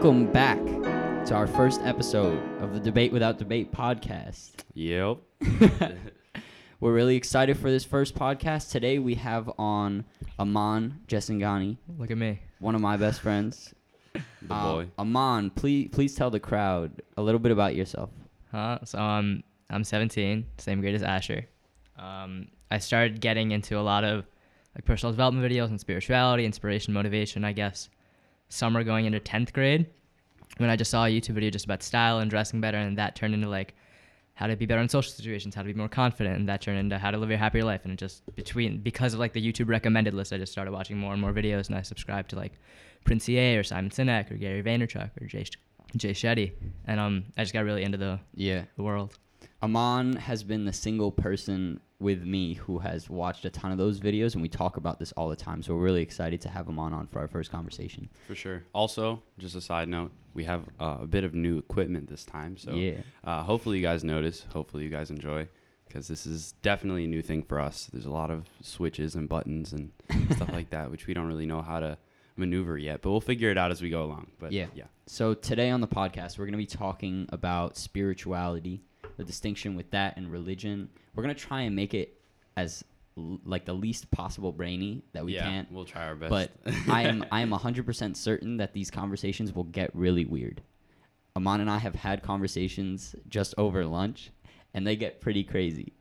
Welcome 0.00 0.30
back 0.30 0.64
to 1.26 1.34
our 1.34 1.48
first 1.48 1.80
episode 1.82 2.40
of 2.62 2.72
the 2.72 2.78
Debate 2.78 3.10
Without 3.12 3.36
Debate 3.36 3.72
podcast. 3.72 4.52
Yep. 4.74 5.18
We're 6.80 6.92
really 6.92 7.16
excited 7.16 7.58
for 7.58 7.68
this 7.68 7.84
first 7.84 8.14
podcast. 8.14 8.70
Today 8.70 9.00
we 9.00 9.16
have 9.16 9.50
on 9.58 10.04
Aman 10.38 11.00
Jesingani, 11.08 11.78
Look 11.98 12.12
at 12.12 12.16
me. 12.16 12.38
one 12.60 12.76
of 12.76 12.80
my 12.80 12.96
best 12.96 13.20
friends. 13.20 13.74
The 14.42 14.54
Uh, 14.54 14.72
boy. 14.72 14.86
Aman, 15.00 15.50
please 15.50 15.88
please 15.90 16.14
tell 16.14 16.30
the 16.30 16.38
crowd 16.40 17.02
a 17.16 17.22
little 17.22 17.40
bit 17.40 17.50
about 17.50 17.74
yourself. 17.74 18.10
Huh? 18.52 18.78
So 18.84 19.00
um, 19.00 19.42
I'm 19.68 19.82
17, 19.82 20.46
same 20.58 20.80
grade 20.80 20.94
as 20.94 21.02
Asher. 21.02 21.44
Um, 21.98 22.46
I 22.70 22.78
started 22.78 23.20
getting 23.20 23.50
into 23.50 23.76
a 23.76 23.82
lot 23.82 24.04
of 24.04 24.24
like 24.76 24.84
personal 24.84 25.12
development 25.12 25.50
videos 25.50 25.70
and 25.70 25.80
spirituality, 25.80 26.44
inspiration, 26.44 26.94
motivation. 26.94 27.44
I 27.44 27.50
guess 27.52 27.88
summer 28.50 28.82
going 28.82 29.04
into 29.04 29.20
10th 29.20 29.52
grade 29.52 29.84
when 30.56 30.70
I 30.70 30.76
just 30.76 30.90
saw 30.90 31.04
a 31.04 31.08
YouTube 31.08 31.34
video 31.34 31.50
just 31.50 31.64
about 31.66 31.82
style 31.82 32.18
and 32.18 32.30
dressing 32.30 32.60
better, 32.60 32.78
and 32.78 32.98
that 32.98 33.14
turned 33.14 33.34
into 33.34 33.48
like 33.48 33.74
how 34.34 34.46
to 34.46 34.56
be 34.56 34.66
better 34.66 34.80
in 34.80 34.88
social 34.88 35.12
situations, 35.12 35.54
how 35.54 35.62
to 35.62 35.66
be 35.66 35.74
more 35.74 35.88
confident, 35.88 36.38
and 36.38 36.48
that 36.48 36.62
turned 36.62 36.78
into 36.78 36.96
how 36.98 37.10
to 37.10 37.18
live 37.18 37.30
a 37.30 37.36
happier 37.36 37.64
life. 37.64 37.80
And 37.84 37.92
it 37.92 37.98
just 37.98 38.24
between 38.36 38.78
because 38.80 39.14
of 39.14 39.20
like 39.20 39.32
the 39.32 39.42
YouTube 39.52 39.68
recommended 39.68 40.14
list, 40.14 40.32
I 40.32 40.38
just 40.38 40.52
started 40.52 40.72
watching 40.72 40.96
more 40.96 41.12
and 41.12 41.20
more 41.20 41.32
videos, 41.32 41.66
and 41.68 41.76
I 41.76 41.82
subscribed 41.82 42.30
to 42.30 42.36
like 42.36 42.52
Prince 43.04 43.28
EA 43.28 43.56
or 43.56 43.62
Simon 43.64 43.90
Sinek 43.90 44.30
or 44.30 44.36
Gary 44.36 44.62
Vaynerchuk 44.62 45.10
or 45.20 45.26
Jay 45.26 45.44
Jay 45.96 46.10
Shetty, 46.12 46.52
and 46.86 47.00
um, 47.00 47.24
I 47.36 47.42
just 47.42 47.52
got 47.52 47.64
really 47.64 47.82
into 47.82 47.98
the 47.98 48.20
Yeah. 48.34 48.64
the 48.76 48.82
world. 48.82 49.18
Aman 49.62 50.16
has 50.16 50.42
been 50.44 50.64
the 50.66 50.72
single 50.72 51.10
person 51.10 51.80
with 52.00 52.22
me 52.24 52.54
who 52.54 52.78
has 52.78 53.10
watched 53.10 53.44
a 53.44 53.50
ton 53.50 53.72
of 53.72 53.78
those 53.78 53.98
videos, 53.98 54.34
and 54.34 54.42
we 54.42 54.48
talk 54.48 54.76
about 54.76 54.98
this 54.98 55.12
all 55.12 55.28
the 55.28 55.36
time. 55.36 55.62
So 55.62 55.74
we're 55.74 55.82
really 55.82 56.02
excited 56.02 56.40
to 56.42 56.48
have 56.48 56.68
Aman 56.68 56.92
on 56.92 57.06
for 57.08 57.18
our 57.18 57.26
first 57.28 57.50
conversation. 57.50 58.08
For 58.26 58.34
sure. 58.36 58.62
Also, 58.72 59.22
just 59.38 59.56
a 59.56 59.60
side 59.60 59.88
note, 59.88 60.12
we 60.34 60.44
have 60.44 60.62
uh, 60.78 60.98
a 61.00 61.06
bit 61.06 61.24
of 61.24 61.34
new 61.34 61.58
equipment 61.58 62.08
this 62.08 62.24
time. 62.24 62.56
So 62.56 62.72
yeah. 62.72 62.98
uh, 63.24 63.42
hopefully 63.42 63.78
you 63.78 63.82
guys 63.82 64.04
notice. 64.04 64.46
Hopefully 64.52 64.84
you 64.84 64.90
guys 64.90 65.10
enjoy. 65.10 65.48
Because 65.88 66.06
this 66.06 66.26
is 66.26 66.52
definitely 66.60 67.04
a 67.04 67.08
new 67.08 67.22
thing 67.22 67.42
for 67.42 67.58
us. 67.58 67.88
There's 67.90 68.04
a 68.04 68.10
lot 68.10 68.30
of 68.30 68.44
switches 68.60 69.14
and 69.14 69.26
buttons 69.28 69.72
and 69.72 69.90
stuff 70.36 70.52
like 70.52 70.68
that, 70.70 70.90
which 70.90 71.06
we 71.06 71.14
don't 71.14 71.26
really 71.26 71.46
know 71.46 71.62
how 71.62 71.80
to 71.80 71.96
maneuver 72.36 72.76
yet. 72.76 73.00
But 73.02 73.10
we'll 73.10 73.22
figure 73.22 73.50
it 73.50 73.56
out 73.58 73.70
as 73.70 73.80
we 73.82 73.88
go 73.90 74.04
along. 74.04 74.28
But 74.38 74.52
Yeah. 74.52 74.66
yeah. 74.74 74.84
So 75.06 75.32
today 75.32 75.70
on 75.70 75.80
the 75.80 75.88
podcast, 75.88 76.38
we're 76.38 76.44
going 76.44 76.52
to 76.52 76.58
be 76.58 76.66
talking 76.66 77.26
about 77.32 77.78
spirituality, 77.78 78.82
the 79.18 79.24
distinction 79.24 79.74
with 79.74 79.90
that 79.90 80.16
and 80.16 80.32
religion. 80.32 80.88
We're 81.14 81.24
going 81.24 81.34
to 81.34 81.40
try 81.40 81.62
and 81.62 81.76
make 81.76 81.92
it 81.92 82.18
as 82.56 82.82
l- 83.18 83.40
like 83.44 83.66
the 83.66 83.74
least 83.74 84.10
possible 84.10 84.52
brainy 84.52 85.02
that 85.12 85.24
we 85.24 85.34
yeah, 85.34 85.42
can. 85.42 85.66
We'll 85.70 85.84
try 85.84 86.06
our 86.06 86.14
best. 86.14 86.30
But 86.30 86.52
I 86.88 87.02
am 87.02 87.26
I 87.30 87.42
am 87.42 87.50
100% 87.50 88.16
certain 88.16 88.56
that 88.56 88.72
these 88.72 88.90
conversations 88.90 89.52
will 89.52 89.64
get 89.64 89.94
really 89.94 90.24
weird. 90.24 90.62
Aman 91.36 91.60
and 91.60 91.70
I 91.70 91.78
have 91.78 91.94
had 91.94 92.22
conversations 92.22 93.14
just 93.28 93.54
over 93.58 93.84
lunch, 93.84 94.30
and 94.72 94.86
they 94.86 94.96
get 94.96 95.20
pretty 95.20 95.44
crazy. 95.44 95.92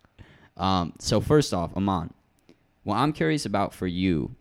Um, 0.56 0.94
so 1.00 1.20
first 1.20 1.54
off, 1.54 1.76
Aman, 1.76 2.14
what 2.84 2.96
I'm 2.96 3.14
curious 3.14 3.46
about 3.46 3.74
for 3.74 3.86
you 3.86 4.36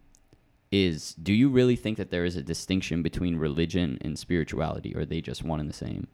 is 0.70 1.14
do 1.14 1.32
you 1.32 1.48
really 1.48 1.76
think 1.76 1.96
that 1.96 2.10
there 2.10 2.24
is 2.24 2.36
a 2.36 2.42
distinction 2.42 3.02
between 3.02 3.36
religion 3.36 3.98
and 4.02 4.18
spirituality, 4.18 4.94
or 4.94 5.00
are 5.00 5.06
they 5.06 5.20
just 5.20 5.42
one 5.42 5.60
and 5.60 5.68
the 5.68 5.74
same? 5.74 6.08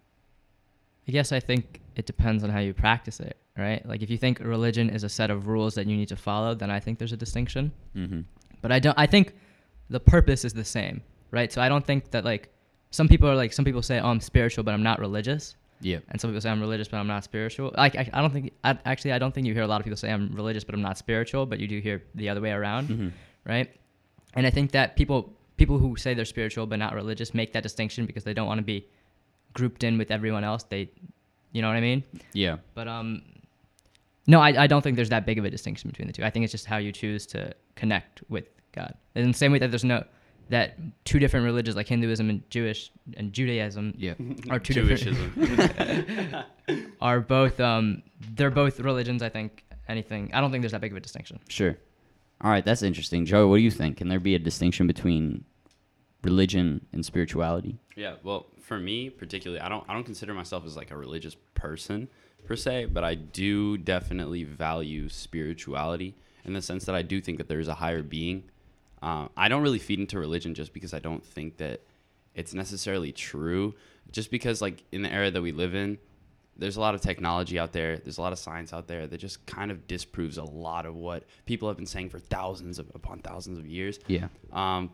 I 1.08 1.12
guess 1.12 1.33
I 1.33 1.41
think 1.41 1.81
it 1.97 2.06
depends 2.06 2.45
on 2.45 2.50
how 2.50 2.61
you 2.61 2.72
practice 2.75 3.19
it, 3.20 3.36
right? 3.58 3.84
Like 3.86 4.03
if 4.03 4.11
you 4.11 4.17
think 4.19 4.39
religion 4.41 4.89
is 4.91 5.03
a 5.05 5.08
set 5.08 5.31
of 5.31 5.47
rules 5.48 5.75
that 5.75 5.86
you 5.86 5.97
need 5.97 6.08
to 6.08 6.17
follow, 6.17 6.55
then 6.55 6.70
I 6.70 6.81
think 6.81 6.98
there's 6.98 7.12
a 7.12 7.17
distinction. 7.17 7.72
Mm-hmm. 7.97 8.20
But 8.61 8.70
I 8.72 8.78
don't. 8.78 8.97
I 8.98 9.06
think 9.06 9.34
the 9.91 10.00
purpose 10.00 10.45
is 10.45 10.53
the 10.53 10.64
same, 10.64 11.03
right? 11.33 11.53
So 11.53 11.61
I 11.61 11.69
don't 11.69 11.84
think 11.84 12.11
that 12.12 12.25
like 12.25 12.50
some 12.91 13.08
people 13.08 13.29
are 13.29 13.35
like 13.35 13.52
some 13.52 13.64
people 13.64 13.83
say, 13.83 13.98
"Oh, 13.98 14.08
I'm 14.08 14.20
spiritual, 14.20 14.62
but 14.64 14.73
I'm 14.74 14.83
not 14.85 15.01
religious," 15.01 15.57
Yeah. 15.80 15.98
and 16.11 16.20
some 16.20 16.30
people 16.30 16.41
say 16.41 16.51
I'm 16.51 16.61
religious, 16.61 16.86
but 16.89 16.98
I'm 16.98 17.08
not 17.08 17.24
spiritual. 17.24 17.73
Like 17.77 17.96
I, 17.96 18.08
I 18.12 18.20
don't 18.20 18.33
think. 18.33 18.52
I, 18.62 18.79
actually, 18.85 19.12
I 19.12 19.18
don't 19.18 19.35
think 19.35 19.46
you 19.48 19.55
hear 19.55 19.64
a 19.64 19.67
lot 19.67 19.80
of 19.80 19.85
people 19.85 19.96
say 19.96 20.12
I'm 20.12 20.33
religious, 20.35 20.62
but 20.62 20.74
I'm 20.77 20.83
not 20.83 20.96
spiritual. 20.98 21.45
But 21.46 21.58
you 21.58 21.67
do 21.67 21.80
hear 21.80 22.05
the 22.14 22.29
other 22.29 22.41
way 22.41 22.52
around, 22.52 22.89
Mm-hmm. 22.89 23.08
right? 23.45 23.68
And 24.35 24.46
I 24.46 24.51
think 24.51 24.70
that 24.73 24.95
people 24.96 25.33
people 25.57 25.79
who 25.79 25.96
say 25.96 26.14
they're 26.14 26.24
spiritual 26.24 26.67
but 26.67 26.79
not 26.79 26.95
religious 26.95 27.35
make 27.35 27.52
that 27.52 27.62
distinction 27.62 28.07
because 28.07 28.24
they 28.24 28.33
don't 28.35 28.46
want 28.46 28.58
to 28.58 28.64
be 28.64 28.86
grouped 29.52 29.85
in 29.85 29.98
with 29.98 30.11
everyone 30.11 30.45
else. 30.45 30.63
They, 30.64 30.90
you 31.52 31.63
know 31.63 31.68
what 31.68 31.77
I 31.77 31.80
mean? 31.80 32.02
Yeah. 32.33 32.57
But 32.74 32.89
um, 32.89 33.23
no, 34.27 34.40
I, 34.40 34.63
I 34.63 34.67
don't 34.67 34.83
think 34.83 34.96
there's 34.96 35.08
that 35.11 35.27
big 35.27 35.39
of 35.39 35.45
a 35.45 35.51
distinction 35.51 35.90
between 35.90 36.07
the 36.07 36.13
two. 36.13 36.24
I 36.24 36.30
think 36.30 36.45
it's 36.45 36.52
just 36.52 36.67
how 36.67 36.77
you 36.79 36.92
choose 36.92 37.27
to 37.29 37.52
connect 37.74 38.23
with 38.29 38.45
God. 38.73 38.95
In 39.14 39.29
the 39.29 39.36
same 39.36 39.52
way 39.52 39.58
that 39.58 39.70
there's 39.70 39.85
no 39.85 40.05
that 40.48 40.77
two 41.05 41.18
different 41.18 41.45
religions 41.45 41.77
like 41.77 41.89
Hinduism 41.89 42.29
and 42.29 42.51
Jewish 42.51 42.91
and 43.17 43.33
Judaism 43.33 43.95
Yeah. 43.96 44.14
are 44.51 44.58
two 44.58 44.74
different 44.74 45.17
are 47.01 47.20
both 47.20 47.58
um 47.61 48.02
they're 48.35 48.51
both 48.51 48.80
religions. 48.80 49.23
I 49.23 49.29
think 49.29 49.64
anything. 49.89 50.30
I 50.35 50.41
don't 50.41 50.51
think 50.51 50.62
there's 50.62 50.73
that 50.73 50.80
big 50.80 50.91
of 50.92 50.96
a 50.96 51.01
distinction. 51.01 51.39
Sure. 51.48 51.77
All 52.42 52.51
right, 52.51 52.64
that's 52.64 52.83
interesting. 52.83 53.24
Joe, 53.24 53.46
what 53.46 53.57
do 53.58 53.62
you 53.62 53.70
think? 53.70 53.98
Can 53.98 54.08
there 54.08 54.18
be 54.20 54.35
a 54.35 54.39
distinction 54.39 54.86
between 54.86 55.45
religion 56.24 56.86
and 56.92 57.05
spirituality? 57.05 57.78
Yeah, 57.96 58.14
well, 58.22 58.46
for 58.60 58.78
me 58.78 59.10
particularly, 59.10 59.60
I 59.60 59.68
don't 59.68 59.84
I 59.88 59.94
don't 59.94 60.05
consider 60.05 60.34
myself 60.34 60.64
as 60.64 60.77
like 60.77 60.90
a 60.90 60.96
religious 60.96 61.36
person 61.55 62.08
per 62.44 62.56
se, 62.56 62.86
but 62.86 63.05
I 63.05 63.14
do 63.14 63.77
definitely 63.78 64.44
value 64.44 65.08
spirituality 65.08 66.14
in 66.44 66.52
the 66.52 66.62
sense 66.62 66.84
that 66.86 66.94
I 66.94 67.02
do 67.02 67.20
think 67.20 67.38
that 67.38 67.48
there's 67.48 67.68
a 67.68 67.74
higher 67.74 68.02
being. 68.02 68.44
Uh, 69.00 69.28
I 69.36 69.48
don't 69.48 69.62
really 69.62 69.78
feed 69.78 69.98
into 69.98 70.18
religion 70.18 70.55
just 70.55 70.72
because 70.72 70.94
I 70.94 70.98
don't 70.98 71.24
think 71.24 71.56
that 71.58 71.80
it's 72.34 72.55
necessarily 72.55 73.12
true. 73.12 73.74
Just 74.11 74.30
because 74.30 74.62
like 74.62 74.84
in 74.92 75.02
the 75.02 75.12
era 75.12 75.30
that 75.30 75.42
we 75.42 75.52
live 75.52 75.74
in, 75.74 75.98
there's 76.56 76.77
a 76.77 76.80
lot 76.80 76.94
of 76.94 77.00
technology 77.00 77.58
out 77.58 77.72
there. 77.72 77.98
There's 77.98 78.18
a 78.18 78.22
lot 78.22 78.32
of 78.32 78.38
science 78.38 78.72
out 78.72 78.86
there 78.86 79.06
that 79.06 79.18
just 79.18 79.44
kind 79.46 79.70
of 79.70 79.86
disproves 79.86 80.38
a 80.38 80.44
lot 80.44 80.86
of 80.86 80.94
what 80.94 81.24
people 81.46 81.68
have 81.68 81.77
been 81.77 81.86
saying 81.86 82.11
for 82.11 82.18
thousands 82.18 82.78
of, 82.78 82.90
upon 82.94 83.20
thousands 83.20 83.58
of 83.58 83.66
years. 83.66 83.98
Yeah. 84.06 84.28
Um, 84.52 84.90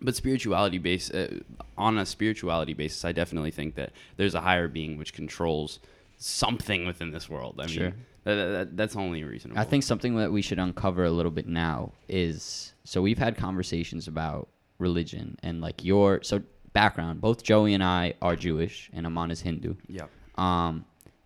but 0.00 0.16
spirituality 0.16 0.78
base 0.78 1.10
uh, 1.10 1.38
on 1.76 1.98
a 1.98 2.06
spirituality 2.06 2.74
basis, 2.74 3.04
I 3.04 3.12
definitely 3.12 3.50
think 3.50 3.74
that 3.74 3.92
there's 4.16 4.34
a 4.34 4.40
higher 4.40 4.68
being 4.68 4.96
which 4.96 5.12
controls 5.12 5.78
something 6.16 6.86
within 6.86 7.10
this 7.10 7.28
world. 7.28 7.60
I 7.60 7.66
Sure. 7.66 7.84
mean, 7.84 7.94
that, 8.24 8.34
that, 8.34 8.76
that's 8.76 8.96
only 8.96 9.24
reasonable. 9.24 9.58
I 9.60 9.64
think 9.64 9.82
something 9.82 10.16
that 10.16 10.30
we 10.30 10.42
should 10.42 10.58
uncover 10.58 11.04
a 11.04 11.10
little 11.10 11.32
bit 11.32 11.46
now 11.46 11.92
is 12.08 12.74
so 12.84 13.00
we've 13.02 13.18
had 13.18 13.36
conversations 13.36 14.08
about 14.08 14.48
religion 14.78 15.38
and 15.42 15.60
like 15.60 15.84
your 15.84 16.22
so 16.22 16.42
background. 16.72 17.20
Both 17.20 17.42
Joey 17.42 17.74
and 17.74 17.82
I 17.82 18.14
are 18.22 18.36
Jewish, 18.36 18.90
and 18.92 19.06
Aman 19.06 19.30
is 19.30 19.40
Hindu. 19.40 19.74
Yeah. 19.88 20.06
Um, 20.36 20.84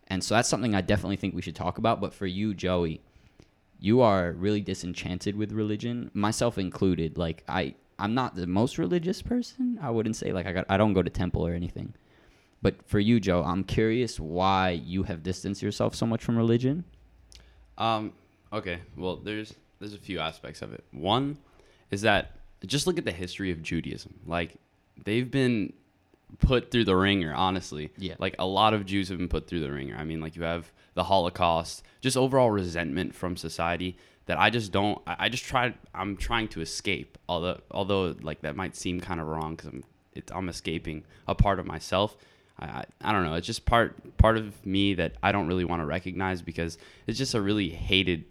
and 0.08 0.22
so 0.22 0.34
that's 0.34 0.48
something 0.48 0.74
I 0.74 0.80
definitely 0.80 1.16
think 1.16 1.34
we 1.34 1.42
should 1.42 1.56
talk 1.56 1.78
about. 1.78 2.00
But 2.00 2.14
for 2.14 2.26
you, 2.26 2.54
Joey, 2.54 3.00
you 3.78 4.00
are 4.00 4.32
really 4.32 4.60
disenchanted 4.60 5.36
with 5.36 5.52
religion, 5.52 6.10
myself 6.14 6.58
included. 6.58 7.18
Like 7.18 7.42
I, 7.48 7.74
I'm 7.98 8.14
not 8.14 8.34
the 8.34 8.46
most 8.46 8.78
religious 8.78 9.22
person. 9.22 9.78
I 9.80 9.90
wouldn't 9.90 10.16
say 10.16 10.32
like 10.32 10.46
I 10.46 10.52
got, 10.52 10.66
I 10.68 10.76
don't 10.76 10.92
go 10.92 11.02
to 11.02 11.10
temple 11.10 11.46
or 11.46 11.52
anything. 11.54 11.94
But 12.62 12.82
for 12.86 12.98
you, 12.98 13.20
Joe, 13.20 13.42
I'm 13.42 13.62
curious 13.62 14.18
why 14.18 14.70
you 14.70 15.02
have 15.02 15.22
distanced 15.22 15.62
yourself 15.62 15.94
so 15.94 16.06
much 16.06 16.24
from 16.24 16.36
religion. 16.36 16.84
Um. 17.76 18.12
Okay. 18.52 18.78
Well, 18.96 19.16
there's 19.16 19.54
there's 19.80 19.94
a 19.94 19.98
few 19.98 20.18
aspects 20.20 20.62
of 20.62 20.72
it. 20.72 20.84
One 20.92 21.38
is 21.90 22.02
that 22.02 22.32
just 22.64 22.86
look 22.86 22.98
at 22.98 23.04
the 23.04 23.12
history 23.12 23.50
of 23.50 23.62
Judaism. 23.62 24.14
Like 24.26 24.56
they've 25.04 25.30
been 25.30 25.72
put 26.38 26.70
through 26.70 26.84
the 26.84 26.96
ringer. 26.96 27.34
Honestly. 27.34 27.92
Yeah. 27.98 28.14
Like 28.18 28.36
a 28.38 28.46
lot 28.46 28.74
of 28.74 28.86
Jews 28.86 29.08
have 29.08 29.18
been 29.18 29.28
put 29.28 29.46
through 29.46 29.60
the 29.60 29.70
ringer. 29.70 29.96
I 29.96 30.04
mean, 30.04 30.20
like 30.20 30.36
you 30.36 30.42
have 30.42 30.72
the 30.94 31.04
Holocaust, 31.04 31.82
just 32.00 32.16
overall 32.16 32.50
resentment 32.50 33.14
from 33.14 33.36
society 33.36 33.96
that 34.26 34.38
I 34.38 34.50
just 34.50 34.72
don't. 34.72 35.00
I, 35.06 35.28
just 35.28 35.44
try. 35.44 35.74
I'm 35.94 36.16
trying 36.16 36.48
to 36.48 36.60
escape. 36.60 37.18
Although 37.28 37.60
although 37.70 38.14
like 38.22 38.40
that 38.42 38.56
might 38.56 38.76
seem 38.76 39.00
kind 39.00 39.20
of 39.20 39.26
wrong 39.26 39.56
because 39.56 39.70
I'm 39.70 39.84
it, 40.12 40.30
I'm 40.34 40.48
escaping 40.48 41.04
a 41.28 41.34
part 41.34 41.58
of 41.58 41.66
myself. 41.66 42.16
I, 42.58 42.66
I, 42.66 42.84
I 43.02 43.12
don't 43.12 43.24
know. 43.24 43.34
It's 43.34 43.46
just 43.46 43.66
part 43.66 44.16
part 44.16 44.36
of 44.36 44.64
me 44.64 44.94
that 44.94 45.12
I 45.22 45.32
don't 45.32 45.46
really 45.46 45.64
want 45.64 45.82
to 45.82 45.86
recognize 45.86 46.42
because 46.42 46.78
it's 47.06 47.18
just 47.18 47.34
a 47.34 47.40
really 47.40 47.68
hated 47.68 48.24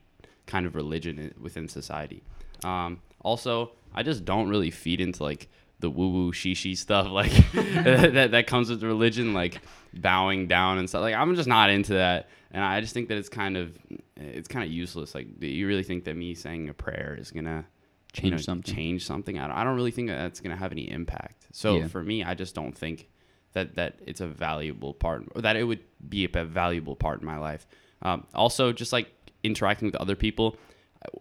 kind 0.45 0.65
of 0.65 0.75
religion 0.75 1.33
within 1.39 1.67
society. 1.67 2.23
Um, 2.63 3.01
also, 3.21 3.71
I 3.93 4.03
just 4.03 4.25
don't 4.25 4.49
really 4.49 4.71
feed 4.71 5.01
into 5.01 5.23
like 5.23 5.47
the 5.79 5.89
woo 5.89 6.09
woo 6.09 6.31
shishi 6.31 6.77
stuff 6.77 7.07
like 7.11 7.31
that 7.53 8.31
that 8.31 8.47
comes 8.47 8.69
with 8.69 8.83
religion, 8.83 9.33
like 9.33 9.59
bowing 9.93 10.47
down 10.47 10.77
and 10.77 10.89
stuff. 10.89 11.01
Like 11.01 11.15
I'm 11.15 11.35
just 11.35 11.47
not 11.47 11.69
into 11.69 11.93
that, 11.93 12.29
and 12.51 12.63
I 12.63 12.81
just 12.81 12.93
think 12.93 13.09
that 13.09 13.17
it's 13.17 13.29
kind 13.29 13.57
of 13.57 13.77
it's 14.17 14.47
kind 14.47 14.65
of 14.65 14.71
useless. 14.71 15.15
Like, 15.15 15.39
do 15.39 15.47
you 15.47 15.67
really 15.67 15.83
think 15.83 16.03
that 16.05 16.15
me 16.15 16.33
saying 16.35 16.69
a 16.69 16.73
prayer 16.73 17.17
is 17.19 17.31
gonna 17.31 17.65
Change 18.13 18.25
you 18.25 18.31
know, 18.31 18.37
something. 18.37 18.75
Change 18.75 19.05
something. 19.05 19.39
I 19.39 19.47
don't, 19.47 19.57
I 19.57 19.63
don't 19.63 19.75
really 19.75 19.89
think 19.89 20.09
that 20.09 20.17
that's 20.17 20.39
gonna 20.39 20.55
have 20.55 20.71
any 20.71 20.89
impact. 20.89 21.47
So 21.51 21.77
Yeah. 21.77 21.87
for 21.87 22.03
me, 22.03 22.23
I 22.23 22.35
just 22.35 22.53
don't 22.53 22.77
think 22.77 23.09
that 23.53 23.75
that 23.75 23.99
it's 24.05 24.21
a 24.21 24.27
valuable 24.27 24.93
part, 24.93 25.23
or 25.35 25.41
that 25.41 25.55
it 25.55 25.63
would 25.63 25.79
be 26.09 26.25
a 26.25 26.45
valuable 26.45 26.95
part 26.95 27.21
in 27.21 27.25
my 27.25 27.37
life. 27.37 27.65
Um, 28.03 28.27
also, 28.35 28.71
just 28.71 28.93
like 28.93 29.11
interacting 29.43 29.87
with 29.87 29.95
other 29.95 30.15
people, 30.15 30.57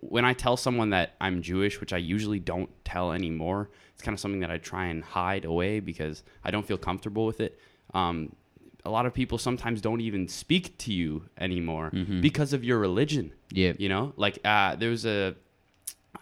when 0.00 0.24
I 0.24 0.34
tell 0.34 0.56
someone 0.56 0.90
that 0.90 1.14
I'm 1.20 1.40
Jewish, 1.42 1.80
which 1.80 1.92
I 1.92 1.96
usually 1.96 2.38
don't 2.38 2.70
tell 2.84 3.12
anymore, 3.12 3.70
it's 3.94 4.02
kind 4.02 4.14
of 4.14 4.20
something 4.20 4.40
that 4.40 4.50
I 4.50 4.58
try 4.58 4.86
and 4.86 5.02
hide 5.02 5.44
away 5.44 5.80
because 5.80 6.22
I 6.44 6.50
don't 6.50 6.66
feel 6.66 6.78
comfortable 6.78 7.24
with 7.24 7.40
it. 7.40 7.58
Um, 7.94 8.34
a 8.84 8.90
lot 8.90 9.06
of 9.06 9.14
people 9.14 9.38
sometimes 9.38 9.80
don't 9.80 10.00
even 10.00 10.26
speak 10.28 10.76
to 10.78 10.92
you 10.92 11.24
anymore 11.38 11.90
Mhm. 11.92 12.20
because 12.20 12.52
of 12.52 12.64
your 12.64 12.78
religion. 12.78 13.32
Yeah. 13.50 13.72
You 13.78 13.88
know, 13.88 14.12
like 14.16 14.38
uh, 14.44 14.74
there 14.76 14.90
was 14.90 15.06
a, 15.06 15.34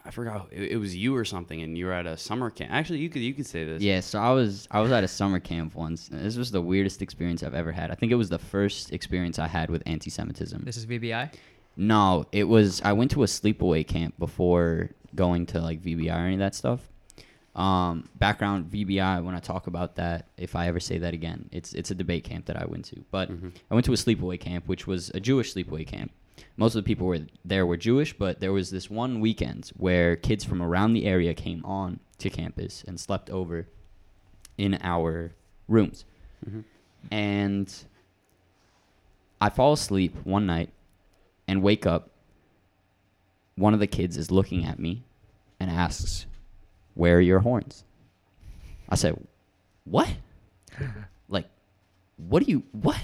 I 0.05 0.11
forgot 0.11 0.49
it, 0.53 0.73
it 0.73 0.77
was 0.77 0.95
you 0.97 1.15
or 1.17 1.25
something, 1.25 1.61
and 1.63 1.77
you 1.77 1.87
were 1.87 1.93
at 1.93 2.07
a 2.07 2.17
summer 2.17 2.51
camp. 2.51 2.71
Actually, 2.73 2.99
you 3.01 3.09
could 3.09 3.23
you 3.23 3.35
could 3.35 3.47
say 3.47 3.65
this. 3.65 3.83
Yeah, 3.83 4.01
so 4.01 4.19
I 4.21 4.31
was 4.33 4.69
I 4.71 4.81
was 4.81 4.93
at 4.93 5.05
a 5.05 5.09
summer 5.09 5.41
camp 5.41 5.75
once. 5.75 6.09
and 6.09 6.21
This 6.25 6.37
was 6.37 6.51
the 6.51 6.61
weirdest 6.63 7.01
experience 7.03 7.43
I've 7.43 7.55
ever 7.55 7.73
had. 7.73 7.91
I 7.91 7.95
think 7.95 8.13
it 8.13 8.17
was 8.17 8.29
the 8.29 8.39
first 8.39 8.93
experience 8.93 9.39
I 9.39 9.47
had 9.49 9.71
with 9.71 9.83
anti-Semitism. 9.87 10.63
This 10.65 10.77
is 10.77 10.87
VBI. 10.87 11.31
No, 11.77 12.27
it 12.33 12.45
was 12.45 12.83
I 12.83 12.93
went 12.93 13.11
to 13.13 13.23
a 13.23 13.27
sleepaway 13.27 13.87
camp 13.87 14.19
before 14.19 14.91
going 15.15 15.47
to 15.47 15.61
like 15.61 15.81
VBI 15.83 16.11
or 16.15 16.27
any 16.27 16.35
of 16.35 16.41
that 16.41 16.55
stuff. 16.55 16.90
Um, 17.61 18.09
background 18.19 18.71
VBI. 18.71 19.23
When 19.23 19.35
I 19.35 19.39
talk 19.41 19.67
about 19.67 19.97
that, 19.97 20.29
if 20.39 20.57
I 20.57 20.67
ever 20.69 20.81
say 20.81 20.97
that 20.99 21.13
again, 21.13 21.49
it's 21.53 21.75
it's 21.75 21.91
a 21.91 21.95
debate 21.95 22.25
camp 22.25 22.47
that 22.47 22.57
I 22.57 22.65
went 22.65 22.87
to. 22.87 23.05
But 23.11 23.31
Mhm. 23.31 23.53
I 23.71 23.75
went 23.75 23.85
to 23.85 23.93
a 23.93 23.97
sleepaway 23.97 24.41
camp, 24.41 24.67
which 24.67 24.87
was 24.87 25.11
a 25.11 25.21
Jewish 25.21 25.53
sleepaway 25.53 25.87
camp. 25.87 26.11
Most 26.57 26.75
of 26.75 26.83
the 26.83 26.89
people 26.89 27.07
were 27.07 27.21
there 27.45 27.67
were 27.67 27.77
Jewish, 27.77 28.15
but 28.17 28.41
there 28.41 28.53
was 28.53 28.71
this 28.71 28.89
one 28.89 29.21
weekend 29.21 29.73
where 29.77 30.17
kids 30.17 30.43
from 30.43 30.63
around 30.63 30.95
the 30.95 31.05
area 31.05 31.35
came 31.35 31.63
on 31.67 32.01
to 32.19 32.31
campus 32.31 32.83
and 32.89 32.99
slept 32.99 33.29
over 33.29 33.67
in 34.57 34.79
our 34.81 35.33
rooms. 35.69 36.07
Mhm. 36.49 36.65
And 37.11 37.85
I 39.39 39.51
fall 39.51 39.75
asleep 39.75 40.17
one 40.25 40.47
night 40.47 40.71
and 41.47 41.63
wake 41.63 41.85
up. 41.85 42.11
One 43.57 43.75
of 43.75 43.81
the 43.81 43.87
kids 43.87 44.17
is 44.17 44.31
looking 44.31 44.65
at 44.65 44.79
me 44.79 45.03
and 45.59 45.71
asks, 45.71 46.25
Where 47.01 47.17
are 47.17 47.21
your 47.23 47.39
horns? 47.39 47.85
I 48.91 48.95
said, 48.95 49.17
What? 49.85 50.07
like, 51.29 51.47
what 52.19 52.45
do 52.45 52.51
you, 52.53 52.63
what? 52.73 53.01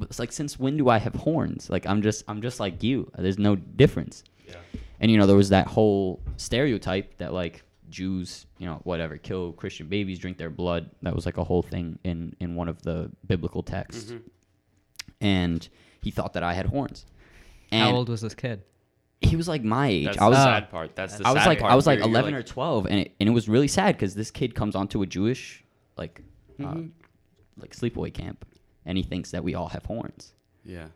It's 0.00 0.18
like, 0.18 0.32
since 0.32 0.58
when 0.58 0.76
do 0.76 0.88
I 0.88 0.98
have 0.98 1.14
horns? 1.14 1.70
Like, 1.70 1.86
I'm 1.86 2.02
just, 2.02 2.24
I'm 2.26 2.42
just 2.42 2.58
like 2.58 2.82
you. 2.82 3.08
There's 3.16 3.38
no 3.38 3.54
difference. 3.54 4.24
Yeah. 4.48 4.56
And, 4.98 5.12
you 5.12 5.16
know, 5.16 5.26
there 5.28 5.36
was 5.36 5.50
that 5.50 5.68
whole 5.68 6.20
stereotype 6.38 7.18
that, 7.18 7.32
like, 7.32 7.62
Jews, 7.88 8.46
you 8.58 8.66
know, 8.66 8.80
whatever, 8.82 9.16
kill 9.16 9.52
Christian 9.52 9.86
babies, 9.86 10.18
drink 10.18 10.36
their 10.36 10.50
blood. 10.50 10.90
That 11.02 11.14
was 11.14 11.24
like 11.24 11.36
a 11.36 11.44
whole 11.44 11.62
thing 11.62 12.00
in, 12.02 12.34
in 12.40 12.56
one 12.56 12.68
of 12.68 12.82
the 12.82 13.12
biblical 13.28 13.62
texts. 13.62 14.10
Mhm. 14.10 14.22
And 15.20 15.68
he 16.00 16.10
thought 16.10 16.32
that 16.32 16.42
I 16.42 16.54
had 16.54 16.66
horns. 16.66 17.06
And 17.70 17.88
How 17.90 17.94
old 17.94 18.08
was 18.08 18.22
this 18.22 18.34
kid? 18.34 18.62
He 19.24 19.36
was 19.36 19.48
like 19.48 19.62
my 19.64 19.88
age. 19.88 20.04
That's 20.06 20.18
I 20.18 20.28
was 20.28 20.36
the 20.38 20.42
uh, 20.42 20.44
sad 20.44 20.70
part. 20.70 20.96
That's 20.96 21.16
the 21.16 21.26
I 21.26 21.32
was 21.32 21.42
sad 21.42 21.48
like 21.48 21.58
part 21.60 21.72
I 21.72 21.74
was 21.76 21.86
where 21.86 21.96
like 21.96 22.04
you're 22.04 22.08
11 22.14 22.34
or 22.34 22.42
12 22.42 22.86
and 22.86 23.00
it, 23.00 23.14
and 23.20 23.28
it 23.28 23.32
was 23.32 23.48
really 23.48 23.68
sad 23.68 23.98
cuz 23.98 24.14
this 24.14 24.30
kid 24.30 24.54
comes 24.54 24.74
onto 24.76 25.02
a 25.02 25.06
Jewish 25.06 25.64
like 25.96 26.22
uh, 26.60 26.64
Mhm. 26.74 26.90
like 27.58 27.74
sleepaway 27.76 28.12
camp 28.12 28.44
and 28.84 28.96
he 28.98 29.02
thinks 29.04 29.30
that 29.32 29.42
we 29.44 29.54
all 29.54 29.68
have 29.68 29.84
horns. 29.86 30.32
Yeah. 30.64 30.86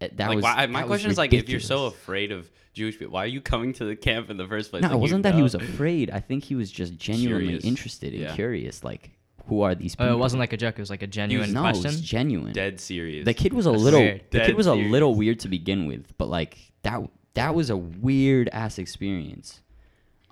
It- 0.00 0.16
That 0.16 0.28
like, 0.28 0.36
was 0.36 0.42
why, 0.42 0.66
my 0.66 0.80
that 0.80 0.88
was 0.88 0.90
question 1.00 1.10
is 1.10 1.18
like, 1.18 1.32
if 1.32 1.48
you're 1.48 1.60
so 1.60 1.76
ridiculous. 1.84 1.94
afraid 2.02 2.32
of 2.32 2.50
Jewish 2.74 2.98
people, 2.98 3.14
why 3.14 3.24
are 3.24 3.28
you 3.28 3.40
coming 3.40 3.72
to 3.74 3.84
the 3.84 3.94
camp 3.96 4.28
in 4.30 4.36
the 4.36 4.46
first 4.46 4.70
place? 4.70 4.82
No, 4.82 4.88
Like, 4.88 4.94
it 4.94 4.98
you 4.98 5.02
wasn't 5.02 5.22
that 5.22 5.32
he 5.34 5.38
know? 5.38 5.44
was 5.44 5.54
afraid. 5.66 6.10
I 6.10 6.20
think 6.20 6.44
he 6.44 6.54
was 6.56 6.70
just 6.70 6.96
genuinely 6.98 7.44
Curious. 7.46 7.64
interested 7.64 8.12
and 8.12 8.22
Yeah. 8.22 8.34
curious 8.34 8.82
like 8.84 9.10
who 9.46 9.60
are 9.60 9.74
these 9.74 9.94
people? 9.94 10.10
Oh, 10.10 10.14
it 10.14 10.18
wasn't 10.18 10.40
like 10.40 10.52
a 10.54 10.56
joke. 10.56 10.78
It 10.78 10.82
was 10.82 10.88
like 10.90 11.02
a 11.02 11.06
genuine 11.06 11.52
no, 11.52 11.60
it 11.60 11.72
question. 11.72 11.84
was 11.84 12.00
genuine. 12.00 12.52
dead 12.54 12.80
serious. 12.80 13.24
The 13.26 13.34
kid 13.34 13.52
was 13.52 13.66
a 13.66 13.70
That's 13.72 13.82
little 13.82 14.00
weird. 14.00 14.20
the 14.30 14.38
kid 14.38 14.46
Dead 14.46 14.56
was 14.56 14.66
a 14.66 14.72
serious. 14.72 14.90
little 14.90 15.14
weird 15.14 15.38
to 15.40 15.48
begin 15.48 15.84
with, 15.86 16.12
but 16.16 16.28
like 16.30 16.56
that 16.82 17.02
that 17.34 17.54
was 17.54 17.70
a 17.70 17.76
weird 17.76 18.48
ass 18.52 18.78
experience. 18.78 19.60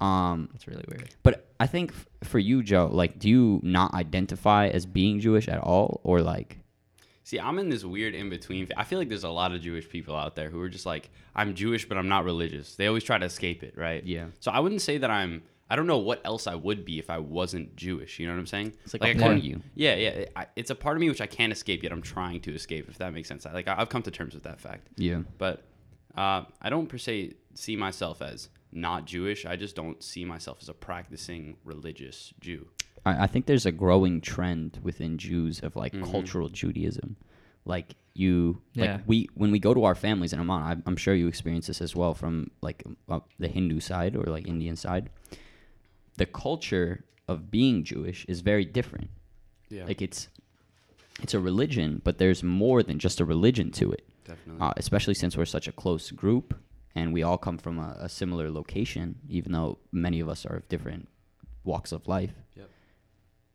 Um 0.00 0.48
That's 0.52 0.66
really 0.66 0.84
weird. 0.88 1.10
But 1.22 1.46
I 1.60 1.66
think 1.66 1.92
f- 1.92 2.06
for 2.28 2.38
you, 2.38 2.62
Joe, 2.62 2.88
like, 2.92 3.18
do 3.18 3.28
you 3.28 3.60
not 3.62 3.94
identify 3.94 4.66
as 4.68 4.84
being 4.86 5.20
Jewish 5.20 5.48
at 5.48 5.58
all, 5.60 6.00
or 6.02 6.22
like, 6.22 6.58
See, 7.24 7.38
I'm 7.38 7.58
in 7.60 7.68
this 7.68 7.84
weird 7.84 8.16
in 8.16 8.28
between. 8.30 8.68
I 8.76 8.82
feel 8.82 8.98
like 8.98 9.08
there's 9.08 9.22
a 9.22 9.30
lot 9.30 9.52
of 9.54 9.60
Jewish 9.60 9.88
people 9.88 10.16
out 10.16 10.34
there 10.34 10.50
who 10.50 10.60
are 10.60 10.68
just 10.68 10.84
like, 10.86 11.08
I'm 11.36 11.54
Jewish, 11.54 11.88
but 11.88 11.96
I'm 11.96 12.08
not 12.08 12.24
religious. 12.24 12.74
They 12.74 12.88
always 12.88 13.04
try 13.04 13.16
to 13.16 13.24
escape 13.26 13.62
it, 13.62 13.74
right? 13.78 14.02
Yeah. 14.04 14.26
So 14.40 14.50
I 14.50 14.58
wouldn't 14.58 14.82
say 14.82 14.98
that 14.98 15.10
I'm. 15.10 15.42
I 15.70 15.76
don't 15.76 15.86
know 15.86 15.98
what 15.98 16.20
else 16.26 16.46
I 16.48 16.56
would 16.56 16.84
be 16.84 16.98
if 16.98 17.08
I 17.08 17.18
wasn't 17.18 17.76
Jewish. 17.76 18.18
You 18.18 18.26
know 18.26 18.32
what 18.34 18.40
I'm 18.40 18.46
saying? 18.46 18.74
It's 18.84 18.92
like 18.92 19.02
a 19.04 19.10
I 19.10 19.14
part 19.14 19.38
of 19.38 19.44
you. 19.44 19.62
Yeah, 19.76 19.94
yeah. 19.94 20.24
I, 20.36 20.46
it's 20.56 20.70
a 20.70 20.74
part 20.74 20.96
of 20.96 21.00
me 21.00 21.08
which 21.08 21.20
I 21.22 21.26
can't 21.26 21.52
escape 21.52 21.82
yet. 21.84 21.92
I'm 21.92 22.02
trying 22.02 22.40
to 22.40 22.52
escape, 22.54 22.88
if 22.90 22.98
that 22.98 23.14
makes 23.14 23.28
sense. 23.28 23.46
I, 23.46 23.52
like 23.52 23.68
I- 23.68 23.76
I've 23.80 23.88
come 23.88 24.02
to 24.02 24.10
terms 24.10 24.34
with 24.34 24.42
that 24.42 24.60
fact. 24.60 24.88
yeah, 24.96 25.20
But 25.38 25.62
uh, 26.16 26.44
I 26.60 26.70
don't 26.70 26.88
per 26.88 26.98
se 26.98 27.32
see 27.54 27.76
myself 27.76 28.22
as 28.22 28.48
not 28.72 29.04
Jewish. 29.06 29.44
I 29.44 29.56
just 29.56 29.76
don't 29.76 30.02
see 30.02 30.24
myself 30.24 30.58
as 30.62 30.68
a 30.68 30.74
practicing 30.74 31.56
religious 31.64 32.32
Jew. 32.40 32.68
I, 33.04 33.24
I 33.24 33.26
think 33.26 33.46
there's 33.46 33.66
a 33.66 33.72
growing 33.72 34.20
trend 34.20 34.78
within 34.82 35.18
Jews 35.18 35.60
of 35.60 35.76
like 35.76 35.92
Mhm. 35.92 36.10
cultural 36.10 36.48
Judaism, 36.48 37.16
like 37.64 37.94
you, 38.14 38.60
Yeah. 38.74 38.84
like 38.96 39.02
we 39.06 39.28
when 39.34 39.50
we 39.50 39.58
go 39.58 39.72
to 39.74 39.84
our 39.84 39.94
families, 39.94 40.32
and 40.32 40.40
I'm 40.40 40.50
I'm, 40.50 40.82
I'm 40.86 40.96
sure 40.96 41.14
you 41.14 41.28
experience 41.28 41.66
this 41.66 41.80
as 41.82 41.94
well 41.96 42.14
from 42.14 42.50
like 42.62 42.82
uh, 43.08 43.20
the 43.38 43.48
Hindu 43.48 43.80
side 43.80 44.16
or 44.16 44.24
like 44.24 44.46
Indian 44.48 44.76
side. 44.76 45.10
The 46.16 46.26
culture 46.26 47.04
of 47.28 47.50
being 47.50 47.84
Jewish 47.84 48.24
is 48.26 48.40
very 48.42 48.64
different. 48.64 49.08
Yeah, 49.70 49.86
Like 49.86 50.02
it's 50.02 50.28
it's 51.22 51.34
a 51.34 51.40
religion, 51.40 52.00
but 52.04 52.18
there's 52.18 52.42
more 52.42 52.82
than 52.82 52.98
just 52.98 53.20
a 53.20 53.24
religion 53.24 53.70
to 53.72 53.92
it. 53.92 54.04
Definitely. 54.24 54.60
uh, 54.60 54.72
especially 54.76 55.14
since 55.14 55.36
we're 55.36 55.44
such 55.44 55.68
a 55.68 55.72
close 55.72 56.10
group 56.10 56.54
and 56.94 57.12
we 57.12 57.22
all 57.22 57.38
come 57.38 57.58
from 57.58 57.78
a, 57.78 57.96
a 58.00 58.08
similar 58.08 58.50
location, 58.50 59.16
even 59.28 59.52
though 59.52 59.78
many 59.90 60.20
of 60.20 60.28
us 60.28 60.44
are 60.44 60.56
of 60.56 60.68
different 60.68 61.08
walks 61.64 61.92
of 61.92 62.06
life. 62.06 62.34
Yep. 62.56 62.70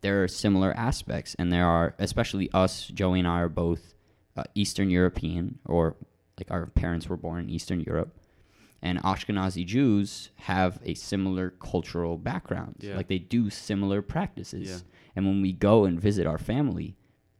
There 0.01 0.23
are 0.23 0.27
similar 0.27 0.73
aspects, 0.73 1.35
and 1.37 1.51
there 1.51 1.67
are, 1.67 1.95
especially 1.99 2.49
us, 2.53 2.87
Joey 2.87 3.19
and 3.19 3.27
I 3.27 3.41
are 3.41 3.49
both 3.49 3.93
uh, 4.35 4.43
Eastern 4.55 4.89
European, 4.89 5.59
or 5.65 5.95
like 6.37 6.49
our 6.51 6.67
parents 6.67 7.07
were 7.07 7.17
born 7.17 7.43
in 7.43 7.49
Eastern 7.49 7.81
Europe. 7.81 8.17
And 8.81 9.01
Ashkenazi 9.03 9.65
Jews 9.65 10.29
have 10.35 10.79
a 10.83 10.93
similar 10.93 11.49
cultural 11.49 12.17
background. 12.17 12.75
Yeah. 12.79 12.95
Like 12.95 13.07
they 13.07 13.17
do 13.17 13.49
similar 13.49 14.01
practices. 14.01 14.69
Yeah. 14.69 14.77
And 15.15 15.25
when 15.25 15.41
we 15.41 15.51
go 15.51 15.85
and 15.85 15.99
visit 15.99 16.27
our 16.27 16.37
family, 16.37 16.95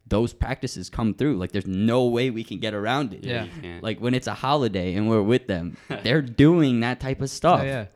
those 0.08 0.32
practices 0.32 0.88
come 0.90 1.14
through. 1.14 1.36
Like 1.36 1.52
there's 1.52 1.66
no 1.66 2.06
way 2.06 2.30
we 2.30 2.44
can 2.44 2.58
get 2.58 2.74
around 2.74 3.12
it. 3.14 3.24
Yeah. 3.24 3.46
you. 3.62 3.80
Like 3.82 4.00
when 4.00 4.14
it's 4.14 4.26
a 4.26 4.34
holiday 4.34 4.94
and 4.94 5.08
we're 5.08 5.22
with 5.22 5.46
them, 5.46 5.76
they're 6.02 6.22
doing 6.22 6.80
that 6.80 7.00
type 7.00 7.20
of 7.20 7.30
stuff. 7.30 7.60
Oh, 7.62 7.64
yeah. 7.64 7.86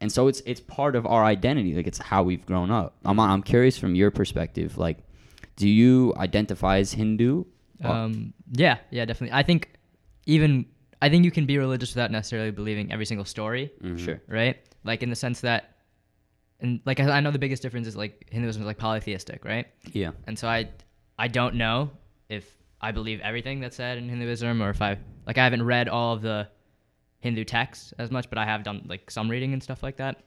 And 0.00 0.12
so 0.12 0.28
it's 0.28 0.40
it's 0.46 0.60
part 0.60 0.94
of 0.94 1.06
our 1.06 1.24
identity. 1.24 1.74
Like 1.74 1.86
it's 1.88 1.98
how 1.98 2.22
we've 2.22 2.44
grown 2.46 2.70
up. 2.70 2.96
I'm 3.04 3.18
I'm 3.18 3.42
curious 3.42 3.76
from 3.76 3.94
your 3.96 4.10
perspective. 4.12 4.78
Like, 4.78 4.98
do 5.56 5.68
you 5.68 6.14
identify 6.16 6.78
as 6.78 6.92
Hindu? 6.92 7.44
Or- 7.84 7.90
Um, 7.90 8.32
yeah, 8.52 8.78
yeah, 8.90 9.04
definitely. 9.04 9.36
I 9.36 9.42
think 9.42 9.70
even 10.26 10.66
I 11.02 11.08
think 11.08 11.24
you 11.24 11.30
can 11.32 11.46
be 11.46 11.58
religious 11.58 11.94
without 11.94 12.10
necessarily 12.12 12.50
believing 12.52 12.92
every 12.92 13.06
single 13.06 13.24
story, 13.24 13.72
Mhm. 13.82 13.98
Sure. 13.98 14.20
right? 14.28 14.56
Like 14.84 15.02
in 15.02 15.10
the 15.10 15.16
sense 15.16 15.40
that, 15.40 15.76
and 16.60 16.80
like 16.86 17.00
I 17.00 17.10
I 17.18 17.20
know 17.20 17.30
the 17.32 17.38
biggest 17.38 17.62
difference 17.62 17.86
is 17.88 17.96
like 17.96 18.28
Hinduism 18.30 18.62
is 18.62 18.66
like 18.66 18.78
polytheistic, 18.78 19.44
right? 19.44 19.66
Yeah. 19.92 20.10
And 20.28 20.38
so 20.38 20.46
I 20.48 20.68
I 21.18 21.28
don't 21.28 21.56
know 21.56 21.90
if 22.28 22.44
I 22.80 22.92
believe 22.92 23.20
everything 23.20 23.60
that's 23.60 23.76
said 23.76 23.98
in 23.98 24.08
Hinduism 24.08 24.62
or 24.62 24.70
if 24.70 24.80
I 24.80 24.98
like 25.26 25.38
I 25.38 25.44
haven't 25.44 25.64
read 25.64 25.88
all 25.88 26.14
of 26.14 26.22
the 26.22 26.48
Hindu 27.20 27.44
texts 27.44 27.92
as 27.98 28.10
much, 28.10 28.28
but 28.28 28.38
I 28.38 28.44
have 28.44 28.62
done 28.62 28.86
like 28.88 29.10
some 29.10 29.28
reading 29.28 29.52
and 29.52 29.62
stuff 29.62 29.82
like 29.82 29.96
that. 29.96 30.22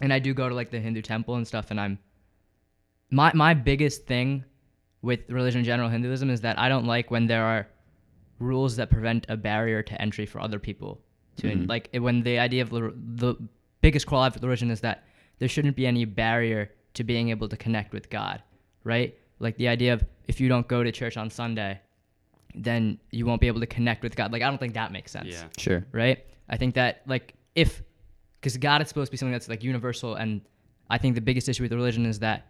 And 0.00 0.12
I 0.12 0.18
do 0.18 0.34
go 0.34 0.48
to 0.48 0.54
like 0.54 0.70
the 0.70 0.80
Hindu 0.80 1.02
temple 1.02 1.36
and 1.36 1.46
stuff 1.46 1.70
and 1.70 1.80
I'm 1.80 1.98
my 3.10 3.32
my 3.34 3.54
biggest 3.54 4.06
thing 4.06 4.44
with 5.02 5.20
religion 5.28 5.60
in 5.60 5.64
general 5.64 5.88
Hinduism 5.88 6.30
is 6.30 6.40
that 6.40 6.58
I 6.58 6.68
don't 6.68 6.86
like 6.86 7.10
when 7.10 7.26
there 7.26 7.44
are 7.44 7.68
rules 8.38 8.76
that 8.76 8.90
prevent 8.90 9.26
a 9.28 9.36
barrier 9.36 9.82
to 9.82 10.00
entry 10.02 10.26
for 10.26 10.40
other 10.40 10.58
people 10.58 11.00
to 11.36 11.46
Mhm. 11.48 11.68
like 11.68 11.88
when 11.94 12.22
the 12.22 12.38
idea 12.38 12.62
of 12.62 12.70
the, 12.70 12.92
the 12.96 13.34
biggest 13.80 14.06
quality 14.06 14.36
of 14.36 14.42
religion 14.42 14.70
is 14.70 14.80
that 14.80 15.04
there 15.38 15.48
shouldn't 15.48 15.76
be 15.76 15.86
any 15.86 16.04
barrier 16.04 16.70
to 16.94 17.04
being 17.04 17.30
able 17.30 17.48
to 17.48 17.56
connect 17.56 17.92
with 17.92 18.10
God, 18.10 18.42
right? 18.84 19.16
Like 19.38 19.56
the 19.56 19.68
idea 19.68 19.92
of 19.94 20.04
if 20.32 20.40
you 20.40 20.48
don't 20.48 20.66
go 20.66 20.82
to 20.82 20.90
church 21.00 21.16
on 21.22 21.28
Sunday, 21.30 21.72
then 22.54 22.98
you 23.10 23.24
won't 23.28 23.40
be 23.40 23.48
able 23.52 23.60
to 23.60 23.66
connect 23.66 24.02
with 24.02 24.14
God. 24.16 24.32
Like 24.32 24.42
I 24.42 24.48
don't 24.50 24.58
think 24.58 24.74
that 24.74 24.90
makes 24.92 25.10
sense, 25.12 25.28
Yeah. 25.28 25.44
Sure. 25.64 25.80
right? 25.92 26.18
I 26.48 26.56
think 26.56 26.74
that 26.74 27.02
like 27.06 27.34
if 27.54 27.82
because 28.40 28.56
God 28.56 28.82
is 28.82 28.88
supposed 28.88 29.08
to 29.10 29.12
be 29.12 29.18
something 29.18 29.32
that's 29.32 29.48
like 29.48 29.62
universal, 29.62 30.14
and 30.22 30.40
I 30.90 30.98
think 30.98 31.14
the 31.14 31.20
biggest 31.30 31.48
issue 31.48 31.62
with 31.64 31.72
religion 31.72 32.04
is 32.06 32.18
that 32.20 32.40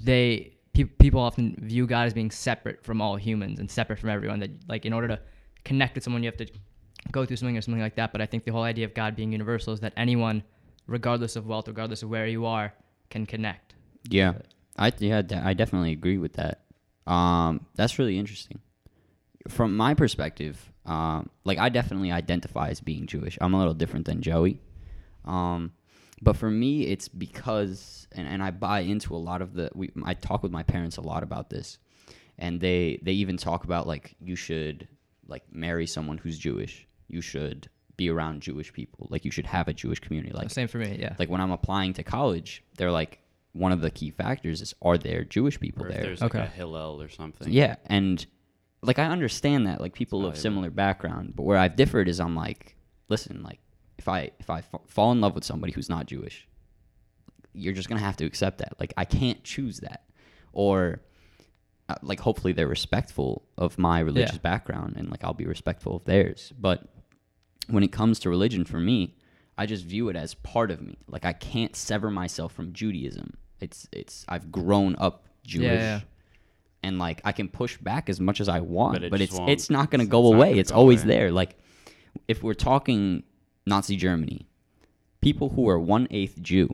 they 0.00 0.54
pe- 0.74 0.84
people 0.84 1.20
often 1.20 1.56
view 1.60 1.86
God 1.86 2.06
as 2.06 2.14
being 2.14 2.30
separate 2.30 2.84
from 2.84 3.00
all 3.00 3.16
humans 3.16 3.58
and 3.60 3.70
separate 3.70 3.98
from 3.98 4.10
everyone. 4.10 4.38
That 4.40 4.50
like 4.68 4.84
in 4.86 4.92
order 4.92 5.08
to 5.08 5.18
connect 5.64 5.94
with 5.94 6.04
someone, 6.04 6.22
you 6.22 6.28
have 6.28 6.36
to 6.36 6.48
go 7.10 7.24
through 7.24 7.36
something 7.36 7.56
or 7.56 7.62
something 7.62 7.82
like 7.82 7.96
that. 7.96 8.12
But 8.12 8.20
I 8.20 8.26
think 8.26 8.44
the 8.44 8.52
whole 8.52 8.62
idea 8.62 8.84
of 8.84 8.94
God 8.94 9.16
being 9.16 9.32
universal 9.32 9.72
is 9.72 9.80
that 9.80 9.92
anyone, 9.96 10.42
regardless 10.86 11.36
of 11.36 11.46
wealth, 11.46 11.68
regardless 11.68 12.02
of 12.02 12.10
where 12.10 12.26
you 12.26 12.44
are, 12.46 12.72
can 13.10 13.26
connect. 13.26 13.74
Yeah. 14.08 14.34
I 14.76 14.92
yeah 14.98 15.22
I 15.42 15.54
definitely 15.54 15.92
agree 15.92 16.18
with 16.18 16.34
that. 16.34 16.62
Um, 17.06 17.66
that's 17.74 17.98
really 17.98 18.18
interesting. 18.18 18.60
from 19.48 19.76
my 19.76 19.94
perspective, 19.94 20.72
um, 20.86 21.28
like 21.44 21.58
I 21.58 21.68
definitely 21.68 22.10
identify 22.10 22.68
as 22.68 22.80
being 22.80 23.06
Jewish. 23.06 23.38
I'm 23.40 23.54
a 23.54 23.58
little 23.58 23.74
different 23.74 24.06
than 24.06 24.22
Joey. 24.22 24.60
Um, 25.24 25.72
but 26.22 26.36
for 26.36 26.50
me, 26.50 26.86
it's 26.86 27.08
because, 27.08 28.08
and, 28.12 28.26
and 28.26 28.42
I 28.42 28.50
buy 28.50 28.80
into 28.80 29.14
a 29.14 29.18
lot 29.18 29.42
of 29.42 29.54
the. 29.54 29.70
We, 29.74 29.90
I 30.04 30.14
talk 30.14 30.42
with 30.42 30.52
my 30.52 30.62
parents 30.62 30.96
a 30.96 31.02
lot 31.02 31.22
about 31.22 31.50
this, 31.50 31.78
and 32.38 32.60
they 32.60 32.98
they 33.02 33.12
even 33.12 33.36
talk 33.36 33.64
about 33.64 33.86
like 33.86 34.16
you 34.20 34.36
should 34.36 34.88
like 35.26 35.42
marry 35.52 35.86
someone 35.86 36.18
who's 36.18 36.38
Jewish. 36.38 36.86
You 37.08 37.20
should 37.20 37.68
be 37.96 38.10
around 38.10 38.42
Jewish 38.42 38.72
people. 38.72 39.06
Like 39.10 39.24
you 39.24 39.30
should 39.30 39.46
have 39.46 39.68
a 39.68 39.72
Jewish 39.72 40.00
community. 40.00 40.34
Like 40.34 40.50
Same 40.50 40.68
for 40.68 40.78
me. 40.78 40.96
Yeah. 40.98 41.14
like 41.18 41.28
when 41.28 41.40
I'm 41.40 41.52
applying 41.52 41.92
to 41.94 42.02
college, 42.02 42.64
they're 42.76 42.90
like 42.90 43.18
one 43.54 43.72
of 43.72 43.80
the 43.80 43.90
key 43.90 44.10
factors 44.10 44.60
is 44.60 44.74
are 44.82 44.98
there 44.98 45.24
Jewish 45.24 45.58
people 45.58 45.84
Or 45.84 45.88
if 45.88 45.94
there? 45.94 46.02
there's 46.02 46.20
like 46.20 46.34
Okay. 46.34 46.44
a 46.44 46.48
Hillel 46.48 47.00
or 47.00 47.08
something. 47.08 47.50
Yeah, 47.50 47.76
and 47.86 48.24
like 48.82 48.98
I 48.98 49.06
understand 49.06 49.66
that 49.66 49.80
like 49.80 49.94
people 49.94 50.26
of 50.26 50.36
similar 50.36 50.68
background, 50.70 51.32
but 51.34 51.44
where 51.44 51.56
I've 51.56 51.74
differed 51.76 52.06
is 52.08 52.20
I'm 52.20 52.34
like, 52.36 52.76
listen, 53.08 53.42
like 53.42 53.60
if 53.96 54.08
I 54.08 54.30
if 54.40 54.50
I 54.50 54.62
fall 54.88 55.12
in 55.12 55.20
love 55.22 55.34
with 55.34 55.44
somebody 55.44 55.72
who's 55.72 55.88
not 55.88 56.06
Jewish, 56.06 56.46
you're 57.54 57.72
just 57.72 57.88
gonna 57.88 58.00
have 58.00 58.16
to 58.18 58.26
accept 58.26 58.58
that. 58.58 58.74
Like 58.78 58.92
I 58.96 59.04
can't 59.06 59.42
choose 59.44 59.80
that, 59.80 60.04
or 60.52 61.00
uh, 61.88 61.94
like 62.02 62.18
hopefully 62.20 62.52
they're 62.52 62.66
respectful 62.68 63.46
of 63.56 63.78
my 63.78 64.00
religious 64.00 64.38
background 64.38 64.94
and 64.96 65.10
like 65.10 65.22
I'll 65.22 65.32
be 65.34 65.46
respectful 65.46 65.96
of 65.96 66.04
theirs. 66.04 66.52
But 66.58 66.88
when 67.68 67.82
it 67.84 67.92
comes 67.92 68.18
to 68.20 68.30
religion, 68.30 68.64
for 68.64 68.80
me, 68.80 69.16
I 69.56 69.66
just 69.66 69.84
view 69.84 70.08
it 70.08 70.16
as 70.16 70.34
part 70.34 70.70
of 70.70 70.82
me. 70.82 70.98
Like 71.06 71.24
I 71.24 71.32
can't 71.32 71.76
sever 71.76 72.10
myself 72.10 72.52
from 72.52 72.72
Judaism. 72.72 73.34
It's 73.64 73.80
it's 73.92 74.24
I've 74.28 74.46
grown 74.58 74.92
up 75.06 75.16
Jewish 75.52 75.80
yeah. 75.80 76.00
and 76.82 76.98
like 77.06 77.18
I 77.24 77.32
can 77.38 77.48
push 77.48 77.74
back 77.78 78.08
as 78.12 78.18
much 78.28 78.38
as 78.40 78.48
I 78.48 78.60
want, 78.60 78.94
But 79.00 79.10
but, 79.12 79.20
it's 79.20 79.36
won't- 79.36 79.50
it's 79.50 79.68
not 79.70 79.90
going 79.90 80.04
to 80.06 80.10
go 80.16 80.22
it's 80.28 80.34
away. 80.34 80.48
gonna 80.50 80.60
It's 80.62 80.70
go 80.72 80.76
always 80.80 81.02
away. 81.04 81.14
there. 81.14 81.28
Like 81.40 81.52
if 82.32 82.42
we're 82.44 82.60
talking 82.70 83.22
Nazi 83.66 83.96
Germany, 83.96 84.40
people 85.20 85.48
who 85.54 85.68
are 85.72 85.78
one 85.96 86.06
eighth 86.10 86.36
Jew 86.50 86.68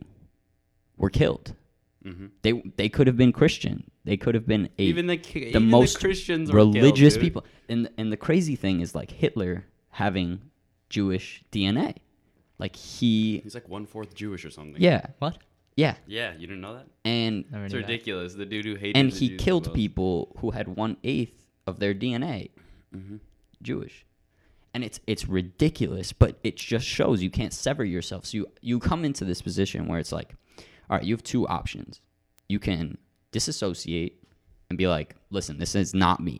were 0.97 1.11
killed. 1.11 1.54
hmm 2.02 2.26
They 2.44 2.52
they 2.80 2.88
could 2.88 3.06
have 3.11 3.16
been 3.16 3.32
Christian. 3.32 3.76
They 4.04 4.16
could 4.16 4.35
have 4.35 4.47
been 4.47 4.64
a 4.78 4.82
Even 4.92 5.06
the 5.06 5.16
the 5.18 5.49
even 5.50 5.68
most 5.70 5.94
the 5.94 6.00
Christians 6.06 6.50
were 6.50 6.59
killed, 6.61 6.75
religious 6.75 7.16
people. 7.25 7.42
And 7.68 7.88
and 7.99 8.11
the 8.14 8.16
crazy 8.26 8.56
thing 8.56 8.80
is 8.80 8.94
like 9.00 9.11
Hitler 9.23 9.64
having 10.02 10.28
Jewish 10.88 11.44
DNA. 11.52 11.90
Like 12.59 12.75
he 12.76 13.40
He's 13.44 13.54
like 13.54 13.68
one 13.68 13.87
fourth 13.87 14.12
Jewish 14.14 14.44
or 14.44 14.50
something. 14.50 14.80
yeah 14.82 15.02
What? 15.18 15.35
Yeah 15.84 15.94
Yeah, 16.06 16.30
you 16.40 16.46
didn't 16.49 16.60
know 16.66 16.75
that? 16.78 16.87
and 17.04 17.44
Never 17.50 17.64
It's 17.64 17.75
knew 17.75 17.80
that. 17.82 17.88
ridiculous. 17.88 18.34
The 18.34 18.46
dude 18.52 18.64
who 18.70 18.75
hated 18.82 18.96
and 18.99 19.10
the 19.12 19.16
he 19.20 19.28
Jews 19.28 19.38
the 19.38 19.44
killed 19.44 19.66
most. 19.68 19.76
people 19.82 20.12
who 20.40 20.49
had 20.58 20.66
one 20.84 20.94
eighth 21.12 21.38
of 21.68 21.75
their 21.82 21.94
DNA 22.02 22.38
hmm 22.92 23.16
Jewish. 23.62 23.96
And 24.75 24.84
it's 24.84 25.00
it's 25.12 25.26
ridiculous, 25.28 26.12
but 26.22 26.32
it 26.49 26.54
just 26.56 26.87
shows 26.87 27.22
you 27.22 27.30
can't 27.40 27.52
sever 27.52 27.84
yourself. 27.84 28.22
So 28.26 28.32
you 28.38 28.46
you 28.70 28.78
come 28.90 29.04
into 29.04 29.25
this 29.25 29.42
position 29.42 29.88
where 29.88 29.99
it's 30.02 30.12
like, 30.20 30.30
all 30.88 30.96
right, 30.96 31.04
you 31.04 31.12
have 31.14 31.25
two 31.34 31.44
options. 31.58 32.00
You 32.49 32.58
can 32.68 32.96
disassociate 33.32 34.22
and 34.68 34.76
be 34.78 34.87
like, 34.87 35.16
listen, 35.30 35.58
this 35.58 35.75
is 35.75 35.92
not 35.94 36.20
me. 36.20 36.38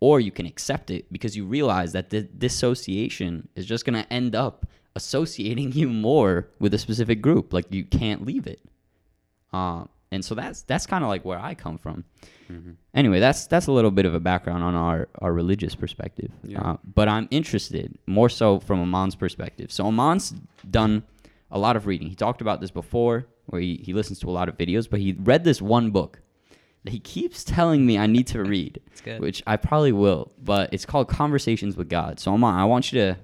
Or 0.00 0.18
you 0.20 0.30
can 0.38 0.46
accept 0.46 0.90
it 0.90 1.12
because 1.12 1.36
you 1.36 1.44
realize 1.44 1.92
that 1.92 2.08
the 2.08 2.22
dissociation 2.22 3.48
is 3.54 3.66
just 3.66 3.84
going 3.84 4.02
to 4.02 4.10
end 4.12 4.34
up 4.34 4.66
associating 5.00 5.72
you 5.72 5.88
more 5.88 6.48
with 6.58 6.72
a 6.74 6.78
specific 6.78 7.20
group. 7.22 7.52
Like 7.52 7.66
you 7.72 7.84
can't 7.84 8.24
leave 8.26 8.46
it. 8.46 8.60
Uh, 9.52 9.84
and 10.12 10.24
so 10.24 10.34
that's 10.34 10.62
that's 10.62 10.86
kind 10.86 11.02
of 11.04 11.08
like 11.08 11.24
where 11.24 11.38
I 11.38 11.54
come 11.54 11.78
from. 11.78 12.04
hmm 12.48 12.72
Anyway, 12.94 13.20
that's 13.20 13.46
that's 13.46 13.66
a 13.68 13.72
little 13.72 13.90
bit 13.92 14.06
of 14.06 14.14
a 14.14 14.20
background 14.20 14.62
on 14.64 14.74
our, 14.74 15.08
our 15.22 15.32
religious 15.32 15.74
perspective. 15.74 16.30
Yeah. 16.44 16.60
Uh, 16.60 16.76
but 16.94 17.08
I'm 17.08 17.26
interested 17.30 17.96
more 18.06 18.28
so 18.28 18.58
from 18.60 18.80
Aman's 18.80 19.14
perspective. 19.14 19.70
So 19.72 19.86
Aman's 19.86 20.34
done 20.68 21.04
a 21.50 21.58
lot 21.58 21.76
of 21.76 21.86
reading. 21.86 22.08
He 22.08 22.14
talked 22.16 22.40
about 22.40 22.60
this 22.60 22.70
before, 22.72 23.26
where 23.46 23.60
he, 23.60 23.80
he 23.84 23.92
listens 23.92 24.18
to 24.20 24.28
a 24.28 24.34
lot 24.38 24.48
of 24.48 24.56
videos, 24.58 24.88
but 24.90 25.00
he 25.00 25.12
read 25.12 25.44
this 25.44 25.60
one 25.62 25.90
book 25.90 26.20
that 26.84 26.90
he 26.92 26.98
keeps 27.00 27.44
telling 27.44 27.84
me 27.86 27.98
I 27.98 28.06
need 28.06 28.26
to 28.28 28.42
read, 28.42 28.80
It's 28.92 29.00
good. 29.00 29.20
which 29.20 29.42
I 29.46 29.56
probably 29.56 29.92
will. 29.92 30.32
But 30.42 30.72
it's 30.72 30.86
called 30.86 31.08
Conversations 31.08 31.76
with 31.76 31.88
God. 31.88 32.18
So 32.20 32.32
Aman, 32.32 32.54
I 32.54 32.64
want 32.64 32.92
you 32.92 33.00
to 33.00 33.16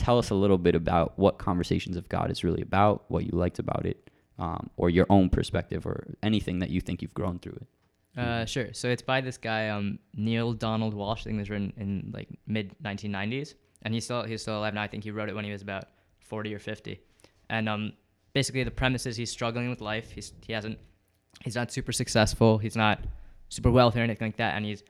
tell 0.00 0.18
us 0.18 0.30
a 0.30 0.34
little 0.34 0.58
bit 0.58 0.74
about 0.74 1.18
what 1.18 1.38
Conversations 1.38 1.96
of 1.96 2.08
God 2.08 2.30
is 2.30 2.42
really 2.42 2.62
about, 2.62 3.04
what 3.08 3.24
you 3.24 3.32
liked 3.32 3.58
about 3.58 3.84
it, 3.84 4.10
um, 4.38 4.70
or 4.78 4.88
your 4.88 5.06
own 5.10 5.28
perspective, 5.28 5.86
or 5.86 6.14
anything 6.22 6.58
that 6.60 6.70
you 6.70 6.80
think 6.80 7.02
you've 7.02 7.14
grown 7.14 7.38
through 7.38 7.58
it. 7.60 8.18
Uh, 8.18 8.44
sure. 8.44 8.72
So 8.72 8.88
it's 8.88 9.02
by 9.02 9.20
this 9.20 9.36
guy, 9.36 9.68
um, 9.68 9.98
Neale 10.16 10.54
Donald 10.54 10.94
Walsch. 10.94 11.20
I 11.20 11.24
think 11.24 11.36
it 11.36 11.40
was 11.40 11.50
written 11.50 11.72
in 11.76 12.10
like 12.12 12.28
mid 12.46 12.74
1990s, 12.82 13.54
and 13.82 13.92
he's 13.94 14.04
still 14.04 14.24
he's 14.24 14.42
still 14.42 14.58
alive 14.58 14.74
now. 14.74 14.82
I 14.82 14.88
think 14.88 15.04
he 15.04 15.10
wrote 15.10 15.28
it 15.28 15.34
when 15.34 15.44
he 15.44 15.52
was 15.52 15.62
about 15.62 15.84
40 16.20 16.54
or 16.54 16.58
50. 16.58 16.98
And 17.50 17.68
um, 17.68 17.92
basically 18.32 18.64
the 18.64 18.70
premise 18.70 19.04
is 19.06 19.16
he's 19.16 19.30
struggling 19.30 19.68
with 19.68 19.80
life. 19.80 20.10
He's 20.10 20.32
he 20.46 20.52
hasn't 20.54 20.78
he's 21.44 21.54
not 21.54 21.70
super 21.70 21.92
successful. 21.92 22.58
He's 22.58 22.76
not 22.76 23.00
super 23.48 23.70
wealthy 23.70 24.00
or 24.00 24.04
anything 24.04 24.28
like 24.28 24.36
that. 24.38 24.56
And 24.56 24.64
he's 24.64 24.82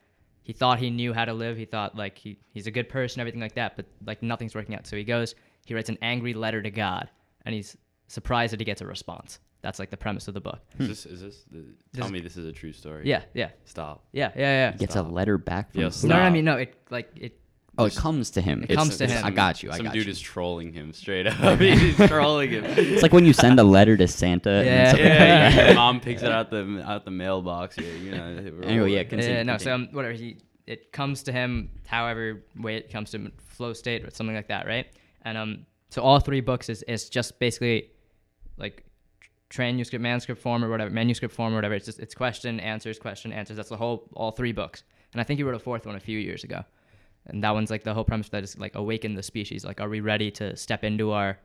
he 0.50 0.54
thought 0.54 0.80
he 0.80 0.90
knew 0.90 1.12
how 1.12 1.24
to 1.24 1.32
live. 1.32 1.56
He 1.56 1.64
thought 1.64 1.94
like 1.94 2.18
he, 2.18 2.36
he's 2.52 2.66
a 2.66 2.72
good 2.72 2.88
person, 2.88 3.20
everything 3.20 3.40
like 3.40 3.54
that. 3.54 3.76
But 3.76 3.86
like 4.04 4.20
nothing's 4.20 4.52
working 4.52 4.74
out. 4.74 4.84
So 4.84 4.96
he 4.96 5.04
goes, 5.04 5.36
he 5.64 5.74
writes 5.74 5.88
an 5.88 5.98
angry 6.02 6.34
letter 6.34 6.60
to 6.60 6.72
God, 6.72 7.08
and 7.44 7.54
he's 7.54 7.76
surprised 8.08 8.52
that 8.52 8.58
he 8.58 8.64
gets 8.64 8.80
a 8.80 8.84
response. 8.84 9.38
That's 9.62 9.78
like 9.78 9.90
the 9.90 9.96
premise 9.96 10.26
of 10.26 10.34
the 10.34 10.40
book. 10.40 10.58
Is 10.72 10.76
hmm. 10.76 10.86
this 10.88 11.06
is 11.06 11.20
this? 11.20 11.44
The, 11.52 11.66
tell 11.94 12.06
This- 12.06 12.10
me 12.10 12.20
this 12.20 12.36
is 12.36 12.46
a 12.46 12.52
true 12.52 12.72
story. 12.72 13.08
Yeah, 13.08 13.22
yeah, 13.32 13.50
Stop. 13.64 14.06
yeah, 14.10 14.32
yeah, 14.34 14.70
yeah. 14.70 14.76
Gets 14.76 14.96
a 14.96 15.02
letter 15.02 15.38
back 15.38 15.70
from 15.70 15.82
Yeah, 15.82 15.90
stop. 15.90 16.08
No, 16.10 16.16
no, 16.16 16.22
I 16.22 16.30
mean 16.30 16.44
no. 16.44 16.56
It 16.56 16.74
like 16.90 17.12
it. 17.14 17.38
Oh, 17.78 17.84
it 17.86 17.94
comes 17.96 18.30
to 18.32 18.40
him. 18.40 18.64
It 18.68 18.74
comes 18.74 18.98
to 18.98 19.04
it's- 19.04 19.18
him. 19.20 19.24
I 19.26 19.30
got 19.30 19.62
you. 19.62 19.70
I 19.70 19.76
Some 19.76 19.86
got 19.86 19.94
dude 19.94 20.04
you. 20.06 20.10
is 20.10 20.20
trolling 20.20 20.72
him 20.72 20.92
straight 20.92 21.26
up. 21.26 21.58
He's 21.60 21.96
trolling 22.08 22.50
him. 22.50 22.64
It's 22.66 23.02
like 23.02 23.12
when 23.12 23.24
you 23.24 23.32
send 23.32 23.58
a 23.58 23.64
letter 23.64 23.96
to 23.96 24.06
Santa. 24.06 24.50
and 24.50 24.66
Yeah. 24.66 24.82
it's 24.82 24.92
like- 24.92 25.02
yeah, 25.02 25.66
your 25.66 25.74
mom 25.76 26.00
picks 26.00 26.22
it 26.22 26.30
out 26.30 26.50
the 26.50 26.82
out 26.86 27.04
the 27.04 27.10
mailbox. 27.10 27.76
Yeah, 27.78 27.86
you 27.94 28.10
know. 28.10 28.52
we're 28.58 28.64
Anyway, 28.68 28.92
yeah, 28.92 29.04
continue, 29.04 29.36
Yeah, 29.36 29.42
no, 29.44 29.56
so 29.56 29.72
um, 29.74 29.88
whatever 29.92 30.12
he, 30.12 30.38
it 30.66 30.92
comes 30.92 31.22
to 31.24 31.32
him, 31.32 31.70
however 31.86 32.42
way 32.56 32.76
it 32.76 32.90
comes 32.90 33.10
to 33.12 33.18
him, 33.18 33.32
flow 33.38 33.72
state 33.72 34.04
or 34.04 34.10
something 34.10 34.36
like 34.36 34.48
that, 34.48 34.66
right? 34.66 34.86
And 35.22 35.38
um, 35.38 35.66
so 35.90 36.02
all 36.02 36.20
three 36.20 36.40
books 36.40 36.68
is 36.68 36.82
is 36.84 37.08
just 37.08 37.38
basically 37.38 37.90
like 38.58 38.84
transcript, 39.48 40.02
manuscript 40.02 40.40
form 40.42 40.64
or 40.64 40.68
whatever, 40.70 40.90
manuscript 40.90 41.34
form 41.34 41.52
or 41.52 41.56
whatever. 41.56 41.74
It's 41.74 41.86
just 41.86 41.98
it's 42.00 42.14
question, 42.14 42.60
answers, 42.60 42.98
question, 42.98 43.32
answers. 43.32 43.56
That's 43.56 43.68
the 43.70 43.76
whole 43.76 44.08
all 44.14 44.32
three 44.32 44.52
books. 44.52 44.82
And 45.12 45.20
I 45.20 45.24
think 45.24 45.38
he 45.38 45.44
wrote 45.44 45.54
a 45.54 45.58
fourth 45.58 45.86
one 45.86 45.96
a 45.96 46.00
few 46.00 46.18
years 46.18 46.44
ago. 46.44 46.62
And 47.26 47.44
that 47.44 47.50
one's 47.52 47.70
like 47.70 47.84
the 47.84 47.94
whole 47.94 48.04
premise 48.04 48.28
that 48.30 48.42
is 48.42 48.58
like 48.58 48.74
awaken 48.74 49.14
the 49.14 49.22
species. 49.22 49.64
Like, 49.64 49.80
are 49.80 49.88
we 49.88 50.00
ready 50.00 50.30
to 50.32 50.56
step 50.56 50.84
into 50.84 51.12
our 51.12 51.38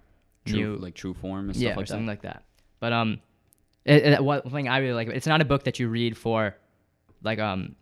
true, 0.46 0.58
new 0.58 0.75
like 0.77 0.96
true 0.96 1.13
form 1.13 1.50
and 1.50 1.58
yeah, 1.58 1.70
stuff 1.70 1.77
or 1.77 1.82
like 1.82 1.88
something 1.88 2.05
that. 2.05 2.12
like 2.12 2.22
that. 2.24 2.44
But 2.79 2.94
um, 2.94 3.20
it, 3.84 4.03
it, 4.03 4.24
one 4.24 4.41
thing 4.50 4.67
I 4.67 4.77
really 4.79 4.94
like, 4.94 5.10
it's 5.10 5.27
not 5.27 5.41
a 5.41 5.46
book 5.46 5.63
that 5.63 5.79
you 5.79 5.88
read 5.88 6.17
for, 6.17 6.55
like 7.24 7.39
um, 7.39 7.75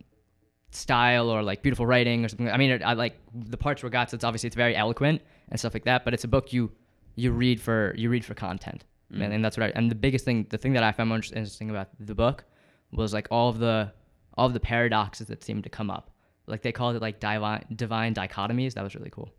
style 0.70 1.30
or 1.30 1.42
like 1.42 1.62
beautiful 1.62 1.86
writing 1.86 2.24
or 2.24 2.28
something. 2.28 2.50
I 2.50 2.56
mean, 2.56 2.70
it, 2.70 2.82
I 2.82 2.94
like 2.94 3.16
the 3.32 3.56
parts 3.56 3.82
where 3.82 3.90
God 3.90 4.10
says 4.10 4.24
obviously 4.24 4.48
it's 4.48 4.56
very 4.56 4.76
eloquent 4.76 5.22
and 5.50 5.58
stuff 5.58 5.74
like 5.74 5.84
that. 5.84 6.04
But 6.04 6.14
it's 6.14 6.24
a 6.24 6.28
book 6.28 6.52
you 6.52 6.72
you 7.16 7.30
read 7.30 7.60
for 7.60 7.94
you 7.96 8.10
read 8.10 8.24
for 8.24 8.34
content, 8.34 8.84
Mm. 9.12 9.24
and, 9.24 9.34
and 9.34 9.44
that's 9.44 9.56
what 9.56 9.64
I. 9.64 9.72
And 9.74 9.90
the 9.90 9.94
biggest 9.94 10.24
thing, 10.24 10.46
the 10.50 10.58
thing 10.58 10.72
that 10.72 10.82
I 10.82 10.92
found 10.92 11.10
most 11.10 11.32
interesting 11.32 11.70
about 11.70 11.88
the 12.00 12.14
book 12.14 12.44
was 12.92 13.12
like 13.12 13.28
all 13.30 13.48
of 13.48 13.58
the 13.58 13.92
all 14.36 14.46
of 14.46 14.54
the 14.54 14.60
paradoxes 14.60 15.28
that 15.28 15.44
seemed 15.44 15.64
to 15.64 15.70
come 15.70 15.90
up. 15.90 16.10
Like 16.46 16.62
they 16.62 16.72
called 16.72 16.96
it 16.96 17.02
like 17.02 17.20
divine 17.20 17.64
divine 17.74 18.14
dichotomies. 18.14 18.74
That 18.74 18.84
was 18.84 18.94
really 18.94 19.10
cool. 19.10 19.30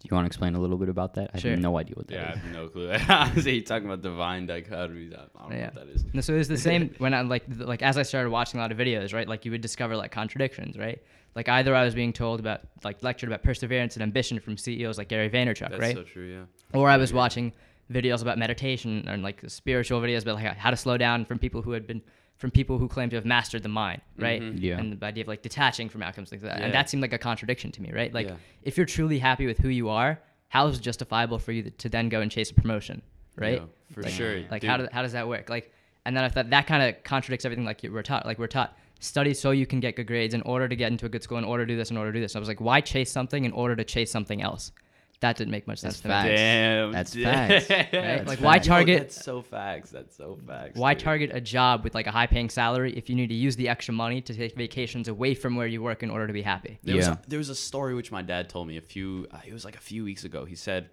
Do 0.00 0.06
you 0.08 0.14
want 0.14 0.26
to 0.26 0.28
explain 0.28 0.54
a 0.54 0.60
little 0.60 0.76
bit 0.76 0.88
about 0.88 1.14
that? 1.14 1.30
I 1.34 1.38
Sure. 1.40 1.50
have 1.50 1.58
no 1.60 1.76
idea 1.76 1.94
what 1.96 2.06
that 2.06 2.14
Yeah, 2.14 2.32
I 2.32 2.36
have 2.38 2.52
no 2.52 2.68
clue. 2.68 2.92
Honestly, 3.08 3.54
you 3.56 3.62
talking 3.62 3.86
about 3.86 4.00
divine 4.00 4.46
dichotomies. 4.46 5.12
I 5.12 5.22
I 5.22 5.40
don't 5.40 5.50
know 5.50 5.56
Yeah. 5.56 5.64
what 5.66 5.74
that 5.74 5.88
is. 5.88 6.04
No, 6.12 6.20
so 6.20 6.34
it 6.34 6.38
was 6.38 6.46
the 6.46 6.56
same 6.70 6.94
when 6.98 7.14
I 7.14 7.22
like 7.22 7.46
th- 7.46 7.66
like 7.66 7.82
as 7.82 7.98
I 7.98 8.02
started 8.02 8.30
watching 8.30 8.60
a 8.60 8.62
lot 8.62 8.70
of 8.70 8.78
videos, 8.78 9.12
right? 9.12 9.26
Like 9.28 9.44
you 9.44 9.50
would 9.50 9.60
discover 9.60 9.96
like 9.96 10.12
contradictions, 10.12 10.78
right? 10.78 11.02
Like 11.34 11.48
either 11.48 11.74
I 11.74 11.84
was 11.84 11.94
being 11.96 12.12
told 12.12 12.38
about 12.38 12.60
like 12.84 13.02
lectured 13.02 13.28
about 13.28 13.42
perseverance 13.42 13.96
and 13.96 14.02
ambition 14.04 14.38
from 14.38 14.56
CEOs 14.56 14.98
like 14.98 15.08
Gary 15.08 15.28
Vaynerchuk, 15.28 15.70
That's 15.70 15.80
right? 15.80 15.96
so 15.96 16.04
true. 16.04 16.28
Yeah. 16.32 16.78
or 16.78 16.88
I 16.88 16.96
was 16.96 17.12
watching 17.12 17.52
videos 17.92 18.22
about 18.22 18.38
meditation 18.38 19.04
and 19.08 19.22
like 19.22 19.42
spiritual 19.48 20.00
videos 20.00 20.22
about 20.22 20.36
like 20.36 20.56
how 20.56 20.70
to 20.70 20.76
slow 20.76 20.96
down 20.96 21.24
from 21.24 21.38
people 21.40 21.62
who 21.62 21.72
had 21.72 21.86
been 21.88 22.02
from 22.38 22.50
people 22.52 22.78
who 22.78 22.88
claim 22.88 23.10
to 23.10 23.16
have 23.16 23.24
mastered 23.24 23.62
the 23.64 23.68
mind, 23.68 24.00
right? 24.16 24.40
Mhm. 24.40 24.56
Yeah. 24.60 24.78
And 24.78 24.98
the 24.98 25.04
idea 25.06 25.22
of 25.24 25.28
like 25.28 25.42
detaching 25.42 25.88
from 25.88 26.02
outcomes 26.02 26.30
like 26.32 26.40
that. 26.42 26.58
Yeah. 26.58 26.64
And 26.66 26.74
that 26.74 26.88
seemed 26.88 27.02
like 27.02 27.12
a 27.12 27.18
contradiction 27.18 27.72
to 27.72 27.82
me, 27.82 27.90
right? 27.92 28.12
Like 28.14 28.28
Yeah. 28.28 28.36
if 28.62 28.76
you're 28.76 28.86
truly 28.86 29.18
happy 29.18 29.46
with 29.46 29.58
who 29.58 29.68
you 29.68 29.88
are, 29.88 30.20
how 30.48 30.66
is 30.68 30.78
it 30.78 30.82
justifiable 30.82 31.38
for 31.40 31.52
you 31.52 31.64
to 31.70 31.88
then 31.88 32.08
go 32.08 32.20
and 32.20 32.30
chase 32.30 32.50
a 32.50 32.54
promotion, 32.54 33.02
right? 33.36 33.60
Yeah, 33.60 33.66
for 33.92 34.02
Like- 34.02 34.12
sure. 34.12 34.40
Like 34.50 34.62
dude. 34.62 34.70
how, 34.70 34.76
do, 34.78 34.88
how 34.92 35.02
does 35.02 35.12
that 35.12 35.26
work? 35.28 35.50
Like, 35.50 35.72
and 36.06 36.16
then 36.16 36.22
I 36.24 36.28
thought 36.28 36.48
that 36.50 36.66
kind 36.68 36.82
of 36.88 37.02
contradicts 37.02 37.44
everything 37.44 37.64
like 37.64 37.82
you 37.82 37.92
we're 37.92 38.02
taught. 38.02 38.24
Like 38.24 38.38
we're 38.38 38.46
taught 38.46 38.78
study 39.00 39.34
so 39.34 39.50
you 39.50 39.66
can 39.66 39.80
get 39.80 39.96
good 39.96 40.06
grades 40.06 40.32
in 40.32 40.42
order 40.42 40.68
to 40.68 40.76
get 40.76 40.90
into 40.92 41.06
a 41.06 41.08
good 41.08 41.22
school, 41.24 41.38
in 41.38 41.44
order 41.44 41.66
to 41.66 41.72
do 41.72 41.76
this, 41.76 41.90
in 41.90 41.96
order 41.96 42.12
to 42.12 42.18
do 42.18 42.22
this. 42.22 42.34
And 42.34 42.38
I 42.38 42.40
was 42.40 42.48
like, 42.48 42.60
why 42.60 42.80
chase 42.80 43.10
something 43.10 43.44
in 43.44 43.52
order 43.52 43.74
to 43.76 43.84
chase 43.84 44.10
something 44.12 44.40
else? 44.42 44.70
That 45.20 45.36
didn't 45.36 45.50
make 45.50 45.66
much 45.66 45.80
That's 45.80 45.96
sense 45.96 46.02
to 46.02 46.08
me. 46.08 46.12
facts. 46.12 46.28
Damn. 46.28 46.92
That's 46.92 47.10
dude. 47.10 47.24
facts. 47.24 47.70
Right? 47.70 47.88
That's 47.92 48.28
Like, 48.28 48.38
why 48.40 48.54
facts. 48.54 48.66
Yo, 48.68 48.72
target? 48.72 48.98
That's 49.00 49.24
so 49.24 49.42
facts. 49.42 49.90
That's 49.90 50.16
so 50.16 50.38
facts. 50.46 50.78
Why 50.78 50.94
dude. 50.94 51.02
target 51.02 51.30
a 51.34 51.40
job 51.40 51.82
with 51.82 51.94
like 51.96 52.06
a 52.06 52.12
high-paying 52.12 52.50
salary 52.50 52.92
if 52.96 53.10
you 53.10 53.16
need 53.16 53.26
to 53.28 53.34
use 53.34 53.56
the 53.56 53.68
extra 53.68 53.92
money 53.94 54.20
to 54.20 54.32
take 54.34 54.54
vacations 54.56 55.08
away 55.08 55.34
from 55.34 55.56
where 55.56 55.66
you 55.66 55.82
work 55.82 56.04
in 56.04 56.10
order 56.10 56.28
to 56.28 56.32
be 56.32 56.42
happy? 56.42 56.78
There 56.84 56.94
was 56.94 57.06
Yeah. 57.06 57.14
a, 57.14 57.18
there 57.28 57.38
was 57.38 57.48
a 57.48 57.54
story 57.56 57.94
which 57.94 58.12
my 58.12 58.22
dad 58.22 58.48
told 58.48 58.68
me 58.68 58.76
a 58.76 58.80
few. 58.80 59.26
Uh, 59.32 59.38
it 59.44 59.52
was 59.52 59.64
like 59.64 59.74
a 59.76 59.80
few 59.80 60.04
weeks 60.04 60.22
ago. 60.24 60.44
He 60.44 60.54
said 60.54 60.88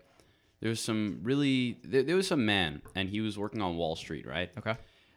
there 0.60 0.70
was 0.70 0.80
some 0.80 1.20
really 1.22 1.78
there, 1.84 2.02
there 2.02 2.16
was 2.16 2.28
some 2.28 2.46
man 2.48 2.82
and 2.96 3.08
he 3.10 3.22
was 3.22 3.38
working 3.38 3.62
on 3.62 3.78
Wall 3.78 3.96
Street, 3.96 4.26
right? 4.26 4.50
Okay. 4.58 4.76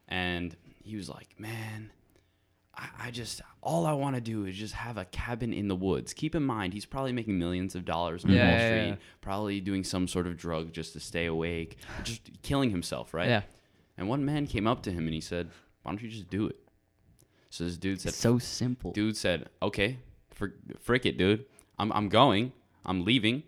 And 0.08 0.54
he 0.84 0.96
was 0.96 1.08
like, 1.08 1.28
"Man, 1.38 1.90
I, 2.78 2.88
I 3.06 3.10
just 3.10 3.42
all 3.60 3.86
I 3.86 3.92
want 3.92 4.14
to 4.14 4.20
do 4.20 4.44
is 4.46 4.56
just 4.56 4.74
have 4.74 4.96
a 4.96 5.04
cabin 5.06 5.52
in 5.52 5.68
the 5.68 5.74
woods." 5.76 6.12
Keep 6.14 6.34
in 6.34 6.42
mind, 6.44 6.72
he's 6.72 6.86
probably 6.86 7.12
making 7.12 7.38
millions 7.38 7.74
of 7.74 7.84
dollars 7.84 8.24
on 8.24 8.30
Yeah, 8.30 8.48
Wall 8.48 8.58
yeah, 8.58 8.68
Street, 8.68 8.88
yeah. 8.90 8.96
probably 9.20 9.60
doing 9.60 9.84
some 9.84 10.06
sort 10.08 10.26
of 10.26 10.36
drug 10.36 10.72
just 10.72 10.92
to 10.94 11.00
stay 11.00 11.26
awake, 11.26 11.78
just 12.04 12.30
killing 12.42 12.70
himself, 12.70 13.12
right? 13.12 13.28
Yeah. 13.28 13.42
And 13.96 14.08
one 14.08 14.24
man 14.24 14.46
came 14.46 14.66
up 14.68 14.82
to 14.84 14.92
him 14.92 15.06
and 15.06 15.14
he 15.14 15.20
said, 15.20 15.48
"Why 15.82 15.90
don't 15.90 16.00
you 16.02 16.08
just 16.08 16.30
do 16.30 16.46
it?" 16.46 16.56
So 17.50 17.64
this 17.64 17.76
dude 17.76 18.00
said, 18.00 18.10
It's 18.10 18.18
so 18.18 18.38
simple. 18.38 18.92
Dude 18.92 19.16
said, 19.16 19.48
"Okay, 19.60 19.98
fr- 20.30 20.56
frick 20.80 21.04
it, 21.06 21.18
dude. 21.18 21.46
I'm 21.78 21.90
I'm 21.92 22.08
going. 22.08 22.52
I'm 22.86 23.04
leaving. 23.04 23.42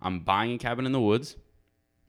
I'm 0.00 0.20
buying 0.20 0.52
a 0.52 0.58
cabin 0.58 0.86
in 0.86 0.92
the 0.92 1.00
woods, 1.00 1.36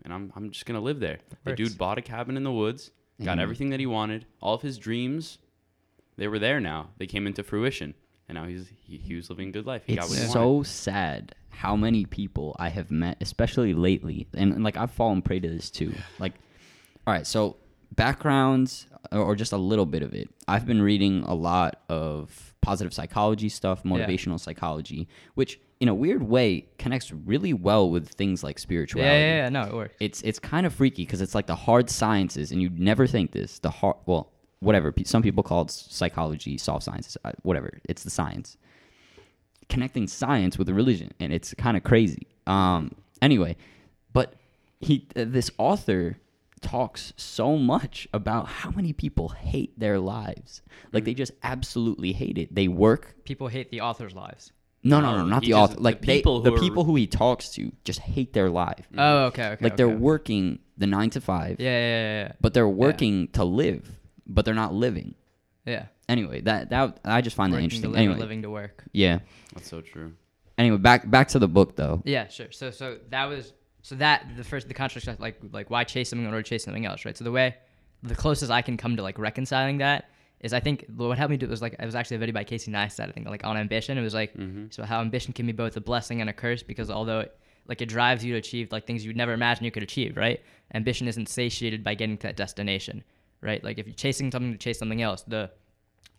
and 0.04 0.14
I'm 0.14 0.32
I'm 0.36 0.52
just 0.52 0.66
gonna 0.66 0.80
live 0.82 1.00
there." 1.00 1.20
The 1.44 1.56
dude 1.56 1.78
bought 1.78 1.98
a 1.98 2.02
cabin 2.02 2.38
in 2.38 2.44
the 2.44 2.52
woods, 2.52 2.92
got 3.24 3.38
Mhm. 3.38 3.42
everything 3.42 3.70
that 3.72 3.80
he 3.80 3.86
wanted, 3.86 4.26
all 4.42 4.54
of 4.56 4.62
his 4.62 4.78
dreams. 4.78 5.40
They 6.18 6.28
were 6.28 6.40
there 6.40 6.60
now. 6.60 6.90
They 6.98 7.06
came 7.08 7.28
into 7.28 7.44
fruition, 7.44 7.94
and 8.28 8.36
now 8.36 8.46
he's 8.46 8.68
he, 8.86 8.98
he 8.98 9.16
was 9.16 9.30
living 9.30 9.50
a 9.50 9.52
good 9.52 9.66
life. 9.66 9.84
He 9.86 9.96
got 9.96 10.06
It's 10.06 10.10
what 10.12 10.20
he 10.20 10.26
so 10.28 10.48
wanted. 10.54 10.68
sad 10.68 11.36
how 11.50 11.76
many 11.76 12.06
people 12.06 12.56
I 12.60 12.70
have 12.70 12.92
met, 12.92 13.18
especially 13.22 13.74
lately, 13.74 14.28
and, 14.36 14.54
and, 14.54 14.64
like 14.64 14.78
I've 14.78 14.92
fallen 14.92 15.22
prey 15.22 15.40
to 15.40 15.48
this 15.50 15.70
too. 15.72 15.94
Like, 16.20 16.34
all 17.06 17.14
right, 17.14 17.26
so 17.26 17.58
backgrounds 17.96 18.88
or, 19.12 19.20
or 19.20 19.36
just 19.36 19.52
a 19.54 19.58
little 19.58 19.86
bit 19.86 20.02
of 20.04 20.14
it. 20.14 20.30
I've 20.48 20.66
been 20.66 20.82
reading 20.82 21.24
a 21.24 21.34
lot 21.34 21.82
of 21.90 22.54
positive 22.62 22.94
psychology 22.94 23.50
stuff, 23.50 23.84
motivational 23.84 24.40
psychology, 24.40 25.08
which 25.36 25.60
in 25.80 25.88
a 25.88 25.94
weird 25.96 26.24
way 26.24 26.68
connects 26.80 27.12
really 27.12 27.54
well 27.54 27.90
with 27.90 28.10
things 28.10 28.44
like 28.44 28.58
Yeah, 28.58 28.62
spirituality. 28.62 29.20
yeah, 29.20 29.36
yeah, 29.44 29.50
no, 29.50 29.64
it 29.64 29.74
works. 29.74 29.96
It's 30.00 30.22
it's 30.24 30.40
kind 30.40 30.66
of 30.66 30.74
freaky 30.74 31.04
because 31.06 31.22
it's 31.22 31.36
like 31.36 31.48
the 31.48 31.56
hard 31.56 31.90
sciences, 31.90 32.52
and 32.52 32.62
you'd 32.62 32.80
never 32.80 33.06
think 33.08 33.32
this. 33.32 33.60
The 33.60 33.70
hard, 33.70 33.98
well, 34.06 34.32
whatever. 34.60 34.94
Some 35.06 35.22
people 35.22 35.44
call 35.44 35.64
it 35.64 35.72
psychology, 35.72 36.58
soft 36.58 36.84
sciences, 36.84 37.18
uh, 37.24 37.32
whatever. 37.44 37.80
It's 37.88 38.04
the 38.04 38.10
science 38.10 38.58
connecting 39.70 40.08
science 40.08 40.58
with 40.58 40.70
religion, 40.70 41.12
and 41.20 41.34
it's 41.34 41.54
kind 41.56 41.76
of 41.76 41.84
crazy. 41.84 42.28
Um, 42.46 42.96
anyway, 43.22 43.58
but 44.14 44.36
he, 44.80 45.08
uh, 45.16 45.26
this 45.28 45.52
author, 45.58 46.18
talks 46.60 47.14
so 47.18 47.56
much 47.56 48.08
about 48.14 48.48
how 48.48 48.72
many 48.72 48.92
people 48.92 49.30
hate 49.30 49.78
their 49.80 50.00
lives. 50.00 50.64
Like 50.92 51.06
they 51.06 51.14
just 51.14 51.32
absolutely 51.44 52.14
hate 52.14 52.40
it. 52.40 52.56
They 52.56 52.68
work. 52.68 53.16
People 53.26 53.48
hate 53.48 53.70
the 53.70 53.82
author's 53.82 54.16
lives. 54.16 54.52
No, 54.84 55.00
no, 55.00 55.12
No, 55.12 55.18
no, 55.20 55.26
not 55.26 55.44
he 55.44 55.52
the 55.52 55.58
author. 55.58 55.76
the 55.76 55.82
Like 55.84 56.02
they, 56.02 56.18
people 56.18 56.42
the 56.42 56.50
who 56.50 56.56
are- 56.56 56.60
people 56.60 56.84
who 56.84 56.96
he 56.96 57.06
talks 57.06 57.50
to 57.50 57.72
just 57.84 58.00
hate 58.00 58.34
their 58.34 58.50
life. 58.50 58.88
Oh, 58.98 59.26
okay, 59.26 59.50
okay. 59.50 59.64
like 59.66 59.78
they're 59.78 59.88
working 59.88 60.58
the 60.78 60.88
nine 60.88 61.12
to 61.12 61.22
five, 61.22 61.60
Yeah, 61.60 61.70
yeah, 61.70 61.80
yeah, 61.80 62.24
yeah. 62.28 62.32
but 62.42 62.56
they're 62.56 62.68
working 62.68 63.28
to 63.34 63.44
live, 63.44 63.92
but 64.28 64.46
they're 64.46 64.54
not 64.54 64.74
living. 64.74 65.16
yeah. 65.66 65.86
Anyway, 66.10 66.42
that 66.42 66.70
that 66.70 67.00
I 67.04 67.22
just 67.22 67.36
find 67.36 67.52
that 67.54 67.60
interesting. 67.60 67.92
To 67.92 67.98
live, 67.98 67.98
or 67.98 68.12
Anyway, 68.12 68.20
living 68.20 68.42
to 68.44 68.50
work. 68.50 68.86
yeah. 68.94 69.20
That's 69.54 69.70
so 69.70 69.82
true. 69.82 70.14
Anyway, 70.58 70.78
back 70.78 71.10
back 71.10 71.28
to 71.30 71.40
the 71.40 71.48
book 71.48 71.76
though. 71.76 72.02
Yeah, 72.06 72.28
sure. 72.30 72.52
So 72.52 72.72
so 72.72 72.98
that 73.10 73.26
was 73.26 73.54
so 73.82 73.96
that 73.96 74.26
the 74.38 74.44
first 74.44 74.68
the 74.68 74.74
contrast 74.74 75.08
like 75.20 75.40
like 75.52 75.70
why 75.70 75.84
chase 75.84 76.10
something 76.10 76.26
in 76.26 76.32
order 76.32 76.42
to 76.42 76.50
chase 76.50 76.64
something 76.64 76.86
else, 76.86 77.06
right? 77.06 77.18
So 77.18 77.24
the 77.24 77.32
way 77.32 77.56
the 78.04 78.16
closest 78.16 78.52
I 78.52 78.62
can 78.62 78.78
come 78.78 78.96
to 78.96 79.04
like 79.04 79.20
reconciling 79.20 79.80
that 79.80 80.10
is 80.40 80.54
I 80.54 80.60
think 80.60 80.86
what 80.96 81.18
helped 81.18 81.32
me 81.32 81.38
do 81.38 81.46
it 81.46 81.50
was 81.50 81.62
like 81.62 81.76
it 81.78 81.86
was 81.86 81.96
actually 81.96 82.18
a 82.18 82.20
video 82.20 82.34
by 82.34 82.44
Casey 82.44 82.72
Neistat 82.72 83.10
I 83.10 83.12
think 83.12 83.28
like 83.28 83.46
on 83.46 83.58
ambition. 83.58 83.98
It 83.98 84.02
was 84.02 84.14
like 84.14 84.34
mm-hmm. 84.34 84.68
so 84.70 84.84
how 84.84 85.02
ambition 85.02 85.34
can 85.34 85.46
be 85.46 85.52
both 85.52 85.76
a 85.78 85.82
blessing 85.82 86.22
and 86.22 86.30
a 86.30 86.34
curse 86.34 86.64
because 86.64 86.90
although 86.90 87.20
it, 87.22 87.38
like 87.68 87.82
it 87.82 87.88
drives 87.88 88.24
you 88.24 88.34
to 88.34 88.40
achieve 88.40 88.72
like 88.72 88.88
things 88.88 89.06
you'd 89.06 89.18
never 89.18 89.34
imagine 89.34 89.66
you 89.66 89.72
could 89.72 89.84
achieve, 89.84 90.16
right? 90.16 90.42
Ambition 90.74 91.08
isn't 91.08 91.28
satiated 91.28 91.84
by 91.84 91.96
getting 91.96 92.18
to 92.18 92.28
that 92.28 92.38
destination, 92.38 93.04
right? 93.42 93.64
Like 93.64 93.78
if 93.80 93.88
you're 93.88 93.96
chasing 93.96 94.32
something 94.32 94.52
to 94.52 94.58
chase 94.58 94.80
something 94.80 95.02
else, 95.02 95.24
the 95.28 95.52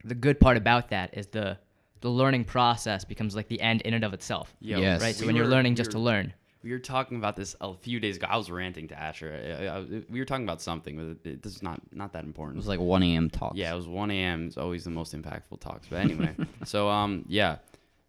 the 0.05 0.15
good 0.15 0.39
part 0.41 0.57
about 0.57 0.91
that 0.91 1.17
is 1.17 1.27
the 1.29 1.59
the 2.01 2.09
learning 2.09 2.45
process 2.45 3.05
becomes 3.05 3.35
like 3.35 3.49
the 3.49 3.61
end 3.61 3.81
in 3.83 3.93
and 3.95 4.05
of 4.05 4.15
itself. 4.15 4.55
Yo, 4.61 4.79
Yes. 4.81 5.01
Right. 5.01 5.15
So 5.15 5.23
we 5.23 5.27
when 5.29 5.37
you're 5.37 5.45
were- 5.47 5.51
learning 5.51 5.73
we 5.73 5.77
just 5.77 5.91
to 5.93 5.99
learn. 5.99 6.33
We 6.65 6.73
were 6.73 6.79
talking 6.81 7.19
about 7.19 7.37
this 7.37 7.55
a 7.61 7.73
few 7.75 8.01
days 8.01 8.17
ago. 8.17 8.27
I 8.29 8.37
was 8.37 8.51
ranting 8.51 8.89
to 8.89 8.99
Asher. 9.01 9.33
I- 9.33 9.65
I- 9.67 9.79
I- 9.79 10.03
we 10.11 10.19
were 10.19 10.25
talking 10.25 10.45
about 10.45 10.61
something, 10.61 10.97
but 10.97 11.29
it, 11.31 11.47
it's 11.47 11.63
not 11.63 11.81
not 11.93 12.13
that 12.15 12.25
important. 12.25 12.27
It 12.27 12.29
important. 12.29 12.57
was 12.59 12.67
like 12.69 12.81
1 12.81 13.03
a.m. 13.05 13.31
talks. 13.31 13.57
Yeah, 13.57 13.73
it 13.73 13.77
was 13.77 13.87
1 13.89 14.11
a.m. 14.11 14.47
It's 14.49 14.57
always 14.57 14.83
the 14.85 14.91
most 14.91 15.15
impactful 15.15 15.61
talks. 15.61 15.87
But 15.89 16.01
anyway, 16.01 16.35
so 16.65 16.89
um, 16.89 17.25
yeah, 17.29 17.59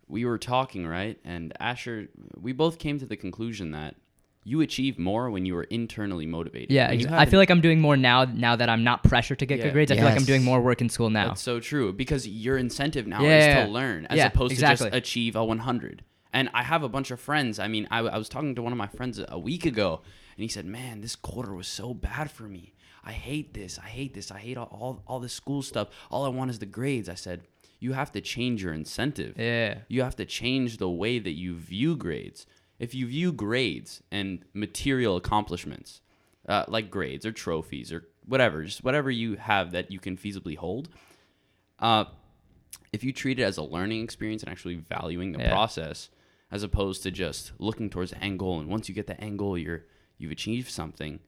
we 0.07 0.25
were 0.25 0.39
talking 0.39 0.85
right, 0.87 1.19
and 1.23 1.53
Asher, 1.59 2.09
we 2.41 2.51
both 2.51 2.79
came 2.79 2.97
to 2.99 3.05
the 3.05 3.15
conclusion 3.17 3.71
that 3.71 3.95
you 4.43 4.61
achieve 4.61 4.97
more 4.97 5.29
when 5.29 5.45
you 5.45 5.55
are 5.57 5.63
internally 5.63 6.25
motivated. 6.25 6.71
Yeah, 6.71 6.89
When 6.89 7.01
ex- 7.01 7.11
I 7.11 7.25
feel 7.25 7.39
like 7.39 7.49
I'm 7.51 7.61
doing 7.61 7.79
more 7.81 7.97
now. 7.97 8.23
Now 8.25 8.55
that 8.55 8.69
I'm 8.69 8.83
not 8.83 9.03
pressured 9.03 9.39
to 9.39 9.45
get 9.45 9.59
Yeah. 9.59 9.65
good 9.65 9.73
grades, 9.73 9.91
I 9.91 9.95
feel 9.95 10.05
like 10.05 10.15
I'm 10.15 10.25
doing 10.25 10.43
more 10.43 10.61
work 10.61 10.81
in 10.81 10.89
school 10.89 11.09
now. 11.09 11.29
That's 11.29 11.41
so 11.41 11.59
true 11.59 11.91
because 11.93 12.27
your 12.27 12.57
incentive 12.57 13.05
now 13.05 13.21
Yeah, 13.21 13.37
is 13.37 13.45
yeah, 13.47 13.53
to 13.61 13.67
yeah. 13.67 13.73
learn 13.73 14.05
as 14.07 14.17
Yeah, 14.17 14.27
opposed 14.27 14.55
to 14.55 14.61
just 14.61 14.81
achieve 14.91 15.35
a 15.35 15.43
100. 15.43 16.03
And 16.31 16.49
I 16.53 16.63
have 16.63 16.83
a 16.83 16.89
bunch 16.89 17.11
of 17.11 17.19
friends. 17.19 17.59
I 17.59 17.67
mean, 17.67 17.87
I, 17.91 17.99
I 17.99 18.17
was 18.17 18.29
talking 18.29 18.55
to 18.55 18.61
one 18.61 18.71
of 18.71 18.77
my 18.77 18.87
friends 18.87 19.19
a 19.27 19.39
week 19.39 19.65
ago, 19.65 20.01
and 20.37 20.43
he 20.43 20.47
said, 20.47 20.65
"Man, 20.65 21.01
this 21.01 21.15
quarter 21.15 21.53
was 21.55 21.67
so 21.67 21.93
bad 21.93 22.29
for 22.29 22.43
me. 22.43 22.73
I 23.03 23.13
hate 23.13 23.53
this. 23.55 23.79
I 23.79 23.87
hate 23.89 24.13
this. 24.13 24.29
I 24.31 24.37
hate 24.37 24.55
all 24.57 24.67
all, 24.71 25.03
all 25.07 25.19
this 25.19 25.33
school 25.33 25.61
stuff. 25.63 25.87
All 26.11 26.25
I 26.25 26.29
want 26.29 26.51
is 26.51 26.59
the 26.59 26.67
grades." 26.67 27.09
I 27.09 27.15
said, 27.15 27.41
"You 27.79 27.93
have 27.93 28.11
to 28.11 28.21
change 28.21 28.61
your 28.61 28.73
incentive. 28.73 29.35
yeah, 29.39 29.79
You 29.89 30.03
have 30.03 30.15
to 30.17 30.25
change 30.25 30.77
the 30.77 30.89
way 30.89 31.17
that 31.17 31.31
you 31.33 31.55
view 31.55 31.95
grades. 31.97 32.45
If 32.79 32.95
you 32.95 33.07
view 33.07 33.31
grades 33.33 34.01
and 34.11 34.39
material 34.53 35.17
accomplishments, 35.17 36.01
uh, 36.47 36.65
like 36.67 36.89
grades 36.89 37.25
or 37.25 37.31
trophies 37.31 37.91
or 37.91 38.07
whatever, 38.25 38.63
just 38.63 38.83
whatever 38.83 39.11
you 39.11 39.35
have 39.35 39.71
that 39.71 39.91
you 39.91 39.99
can 39.99 40.15
feasibly 40.17 40.55
hold, 40.57 40.89
uh, 41.79 42.05
if 42.93 43.03
you 43.03 43.11
treat 43.13 43.39
it 43.39 43.43
as 43.43 43.57
a 43.57 43.63
learning 43.63 44.03
experience 44.03 44.41
and 44.43 44.51
actually 44.51 44.75
valuing 44.75 45.31
the 45.33 45.39
Yeah. 45.39 45.49
process, 45.49 46.09
as 46.51 46.63
opposed 46.63 47.03
to 47.03 47.11
just 47.11 47.51
looking 47.59 47.89
towards 47.89 48.11
the 48.11 48.23
end 48.23 48.39
goal, 48.39 48.59
and 48.59 48.69
once 48.69 48.89
you 48.89 48.95
get 48.95 49.07
the 49.07 49.19
end 49.21 49.37
goal, 49.39 49.57
you're 49.57 49.83
you've 50.17 50.31
achieved 50.31 50.69
something, 50.69 51.19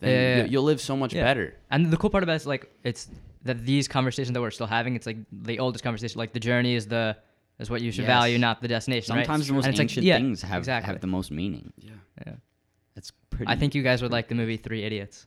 then 0.00 0.10
Yeah, 0.10 0.36
yeah, 0.38 0.44
you- 0.44 0.50
you'll 0.50 0.64
live 0.64 0.80
so 0.80 0.96
much 0.96 1.12
better. 1.12 1.54
and 1.70 1.92
the 1.92 1.96
cool 1.96 2.10
part 2.10 2.24
about 2.24 2.32
it 2.32 2.36
is 2.36 2.46
like 2.46 2.72
it's 2.82 3.08
that 3.44 3.64
these 3.64 3.86
conversations 3.88 4.32
that 4.34 4.40
we're 4.40 4.50
still 4.50 4.66
having. 4.66 4.96
It's 4.96 5.06
like 5.06 5.18
the 5.32 5.58
oldest 5.60 5.84
conversation. 5.84 6.18
Like 6.18 6.32
the 6.32 6.40
journey 6.40 6.74
is 6.74 6.86
the 6.86 7.16
is 7.62 7.70
what 7.70 7.80
you 7.80 7.90
should 7.92 8.02
Yes. 8.04 8.08
value, 8.08 8.38
not 8.38 8.60
the 8.60 8.68
destination. 8.68 9.14
right? 9.16 9.24
Sometimes 9.26 9.46
the 9.46 9.54
most 9.54 9.64
And 9.64 9.72
it's 9.74 9.78
like, 9.78 9.84
ancient 9.84 10.04
yeah, 10.06 10.16
things 10.18 10.42
have 10.42 10.58
exactly. 10.58 10.92
have 10.92 11.00
the 11.00 11.06
most 11.06 11.30
meaning. 11.30 11.72
Yeah. 11.78 11.92
Yeah. 12.26 12.34
That's 12.94 13.10
pretty. 13.30 13.50
I 13.50 13.56
think 13.56 13.74
you 13.74 13.82
guys 13.82 14.02
would 14.02 14.12
like 14.12 14.28
the 14.28 14.34
movie 14.34 14.56
Three 14.58 14.82
Idiots. 14.84 15.26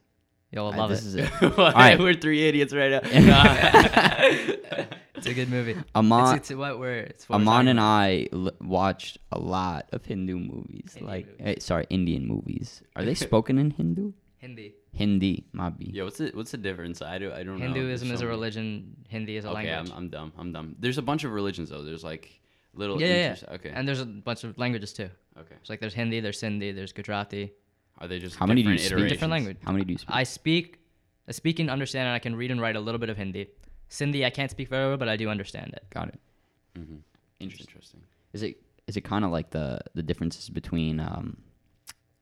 You'll 0.51 0.67
I- 0.67 0.77
love 0.77 0.89
this 0.91 1.01
it. 1.01 1.07
is 1.07 1.15
it. 1.41 1.57
right. 1.57 1.97
We're 1.99 2.13
three 2.13 2.47
idiots 2.47 2.73
right 2.73 2.91
now. 2.91 3.01
It's 5.17 5.27
a 5.27 5.33
good 5.33 5.49
movie. 5.49 5.75
Aman, 5.95 6.35
it's, 6.37 6.51
it's 6.51 6.57
what 6.59 6.77
we're. 6.77 6.97
It's 6.99 7.27
what 7.29 7.39
we're 7.39 7.41
Aman 7.49 7.67
and 7.69 7.79
about. 7.79 7.85
I 7.87 8.27
l- 8.33 8.51
watched 8.61 9.17
a 9.31 9.39
lot 9.39 9.87
of 9.93 10.03
Hindu 10.05 10.37
movies, 10.37 10.91
Indian 10.97 11.05
like 11.07 11.25
movies. 11.39 11.55
eh, 11.57 11.59
sorry, 11.59 11.85
Indian 11.89 12.27
movies. 12.27 12.83
Are 12.97 13.03
they 13.03 13.13
spoken 13.27 13.57
in 13.57 13.71
Hindu? 13.71 14.11
Hindi. 14.39 14.73
Hindi, 14.95 15.43
mabi. 15.53 15.89
Yeah, 15.93 16.03
what's 16.03 16.17
the 16.17 16.31
what's 16.33 16.51
the 16.51 16.57
difference? 16.57 17.01
I 17.01 17.17
do 17.17 17.31
I 17.33 17.43
don't 17.43 17.59
know. 17.59 17.65
Hinduism 17.65 18.07
is 18.09 18.13
a 18.13 18.17
so 18.17 18.25
many- 18.25 18.35
religion. 18.35 18.95
Hindi 19.09 19.35
is 19.37 19.45
a 19.45 19.49
Okay, 19.49 19.55
language. 19.71 19.91
I'm, 19.91 19.97
I'm 19.97 20.09
dumb. 20.09 20.31
I'm 20.37 20.51
dumb. 20.53 20.75
There's 20.79 20.97
a 20.97 21.01
bunch 21.01 21.23
of 21.25 21.31
religions 21.31 21.69
though. 21.69 21.83
There's 21.83 22.03
like 22.03 22.39
little. 22.73 22.99
yeah, 23.01 23.07
yeah, 23.07 23.35
yeah. 23.41 23.55
Okay. 23.55 23.71
And 23.75 23.85
there's 23.87 23.99
a 24.01 24.05
bunch 24.05 24.43
of 24.45 24.57
languages 24.57 24.93
too. 24.93 25.09
okay. 25.37 25.55
It's 25.59 25.69
like 25.69 25.79
there's 25.81 25.93
Hindi, 25.93 26.21
there's 26.21 26.39
Sindhi, 26.41 26.73
there's 26.73 26.93
Gujarati. 26.93 27.51
Are 27.99 28.07
they 28.07 28.19
just 28.19 28.35
How 28.37 28.45
many 28.45 28.63
do 28.63 28.71
you 28.71 28.77
speak? 28.77 29.07
Different 29.09 29.31
language. 29.31 29.57
How 29.63 29.71
many 29.71 29.85
do 29.85 29.91
you 29.93 29.97
speak? 29.97 30.15
I 30.15 30.23
speak, 30.23 30.79
I 31.27 31.31
speak 31.31 31.59
and 31.59 31.69
understand, 31.69 32.07
and 32.07 32.15
I 32.15 32.19
can 32.19 32.35
read 32.35 32.51
and 32.51 32.59
write 32.61 32.75
a 32.75 32.79
little 32.81 32.99
bit 32.99 33.09
of 33.09 33.17
Hindi. 33.17 33.47
Sindhi, 33.89 34.25
I 34.25 34.29
can't 34.29 34.51
speak 34.51 34.67
very 34.69 34.87
well, 34.89 34.97
but 34.97 35.07
I 35.07 35.15
do 35.17 35.29
understand 35.29 35.71
it. 35.73 35.83
Got 35.91 36.09
it. 36.09 36.19
Mm-hmm. 36.77 36.95
Interesting. 37.39 37.67
Interesting. 37.69 38.01
Is 38.33 38.43
it 38.43 38.57
is 38.87 38.97
it 38.97 39.01
kind 39.01 39.23
of 39.25 39.31
like 39.31 39.49
the 39.51 39.79
the 39.93 40.03
differences 40.03 40.49
between 40.49 40.99
um, 40.99 41.37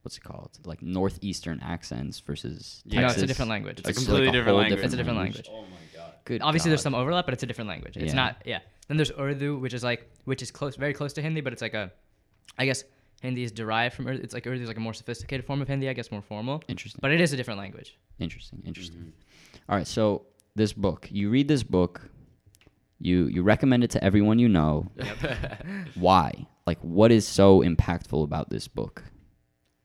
what's 0.03 0.17
it 0.17 0.23
called? 0.23 0.51
Like 0.65 0.81
northeastern 0.81 1.59
accents 1.61 2.19
versus 2.19 2.81
Yeah, 2.85 3.01
no, 3.01 3.07
it's 3.07 3.17
a 3.17 3.25
different 3.27 3.49
language. 3.49 3.79
It's 3.79 3.87
a 3.87 3.89
It's, 3.91 3.99
like 3.99 4.05
completely 4.05 4.31
different 4.31 4.49
whole 4.55 4.57
language. 4.61 4.79
it's 4.85 4.93
a 4.93 4.97
different 4.97 5.17
language. 5.19 5.47
Oh 5.51 5.61
my 5.63 5.77
god. 5.95 6.13
Good. 6.25 6.41
Obviously, 6.41 6.69
there's 6.69 6.81
some 6.81 6.95
overlap, 6.95 7.25
but 7.25 7.33
it's 7.33 7.43
a 7.43 7.45
different 7.47 7.69
language. 7.69 7.97
It's 7.97 8.13
Yeah. 8.13 8.21
not, 8.21 8.37
yeah. 8.45 8.59
Then 8.87 8.97
there's 8.97 9.11
Urdu, 9.17 9.57
which 9.59 9.73
is 9.73 9.83
like, 9.83 10.09
which 10.25 10.41
is 10.41 10.51
close, 10.51 10.75
very 10.75 10.93
close 10.93 11.13
to 11.13 11.21
Hindi, 11.21 11.41
but 11.41 11.51
it's 11.53 11.61
like 11.61 11.73
a, 11.73 11.91
I 12.57 12.65
guess 12.65 12.83
Hindi 13.21 13.43
is 13.43 13.51
derived 13.51 13.95
from 13.95 14.07
Urdu. 14.07 14.21
It's 14.21 14.33
like 14.33 14.45
Urdu 14.45 14.61
is 14.61 14.67
like 14.67 14.77
a 14.77 14.81
more 14.81 14.93
sophisticated 14.93 15.45
form 15.45 15.61
of 15.61 15.67
Hindi, 15.67 15.87
I 15.89 15.93
guess 15.93 16.11
more 16.11 16.21
formal, 16.21 16.61
Interesting. 16.67 16.99
but 17.01 17.11
it 17.11 17.19
is 17.21 17.31
a 17.33 17.37
different 17.37 17.59
language. 17.59 17.97
Interesting. 18.19 18.61
Interesting. 18.65 18.99
Mm-hmm. 18.99 19.71
All 19.71 19.77
right. 19.77 19.87
So 19.87 20.25
this 20.55 20.73
book, 20.73 21.07
you 21.11 21.29
read 21.29 21.47
this 21.47 21.63
book, 21.63 22.09
You 22.99 23.27
you 23.27 23.43
recommend 23.43 23.83
it 23.83 23.91
to 23.91 24.03
everyone 24.03 24.39
you 24.39 24.47
know. 24.49 24.85
Why? 25.95 26.45
Like, 26.65 26.79
what 26.79 27.11
is 27.11 27.27
so 27.27 27.59
impactful 27.61 28.23
about 28.23 28.49
this 28.49 28.67
book? 28.69 29.03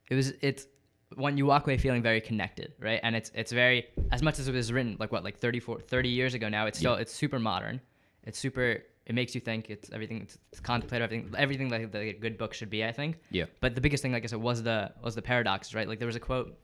It 0.09 0.15
was 0.15 0.33
it's 0.41 0.67
when 1.15 1.37
you 1.37 1.45
walk 1.45 1.65
away 1.65 1.77
feeling 1.77 2.01
very 2.01 2.21
connected 2.21 2.73
right? 2.79 2.99
And 3.03 3.15
it's 3.15 3.31
it's 3.33 3.51
very 3.51 3.87
as 4.11 4.21
much 4.21 4.39
as 4.39 4.47
it 4.47 4.53
was 4.53 4.71
written 4.71 4.97
like 4.99 5.11
what 5.11 5.23
like 5.23 5.39
34 5.39 5.81
30 5.81 6.09
years 6.09 6.33
ago 6.33 6.49
now 6.49 6.65
it's 6.65 6.79
still 6.79 6.95
it's 6.95 7.13
super 7.13 7.39
modern. 7.39 7.81
It's 8.23 8.37
super 8.37 8.83
it 9.05 9.15
makes 9.15 9.33
you 9.33 9.41
think 9.41 9.69
it's 9.69 9.89
everything 9.91 10.21
it's, 10.21 10.37
it's 10.51 10.59
contemplative 10.59 11.11
everything 11.11 11.33
everything 11.35 11.69
like 11.69 11.95
a 11.95 12.13
good 12.13 12.37
book 12.37 12.53
should 12.53 12.69
be 12.69 12.85
i 12.85 12.91
think. 12.91 13.17
Yeah. 13.31 13.45
but 13.59 13.75
the 13.75 13.81
biggest 13.81 14.03
thing 14.03 14.11
like 14.11 14.23
i 14.23 14.27
said 14.27 14.39
was 14.39 14.61
the 14.63 14.91
was 15.03 15.15
the 15.15 15.21
paradoxes 15.21 15.73
right? 15.73 15.87
Like 15.87 15.99
there 15.99 16.05
was 16.05 16.15
a 16.15 16.19
quote 16.19 16.57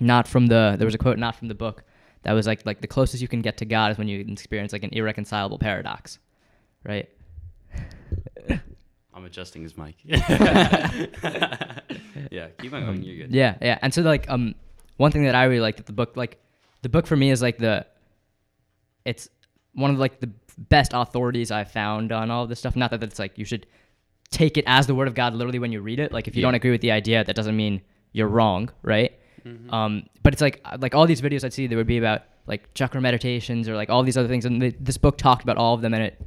not 0.00 0.28
from 0.28 0.46
the 0.46 0.76
there 0.78 0.86
was 0.86 0.94
a 0.94 0.98
quote 0.98 1.18
not 1.18 1.34
from 1.34 1.48
the 1.48 1.54
book 1.54 1.84
that 2.22 2.32
was 2.32 2.46
like 2.46 2.64
like 2.66 2.80
the 2.80 2.86
closest 2.86 3.22
you 3.22 3.28
can 3.28 3.40
get 3.40 3.56
to 3.58 3.64
god 3.64 3.90
is 3.92 3.98
when 3.98 4.08
you 4.08 4.20
experience 4.28 4.72
like 4.72 4.82
an 4.84 4.90
irreconcilable 4.92 5.58
paradox 5.58 6.18
right 6.84 7.08
I'm 9.18 9.24
adjusting 9.24 9.62
his 9.62 9.76
mic. 9.76 9.96
yeah, 10.04 10.18
keep 12.58 12.72
on 12.72 12.84
going. 12.84 13.02
You're 13.02 13.26
good. 13.26 13.34
Yeah, 13.34 13.56
yeah. 13.60 13.78
And 13.82 13.92
so 13.92 14.02
like 14.02 14.28
um 14.30 14.54
one 14.96 15.10
thing 15.12 15.24
that 15.24 15.34
I 15.34 15.44
really 15.44 15.60
liked 15.60 15.80
at 15.80 15.86
the 15.86 15.92
book 15.92 16.16
like 16.16 16.38
the 16.82 16.88
book 16.88 17.06
for 17.06 17.16
me 17.16 17.30
is 17.30 17.42
like 17.42 17.58
the 17.58 17.84
it's 19.04 19.28
one 19.74 19.90
of 19.90 19.98
like 19.98 20.20
the 20.20 20.30
best 20.56 20.92
authorities 20.94 21.50
I've 21.50 21.70
found 21.70 22.12
on 22.12 22.30
all 22.30 22.46
this 22.46 22.60
stuff. 22.60 22.76
Not 22.76 22.90
that 22.92 23.02
it's 23.02 23.18
like 23.18 23.38
you 23.38 23.44
should 23.44 23.66
take 24.30 24.56
it 24.56 24.64
as 24.66 24.86
the 24.86 24.94
word 24.94 25.08
of 25.08 25.14
God 25.14 25.34
literally 25.34 25.58
when 25.58 25.72
you 25.72 25.80
read 25.80 25.98
it. 25.98 26.12
Like 26.12 26.28
if 26.28 26.36
you 26.36 26.40
Yeah. 26.42 26.46
don't 26.48 26.54
agree 26.54 26.70
with 26.70 26.80
the 26.80 26.92
idea, 26.92 27.24
that 27.24 27.34
doesn't 27.34 27.56
mean 27.56 27.80
you're 28.12 28.28
wrong, 28.28 28.70
right? 28.82 29.12
Um, 29.70 30.04
but 30.22 30.32
it's 30.34 30.42
like 30.42 30.60
like 30.78 30.94
all 30.94 31.06
these 31.06 31.22
videos 31.22 31.42
I'd 31.42 31.52
see 31.54 31.66
there 31.66 31.78
would 31.78 31.86
be 31.86 31.98
about 31.98 32.22
like 32.46 32.72
chakra 32.74 33.00
meditations 33.00 33.68
or 33.68 33.74
like 33.76 33.88
all 33.90 34.02
these 34.02 34.16
other 34.18 34.28
things, 34.28 34.44
and 34.44 34.60
th 34.60 34.74
this 34.78 34.98
book 34.98 35.16
talked 35.18 35.42
about 35.42 35.56
all 35.56 35.74
of 35.74 35.80
them 35.80 35.94
and 35.94 36.02
it 36.02 36.20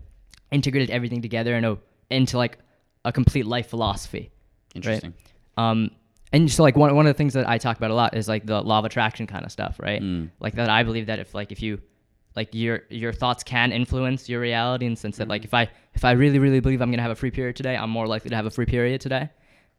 integrated 0.52 0.90
everything 0.90 1.22
together 1.22 1.56
in 1.56 1.64
a, 1.64 1.78
into 2.10 2.38
like 2.38 2.58
a 3.06 3.12
complete 3.12 3.46
life 3.46 3.68
philosophy. 3.68 4.32
Interesting. 4.76 5.14
Um, 5.58 5.92
and 6.34 6.50
so 6.50 6.64
like 6.64 6.76
one 6.76 6.96
one 6.96 7.06
of 7.06 7.10
the 7.10 7.18
things 7.18 7.34
that 7.34 7.48
I 7.48 7.58
talk 7.58 7.78
about 7.78 7.92
a 7.92 7.94
lot 7.94 8.16
is 8.16 8.28
like 8.28 8.46
the 8.46 8.62
law 8.62 8.80
of 8.80 8.86
attraction 8.86 9.28
kind 9.28 9.46
of 9.46 9.52
stuff, 9.52 9.80
right? 9.80 10.02
Mm. 10.02 10.30
Like 10.40 10.56
that 10.56 10.70
I 10.70 10.84
believe 10.84 11.08
that 11.08 11.20
if 11.20 11.34
like 11.34 11.52
if 11.52 11.62
you 11.62 11.80
like 12.36 12.50
your 12.54 12.84
your 12.90 13.12
thoughts 13.12 13.44
can 13.44 13.72
influence 13.72 14.30
your 14.30 14.40
reality 14.40 14.86
in 14.86 14.94
the 14.94 15.00
sense 15.00 15.18
that 15.18 15.28
like 15.28 15.44
if 15.44 15.54
I 15.54 15.70
if 15.94 16.06
I 16.06 16.12
really 16.12 16.40
really 16.40 16.62
believe 16.62 16.82
I'm 16.82 16.90
gonna 16.90 17.02
have 17.02 17.12
a 17.12 17.16
free 17.16 17.32
period 17.32 17.56
today, 17.56 17.76
I'm 17.76 17.90
more 17.90 18.08
likely 18.08 18.30
to 18.30 18.36
have 18.36 18.46
a 18.46 18.52
free 18.52 18.66
period 18.66 19.02
today. 19.02 19.30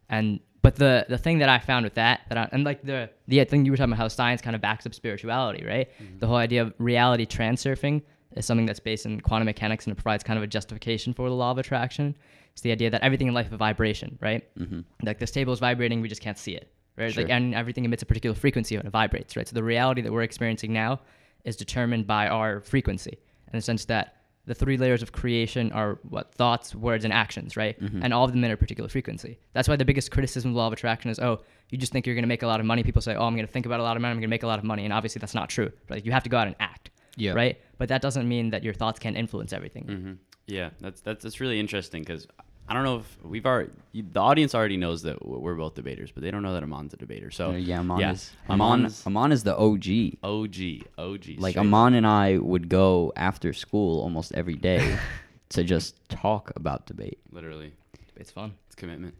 And 0.09 0.39
but 0.61 0.75
the 0.75 1.05
the 1.09 1.17
thing 1.17 1.39
that 1.39 1.49
I 1.49 1.57
found 1.57 1.85
with 1.85 1.95
that 1.95 2.21
that 2.29 2.37
I, 2.37 2.49
and 2.51 2.63
like 2.63 2.83
the 2.83 3.09
the 3.27 3.43
thing 3.45 3.65
you 3.65 3.71
were 3.71 3.77
talking 3.77 3.93
about 3.93 4.01
how 4.01 4.07
science 4.07 4.41
kind 4.41 4.55
of 4.55 4.61
backs 4.61 4.85
up 4.85 4.93
spirituality, 4.93 5.65
right? 5.65 5.89
The 6.19 6.27
whole 6.27 6.37
idea 6.37 6.61
of 6.61 6.73
reality 6.77 7.25
transurfing 7.25 8.03
is 8.35 8.45
something 8.45 8.65
that's 8.65 8.79
based 8.79 9.05
in 9.05 9.21
quantum 9.21 9.45
mechanics 9.45 9.85
and 9.85 9.91
it 9.91 9.95
provides 9.95 10.23
kind 10.23 10.37
of 10.37 10.43
a 10.43 10.47
justification 10.47 11.13
for 11.13 11.29
the 11.29 11.35
law 11.35 11.51
of 11.51 11.57
attraction. 11.57 12.15
It's 12.53 12.61
the 12.61 12.71
idea 12.71 12.89
that 12.91 13.01
everything 13.03 13.27
in 13.27 13.33
life 13.33 13.47
is 13.47 13.53
a 13.53 13.57
vibration, 13.57 14.17
right? 14.21 14.43
Mm-hmm. 14.57 14.81
Like 15.03 15.19
this 15.19 15.31
table 15.31 15.53
is 15.53 15.59
vibrating, 15.59 16.01
we 16.01 16.07
just 16.07 16.21
can't 16.21 16.37
see 16.37 16.53
it, 16.53 16.71
right? 16.97 17.11
Sure. 17.11 17.23
Like 17.23 17.31
and 17.31 17.53
everything 17.55 17.83
emits 17.85 18.03
a 18.03 18.05
particular 18.05 18.35
frequency 18.35 18.77
when 18.77 18.85
it 18.85 18.91
vibrates, 18.91 19.35
right? 19.35 19.47
So 19.47 19.53
the 19.55 19.63
reality 19.63 20.01
that 20.01 20.11
we're 20.11 20.21
experiencing 20.23 20.71
now 20.71 20.99
is 21.45 21.55
determined 21.55 22.07
by 22.07 22.27
our 22.27 22.61
frequency, 22.61 23.17
in 23.51 23.57
the 23.57 23.61
sense 23.61 23.85
that 23.85 24.17
the 24.45 24.53
three 24.53 24.77
layers 24.77 25.01
of 25.01 25.13
creation 25.13 25.71
are 25.71 25.99
what 26.09 26.35
thoughts, 26.35 26.75
words, 26.75 27.05
and 27.05 27.13
actions, 27.13 27.55
right? 27.55 27.79
Mm-hmm. 27.81 28.03
And 28.03 28.13
all 28.13 28.25
of 28.25 28.31
them 28.33 28.43
in 28.43 28.51
a 28.51 28.57
particular 28.57 28.89
frequency. 28.89 29.39
That's 29.53 29.67
why 29.69 29.77
the 29.77 29.85
biggest 29.85 30.11
criticism 30.11 30.49
of 30.51 30.55
the 30.55 30.59
law 30.59 30.67
of 30.67 30.73
attraction 30.73 31.09
is, 31.09 31.17
oh, 31.19 31.41
you 31.69 31.77
just 31.77 31.91
think 31.93 32.05
you're 32.05 32.13
going 32.15 32.23
to 32.23 32.27
make 32.27 32.43
a 32.43 32.47
lot 32.47 32.59
of 32.59 32.65
money. 32.65 32.83
People 32.83 33.01
say, 33.01 33.15
oh, 33.15 33.23
I'm 33.25 33.35
going 33.35 33.47
to 33.47 33.51
think 33.51 33.65
about 33.65 33.79
a 33.79 33.83
lot 33.83 33.95
of 33.95 34.01
money. 34.01 34.11
I'm 34.11 34.17
going 34.17 34.23
to 34.23 34.27
make 34.27 34.43
a 34.43 34.47
lot 34.47 34.59
of 34.59 34.65
money, 34.65 34.83
and 34.83 34.91
obviously 34.93 35.19
that's 35.21 35.33
not 35.33 35.49
true. 35.49 35.71
Like 35.89 36.05
you 36.05 36.11
have 36.11 36.23
to 36.23 36.29
go 36.29 36.37
out 36.37 36.47
and 36.47 36.55
act, 36.59 36.91
Yeah. 37.15 37.31
right? 37.31 37.57
But 37.77 37.87
that 37.89 38.01
doesn't 38.01 38.27
mean 38.27 38.49
that 38.51 38.63
your 38.63 38.73
thoughts 38.73 38.99
can't 38.99 39.15
influence 39.17 39.53
everything. 39.53 39.85
hmm 39.85 40.11
Yeah, 40.45 40.71
that's 40.81 40.99
that's 41.01 41.23
that's 41.23 41.39
really 41.39 41.57
interesting 41.59 42.01
because 42.03 42.27
I 42.67 42.73
don't 42.73 42.83
know 42.83 42.97
if 42.99 43.17
we've 43.23 43.45
already 43.45 43.71
the 43.93 44.19
audience 44.19 44.55
already 44.55 44.77
knows 44.77 45.01
that 45.03 45.25
we're 45.25 45.55
both 45.55 45.75
debaters, 45.75 46.11
but 46.11 46.23
they 46.23 46.31
don't 46.31 46.43
know 46.43 46.53
that 46.53 46.63
Aman's 46.63 46.93
a 46.93 46.97
debater. 46.97 47.29
So 47.29 47.51
yeah, 47.51 47.79
Aman 47.79 47.99
yeah, 47.99 48.11
is 48.13 48.31
Aman. 48.49 48.79
Aman's- 48.79 49.05
Aman 49.05 49.31
is 49.31 49.43
the 49.43 49.55
OG. 49.55 50.17
OG, 50.23 50.87
OG. 50.97 51.25
Like 51.39 51.51
straight 51.53 51.57
Amon 51.57 51.93
and 51.93 52.07
I 52.07 52.37
would 52.37 52.69
go 52.69 53.11
after 53.15 53.53
school 53.53 54.01
almost 54.01 54.33
every 54.33 54.55
day 54.55 54.97
to 55.49 55.63
just 55.63 55.97
talk 56.09 56.51
about 56.55 56.85
debate. 56.85 57.19
literally, 57.31 57.73
It's 58.15 58.31
fun. 58.31 58.53
it's 58.67 58.75
commitment. 58.75 59.15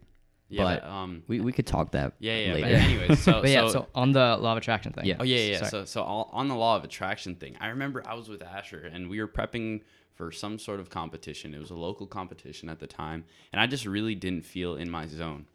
Yeah, 0.48 0.64
But 0.64 0.82
but, 0.82 0.88
um, 0.90 1.22
We 1.26 1.40
we 1.40 1.52
could 1.52 1.66
talk 1.66 1.92
that 1.92 2.14
yeah, 2.20 2.36
yeah. 2.36 2.52
later. 2.54 2.66
But 2.66 2.72
anyways, 2.74 3.22
so 3.22 3.32
but 3.42 3.50
yeah, 3.50 3.66
so, 3.66 3.72
so, 3.72 3.86
on 3.94 4.12
the 4.12 4.36
law 4.36 4.52
of 4.52 4.58
attraction 4.58 4.92
thing. 4.92 5.04
Yeah. 5.06 5.16
Oh 5.20 5.24
yeah, 5.24 5.38
yeah. 5.38 5.58
Sorry. 5.58 5.70
So 5.70 5.84
so 5.84 6.02
on 6.02 6.48
the 6.48 6.54
law 6.54 6.76
of 6.76 6.84
attraction 6.84 7.34
thing, 7.34 7.56
I 7.60 7.68
remember 7.68 8.02
I 8.06 8.14
was 8.14 8.28
with 8.28 8.42
Asher 8.42 8.88
and 8.92 9.08
we 9.08 9.20
were 9.20 9.28
prepping 9.28 9.82
for 10.14 10.30
some 10.32 10.58
sort 10.58 10.80
of 10.80 10.88
competition. 10.90 11.54
It 11.54 11.58
was 11.58 11.70
a 11.70 11.74
local 11.74 12.06
competition 12.06 12.68
at 12.68 12.78
the 12.80 12.86
time, 12.86 13.24
and 13.52 13.60
I 13.60 13.66
just 13.66 13.84
really 13.86 14.14
didn't 14.14 14.44
feel 14.44 14.76
in 14.76 14.88
my 14.90 15.06
zone. 15.06 15.46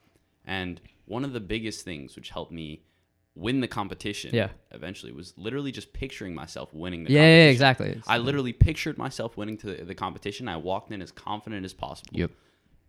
And 0.45 0.81
one 1.05 1.23
of 1.23 1.33
the 1.33 1.39
biggest 1.39 1.83
things 1.85 2.15
which 2.15 2.29
helped 2.29 2.51
me 2.51 2.83
win 3.35 3.61
the 3.61 3.67
competition 3.67 4.31
Yeah. 4.35 4.49
eventually 4.71 5.11
was 5.13 5.33
literally 5.37 5.71
just 5.71 5.93
picturing 5.93 6.35
myself 6.35 6.73
winning 6.73 7.05
the 7.05 7.11
Yeah, 7.11 7.19
yeah, 7.19 7.23
competition. 7.23 7.45
yeah, 7.45 7.51
exactly. 7.51 7.87
It's- 7.89 8.03
I 8.07 8.17
literally 8.17 8.51
pictured 8.53 8.97
myself 8.97 9.37
winning 9.37 9.57
to 9.59 9.67
the, 9.75 9.85
the 9.85 9.95
competition. 9.95 10.47
I 10.49 10.57
walked 10.57 10.91
in 10.91 11.01
as 11.01 11.11
confident 11.11 11.63
as 11.63 11.73
possible. 11.73 12.11
Yep. 12.19 12.31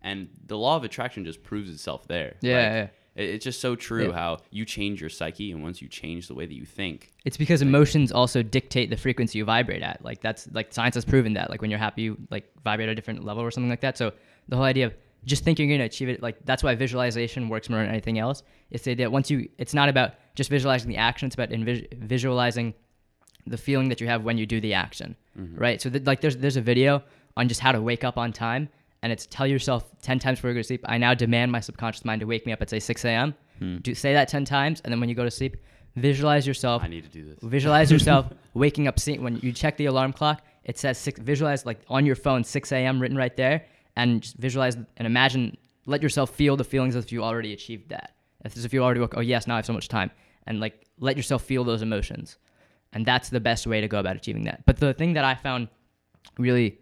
And 0.01 0.29
the 0.47 0.57
law 0.57 0.75
of 0.75 0.83
attraction 0.83 1.23
just 1.25 1.41
proves 1.43 1.69
itself 1.69 2.07
there. 2.07 2.35
Yeah, 2.41 2.53
Like, 2.55 2.63
yeah. 2.63 2.87
It- 3.15 3.29
It's 3.29 3.43
just 3.43 3.59
so 3.61 3.75
true 3.75 4.07
Yeah. 4.07 4.13
how 4.13 4.37
you 4.51 4.65
change 4.65 5.01
your 5.01 5.09
psyche, 5.09 5.51
and 5.51 5.61
once 5.61 5.81
you 5.81 5.87
change 5.87 6.27
the 6.27 6.33
way 6.35 6.45
that 6.45 6.53
you 6.53 6.65
think, 6.65 7.11
It's 7.25 7.37
because 7.37 7.61
emotions 7.61 8.11
also 8.11 8.41
dictate 8.43 8.89
the 8.89 8.97
frequency 8.97 9.37
you 9.39 9.45
vibrate 9.45 9.81
at. 9.83 10.03
Like 10.03 10.21
that's 10.21 10.49
like 10.53 10.71
science 10.73 10.95
has 10.95 11.05
proven 11.05 11.33
that. 11.33 11.49
Like 11.49 11.61
when 11.61 11.69
you're 11.71 11.79
happy, 11.79 12.03
you 12.03 12.17
like 12.29 12.45
vibrate 12.63 12.89
at 12.89 12.93
a 12.93 12.95
different 12.95 13.23
level 13.23 13.43
or 13.43 13.51
something 13.51 13.69
like 13.69 13.81
that. 13.81 13.97
So 13.97 14.13
the 14.47 14.55
whole 14.55 14.65
idea 14.65 14.85
of 14.87 14.93
just 15.25 15.43
thinking 15.43 15.69
you're 15.69 15.77
gonna 15.77 15.85
achieve 15.85 16.09
it, 16.09 16.21
like 16.23 16.37
that's 16.45 16.63
why 16.63 16.73
visualization 16.73 17.47
works 17.49 17.69
more 17.69 17.79
than 17.79 17.89
anything 17.89 18.17
else. 18.17 18.41
It's 18.71 18.85
the 18.85 18.91
idea 18.91 19.09
once 19.09 19.29
you, 19.29 19.49
it's 19.59 19.73
not 19.73 19.87
about 19.89 20.13
just 20.35 20.49
visualizing 20.49 20.89
the 20.89 20.97
action. 20.97 21.27
It's 21.27 21.35
about 21.35 21.49
envis- 21.49 21.93
visualizing 21.93 22.73
the 23.45 23.57
feeling 23.57 23.89
that 23.89 23.99
you 24.01 24.07
have 24.07 24.23
when 24.23 24.37
you 24.37 24.45
do 24.45 24.59
the 24.61 24.73
action, 24.73 25.15
mm-hmm. 25.37 25.57
right? 25.57 25.81
So 25.81 25.89
th- 25.89 26.05
like 26.05 26.21
there's 26.21 26.37
there's 26.37 26.57
a 26.57 26.61
video 26.61 27.03
on 27.37 27.47
just 27.47 27.59
how 27.59 27.71
to 27.71 27.81
wake 27.81 28.03
up 28.03 28.17
on 28.17 28.31
time, 28.33 28.69
and 29.03 29.11
it's 29.11 29.27
tell 29.29 29.47
yourself 29.47 29.83
ten 30.01 30.19
times 30.19 30.39
before 30.39 30.51
you 30.51 30.55
go 30.55 30.61
to 30.61 30.63
sleep. 30.63 30.81
I 30.85 30.97
now 30.97 31.13
demand 31.13 31.51
my 31.51 31.59
subconscious 31.59 32.05
mind 32.05 32.21
to 32.21 32.27
wake 32.27 32.45
me 32.45 32.53
up 32.53 32.61
at 32.61 32.69
say 32.69 32.79
6 32.79 33.05
a.m. 33.05 33.35
Hmm. 33.59 33.77
Do 33.77 33.93
say 33.95 34.13
that 34.13 34.27
ten 34.27 34.45
times, 34.45 34.81
and 34.81 34.91
then 34.91 34.99
when 34.99 35.09
you 35.09 35.15
go 35.15 35.23
to 35.23 35.31
sleep, 35.31 35.57
visualize 35.95 36.47
yourself 36.47 36.83
I 36.83 36.87
need 36.87 37.03
to 37.03 37.09
do 37.09 37.25
this. 37.25 37.39
visualize 37.41 37.91
yourself 37.95 38.27
waking 38.53 38.87
up 38.87 38.99
see, 38.99 39.17
when 39.17 39.37
you 39.37 39.51
check 39.51 39.77
the 39.77 39.85
alarm 39.85 40.13
clock 40.13 40.41
it 40.63 40.77
says 40.77 40.97
six 40.97 41.19
visualize 41.19 41.65
like 41.65 41.81
on 41.89 42.05
your 42.05 42.15
phone 42.15 42.43
6 42.43 42.71
a.m 42.71 42.99
written 42.99 43.17
right 43.17 43.35
there 43.35 43.65
and 43.95 44.21
just 44.21 44.37
visualize 44.37 44.75
and 44.75 45.05
imagine 45.05 45.57
let 45.85 46.01
yourself 46.01 46.29
feel 46.29 46.55
the 46.55 46.63
feelings 46.63 46.95
as 46.95 47.05
if 47.05 47.11
you 47.11 47.23
already 47.23 47.53
achieved 47.53 47.89
that 47.89 48.15
as 48.45 48.63
if 48.63 48.73
you 48.73 48.83
already 48.83 48.99
woke 48.99 49.15
oh 49.17 49.21
yes 49.21 49.47
now 49.47 49.55
i 49.55 49.57
have 49.57 49.65
so 49.65 49.73
much 49.73 49.87
time 49.87 50.11
and 50.47 50.59
like 50.59 50.85
let 50.99 51.17
yourself 51.17 51.43
feel 51.43 51.63
those 51.63 51.81
emotions 51.81 52.37
and 52.93 53.05
that's 53.05 53.29
the 53.29 53.39
best 53.39 53.67
way 53.67 53.81
to 53.81 53.87
go 53.87 53.99
about 53.99 54.15
achieving 54.15 54.43
that 54.43 54.65
but 54.65 54.77
the 54.77 54.93
thing 54.93 55.13
that 55.13 55.25
i 55.25 55.35
found 55.35 55.67
really 56.37 56.77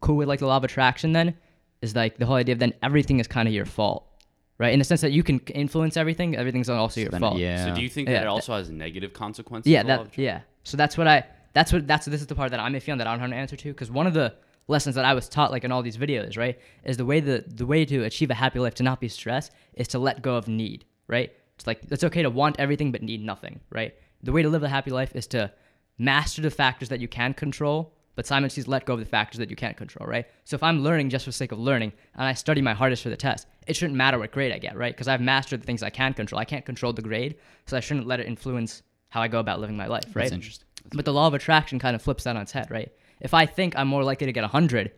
cool 0.00 0.16
with 0.16 0.28
like 0.28 0.40
the 0.40 0.46
law 0.46 0.56
of 0.56 0.64
attraction 0.64 1.12
then 1.12 1.36
is 1.82 1.94
like 1.96 2.18
the 2.18 2.26
whole 2.26 2.36
idea 2.36 2.52
of 2.52 2.58
then 2.58 2.72
everything 2.82 3.20
is 3.20 3.26
kind 3.26 3.48
of 3.48 3.54
your 3.54 3.64
fault 3.66 4.06
right 4.58 4.72
in 4.72 4.78
the 4.78 4.84
sense 4.84 5.00
that 5.00 5.12
you 5.12 5.22
can 5.22 5.38
influence 5.54 5.96
everything 5.96 6.36
everything's 6.36 6.68
also 6.68 7.00
your 7.00 7.10
Then- 7.10 7.20
fault 7.20 7.38
yeah. 7.38 7.66
So 7.68 7.74
do 7.74 7.82
you 7.82 7.88
think 7.88 8.08
Yeah, 8.08 8.14
that 8.14 8.20
it 8.22 8.24
that- 8.24 8.30
also 8.30 8.52
has 8.54 8.70
negative 8.70 9.12
consequences? 9.12 9.70
yeah 9.70 9.82
the 9.82 9.88
law 9.88 9.94
that 9.96 10.00
of 10.00 10.06
attraction? 10.08 10.24
yeah 10.24 10.40
so 10.64 10.76
that's 10.76 10.96
what 10.98 11.06
i 11.06 11.24
that's 11.54 11.72
what 11.72 11.86
that's 11.86 12.06
this 12.06 12.20
is 12.20 12.26
the 12.26 12.34
part 12.34 12.50
that 12.50 12.60
i'm 12.60 12.74
iffy 12.74 12.92
on 12.92 12.98
that 12.98 13.06
i 13.06 13.10
don't 13.12 13.20
have 13.20 13.30
an 13.30 13.36
answer 13.36 13.56
to 13.56 13.68
because 13.72 13.90
one 13.90 14.06
of 14.06 14.14
the 14.14 14.34
lessons 14.68 14.94
that 14.94 15.04
i 15.04 15.14
was 15.14 15.28
taught 15.28 15.50
like 15.50 15.64
in 15.64 15.72
all 15.72 15.82
these 15.82 15.96
videos 15.96 16.36
right 16.36 16.58
is 16.84 16.96
the 16.96 17.04
way 17.06 17.18
the 17.20 17.44
the 17.48 17.66
way 17.66 17.84
to 17.84 18.04
achieve 18.04 18.30
a 18.30 18.34
happy 18.34 18.58
life 18.58 18.74
to 18.74 18.82
not 18.82 19.00
be 19.00 19.08
stressed 19.08 19.50
is 19.74 19.88
to 19.88 19.98
let 19.98 20.20
go 20.22 20.36
of 20.36 20.46
need 20.48 20.84
right 21.08 21.32
it's 21.56 21.66
like 21.66 21.80
it's 21.90 22.04
okay 22.04 22.22
to 22.22 22.30
want 22.30 22.54
everything 22.60 22.92
but 22.92 23.02
need 23.02 23.24
nothing 23.24 23.58
right 23.70 23.94
the 24.22 24.32
way 24.32 24.42
to 24.42 24.48
live 24.50 24.62
a 24.62 24.68
happy 24.68 24.90
life 24.90 25.12
is 25.16 25.26
to 25.26 25.50
master 25.98 26.40
the 26.42 26.50
factors 26.50 26.88
that 26.90 27.00
you 27.00 27.08
can 27.08 27.32
control 27.34 27.94
but 28.16 28.26
simultaneously 28.26 28.70
let 28.70 28.84
go 28.84 28.94
of 28.94 29.00
the 29.00 29.06
factors 29.06 29.38
that 29.38 29.50
you 29.50 29.56
can't 29.56 29.76
control, 29.76 30.06
right? 30.08 30.26
So 30.44 30.54
if 30.54 30.62
I'm 30.62 30.82
learning 30.82 31.10
just 31.10 31.24
for 31.24 31.30
the 31.30 31.34
sake 31.34 31.52
of 31.52 31.58
learning 31.58 31.92
and 32.14 32.24
I 32.24 32.34
study 32.34 32.60
my 32.60 32.74
hardest 32.74 33.02
for 33.02 33.08
the 33.08 33.16
test, 33.16 33.46
it 33.66 33.76
shouldn't 33.76 33.96
matter 33.96 34.18
what 34.18 34.32
grade 34.32 34.52
I 34.52 34.58
get, 34.58 34.76
right? 34.76 34.94
Because 34.94 35.08
I've 35.08 35.20
mastered 35.20 35.62
the 35.62 35.66
things 35.66 35.82
I 35.82 35.90
can 35.90 36.14
control. 36.14 36.40
I 36.40 36.44
can't 36.44 36.64
control 36.64 36.92
the 36.92 37.02
grade, 37.02 37.36
so 37.66 37.76
I 37.76 37.80
shouldn't 37.80 38.06
let 38.06 38.20
it 38.20 38.26
influence 38.26 38.82
how 39.08 39.22
I 39.22 39.28
go 39.28 39.38
about 39.38 39.60
living 39.60 39.76
my 39.76 39.86
life, 39.86 40.04
right? 40.14 40.24
That's 40.24 40.32
interesting. 40.32 40.66
But 40.92 41.04
the 41.04 41.12
law 41.12 41.26
of 41.26 41.34
attraction 41.34 41.78
kind 41.78 41.94
of 41.94 42.02
flips 42.02 42.24
that 42.24 42.36
on 42.36 42.42
its 42.42 42.52
head, 42.52 42.70
right? 42.70 42.92
If 43.20 43.34
I 43.34 43.46
think 43.46 43.76
I'm 43.76 43.88
more 43.88 44.02
likely 44.02 44.26
to 44.26 44.32
get 44.32 44.42
100 44.42 44.92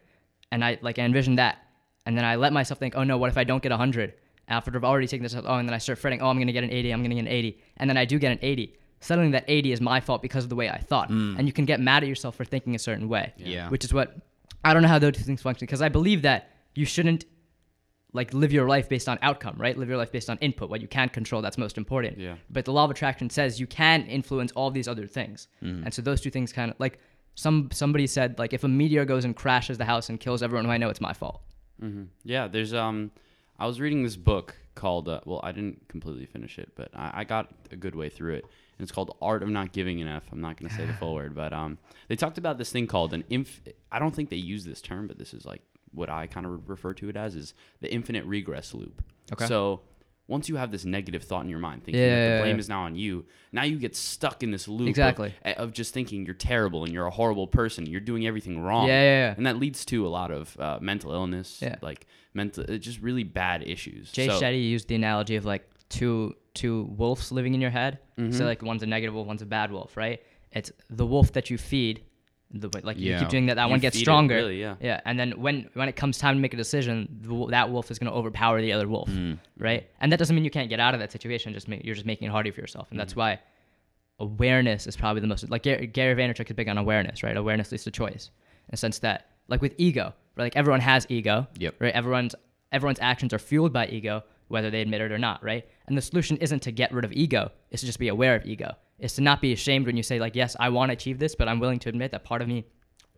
and 0.52 0.64
I 0.64 0.78
like 0.82 0.98
I 0.98 1.02
envision 1.02 1.36
that 1.36 1.58
and 2.06 2.16
then 2.16 2.24
I 2.24 2.36
let 2.36 2.52
myself 2.52 2.78
think, 2.78 2.94
"Oh 2.96 3.04
no, 3.04 3.18
what 3.18 3.28
if 3.30 3.36
I 3.38 3.44
don't 3.44 3.62
get 3.62 3.72
100?" 3.72 4.14
After 4.48 4.74
I've 4.74 4.84
already 4.84 5.06
taken 5.06 5.22
this 5.22 5.34
oh 5.34 5.54
and 5.54 5.68
then 5.68 5.74
I 5.74 5.78
start 5.78 5.98
fretting, 5.98 6.20
"Oh, 6.20 6.28
I'm 6.28 6.36
going 6.36 6.46
to 6.46 6.52
get 6.52 6.64
an 6.64 6.70
80, 6.70 6.92
I'm 6.92 7.00
going 7.00 7.10
to 7.10 7.16
get 7.16 7.22
an 7.22 7.28
80." 7.28 7.60
And 7.78 7.90
then 7.90 7.96
I 7.96 8.04
do 8.04 8.18
get 8.18 8.32
an 8.32 8.38
80. 8.42 8.76
Suddenly 9.02 9.32
that 9.32 9.44
80 9.48 9.72
is 9.72 9.80
my 9.80 10.00
fault 10.00 10.22
because 10.22 10.44
of 10.44 10.50
the 10.50 10.56
way 10.56 10.68
I 10.70 10.78
thought. 10.78 11.10
And 11.10 11.46
you 11.46 11.52
can 11.52 11.64
get 11.64 11.80
mad 11.80 12.02
at 12.02 12.08
yourself 12.08 12.34
for 12.36 12.44
thinking 12.44 12.74
a 12.74 12.78
certain 12.78 13.08
way. 13.08 13.32
Yeah. 13.36 13.68
Which 13.68 13.84
is 13.84 13.92
what 13.92 14.16
I 14.64 14.72
don't 14.72 14.82
know 14.82 14.88
how 14.88 14.98
those 14.98 15.14
two 15.16 15.22
things 15.24 15.42
function 15.42 15.66
because 15.66 15.82
I 15.82 15.88
believe 15.88 16.22
that 16.22 16.50
you 16.74 16.84
shouldn't 16.86 17.24
like 18.14 18.32
live 18.34 18.52
your 18.52 18.68
life 18.68 18.88
based 18.88 19.08
on 19.08 19.18
outcome, 19.22 19.56
right? 19.58 19.76
Live 19.76 19.88
your 19.88 19.96
life 19.96 20.12
based 20.12 20.28
on 20.28 20.36
input, 20.38 20.68
what 20.68 20.80
you 20.82 20.88
can 20.88 21.08
control, 21.08 21.40
that's 21.42 21.56
most 21.56 21.78
important. 21.78 22.18
Yeah. 22.18 22.34
But 22.50 22.64
the 22.66 22.72
law 22.72 22.84
of 22.84 22.90
attraction 22.90 23.30
says 23.30 23.58
you 23.58 23.66
can 23.66 24.06
influence 24.06 24.52
all 24.52 24.70
these 24.70 24.86
other 24.86 25.06
things. 25.06 25.48
And 25.60 25.92
so 25.92 26.02
those 26.02 26.20
two 26.20 26.30
things 26.30 26.52
kind 26.52 26.70
of 26.70 26.78
like 26.78 26.98
some 27.34 27.70
somebody 27.72 28.06
said 28.06 28.38
like 28.38 28.52
if 28.52 28.62
a 28.64 28.68
meteor 28.68 29.04
goes 29.06 29.24
and 29.24 29.34
crashes 29.34 29.78
the 29.78 29.86
house 29.86 30.10
and 30.10 30.20
kills 30.20 30.42
everyone 30.42 30.66
who 30.66 30.70
I 30.70 30.76
know, 30.76 30.90
it's 30.90 31.00
my 31.00 31.14
fault. 31.14 31.40
hmm 31.80 32.04
Yeah, 32.24 32.46
there's 32.48 32.74
um, 32.74 33.10
I 33.58 33.66
was 33.66 33.80
reading 33.80 34.02
this 34.02 34.16
book 34.16 34.56
called 34.74 35.08
uh, 35.08 35.20
well, 35.24 35.40
I 35.42 35.52
didn't 35.52 35.88
completely 35.88 36.26
finish 36.26 36.58
it, 36.58 36.72
but 36.76 36.90
I, 36.94 37.20
I 37.20 37.24
got 37.24 37.50
a 37.70 37.76
good 37.76 37.94
way 37.94 38.10
through 38.10 38.34
it, 38.34 38.44
it's 38.82 38.92
called 38.92 39.16
Art 39.22 39.42
of 39.42 39.48
Not 39.48 39.72
Giving 39.72 39.98
Enough. 40.00 40.24
I'm 40.32 40.40
not 40.40 40.56
gonna 40.60 40.72
say 40.72 40.84
the 40.86 40.92
full 40.94 41.14
word, 41.20 41.34
but 41.34 41.52
um, 41.52 41.78
they 42.08 42.16
talked 42.16 42.38
about 42.38 42.58
this 42.58 42.70
thing 42.70 42.86
called 42.86 43.12
an 43.14 43.24
inf. 43.30 43.60
I 43.90 43.98
don't 43.98 44.14
think 44.14 44.30
they 44.30 44.36
use 44.36 44.64
this 44.64 44.80
term, 44.80 45.06
but 45.06 45.18
this 45.18 45.32
is 45.34 45.44
like 45.44 45.62
what 45.92 46.08
I 46.08 46.26
kind 46.26 46.46
of 46.46 46.68
refer 46.68 46.94
to 46.94 47.08
it 47.08 47.16
as 47.16 47.34
is 47.34 47.54
the 47.80 47.92
infinite 47.92 48.24
regress 48.24 48.72
loop. 48.74 49.02
Okay. 49.32 49.46
So 49.46 49.82
once 50.28 50.48
you 50.48 50.56
have 50.56 50.70
this 50.70 50.84
negative 50.86 51.22
thought 51.24 51.44
in 51.44 51.50
your 51.50 51.58
mind, 51.58 51.84
thinking 51.84 52.00
Yeah, 52.02 52.28
that 52.30 52.36
the 52.36 52.42
blame 52.44 52.56
yeah. 52.56 52.60
is 52.60 52.68
now 52.68 52.82
on 52.84 52.96
you, 52.96 53.26
now 53.50 53.64
you 53.64 53.78
get 53.78 53.94
stuck 53.94 54.42
in 54.42 54.50
this 54.50 54.66
loop 54.68 54.82
of- 54.82 54.88
Exactly. 54.88 55.34
of, 55.44 55.72
just 55.72 55.92
thinking 55.92 56.24
you're 56.24 56.34
terrible 56.34 56.84
and 56.84 56.92
you're 56.92 57.06
a 57.06 57.10
horrible 57.10 57.46
person, 57.46 57.84
you're 57.84 58.00
doing 58.00 58.26
everything 58.26 58.60
wrong. 58.60 58.86
Yeah, 58.86 59.02
yeah, 59.02 59.26
yeah. 59.28 59.34
And 59.36 59.44
that 59.46 59.58
leads 59.58 59.84
to 59.86 60.06
a 60.06 60.08
lot 60.08 60.30
of 60.30 60.58
uh, 60.58 60.78
mental 60.80 61.12
illness, 61.12 61.58
Yeah. 61.60 61.76
like 61.82 62.06
mental, 62.32 62.64
uh, 62.66 62.76
just 62.78 63.00
really 63.02 63.24
bad 63.24 63.62
issues. 63.68 64.10
Jay 64.12 64.28
so, 64.28 64.40
Shetty 64.40 64.64
used 64.64 64.88
the 64.88 64.94
analogy 64.94 65.36
of 65.36 65.44
like 65.44 65.68
two 65.90 66.34
two 66.54 66.84
wolves 66.96 67.32
living 67.32 67.54
in 67.54 67.60
your 67.60 67.70
head. 67.70 67.98
Mm-hmm. 68.18 68.32
So 68.32 68.44
like 68.44 68.62
one's 68.62 68.82
a 68.82 68.86
negative 68.86 69.14
wolf, 69.14 69.26
one's 69.26 69.42
a 69.42 69.46
bad 69.46 69.72
wolf, 69.72 69.96
right? 69.96 70.20
It's 70.52 70.70
the 70.90 71.06
wolf 71.06 71.32
that 71.32 71.50
you 71.50 71.58
feed. 71.58 72.04
The 72.54 72.68
like 72.82 72.98
you 72.98 73.16
keep 73.18 73.30
doing 73.30 73.46
that, 73.46 73.54
that 73.54 73.64
You 73.64 73.70
one 73.70 73.80
gets 73.80 73.96
feed 73.96 74.02
it, 74.02 74.04
stronger. 74.04 74.34
really, 74.34 74.60
yeah. 74.60 74.74
Yeah, 74.78 75.00
and 75.06 75.18
then 75.18 75.40
when 75.40 75.70
when 75.72 75.88
it 75.88 75.96
comes 75.96 76.18
time 76.18 76.34
to 76.36 76.40
make 76.40 76.52
a 76.52 76.56
decision, 76.58 77.08
the, 77.22 77.46
that 77.46 77.70
wolf 77.70 77.90
is 77.90 77.98
going 77.98 78.12
to 78.12 78.16
overpower 78.18 78.60
the 78.60 78.72
other 78.74 78.86
wolf, 78.86 79.08
Mm-hmm. 79.08 79.34
right? 79.62 79.88
And 80.02 80.12
that 80.12 80.18
doesn't 80.18 80.36
mean 80.36 80.44
you 80.44 80.50
can't 80.50 80.68
get 80.68 80.78
out 80.78 80.92
of 80.92 81.00
that 81.00 81.10
situation. 81.12 81.54
Just 81.54 81.66
make, 81.66 81.82
you're 81.82 81.94
just 81.94 82.04
making 82.04 82.28
it 82.28 82.30
harder 82.30 82.52
for 82.52 82.60
yourself, 82.60 82.88
and 82.90 82.96
Mm-hmm. 82.96 82.98
that's 82.98 83.16
why 83.16 83.38
awareness 84.18 84.86
is 84.86 84.96
probably 84.96 85.20
the 85.20 85.26
most 85.26 85.48
like 85.50 85.62
Gary, 85.62 85.86
Gary 85.86 86.14
Vaynerchuk 86.14 86.48
is 86.50 86.54
big 86.54 86.68
on 86.68 86.78
awareness, 86.78 87.22
right? 87.22 87.36
Awareness 87.36 87.72
leads 87.72 87.84
to 87.84 87.90
choice, 87.90 88.30
in 88.68 88.72
the 88.72 88.76
sense 88.76 88.98
that 89.00 89.28
like 89.48 89.60
with 89.62 89.74
ego, 89.78 90.12
right? 90.36 90.44
Like 90.44 90.56
everyone 90.56 90.80
has 90.80 91.06
ego, 91.08 91.46
Yep. 91.58 91.76
right? 91.80 91.94
Everyone's 91.94 92.34
everyone's 92.70 93.00
actions 93.00 93.32
are 93.32 93.38
fueled 93.38 93.72
by 93.72 93.86
ego, 93.86 94.22
whether 94.52 94.70
they 94.70 94.80
admit 94.82 95.00
it 95.00 95.10
or 95.10 95.18
not, 95.18 95.42
right? 95.42 95.66
And 95.86 95.96
the 95.96 96.02
solution 96.02 96.36
isn't 96.36 96.60
to 96.60 96.70
get 96.70 96.92
rid 96.92 97.04
of 97.04 97.12
ego; 97.12 97.50
it's 97.70 97.80
to 97.80 97.86
just 97.86 97.98
be 97.98 98.08
aware 98.08 98.36
of 98.36 98.46
ego. 98.46 98.74
It's 98.98 99.14
to 99.16 99.22
not 99.22 99.40
be 99.40 99.52
ashamed 99.52 99.86
when 99.86 99.96
you 99.96 100.02
say 100.02 100.20
like, 100.20 100.36
"Yes, 100.36 100.54
I 100.60 100.68
want 100.68 100.90
to 100.90 100.92
achieve 100.92 101.18
this, 101.18 101.34
but 101.34 101.48
I'm 101.48 101.58
willing 101.58 101.80
to 101.80 101.88
admit 101.88 102.12
that 102.12 102.22
part 102.24 102.42
of 102.42 102.48
me 102.48 102.64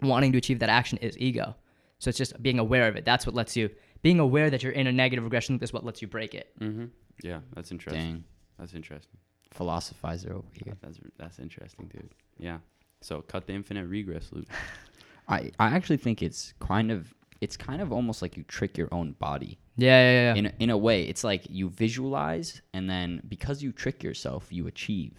wanting 0.01 0.33
to 0.33 0.39
achieve 0.39 0.61
that 0.61 0.71
action 0.71 0.99
is 0.99 1.19
ego." 1.19 1.55
So 1.99 2.09
it's 2.09 2.19
just 2.19 2.43
being 2.43 2.59
aware 2.59 2.89
of 2.89 2.97
it. 2.97 3.05
That's 3.05 3.27
what 3.27 3.35
lets 3.35 3.57
you 3.57 3.71
being 4.03 4.21
aware 4.21 4.51
that 4.51 4.63
you're 4.63 4.73
in 4.73 4.87
a 4.87 4.93
negative 4.93 5.25
regression 5.25 5.55
loop 5.55 5.63
is 5.63 5.73
what 5.73 5.85
lets 5.85 6.01
you 6.03 6.09
break 6.09 6.35
it. 6.35 6.53
hmm 6.59 6.87
Yeah, 7.23 7.41
that's 7.55 7.71
interesting. 7.71 8.03
Dang. 8.13 8.25
That's 8.59 8.75
interesting. 8.75 9.19
Philosophizer 9.55 10.31
over 10.31 10.49
here. 10.65 10.75
That's 10.81 10.99
that's 11.19 11.39
interesting, 11.39 11.91
dude. 11.93 12.11
Yeah. 12.39 12.59
So 13.01 13.21
cut 13.23 13.47
the 13.47 13.53
infinite 13.53 13.87
regress 13.87 14.31
loop. 14.33 14.49
I, 15.29 15.51
I 15.59 15.69
actually 15.69 15.97
think 15.97 16.23
it's 16.23 16.53
kind 16.61 16.91
of 16.91 17.15
it's 17.41 17.57
kind 17.57 17.81
of 17.83 17.93
almost 17.93 18.23
like 18.23 18.37
you 18.37 18.43
trick 18.45 18.77
your 18.79 18.89
own 18.93 19.13
body. 19.19 19.59
Yeah, 19.77 20.01
yeah, 20.01 20.13
yeah. 20.13 20.35
In 20.39 20.47
a, 20.47 20.53
in 20.61 20.71
a 20.71 20.79
way, 20.79 21.03
it's 21.05 21.25
like 21.25 21.43
you 21.51 21.69
visualize 21.69 22.63
and 22.73 22.89
then 22.89 23.23
because 23.29 23.63
you 23.63 23.73
trick 23.73 24.03
yourself, 24.03 24.47
you 24.51 24.67
achieve. 24.67 25.15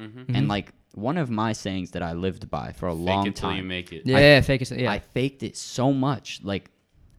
Mm-hmm. 0.00 0.34
And 0.34 0.48
like 0.48 0.72
one 0.94 1.18
of 1.18 1.28
my 1.30 1.52
sayings 1.52 1.90
that 1.92 2.02
I 2.02 2.12
lived 2.14 2.50
by 2.50 2.72
for 2.72 2.86
a 2.88 2.94
long 2.94 3.24
Fake 3.24 3.32
it 3.32 3.36
till 3.36 3.48
time. 3.50 3.58
you 3.58 3.64
make 3.64 3.92
it. 3.92 4.02
yeah, 4.06 4.16
I- 4.16 4.20
yeah, 4.20 4.40
fake 4.40 4.62
it. 4.62 4.70
Yeah, 4.72 4.90
I 4.90 4.98
faked 5.00 5.42
it 5.42 5.56
so 5.56 5.92
much. 5.92 6.40
Like 6.42 6.70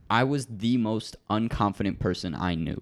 I 0.09 0.23
was 0.23 0.47
the 0.47 0.77
most 0.77 1.15
unconfident 1.29 1.99
person 1.99 2.33
I 2.33 2.55
knew. 2.55 2.81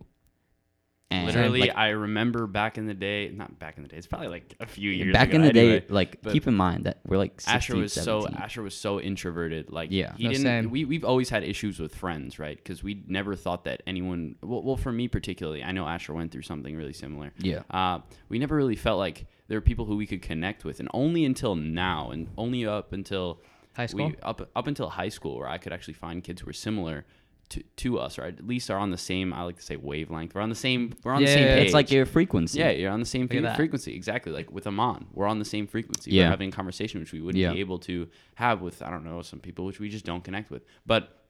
And 1.10 1.26
Literally, 1.26 1.62
like, 1.62 1.78
I 1.78 1.90
remember 1.92 2.48
back 2.48 2.78
in 2.78 2.86
the 2.86 2.94
day. 2.94 3.30
Not 3.34 3.58
back 3.60 3.78
in 3.78 3.84
the 3.84 3.88
day. 3.88 3.96
It's 3.96 4.08
probably 4.08 4.28
like 4.28 4.56
a 4.60 4.66
few 4.66 4.92
years. 4.92 5.14
back 5.14 5.30
ago 5.30 5.38
in 5.38 5.42
the 5.44 5.48
anyway. 5.58 5.80
day, 5.80 5.86
like 5.88 6.22
keep 6.22 6.48
in 6.48 6.54
mind 6.54 6.84
that 6.84 7.00
we're 7.06 7.18
like 7.18 7.40
16, 7.40 7.56
Asher 7.56 7.76
was 7.78 7.94
17. 7.94 8.32
so 8.34 8.38
Asher 8.44 8.62
was 8.62 8.76
so 8.76 9.00
introverted. 9.00 9.72
Like 9.72 9.90
Yeah. 9.90 10.14
he 10.18 10.26
No, 10.26 10.30
didn't. 10.32 10.44
same. 10.44 10.70
We 10.70 10.84
we've 10.84 11.06
always 11.06 11.30
had 11.30 11.44
issues 11.46 11.80
with 11.80 11.96
friends, 11.96 12.40
right? 12.40 12.58
Because 12.58 12.84
we 12.84 13.06
never 13.08 13.36
thought 13.38 13.64
that 13.64 13.84
anyone. 13.88 14.36
Well, 14.42 14.62
well, 14.64 14.76
for 14.76 14.92
me 14.92 15.08
particularly, 15.08 15.64
I 15.64 15.72
know 15.72 15.88
Asher 15.88 16.14
went 16.14 16.34
through 16.34 16.42
something 16.42 16.76
really 16.76 16.92
similar. 16.94 17.32
Yeah. 17.38 17.62
Uh, 17.72 18.00
we 18.28 18.38
never 18.38 18.58
really 18.58 18.76
felt 18.76 19.00
like 19.00 19.28
there 19.48 19.56
were 19.58 19.62
people 19.62 19.86
who 19.86 19.96
we 19.96 20.08
could 20.08 20.22
connect 20.22 20.66
with, 20.66 20.82
and 20.82 20.90
only 20.94 21.24
until 21.24 21.56
now, 21.56 22.10
and 22.12 22.28
only 22.38 22.66
up 22.66 22.92
until 22.92 23.42
High 23.78 23.86
school? 23.86 24.08
we, 24.08 24.16
up 24.24 24.42
up 24.58 24.68
until 24.68 24.90
high 24.90 25.08
school, 25.10 25.38
where 25.38 25.48
I 25.48 25.58
could 25.58 25.72
actually 25.72 25.94
find 25.94 26.22
kids 26.22 26.42
who 26.42 26.48
were 26.48 26.54
similar. 26.54 27.06
To, 27.52 27.64
to 27.78 27.98
us, 28.00 28.20
or 28.20 28.24
at 28.24 28.46
least 28.46 28.70
are 28.70 28.78
on 28.78 28.92
the 28.92 28.98
same. 28.98 29.32
I 29.32 29.44
like 29.44 29.56
to 29.56 29.62
say 29.62 29.78
wavelength. 29.78 30.36
We're 30.36 30.42
on 30.42 30.50
the 30.50 30.56
same. 30.56 30.94
We're 31.02 31.14
on 31.14 31.22
the 31.22 31.28
same 31.30 31.44
yeah, 31.46 31.56
page. 31.56 31.66
it's 31.68 31.74
like 31.74 31.90
your 31.92 32.06
frequency. 32.06 32.60
Yeah, 32.60 32.72
you're 32.72 32.92
on 32.92 33.00
the 33.00 33.06
same 33.06 33.22
Look 33.22 33.32
at 33.36 33.38
fre- 33.38 33.44
that. 33.44 33.56
frequency. 33.56 33.96
Exactly. 33.96 34.34
Like 34.34 34.52
with 34.52 34.68
Aman, 34.68 35.08
we're 35.14 35.28
on 35.28 35.40
the 35.40 35.46
same 35.46 35.66
frequency. 35.66 36.12
Yeah. 36.12 36.26
We're 36.26 36.32
having 36.32 36.50
a 36.50 36.52
conversation 36.52 37.00
which 37.00 37.14
we 37.14 37.22
wouldn't 37.22 37.40
Yeah. 37.42 37.54
be 37.54 37.62
able 37.62 37.80
to 37.80 38.10
have 38.36 38.60
with, 38.60 38.82
I 38.82 38.90
don't 38.90 39.06
know, 39.06 39.22
some 39.22 39.40
people 39.40 39.64
which 39.66 39.80
we 39.80 39.88
just 39.88 40.04
don't 40.04 40.26
connect 40.26 40.52
with. 40.52 40.64
But 40.86 41.24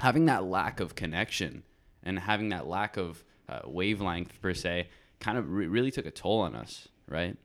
having 0.00 0.24
that 0.24 0.42
lack 0.44 0.80
of 0.80 0.96
connection 0.96 1.62
and 2.02 2.18
having 2.18 2.48
that 2.48 2.66
lack 2.66 2.96
of 2.96 3.22
uh, 3.48 3.60
wavelength, 3.64 4.40
per 4.42 4.54
se, 4.54 4.88
kind 5.20 5.38
of 5.38 5.48
re- 5.52 5.68
really 5.68 5.92
took 5.92 6.06
a 6.06 6.10
toll 6.10 6.40
on 6.40 6.56
us, 6.56 6.88
right? 7.06 7.36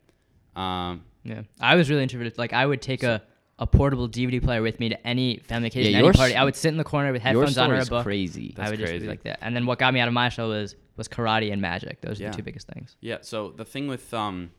Um, 0.56 1.04
Yeah, 1.24 1.42
I 1.60 1.76
was 1.76 1.92
really 1.92 2.02
introverted. 2.04 2.40
Like 2.40 2.54
I 2.54 2.66
would 2.66 2.82
take 2.82 3.04
a, 3.04 3.22
a 3.58 3.66
portable 3.66 4.10
DVD 4.10 4.42
player 4.44 4.62
with 4.62 4.80
me 4.80 4.90
to 4.90 5.08
any 5.08 5.38
family 5.38 5.68
occasion, 5.68 5.92
Yeah, 5.94 6.00
any 6.00 6.08
your 6.08 6.14
party. 6.14 6.36
I 6.36 6.44
would 6.44 6.56
sit 6.56 6.70
in 6.70 6.78
the 6.78 6.84
corner 6.84 7.12
with 7.14 7.24
Your 7.24 7.34
headphones 7.34 7.58
on 7.58 7.66
or 7.66 7.68
story 7.68 7.78
a 7.78 7.82
is 7.84 7.90
book. 7.90 8.04
crazy. 8.04 8.54
I 8.58 8.62
That's 8.62 8.72
would 8.72 8.80
just 8.80 8.90
crazy. 8.92 9.06
be 9.06 9.10
like 9.10 9.24
that. 9.24 9.40
And 9.42 9.56
then 9.56 9.66
what 9.66 9.80
got 9.80 9.94
me 9.94 10.00
out 10.02 10.08
of 10.10 10.14
my 10.14 10.30
show 10.30 10.50
was 10.50 10.76
was 10.98 11.08
karate 11.08 11.52
and 11.52 11.62
magic. 11.62 12.02
Those 12.02 12.20
are 12.20 12.24
Yeah. 12.24 12.30
the 12.32 12.38
two 12.38 12.44
biggest 12.44 12.68
things. 12.68 12.96
Yeah. 13.02 13.18
So 13.22 13.52
the 13.52 13.66
thing 13.66 13.88
with, 13.88 14.14
um, 14.14 14.52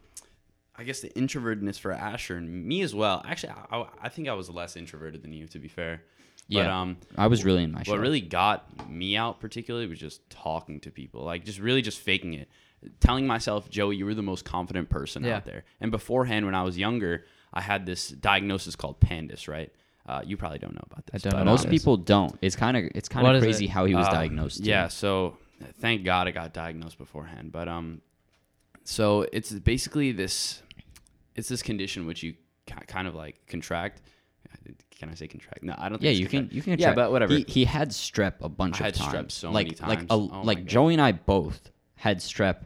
I 0.77 0.85
guess 0.85 1.01
the 1.01 1.09
introvertedness 1.11 1.79
for 1.81 1.93
Asher 1.93 2.37
and 2.37 2.67
me 2.67 2.83
as 2.83 2.95
well. 2.95 3.23
Actually, 3.27 3.55
I, 3.71 3.77
I- 3.79 3.89
I 4.03 4.09
think 4.11 4.29
I 4.29 4.35
was 4.35 4.51
less 4.51 4.77
introverted 4.77 5.23
than 5.23 5.33
you, 5.33 5.47
to 5.49 5.59
be 5.59 5.69
fair. 5.69 6.03
But, 6.49 6.55
Yeah. 6.57 6.81
um, 6.81 6.99
I 7.17 7.27
was 7.27 7.45
really 7.45 7.65
in 7.65 7.73
my 7.73 7.83
show. 7.83 7.93
what 7.93 8.01
really 8.01 8.21
got 8.21 8.89
me 8.89 9.17
out 9.17 9.41
particularly 9.41 9.87
was 9.87 9.99
just 9.99 10.29
talking 10.31 10.79
to 10.81 10.91
people 10.91 11.23
like 11.25 11.45
just 11.45 11.59
really 11.59 11.83
just 11.83 11.99
faking 11.99 12.35
it 12.35 12.49
telling 13.01 13.27
myself 13.27 13.69
joey 13.69 13.97
you 13.97 14.05
were 14.05 14.15
the 14.15 14.23
most 14.23 14.45
confident 14.45 14.89
person 14.89 15.25
Yeah. 15.25 15.37
out 15.39 15.45
there 15.45 15.65
and 15.81 15.91
beforehand 15.91 16.47
when 16.47 16.55
i 16.55 16.63
was 16.63 16.79
younger 16.79 17.25
i 17.57 17.61
had 17.61 17.81
this 17.87 18.03
diagnosis 18.31 18.75
called 18.77 18.97
PANDAS, 19.01 19.49
right 19.49 19.71
uh, 20.09 20.23
you 20.25 20.37
probably 20.37 20.59
don't 20.65 20.75
know 20.75 20.87
about 20.91 21.05
this 21.07 21.23
don't 21.23 21.33
know 21.33 21.39
but, 21.39 21.43
about 21.43 21.51
Most 21.53 21.63
this. 21.65 21.71
people 21.83 21.97
don't. 21.97 22.33
It's 22.41 22.55
kind 22.65 22.77
of 22.77 22.83
it's 22.95 23.09
kind 23.09 23.27
of 23.27 23.43
crazy 23.43 23.65
it? 23.65 23.71
how 23.77 23.85
he 23.91 23.95
was 23.95 24.07
uh, 24.07 24.13
diagnosed. 24.21 24.59
too. 24.63 24.71
yeah 24.71 24.87
so 24.89 25.37
thank 25.81 26.05
god 26.05 26.29
i 26.29 26.31
got 26.31 26.53
diagnosed 26.53 26.99
beforehand 26.99 27.51
but 27.51 27.67
um 27.67 28.01
so 28.85 29.27
it's 29.33 29.51
basically 29.53 30.13
this 30.13 30.63
it's 31.35 31.49
this 31.49 31.63
condition 31.63 32.07
which 32.07 32.23
you 32.23 32.33
ki- 32.67 32.75
kind 32.87 33.09
of 33.09 33.15
like 33.15 33.37
contract 33.47 34.03
can 34.99 35.09
i 35.11 35.15
say 35.15 35.27
contract 35.27 35.63
no 35.63 35.75
i 35.79 35.89
don't 35.89 35.99
think 35.99 36.05
Yeah, 36.05 36.11
it's 36.11 36.21
you 36.21 36.29
can 36.29 36.49
you 36.53 36.63
can. 36.63 36.79
yeah 36.79 36.87
try- 36.89 36.95
but 36.95 37.11
whatever 37.13 37.35
He, 37.35 37.45
he 37.49 37.65
had 37.65 37.91
strep 37.91 38.35
a 38.43 38.49
bunch 38.49 38.81
I 38.81 38.89
of 38.89 38.97
had 38.97 39.07
strep 39.07 39.13
times. 39.13 39.35
so 39.35 39.51
like 39.51 39.67
many 39.81 39.89
like 39.89 39.99
times. 40.09 40.11
a, 40.11 40.15
Oh 40.15 40.43
like 40.45 40.65
Joey 40.67 40.93
and 40.95 41.03
I 41.03 41.13
both 41.13 41.71
had 41.97 42.19
strep. 42.19 42.59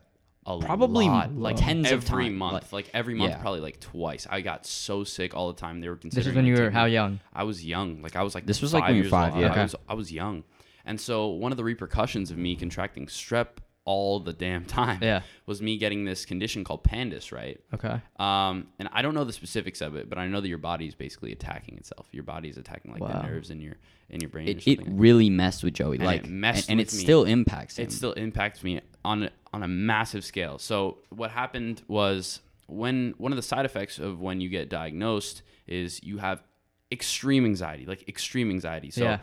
A 0.46 0.58
Probably 0.58 1.06
lot, 1.06 1.34
like 1.36 1.56
tens 1.56 1.86
every 1.86 1.98
of 1.98 2.04
times. 2.06 2.32
month, 2.34 2.72
like, 2.72 2.90
every 2.94 3.14
month, 3.14 3.32
yeah. 3.32 3.38
probably 3.38 3.60
like 3.60 3.78
twice. 3.78 4.26
I 4.28 4.40
got 4.40 4.64
so 4.66 5.04
sick 5.04 5.34
all 5.34 5.52
the 5.52 5.60
time. 5.60 5.80
They 5.80 5.88
were 5.88 5.96
considering. 5.96 6.24
This 6.24 6.32
considering. 6.32 6.46
is 6.54 6.58
when 6.58 6.64
you 6.64 6.64
were 6.64 6.70
how 6.70 6.86
young? 6.86 7.20
I 7.34 7.44
was 7.44 7.64
young. 7.64 8.00
Like 8.02 8.16
I 8.16 8.22
was 8.22 8.34
like 8.34 8.46
This 8.46 8.62
was, 8.62 8.72
like, 8.72 8.84
when 8.84 8.94
you 8.94 9.00
were 9.00 9.04
years 9.04 9.10
five, 9.10 9.32
old. 9.34 9.42
yeah. 9.42 9.52
I 9.52 9.62
was 9.62 9.76
I 9.88 9.94
was 9.94 10.10
young, 10.10 10.44
and 10.86 10.98
so 11.00 11.28
one 11.28 11.52
of 11.52 11.58
the 11.58 11.64
repercussions 11.64 12.30
of 12.30 12.38
me 12.38 12.56
contracting 12.56 13.06
strep 13.06 13.59
all 13.86 14.20
the 14.20 14.32
damn 14.32 14.64
time 14.64 14.98
Yeah. 15.02 15.22
was 15.46 15.60
me 15.62 15.76
getting 15.78 16.04
this 16.04 16.24
condition 16.24 16.64
called 16.64 16.84
PANDAS, 16.84 17.32
right? 17.32 17.58
Okay. 17.74 18.00
Um, 18.18 18.68
and 18.78 18.88
I 18.92 19.02
don't 19.02 19.14
know 19.14 19.24
the 19.24 19.32
specifics 19.32 19.80
of 19.80 19.96
it, 19.96 20.08
but 20.08 20.18
I 20.18 20.26
know 20.28 20.40
that 20.40 20.48
your 20.48 20.58
body 20.58 20.86
is 20.86 20.94
basically 20.94 21.32
attacking 21.32 21.76
itself. 21.78 22.06
Your 22.12 22.22
body 22.22 22.48
is 22.48 22.56
attacking 22.58 22.92
like 22.92 23.00
Wow. 23.02 23.20
the 23.22 23.26
nerves 23.28 23.50
in 23.50 23.60
your 23.60 23.76
in 24.10 24.20
your 24.20 24.28
brain. 24.28 24.48
It, 24.48 24.66
it 24.66 24.80
really 24.86 25.30
messed 25.30 25.62
with 25.64 25.74
Joey. 25.74 25.96
And 25.96 26.04
like 26.04 26.24
it 26.24 26.30
messed 26.30 26.68
and, 26.68 26.78
and 26.80 26.88
it 26.88 26.92
me. 26.92 26.98
still 26.98 27.24
impacts 27.24 27.78
him. 27.78 27.84
it 27.86 27.92
still 27.92 28.12
impacts 28.12 28.62
me 28.64 28.80
on 29.04 29.24
a- 29.24 29.30
on 29.52 29.62
a 29.62 29.68
massive 29.68 30.24
scale. 30.24 30.58
So 30.58 30.98
what 31.10 31.30
happened 31.30 31.82
was 31.88 32.40
when 32.66 33.14
one 33.18 33.32
of 33.32 33.36
the 33.36 33.42
side 33.42 33.64
effects 33.64 33.98
of 33.98 34.20
when 34.20 34.40
you 34.40 34.48
get 34.48 34.68
diagnosed 34.68 35.42
is 35.66 36.02
you 36.04 36.18
have 36.18 36.42
extreme 36.92 37.44
anxiety, 37.44 37.86
like 37.86 38.08
extreme 38.08 38.50
anxiety. 38.50 38.90
So 38.90 39.04
Yeah. 39.04 39.18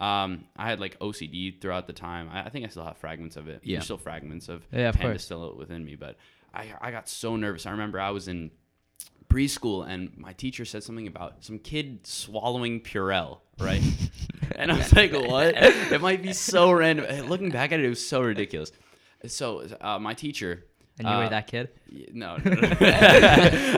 Um, 0.00 0.46
I 0.56 0.68
had 0.68 0.80
like 0.80 0.98
OCD 0.98 1.60
throughout 1.60 1.86
the 1.86 1.92
time. 1.92 2.28
I, 2.32 2.44
I 2.44 2.48
think 2.48 2.64
I 2.64 2.68
still 2.68 2.84
have 2.84 2.96
fragments 2.96 3.36
of 3.36 3.48
it. 3.48 3.60
Yeah. 3.62 3.76
There's 3.76 3.84
still 3.84 3.98
fragments 3.98 4.48
of 4.48 4.62
Yeah, 4.72 4.88
of 4.88 4.94
panda 4.96 5.12
course. 5.12 5.24
still 5.24 5.54
within 5.56 5.84
me, 5.84 5.94
but 5.94 6.16
I 6.54 6.72
I 6.80 6.90
got 6.90 7.08
so 7.08 7.36
nervous. 7.36 7.66
I 7.66 7.70
remember 7.72 8.00
I 8.00 8.10
was 8.10 8.26
in 8.26 8.50
preschool 9.28 9.86
and 9.88 10.10
my 10.18 10.32
teacher 10.32 10.64
said 10.64 10.82
something 10.82 11.06
about 11.06 11.44
some 11.44 11.58
kid 11.58 12.06
swallowing 12.06 12.80
Purell, 12.80 13.38
right? 13.60 13.82
and 14.56 14.72
I 14.72 14.76
was 14.78 14.92
like, 14.92 15.12
what? 15.12 15.54
It 15.92 16.00
might 16.00 16.22
be 16.22 16.32
so 16.32 16.72
random. 16.72 17.06
And 17.08 17.28
Looking 17.28 17.50
back 17.50 17.70
at 17.72 17.78
it, 17.80 17.86
it 17.86 17.88
was 17.88 18.04
so 18.04 18.22
ridiculous. 18.22 18.72
So 19.26 19.66
uh, 19.80 19.98
my 19.98 20.14
teacher. 20.14 20.64
And 20.98 21.06
you 21.06 21.14
uh, 21.14 21.22
were 21.22 21.28
that 21.30 21.46
kid? 21.46 21.68
No, 22.12 22.36
no, 22.38 22.50
no. 22.50 22.68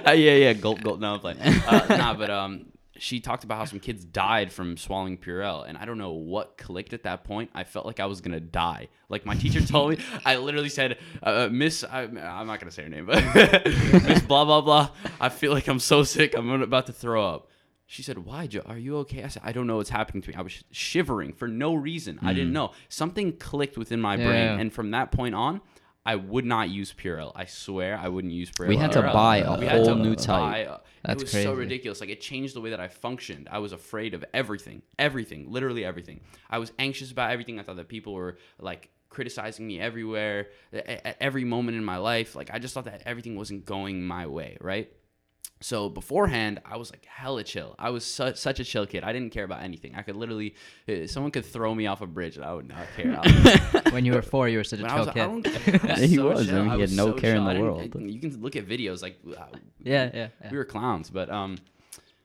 Uh, 0.07 0.13
yeah, 0.13 0.35
yeah, 0.37 0.53
gulp, 0.55 0.83
gulp. 0.83 0.99
No, 0.99 1.15
I'm 1.15 1.21
playing. 1.21 1.39
Uh, 1.41 1.87
nah, 1.91 2.15
but 2.15 2.31
um, 2.31 2.67
she 2.99 3.21
talked 3.21 3.43
about 3.45 3.59
how 3.59 3.65
some 3.65 3.81
kids 3.81 4.05
died 4.05 4.53
from 4.53 4.77
swallowing 4.77 5.17
Purell, 5.17 5.67
and 5.67 5.79
I 5.79 5.85
don't 5.85 5.99
know 5.99 6.13
what 6.13 6.59
clicked 6.59 6.93
at 6.93 7.05
that 7.05 7.25
point. 7.25 7.51
I 7.55 7.65
felt 7.65 7.87
like 7.87 8.01
I 8.01 8.07
was 8.07 8.21
gonna 8.21 8.41
die. 8.41 8.89
Like 9.09 9.25
my 9.25 9.35
teacher 9.35 9.61
told 9.61 9.91
me, 9.93 9.99
I 10.25 10.37
literally 10.37 10.69
said, 10.69 10.99
uh, 11.23 11.49
"Miss, 11.51 11.85
I, 11.85 12.03
I'm 12.03 12.47
not 12.47 12.61
gonna 12.61 12.71
say 12.71 12.83
her 12.85 12.89
name, 12.89 13.07
but 13.07 13.23
Miss 13.65 14.23
blah 14.23 14.45
blah 14.45 14.61
blah. 14.61 14.91
I 15.21 15.29
feel 15.31 15.53
like 15.53 15.69
I'm 15.69 15.79
so 15.81 16.03
sick. 16.03 16.35
I'm 16.37 16.51
about 16.63 16.87
to 16.87 16.93
throw 16.93 17.27
up." 17.27 17.49
She 17.87 18.03
said, 18.03 18.19
"Why, 18.19 18.47
Joe? 18.47 18.63
Are 18.67 18.79
you 18.79 18.99
okay?" 18.99 19.23
I 19.25 19.29
said, 19.29 19.43
"I 19.45 19.53
don't 19.53 19.67
know 19.67 19.77
what's 19.77 19.91
happening 19.91 20.23
to 20.23 20.31
me. 20.31 20.35
I 20.35 20.43
was 20.43 20.63
shivering 20.71 21.33
for 21.33 21.49
no 21.49 21.75
reason. 21.75 22.19
I 22.23 22.33
didn't 22.33 22.53
know. 22.53 22.73
Something 22.89 23.37
clicked 23.37 23.77
within 23.77 24.01
my 24.01 24.17
Yeah, 24.17 24.27
brain, 24.27 24.61
and 24.61 24.73
from 24.73 24.91
that 24.93 25.13
point 25.13 25.35
on, 25.35 25.61
I 26.05 26.17
would 26.17 26.45
not 26.45 26.69
use 26.69 26.93
Purell. 26.93 27.31
I 27.37 27.45
swear, 27.45 27.97
I 27.97 28.09
wouldn't 28.09 28.33
use 28.33 28.51
Purell. 28.51 28.69
We 28.69 28.77
had 28.77 28.91
to 28.93 28.99
ever. 28.99 29.13
buy 29.13 29.37
a 29.39 29.59
We 29.59 29.67
had 29.67 29.85
to 29.85 29.91
whole 29.91 29.95
new 29.95 30.17
buy 30.17 30.23
type. 30.23 30.67
a- 30.69 30.81
That's 31.05 31.21
it 31.23 31.25
was 31.25 31.31
crazy. 31.33 31.47
so 31.47 31.55
ridiculous. 31.55 32.01
Like 32.01 32.11
it 32.11 32.21
changed 32.21 32.55
the 32.57 32.61
way 32.61 32.71
that 32.71 32.81
I 32.81 32.89
functioned. 32.89 33.49
I 33.51 33.59
was 33.59 33.73
afraid 33.73 34.15
of 34.15 34.25
everything, 34.35 34.83
everything, 34.99 35.51
literally 35.51 35.85
everything. 35.85 36.21
I 36.51 36.59
was 36.59 36.73
anxious 36.79 37.13
about 37.13 37.31
everything. 37.31 37.61
I 37.61 37.63
thought 37.63 37.77
that 37.77 37.89
people 37.89 38.15
were 38.15 38.37
like 38.59 38.89
criticizing 39.11 39.67
me 39.67 39.79
everywhere, 39.79 40.49
at 40.73 41.17
every 41.21 41.45
moment 41.45 41.77
in 41.77 41.85
my 41.85 41.99
life. 41.99 42.35
Like 42.35 42.51
I 42.53 42.59
just 42.59 42.75
thought 42.75 42.87
that 42.87 43.03
everything 43.07 43.37
wasn't 43.37 43.65
going 43.65 44.03
my 44.03 44.27
way, 44.27 44.57
right? 44.61 44.91
So 45.63 45.89
beforehand, 45.89 46.61
I 46.65 46.77
was 46.77 46.91
like 46.91 47.05
hella 47.07 47.45
chill. 47.45 47.75
I 47.79 47.91
was 47.91 48.05
su- 48.05 48.35
such 48.35 48.59
a 48.61 48.65
chill 48.65 48.87
kid. 48.87 49.05
I 49.05 49.13
didn't 49.13 49.31
care 49.31 49.45
about 49.45 49.63
anything. 49.63 49.95
I 49.95 50.03
could 50.03 50.17
literally, 50.17 50.55
uh, 50.89 51.07
someone 51.07 51.31
could 51.31 51.45
throw 51.45 51.75
me 51.75 51.87
off 51.87 52.01
a 52.03 52.07
bridge 52.07 52.37
and 52.37 52.45
I 52.45 52.53
would 52.53 52.69
not 52.69 52.87
care. 52.97 53.21
When 53.93 54.05
you 54.05 54.13
were 54.15 54.23
four, 54.23 54.49
you 54.49 54.59
were 54.59 54.65
such 54.65 54.81
a 54.81 54.89
chill 54.89 55.07
was, 55.07 55.43
kid. 55.45 55.81
He 55.99 56.17
so 56.17 56.29
was, 56.31 56.47
chill. 56.47 56.59
I 56.59 56.63
mean, 56.63 56.75
he 56.75 56.81
had 56.81 56.93
no 56.93 57.07
so 57.07 57.13
care 57.15 57.37
in 57.37 57.45
the 57.45 57.61
world. 57.61 57.95
You 58.01 58.19
can 58.21 58.41
look 58.43 58.57
at 58.57 58.67
videos 58.67 59.03
like 59.03 59.19
Yeah, 59.25 59.43
yeah, 59.79 60.11
yeah. 60.15 60.51
we 60.51 60.57
were 60.57 60.65
clowns, 60.65 61.11
but 61.11 61.31
um, 61.31 61.59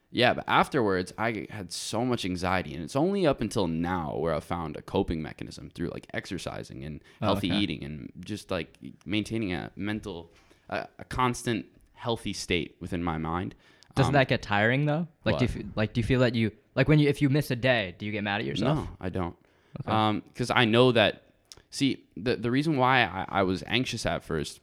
yeah. 0.10 0.34
But 0.34 0.46
afterwards, 0.48 1.14
I 1.18 1.48
had 1.50 1.72
so 1.72 2.04
much 2.06 2.26
anxiety, 2.26 2.74
and 2.74 2.84
it's 2.84 2.96
only 2.96 3.28
up 3.28 3.42
until 3.42 3.68
now 3.68 4.16
where 4.18 4.34
I 4.34 4.40
found 4.40 4.78
a 4.78 4.82
coping 4.82 5.22
mechanism 5.22 5.70
through 5.70 5.90
like 5.90 6.08
exercising 6.14 6.84
and 6.84 7.02
Oh, 7.22 7.26
healthy 7.28 7.52
okay. 7.52 7.60
eating 7.60 7.84
and 7.84 8.12
just 8.20 8.50
like 8.50 8.78
maintaining 9.06 9.54
a 9.54 9.72
mental, 9.76 10.32
a 10.70 10.88
a 11.00 11.04
constant 11.06 11.66
healthy 11.98 12.34
state 12.34 12.76
within 12.80 13.04
my 13.04 13.18
mind. 13.18 13.56
Doesn't 13.96 14.12
Um, 14.12 14.20
that 14.20 14.28
get 14.28 14.42
tiring 14.42 14.86
though? 14.86 15.08
Like, 15.26 15.40
do 15.40 15.46
you 15.46 15.50
feel, 15.50 15.64
like 15.76 15.94
do 15.94 16.00
you 16.00 16.06
feel 16.06 16.20
that 16.22 16.36
you 16.36 16.52
like 16.76 16.88
when 16.88 17.00
you 17.00 17.10
if 17.10 17.22
you 17.22 17.30
miss 17.30 17.50
a 17.52 17.56
day, 17.56 17.96
do 17.98 18.06
you 18.06 18.12
get 18.12 18.24
mad 18.24 18.42
at 18.42 18.46
yourself? 18.48 18.78
No, 18.78 18.88
I 19.02 19.10
don't. 19.10 19.36
Okay. 19.82 19.92
Um, 19.92 20.24
because 20.28 20.50
I 20.52 20.66
know 20.66 20.92
that. 20.92 21.24
See, 21.70 22.06
the 22.16 22.36
the 22.36 22.50
reason 22.52 22.78
why 22.78 23.02
I, 23.04 23.26
I 23.40 23.44
was 23.44 23.64
anxious 23.68 24.06
at 24.06 24.24
first, 24.24 24.62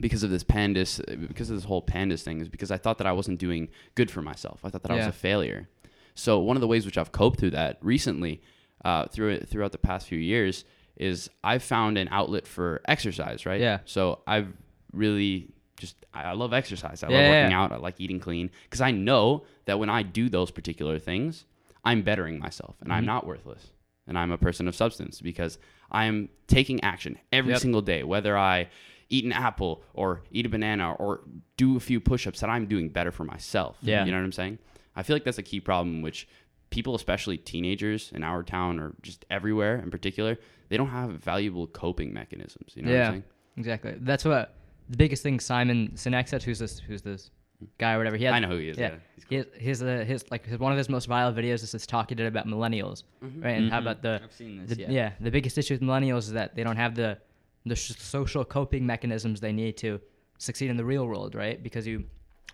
because 0.00 0.22
of 0.24 0.30
this 0.30 0.42
PANDAS, 0.42 1.00
because 1.28 1.48
of 1.50 1.56
this 1.56 1.64
whole 1.64 1.82
PANDAS 1.82 2.22
thing, 2.22 2.40
is 2.40 2.48
because 2.48 2.70
I 2.70 2.76
thought 2.78 2.98
that 2.98 3.06
I 3.06 3.12
wasn't 3.12 3.38
doing 3.38 3.68
good 3.94 4.10
for 4.10 4.22
myself. 4.22 4.64
I 4.64 4.70
thought 4.70 4.82
that 4.82 4.90
I 4.90 4.96
was 4.96 5.06
a 5.06 5.12
failure. 5.12 5.68
So 6.14 6.38
one 6.40 6.56
of 6.56 6.60
the 6.60 6.66
ways 6.68 6.86
which 6.86 6.96
I've 6.98 7.12
coped 7.12 7.38
through 7.38 7.50
that 7.50 7.78
recently, 7.82 8.40
uh, 8.84 9.06
through 9.06 9.30
it 9.30 9.48
throughout 9.48 9.72
the 9.72 9.78
past 9.78 10.08
few 10.08 10.18
years, 10.18 10.64
is 10.96 11.28
I've 11.42 11.62
found 11.62 11.98
an 11.98 12.08
outlet 12.10 12.46
for 12.46 12.80
exercise. 12.86 13.46
Right. 13.46 13.60
Yeah. 13.60 13.78
So 13.84 14.20
I've 14.26 14.48
really 14.92 15.53
just 15.76 15.96
I 16.12 16.22
I 16.24 16.32
love 16.32 16.52
exercise. 16.52 17.02
I 17.02 17.08
Yeah, 17.10 17.18
love 17.18 17.26
working 17.28 17.50
yeah. 17.50 17.60
out. 17.62 17.72
I 17.72 17.76
like 17.76 18.00
eating 18.00 18.20
clean 18.20 18.50
because 18.64 18.80
I 18.80 18.90
know 18.90 19.44
that 19.66 19.78
when 19.78 19.90
I 19.90 20.02
do 20.02 20.28
those 20.28 20.50
particular 20.50 20.98
things, 20.98 21.44
I'm 21.84 22.02
bettering 22.02 22.38
myself 22.38 22.76
and 22.80 22.92
I'm 22.92 23.02
Mhm. 23.04 23.06
not 23.06 23.26
worthless 23.26 23.68
and 24.06 24.18
I'm 24.18 24.30
a 24.30 24.38
person 24.38 24.68
of 24.68 24.74
substance 24.74 25.20
because 25.20 25.58
I'm 25.90 26.28
taking 26.46 26.82
action 26.82 27.18
every 27.32 27.52
Yep. 27.52 27.60
single 27.60 27.82
day, 27.82 28.02
whether 28.02 28.36
I 28.36 28.68
eat 29.10 29.24
an 29.24 29.32
apple 29.32 29.82
or 29.92 30.22
eat 30.30 30.46
a 30.46 30.48
banana 30.48 30.94
or 30.94 31.20
do 31.56 31.76
a 31.76 31.80
few 31.80 32.00
push-ups 32.00 32.40
that 32.40 32.48
I'm 32.50 32.66
doing 32.66 32.88
better 32.88 33.12
for 33.12 33.24
myself. 33.24 33.76
Yeah. 33.82 34.04
You 34.04 34.10
know 34.10 34.16
what 34.18 34.24
I'm 34.24 34.32
saying? 34.32 34.58
I 34.96 35.02
feel 35.02 35.14
like 35.16 35.24
that's 35.24 35.38
a 35.38 35.42
key 35.42 35.60
problem 35.60 36.00
which 36.02 36.26
people, 36.70 36.94
especially 36.94 37.36
teenagers 37.36 38.10
in 38.12 38.22
our 38.24 38.42
town 38.42 38.80
or 38.80 38.94
just 39.02 39.24
everywhere 39.30 39.76
in 39.78 39.90
particular, 39.90 40.38
they 40.68 40.76
don't 40.76 40.88
have 40.88 41.10
valuable 41.10 41.66
coping 41.66 42.12
mechanisms. 42.14 42.72
You 42.74 42.82
know 42.82 42.90
what 42.90 42.96
yeah, 42.96 43.06
I'm 43.06 43.12
saying? 43.12 43.24
exactly. 43.58 43.94
That's 44.00 44.24
what 44.24 44.54
the 44.88 44.96
biggest 44.96 45.22
thing 45.22 45.40
Simon 45.40 45.92
Sinek 45.94 46.28
said. 46.28 46.42
Who's 46.42 46.58
this? 46.58 46.78
Who's 46.78 47.02
this 47.02 47.30
guy 47.78 47.94
or 47.94 47.98
whatever? 47.98 48.16
He 48.16 48.24
had, 48.24 48.34
I 48.34 48.38
know 48.40 48.48
who 48.48 48.58
he 48.58 48.68
is. 48.68 48.76
Yeah, 48.78 48.88
Yeah. 48.90 48.94
He's 49.14 49.24
cool. 49.24 49.38
his 49.38 49.80
his, 49.80 49.82
uh, 49.82 50.04
his 50.06 50.24
like 50.30 50.44
his, 50.46 50.58
one 50.58 50.72
of 50.72 50.78
his 50.78 50.88
most 50.88 51.08
viral 51.08 51.34
videos 51.34 51.62
is 51.62 51.72
this 51.72 51.86
talk 51.86 52.10
he 52.10 52.14
did 52.14 52.26
about 52.26 52.46
millennials, 52.46 53.04
right? 53.22 53.52
And 53.52 53.70
how 53.70 53.78
Mhm. 53.78 53.82
about 53.82 54.02
the 54.02 54.20
I've 54.22 54.32
seen 54.32 54.66
the, 54.66 54.76
yeah. 54.78 54.90
yeah. 54.90 55.12
the 55.20 55.30
biggest 55.30 55.56
issue 55.58 55.74
with 55.74 55.80
millennials 55.82 56.18
is 56.28 56.32
that 56.32 56.54
they 56.54 56.62
don't 56.64 56.76
have 56.76 56.94
the 56.94 57.18
the 57.66 57.74
sh- 57.76 57.92
social 57.96 58.44
coping 58.44 58.84
mechanisms 58.84 59.40
they 59.40 59.52
need 59.52 59.76
to 59.78 59.98
succeed 60.38 60.68
in 60.68 60.76
the 60.76 60.84
real 60.84 61.06
world, 61.06 61.34
right? 61.34 61.62
Because 61.62 61.86
you 61.86 62.04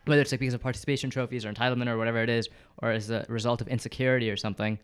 whether 0.06 0.22
it's 0.22 0.32
like 0.32 0.40
because 0.40 0.54
of 0.54 0.60
participation 0.62 1.10
trophies 1.10 1.44
or 1.44 1.52
entitlement 1.52 1.88
or 1.88 1.98
whatever 1.98 2.22
it 2.22 2.28
is, 2.30 2.48
or 2.78 2.90
as 2.92 3.10
a 3.10 3.26
result 3.28 3.60
of 3.60 3.68
insecurity 3.68 4.30
or 4.30 4.36
something, 4.36 4.78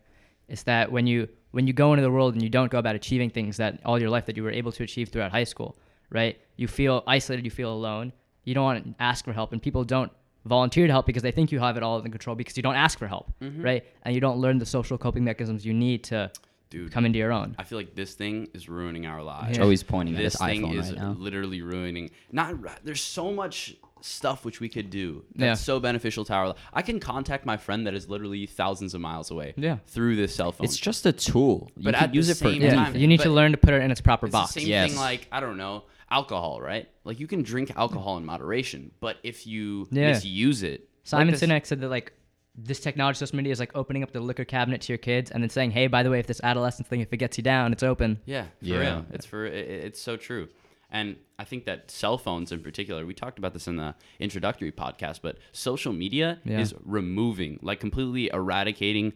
it's 0.49 0.63
that 0.63 0.91
when 0.91 1.07
you 1.07 1.27
when 1.51 1.65
you 1.67 1.73
go 1.73 1.93
into 1.93 2.03
the 2.03 2.11
world 2.11 2.33
and 2.33 2.43
you 2.43 2.49
don't 2.49 2.69
go 2.71 2.77
about 2.77 2.95
achieving 2.95 3.29
things 3.29 3.55
that 3.57 3.79
all 3.85 3.99
your 3.99 4.09
life 4.09 4.25
that 4.25 4.35
you 4.35 4.43
were 4.43 4.51
able 4.51 4.71
to 4.73 4.83
achieve 4.83 5.09
throughout 5.09 5.31
high 5.31 5.45
school, 5.45 5.77
right? 6.09 6.39
You 6.55 6.67
feel 6.67 7.03
isolated, 7.07 7.45
you 7.45 7.51
feel 7.51 7.71
alone. 7.71 8.13
You 8.43 8.53
don't 8.53 8.63
want 8.63 8.83
to 8.97 9.03
ask 9.03 9.25
for 9.25 9.33
help, 9.33 9.51
and 9.51 9.61
people 9.61 9.83
don't 9.83 10.11
volunteer 10.45 10.87
to 10.87 10.93
help 10.93 11.05
because 11.05 11.23
they 11.23 11.31
think 11.31 11.51
you 11.51 11.59
have 11.59 11.75
it 11.77 11.83
all 11.83 11.97
under 11.97 12.09
control 12.09 12.35
because 12.35 12.55
you 12.55 12.63
don't 12.63 12.75
ask 12.75 12.97
for 12.97 13.07
help, 13.07 13.31
Mm-hmm. 13.41 13.61
right? 13.61 13.85
And 14.03 14.15
you 14.15 14.21
don't 14.21 14.37
learn 14.37 14.57
the 14.59 14.65
social 14.65 14.97
coping 14.97 15.23
mechanisms 15.25 15.65
you 15.65 15.73
need 15.73 16.05
to 16.05 16.31
Dude, 16.69 16.91
come 16.91 17.05
into 17.05 17.19
your 17.19 17.31
own. 17.33 17.55
I 17.59 17.63
feel 17.63 17.77
like 17.77 17.95
this 17.95 18.13
thing 18.13 18.47
is 18.53 18.69
ruining 18.69 19.05
our 19.05 19.21
lives. 19.21 19.57
Yeah. 19.57 19.63
Joey's 19.63 19.83
pointing 19.83 20.15
at 20.15 20.21
this 20.23 20.35
thing 20.37 20.63
iPhone 20.63 20.77
is 20.79 20.89
right 20.91 20.99
now. 20.99 21.15
literally 21.17 21.61
ruining. 21.61 22.11
Not 22.31 22.55
there's 22.85 23.01
so 23.01 23.31
much 23.31 23.75
stuff 24.01 24.45
which 24.45 24.59
we 24.59 24.69
could 24.69 24.89
do 24.89 25.23
that's 25.35 25.41
Yeah. 25.41 25.53
so 25.55 25.79
beneficial 25.79 26.23
to 26.25 26.33
our. 26.33 26.47
li- 26.49 26.53
I 26.73 26.81
can 26.81 26.99
contact 26.99 27.45
my 27.45 27.57
friend 27.57 27.85
that 27.87 27.93
is 27.93 28.07
literally 28.07 28.45
thousands 28.45 28.93
of 28.93 29.01
miles 29.01 29.31
away. 29.31 29.53
Yeah. 29.57 29.77
Through 29.87 30.17
this 30.17 30.35
cell 30.35 30.51
phone. 30.51 30.65
It's 30.65 30.77
just 30.77 31.05
a 31.05 31.11
tool. 31.11 31.69
You 31.75 31.85
But 31.85 31.95
can 31.95 32.03
at 32.09 32.15
use 32.15 32.27
the 32.27 32.31
it 32.33 32.37
for 32.37 32.51
same 32.53 32.61
Yeah, 32.61 32.69
time- 32.75 32.83
anything. 32.85 33.01
you 33.01 33.07
need 33.07 33.21
to 33.21 33.29
learn 33.29 33.51
to 33.53 33.57
put 33.57 33.73
it 33.73 33.81
in 33.81 33.89
its 33.91 34.01
proper 34.01 34.27
It's 34.27 34.33
box. 34.33 34.53
the 34.53 34.59
same 34.61 34.69
Yes. 34.69 34.91
thing 34.91 34.99
like 34.99 35.27
I 35.31 35.39
don't 35.39 35.57
know 35.57 35.83
alcohol, 36.09 36.61
right? 36.61 36.87
Like 37.03 37.19
you 37.19 37.27
can 37.27 37.43
drink 37.43 37.71
alcohol 37.75 38.17
in 38.17 38.25
moderation, 38.25 38.91
but 38.99 39.17
if 39.23 39.45
you 39.47 39.87
Yeah. 39.91 40.11
misuse 40.13 40.63
it, 40.63 40.89
Simon 41.03 41.33
like 41.33 41.41
Sinek 41.41 41.65
said 41.65 41.81
that 41.81 41.89
like 41.89 42.13
this 42.55 42.79
technology, 42.79 43.17
social 43.17 43.35
media 43.37 43.51
is 43.51 43.59
like 43.59 43.71
opening 43.75 44.03
up 44.03 44.11
the 44.11 44.19
liquor 44.19 44.45
cabinet 44.45 44.81
to 44.81 44.91
your 44.93 44.97
kids 44.97 45.29
and 45.31 45.43
then 45.43 45.49
saying, 45.49 45.71
"Hey, 45.71 45.87
by 45.87 46.01
the 46.03 46.09
way, 46.09 46.19
if 46.19 46.27
this 46.27 46.41
adolescence 46.43 46.87
thing, 46.87 47.01
if 47.01 47.13
it 47.13 47.17
gets 47.17 47.37
you 47.37 47.43
down, 47.43 47.71
it's 47.71 47.83
open." 47.83 48.19
Yeah, 48.25 48.43
for 48.59 48.65
Yeah. 48.65 48.79
real. 48.79 49.05
It's 49.13 49.25
for 49.25 49.45
it, 49.45 49.53
it- 49.53 49.83
it's 49.85 50.01
so 50.01 50.17
true. 50.17 50.47
And 50.89 51.17
I 51.37 51.43
think 51.43 51.65
that 51.65 51.91
cell 51.91 52.17
phones 52.17 52.51
in 52.53 52.61
particular, 52.61 53.05
we 53.05 53.13
talked 53.13 53.37
about 53.37 53.53
this 53.53 53.67
in 53.67 53.75
the 53.75 53.93
introductory 54.19 54.71
podcast, 54.71 55.19
but 55.21 55.37
social 55.51 55.91
media 55.93 56.39
Yeah. 56.45 56.59
is 56.61 56.73
removing, 56.83 57.59
like 57.61 57.79
completely 57.81 58.29
eradicating 58.33 59.13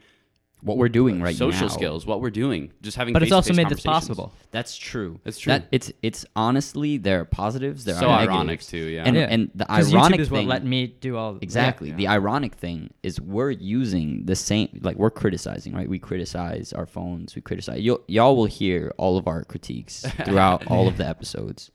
What 0.64 0.78
we're 0.78 0.90
doing 0.90 1.22
uh, 1.22 1.26
right 1.26 1.36
social 1.36 1.68
now. 1.68 1.74
skills, 1.74 2.06
what 2.06 2.22
we're 2.22 2.30
doing, 2.30 2.72
just 2.82 2.96
having 2.98 3.14
But 3.14 3.24
it's 3.24 3.32
also 3.32 3.54
made 3.54 3.70
this 3.70 3.82
possible. 3.82 4.32
That's 4.52 4.78
true. 4.78 5.20
That's 5.24 5.40
true. 5.40 5.54
That, 5.54 5.68
it's 5.72 5.92
it's 6.04 6.26
honestly 6.36 6.98
there 6.98 7.22
are 7.22 7.26
positives. 7.26 7.84
There 7.86 7.96
So 7.96 8.08
are 8.10 8.20
ironic 8.20 8.62
too, 8.62 8.78
yeah. 8.78 9.04
And 9.06 9.16
Yeah. 9.16 9.28
and 9.30 9.50
the 9.56 9.66
Because 9.66 9.94
ironic 9.94 10.20
YouTube 10.20 10.24
is 10.24 10.32
what 10.32 10.38
thing. 10.40 10.48
let 10.48 10.64
me 10.66 10.88
do 10.88 11.18
all 11.18 11.38
Exactly. 11.42 11.90
Yeah. 11.90 11.96
The 11.96 12.08
ironic 12.10 12.54
thing 12.56 12.92
is 13.02 13.20
we're 13.20 13.52
using 13.52 14.26
the 14.26 14.36
same 14.36 14.70
like 14.84 14.98
we're 14.98 15.10
criticizing, 15.10 15.74
right? 15.74 15.90
We 15.90 16.00
criticize 16.00 16.74
our 16.74 16.86
phones, 16.86 17.36
we 17.36 17.42
criticize 17.42 17.82
you 17.82 18.02
y'all 18.08 18.36
will 18.36 18.46
hear 18.46 18.94
all 18.98 19.18
of 19.18 19.28
our 19.28 19.44
critiques 19.44 20.06
throughout 20.26 20.68
all 20.68 20.88
of 20.88 20.98
the 20.98 21.08
episodes. 21.08 21.72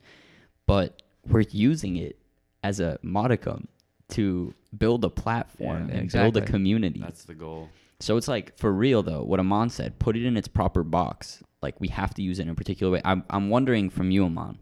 But 0.67 1.03
we're 1.27 1.45
using 1.51 1.97
it 1.97 2.19
as 2.63 2.79
a 2.81 2.99
modicum 3.03 3.69
to 4.11 4.55
build 4.77 5.05
a 5.05 5.11
platform 5.11 5.89
Yeah, 5.89 5.97
and 5.97 6.13
build 6.13 6.37
a 6.37 6.41
community. 6.43 7.01
That's 7.01 7.25
the 7.25 7.35
goal. 7.35 7.69
So 8.01 8.17
it's 8.17 8.29
like 8.29 8.57
for 8.59 8.73
real 8.73 9.03
though, 9.03 9.23
what 9.23 9.41
Aman 9.41 9.71
said, 9.71 9.99
put 9.99 10.17
it 10.17 10.25
in 10.25 10.37
its 10.37 10.49
proper 10.49 10.83
box. 10.83 11.43
Like 11.63 11.81
we 11.81 11.89
have 11.89 12.15
to 12.15 12.23
use 12.23 12.39
it 12.39 12.43
in 12.43 12.51
a 12.51 12.55
particular 12.55 12.93
way. 12.93 13.01
I'm 13.05 13.25
I'm 13.31 13.49
wondering 13.49 13.91
from 13.91 14.11
you, 14.11 14.25
Aman, 14.25 14.59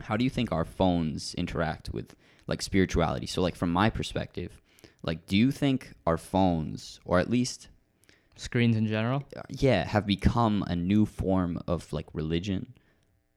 how 0.00 0.16
do 0.16 0.24
you 0.24 0.30
think 0.30 0.52
our 0.52 0.64
phones 0.64 1.34
interact 1.34 1.90
with 1.90 2.14
like 2.46 2.62
spirituality? 2.62 3.26
So 3.26 3.40
like 3.40 3.56
from 3.56 3.72
my 3.72 3.90
perspective, 3.90 4.60
like 5.02 5.26
do 5.26 5.36
you 5.36 5.50
think 5.50 5.94
our 6.06 6.18
phones 6.18 7.00
or 7.04 7.18
at 7.18 7.30
least 7.30 7.68
screens 8.36 8.76
in 8.76 8.86
general. 8.86 9.24
uh, 9.36 9.42
yeah, 9.48 9.84
have 9.84 10.06
become 10.06 10.64
a 10.66 10.76
new 10.76 11.06
form 11.06 11.60
of 11.66 11.92
like 11.92 12.06
religion 12.12 12.74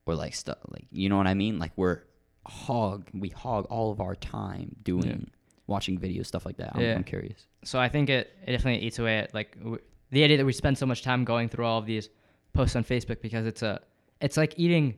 or 0.06 0.15
like 0.15 0.34
stuff 0.34 0.58
like 0.70 0.88
you 0.91 1.10
know 1.10 1.17
what 1.17 1.28
I 1.28 1.34
mean? 1.34 1.60
Like 1.60 1.72
we're 1.76 2.02
hog 2.46 3.10
we 3.13 3.30
hog 3.30 3.65
all 3.70 3.91
of 3.91 4.00
our 4.00 4.15
time 4.15 4.76
doing 4.84 5.30
watching 5.67 6.00
videos 6.00 6.28
stuff 6.28 6.46
like 6.46 6.58
that. 6.58 6.72
I'm, 6.76 6.82
Yeah. 6.82 6.96
I'm 6.96 7.04
curious. 7.04 7.46
So 7.67 7.80
I 7.80 7.89
think 7.89 8.10
it, 8.10 8.34
it 8.45 8.51
definitely 8.53 8.86
eats 8.88 8.97
away 8.99 9.15
at 9.19 9.34
like 9.34 9.58
w- 9.60 9.80
the 10.12 10.23
idea 10.23 10.38
that 10.38 10.45
we 10.45 10.53
spend 10.53 10.77
so 10.77 10.86
much 10.86 11.01
time 11.03 11.25
going 11.25 11.49
through 11.49 11.65
all 11.65 11.80
of 11.80 11.86
these 11.86 12.10
posts 12.53 12.75
on 12.77 12.84
Facebook 12.84 13.19
because 13.21 13.45
it's 13.45 13.62
a 13.62 13.82
it's 14.21 14.38
like 14.38 14.53
eating 14.58 14.95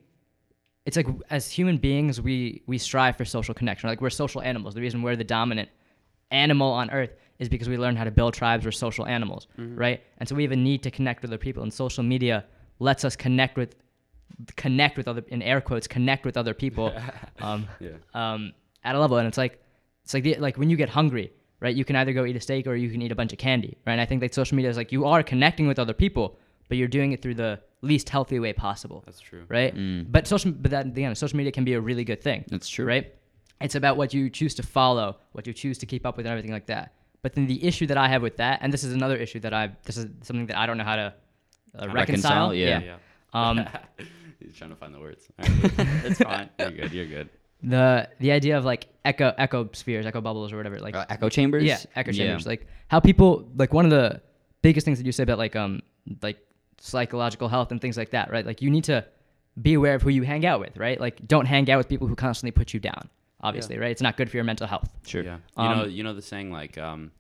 it's 0.86 0.96
like 0.96 1.08
as 1.30 1.50
human 1.50 1.78
beings 1.78 2.22
we 2.22 2.62
we 2.68 2.78
strive 2.78 3.18
for 3.18 3.26
social 3.26 3.54
connection. 3.56 3.90
Like 3.90 4.02
we're 4.02 4.12
social 4.12 4.42
animals. 4.42 4.76
The 4.76 4.82
reason 4.82 5.02
we're 5.02 5.16
the 5.16 5.24
dominant 5.40 5.70
animal 6.32 6.72
on 6.72 6.92
earth 6.92 7.14
is 7.40 7.50
because 7.50 7.68
we 7.70 7.78
learned 7.78 7.98
how 7.98 8.04
to 8.04 8.12
build 8.12 8.34
tribes. 8.36 8.66
We're 8.66 8.72
social 8.72 9.06
animals 9.08 9.48
right? 9.58 10.04
And 10.20 10.30
so 10.30 10.36
we 10.36 10.44
have 10.44 10.52
a 10.52 10.56
need 10.70 10.84
to 10.84 10.92
connect 10.92 11.22
with 11.24 11.32
other 11.32 11.38
people. 11.40 11.64
And 11.64 11.74
social 11.74 12.04
media 12.04 12.46
lets 12.80 13.04
us 13.04 13.16
connect 13.16 13.58
with 13.58 13.76
connect 14.56 14.96
with 14.98 15.08
other 15.08 15.24
in 15.30 15.42
air 15.42 15.60
quotes 15.60 15.88
connect 15.88 16.24
with 16.24 16.38
other 16.38 16.54
people 16.54 16.94
um, 17.40 17.68
Yeah. 17.80 17.90
um, 18.14 18.54
at 18.84 18.94
a 18.96 19.00
level. 19.00 19.18
And 19.18 19.28
it's 19.28 19.38
like 19.40 19.60
it's 20.04 20.14
like 20.14 20.24
the, 20.24 20.36
like 20.36 20.58
when 20.58 20.70
you 20.70 20.78
get 20.78 20.90
hungry 20.90 21.32
right 21.62 21.76
you 21.76 21.86
can 21.86 21.96
either 21.96 22.14
go 22.14 22.26
eat 22.26 22.36
a 22.36 22.40
steak 22.40 22.68
or 22.68 22.76
you 22.76 22.90
can 22.90 23.02
eat 23.02 23.12
a 23.12 23.16
bunch 23.16 23.32
of 23.34 23.40
candy 23.40 23.78
right 23.86 23.94
and 23.94 24.02
i 24.02 24.06
think 24.06 24.22
that 24.22 24.34
social 24.34 24.56
media 24.56 24.70
is 24.70 24.78
like 24.78 24.92
you 24.92 25.06
are 25.06 25.22
connecting 25.24 25.68
with 25.68 25.80
other 25.80 25.94
people 25.94 26.38
but 26.68 26.78
you're 26.78 26.88
doing 26.88 27.12
it 27.12 27.22
through 27.22 27.34
the 27.36 27.60
least 27.82 28.10
healthy 28.10 28.40
way 28.40 28.54
possible 28.54 29.04
That's 29.06 29.20
true. 29.20 29.44
right 29.48 29.74
Mm. 29.76 30.06
but 30.12 30.28
social 30.28 30.52
but 30.52 30.72
that 30.72 30.86
again 30.88 31.14
social 31.16 31.38
media 31.38 31.52
can 31.52 31.64
be 31.64 31.74
a 31.74 31.82
really 31.82 32.04
good 32.04 32.22
thing 32.22 32.46
That's 32.50 32.70
true. 32.70 32.86
right 32.86 33.14
it's 33.62 33.76
about 33.76 33.98
what 33.98 34.14
you 34.14 34.30
choose 34.30 34.54
to 34.56 34.64
follow 34.64 35.18
what 35.34 35.46
you 35.48 35.54
choose 35.54 35.78
to 35.80 35.86
keep 35.86 36.06
up 36.06 36.16
with 36.18 36.26
and 36.26 36.32
everything 36.32 36.52
like 36.52 36.68
that 36.68 36.94
But 37.22 37.34
then 37.36 37.48
the 37.48 37.60
issue 37.70 37.88
that 37.92 37.98
I 37.98 38.08
have 38.14 38.22
with 38.22 38.38
that, 38.38 38.60
and 38.62 38.72
this 38.72 38.84
is 38.88 38.94
another 38.94 39.18
issue 39.26 39.42
that 39.46 39.54
I 39.54 39.64
this 39.88 39.98
is 39.98 40.06
something 40.28 40.48
that 40.48 40.58
I 40.58 40.66
don't 40.68 40.78
know 40.78 40.86
how 40.92 40.96
to 41.04 41.08
uh, 41.76 41.88
reconcile. 41.92 41.96
Reconcile, 41.96 42.54
yeah. 42.54 42.80
yeah. 42.90 42.98
Um, 43.40 43.56
He's 44.40 44.56
trying 44.60 44.70
to 44.76 44.78
find 44.84 44.94
the 44.96 45.02
words. 45.06 45.28
All 45.38 45.46
right. 45.46 45.88
it's 46.08 46.20
fine. 46.24 46.48
You're 46.60 46.72
good. 46.80 46.92
You're 46.98 47.12
good. 47.18 47.30
The 47.64 48.08
the 48.20 48.32
idea 48.32 48.58
of 48.58 48.66
like 48.66 48.88
echo 49.06 49.34
echo 49.38 49.70
spheres, 49.74 50.06
echo 50.06 50.22
bubbles, 50.22 50.52
or 50.54 50.58
whatever. 50.58 50.80
Like 50.80 50.96
Uh, 50.96 51.06
echo 51.10 51.30
chambers. 51.30 51.64
Yeah, 51.64 51.80
echo 51.96 52.12
chambers. 52.12 52.46
Like 52.46 52.68
how 52.88 53.00
people 53.00 53.50
like 53.56 53.74
one 53.74 53.86
of 53.86 53.92
the 53.92 54.22
biggest 54.62 54.86
things 54.86 54.98
that 55.00 55.06
you 55.06 55.12
say 55.12 55.24
about 55.24 55.38
like 55.38 55.56
um 55.56 55.82
like 56.22 56.38
psychological 56.80 57.48
health 57.50 57.72
and 57.72 57.82
things 57.82 57.98
like 57.98 58.12
that, 58.12 58.32
right? 58.32 58.46
Like 58.46 58.62
you 58.62 58.70
need 58.70 58.86
to 58.86 59.06
be 59.62 59.74
aware 59.74 59.96
of 59.96 60.02
who 60.02 60.10
you 60.10 60.24
hang 60.24 60.46
out 60.46 60.60
with, 60.60 60.78
right? 60.78 61.00
Like 61.00 61.28
don't 61.28 61.46
hang 61.46 61.70
out 61.70 61.78
with 61.78 61.90
people 61.90 62.08
who 62.08 62.16
constantly 62.16 62.52
put 62.52 62.74
you 62.74 62.80
down. 62.80 63.10
Obviously, 63.42 63.78
right? 63.78 63.92
It's 63.92 64.02
not 64.02 64.18
good 64.18 64.30
for 64.30 64.36
your 64.38 64.44
mental 64.44 64.68
health. 64.68 64.90
Sure. 65.06 65.24
Yeah. 65.24 65.38
You 65.58 65.64
know, 65.64 65.84
Um, 65.84 65.90
you 65.92 66.04
know 66.04 66.14
the 66.14 66.22
saying 66.22 66.52
like 66.52 66.78
um, 66.78 67.12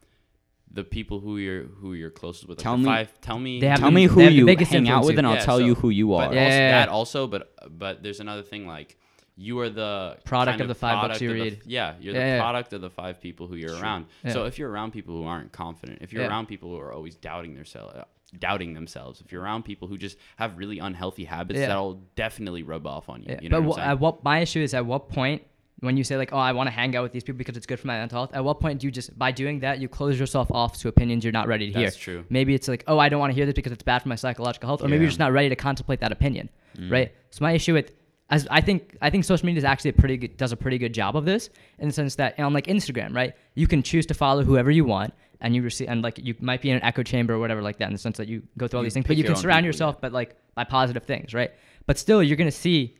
the 0.71 0.83
people 0.83 1.19
who 1.21 1.37
you're 1.37 1.63
who 1.63 1.93
you're 1.93 2.09
closest 2.09 2.47
with. 2.47 2.57
Like 2.59 2.63
Tell 2.63 2.73
the 2.73 2.79
me- 2.79 2.85
five. 2.85 3.21
Tell 3.21 3.39
me. 3.39 3.59
They 3.61 3.67
Tell 3.67 3.77
the- 3.89 3.91
me 3.91 4.03
who 4.05 4.21
you 4.23 4.45
hang 4.47 4.89
out 4.89 5.05
with, 5.05 5.17
and 5.17 5.25
you. 5.25 5.29
I'll 5.31 5.35
Yeah, 5.39 5.45
tell 5.45 5.57
so- 5.59 5.65
you 5.65 5.75
who 5.75 5.89
you 5.89 6.13
are. 6.15 6.27
But 6.27 6.35
Yeah, 6.35 6.43
also, 6.45 6.57
yeah, 6.57 6.59
yeah. 6.59 6.71
that 6.85 6.89
also, 6.89 7.27
but 7.27 7.53
but 7.77 8.03
there's 8.03 8.19
another 8.19 8.43
thing 8.43 8.67
like 8.67 8.97
you 9.41 9.57
are 9.59 9.69
the 9.69 10.17
Product 10.25 10.51
kind 10.57 10.61
of 10.61 10.67
the 10.67 10.75
five 10.75 11.01
books 11.07 11.21
you 11.21 11.31
of 11.31 11.37
the- 11.37 11.57
yeah, 11.65 11.93
you're 12.01 12.13
Yeah, 12.13 12.19
the 12.19 12.25
yeah. 12.27 12.39
product 12.41 12.73
of 12.73 12.81
the 12.81 12.89
five 12.89 13.21
people 13.21 13.47
who 13.47 13.55
you're 13.55 13.79
around. 13.79 14.05
Yeah. 14.25 14.33
So 14.33 14.43
if 14.45 14.59
you're 14.59 14.69
around 14.69 14.91
people 14.91 15.15
who 15.15 15.23
aren't 15.23 15.53
confident, 15.53 15.99
if 16.01 16.11
you're 16.11 16.27
around 16.27 16.47
people 16.47 16.69
who 16.69 16.77
are 16.79 16.91
always 16.91 17.15
doubting 17.15 17.55
themselves, 17.55 17.95
doubting 18.37 18.73
themselves, 18.73 19.21
if 19.21 19.31
you're 19.31 19.41
around 19.41 19.63
people 19.63 19.87
who 19.87 19.97
just 19.97 20.17
have 20.35 20.57
really 20.57 20.79
unhealthy 20.79 21.23
habits, 21.23 21.59
that'll 21.59 22.01
definitely 22.15 22.63
rub 22.63 22.85
off 22.85 23.07
on 23.07 23.23
you. 23.23 23.37
You 23.41 23.47
know 23.49 23.61
but 23.61 23.67
what 23.69 23.79
at 23.79 23.99
what 23.99 24.23
my 24.25 24.39
issue 24.39 24.59
is 24.61 24.73
at 24.73 24.85
what 24.85 25.07
point 25.09 25.41
when 25.81 25.95
you 25.95 26.03
say 26.03 26.17
like, 26.17 26.33
oh, 26.33 26.37
I 26.37 26.51
want 26.51 26.67
to 26.67 26.71
hang 26.71 26.93
out 26.97 27.03
with 27.03 27.13
these 27.13 27.23
people 27.23 27.37
because 27.37 27.55
it's 27.55 27.65
good 27.65 27.79
for 27.79 27.87
my 27.87 27.97
mental 27.97 28.17
health. 28.19 28.31
At 28.33 28.43
what 28.43 28.59
point 28.59 28.81
do 28.81 28.87
you 28.87 28.91
just 28.91 29.17
by 29.17 29.31
doing 29.31 29.61
that 29.61 29.79
you 29.79 29.87
close 29.87 30.19
yourself 30.19 30.51
off 30.51 30.77
to 30.79 30.89
opinions 30.89 31.23
you're 31.23 31.31
not 31.31 31.47
ready 31.47 31.67
to 31.67 31.71
That's 31.71 31.79
hear? 31.79 31.85
That's 31.85 31.97
true. 31.97 32.25
Maybe 32.29 32.53
it's 32.53 32.67
like, 32.67 32.83
oh, 32.87 32.99
I 32.99 33.07
don't 33.07 33.21
want 33.21 33.31
to 33.31 33.35
hear 33.35 33.45
this 33.45 33.53
because 33.55 33.71
it's 33.71 33.83
bad 33.83 34.01
for 34.01 34.09
my 34.09 34.15
psychological 34.15 34.67
health, 34.67 34.81
or 34.83 34.89
maybe 34.89 35.03
you're 35.03 35.09
just 35.09 35.19
not 35.19 35.31
ready 35.31 35.47
to 35.47 35.55
contemplate 35.55 36.01
that 36.01 36.11
opinion, 36.11 36.49
Mm. 36.77 36.91
right? 36.91 37.13
So 37.29 37.45
my 37.45 37.53
issue 37.53 37.73
with 37.73 37.93
as 38.29 38.47
I 38.51 38.61
think 38.61 38.95
I 39.01 39.09
think 39.09 39.23
social 39.25 39.45
media 39.45 39.57
is 39.59 39.63
actually 39.65 39.89
a 39.91 39.93
pretty 39.93 40.17
good, 40.17 40.37
does 40.37 40.51
a 40.51 40.57
pretty 40.57 40.77
good 40.77 40.93
job 40.93 41.15
of 41.15 41.25
this 41.25 41.49
in 41.79 41.87
the 41.87 41.93
sense 41.93 42.15
that 42.15 42.39
on 42.39 42.53
like 42.53 42.67
Instagram, 42.67 43.15
right? 43.15 43.33
You 43.55 43.67
can 43.67 43.81
choose 43.83 44.05
to 44.07 44.13
follow 44.13 44.43
whoever 44.43 44.69
you 44.71 44.85
want, 44.85 45.13
and 45.41 45.55
you 45.55 45.61
receive 45.63 45.89
and 45.89 46.01
like 46.03 46.17
you 46.19 46.35
might 46.39 46.61
be 46.61 46.69
in 46.69 46.75
an 46.77 46.83
echo 46.83 47.01
chamber 47.03 47.33
or 47.33 47.39
whatever 47.39 47.61
like 47.61 47.77
that 47.79 47.87
in 47.87 47.93
the 47.93 47.99
sense 47.99 48.17
that 48.17 48.27
you 48.27 48.43
go 48.57 48.67
through 48.67 48.79
all 48.79 48.83
You 48.83 48.87
these 48.87 48.93
things, 48.93 49.07
but 49.07 49.17
you 49.17 49.23
can 49.23 49.35
surround 49.35 49.59
people, 49.59 49.67
yourself, 49.67 49.99
but 50.01 50.11
like 50.13 50.35
by 50.55 50.63
positive 50.63 51.03
things, 51.03 51.33
right? 51.33 51.51
But 51.87 51.97
still, 51.97 52.21
you're 52.21 52.37
gonna 52.37 52.51
see 52.51 52.95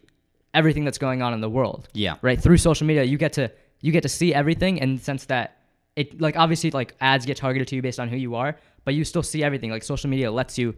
everything 0.54 0.84
that's 0.84 0.98
going 0.98 1.22
on 1.22 1.32
in 1.34 1.42
the 1.42 1.50
world 1.50 1.88
Yeah. 1.94 2.16
right 2.24 2.42
through 2.42 2.58
social 2.58 2.88
media 2.88 3.04
you 3.04 3.20
get 3.20 3.34
to 3.34 3.52
you 3.82 3.92
get 3.92 4.02
to 4.02 4.10
see 4.10 4.34
everything 4.34 4.80
in 4.80 4.96
the 4.96 5.02
sense 5.04 5.26
that 5.26 5.58
it 5.96 6.20
like 6.20 6.36
obviously 6.38 6.72
like 6.72 6.96
ads 7.02 7.24
get 7.24 7.38
targeted 7.38 7.68
to 7.68 7.76
you 7.76 7.84
based 7.84 8.00
on 8.00 8.10
who 8.10 8.18
you 8.18 8.34
are 8.34 8.58
but 8.84 8.96
you 8.96 9.04
still 9.06 9.22
see 9.22 9.44
everything 9.44 9.70
like 9.70 9.84
social 9.84 10.10
media 10.10 10.32
lets 10.32 10.58
you 10.58 10.76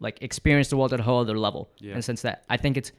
like 0.00 0.20
experience 0.22 0.70
the 0.70 0.76
world 0.76 0.92
at 0.92 0.98
a 0.98 1.04
whole 1.04 1.20
other 1.20 1.38
level 1.38 1.70
Yeah. 1.78 1.92
in 1.92 1.98
the 1.98 2.02
sense 2.02 2.22
that 2.22 2.42
i 2.50 2.56
think 2.56 2.76
it's 2.76 2.90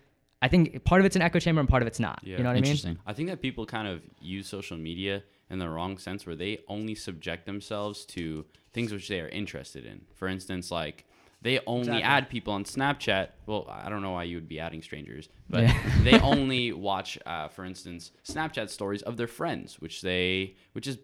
i 0.42 0.48
think 0.48 0.84
part 0.84 1.02
of 1.02 1.06
it's 1.06 1.16
an 1.16 1.22
echo 1.22 1.40
chamber 1.40 1.60
and 1.60 1.70
part 1.70 1.82
of 1.82 1.88
it's 1.88 2.00
not 2.00 2.20
Yeah. 2.24 2.38
you 2.38 2.44
know 2.44 2.50
what 2.50 2.58
i 2.58 2.62
mean 2.62 2.98
I 3.06 3.14
think 3.14 3.30
that 3.30 3.42
people 3.42 3.66
kind 3.66 3.88
of 3.88 4.02
use 4.22 4.48
social 4.48 4.78
media 4.78 5.24
in 5.50 5.60
the 5.60 5.70
wrong 5.70 5.98
sense 5.98 6.26
where 6.26 6.36
they 6.36 6.60
only 6.68 6.96
subject 6.96 7.46
themselves 7.46 8.06
to 8.08 8.46
things 8.74 8.92
which 8.92 9.08
they 9.08 9.22
are 9.22 9.30
interested 9.30 9.86
in. 9.86 10.02
For 10.14 10.28
instance, 10.28 10.70
like 10.72 11.06
they 11.42 11.60
only 11.66 11.82
Exactly. 12.00 12.04
add 12.04 12.30
people 12.30 12.52
on 12.54 12.64
Snapchat. 12.66 13.30
Well, 13.46 13.66
I 13.70 13.88
don't 13.90 14.02
know 14.02 14.12
why 14.12 14.24
you 14.24 14.36
would 14.36 14.50
be 14.50 14.60
adding 14.60 14.82
strangers, 14.82 15.30
but 15.50 15.62
Yeah. 15.62 15.74
they 16.04 16.20
only 16.20 16.74
watch, 16.74 17.18
uh, 17.26 17.48
for 17.48 17.64
instance, 17.64 18.12
Snapchat 18.26 18.70
stories 18.70 19.02
of 19.04 19.16
their 19.16 19.28
friends, 19.28 19.80
which 19.80 20.02
they, 20.02 20.56
which 20.74 20.86
is 20.86 20.98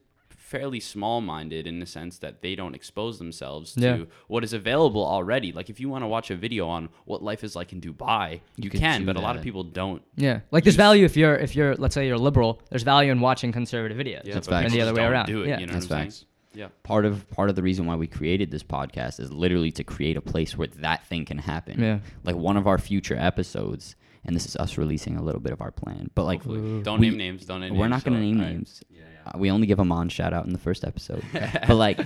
fairly 0.43 0.79
small-minded 0.79 1.65
in 1.65 1.79
the 1.79 1.85
sense 1.85 2.17
that 2.19 2.41
they 2.41 2.53
don't 2.55 2.75
expose 2.75 3.17
themselves 3.17 3.73
to 3.73 4.07
what 4.27 4.43
is 4.43 4.53
available 4.53 5.03
already. 5.05 5.51
Like 5.51 5.69
if 5.69 5.79
you 5.79 5.89
want 5.89 6.03
to 6.03 6.07
watch 6.07 6.29
a 6.31 6.35
video 6.35 6.67
on 6.67 6.89
what 7.05 7.23
life 7.23 7.43
is 7.43 7.55
like 7.55 7.73
in 7.73 7.81
Dubai, 7.81 8.41
you, 8.57 8.69
could 8.69 8.79
can, 8.79 9.01
do 9.01 9.05
but 9.07 9.15
a 9.15 9.19
lot 9.21 9.35
of 9.35 9.41
people 9.41 9.63
don't. 9.63 10.01
yeah 10.15 10.41
like 10.51 10.63
there's 10.63 10.75
value 10.75 11.05
if 11.05 11.15
you're 11.17 11.35
if 11.35 11.55
you're 11.55 11.75
let's 11.75 11.95
say 11.95 12.07
you're 12.07 12.17
liberal 12.17 12.61
there's 12.69 12.83
value 12.83 13.11
in 13.11 13.19
watching 13.19 13.51
conservative 13.51 13.97
videos 13.97 14.25
Yeah, 14.25 14.33
That's 14.35 14.47
but 14.47 14.55
facts. 14.55 14.65
and 14.65 14.73
the 14.73 14.81
other 14.81 14.93
way 14.93 15.03
around 15.05 15.25
Do 15.27 15.41
it, 15.43 15.47
yeah 15.47 15.59
you 15.59 15.65
know 15.65 15.73
That's 15.73 15.89
what 15.89 15.97
I'm 15.97 16.03
facts. 16.05 16.15
saying? 16.17 16.27
Yeah. 16.55 16.67
Part 16.83 17.05
of 17.05 17.27
part 17.31 17.49
of 17.49 17.55
the 17.55 17.63
reason 17.63 17.85
why 17.87 17.95
we 17.95 18.05
created 18.05 18.51
this 18.51 18.63
podcast 18.63 19.19
is 19.19 19.31
literally 19.31 19.71
to 19.71 19.83
create 19.83 20.17
a 20.17 20.21
place 20.21 20.55
where 20.57 20.67
that 20.67 21.05
thing 21.07 21.25
can 21.25 21.39
happen. 21.39 21.81
Yeah. 21.81 21.99
Like 22.23 22.35
one 22.35 22.57
of 22.57 22.67
our 22.67 22.77
future 22.77 23.15
episodes, 23.17 23.95
and 24.23 24.35
this 24.35 24.45
is 24.45 24.55
us 24.57 24.77
releasing 24.77 25.17
a 25.17 25.23
little 25.23 25.41
bit 25.41 25.51
of 25.51 25.61
our 25.61 25.71
plan. 25.71 26.11
But 26.13 26.25
like 26.25 26.45
Ooh. 26.45 26.83
Don't 26.83 26.99
we- 26.99 27.09
name 27.09 27.17
names. 27.17 27.45
Don't 27.45 27.61
name 27.61 27.73
we're 27.75 27.87
names. 27.87 27.91
not 27.91 28.03
gonna 28.03 28.17
so- 28.17 28.21
name 28.21 28.37
alright. 28.37 28.53
names. 28.53 28.83
Yeah, 28.91 28.99
yeah. 29.01 29.12
Uh, 29.25 29.37
we 29.37 29.51
only 29.51 29.67
give 29.67 29.79
Aman 29.79 30.09
shout 30.09 30.33
out 30.33 30.45
in 30.45 30.53
the 30.53 30.59
first 30.59 30.83
episode. 30.83 31.23
but 31.33 31.75
like 31.75 31.99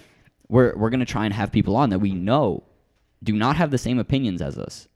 we're 0.49 0.75
we're 0.75 0.89
gonna 0.89 1.05
try 1.05 1.25
and 1.25 1.33
have 1.33 1.51
people 1.51 1.75
on 1.75 1.89
that 1.89 1.99
we 1.99 2.11
know 2.11 2.63
do 3.23 3.33
not 3.33 3.55
have 3.55 3.71
the 3.71 3.77
same 3.77 3.99
opinions 3.99 4.41
as 4.41 4.57
us. 4.57 4.87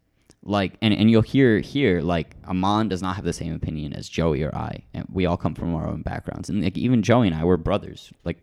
Like 0.44 0.74
and, 0.82 0.94
and 0.94 1.12
you'll 1.12 1.22
hear 1.22 1.60
here 1.60 2.02
like 2.02 2.36
Aman 2.48 2.90
does 2.90 3.02
not 3.02 3.16
have 3.16 3.26
the 3.26 3.34
same 3.34 3.54
opinion 3.54 3.94
as 3.94 4.10
Joey 4.10 4.44
or 4.44 4.56
I. 4.56 4.84
And 4.94 5.06
we 5.12 5.26
all 5.26 5.38
come 5.38 5.56
from 5.56 5.76
our 5.76 5.88
own 5.88 6.02
backgrounds. 6.02 6.50
And 6.50 6.64
like 6.64 6.78
even 6.78 7.04
Joey 7.04 7.28
and 7.28 7.36
I 7.36 7.44
we're 7.44 7.58
brothers. 7.58 8.12
Like 8.24 8.38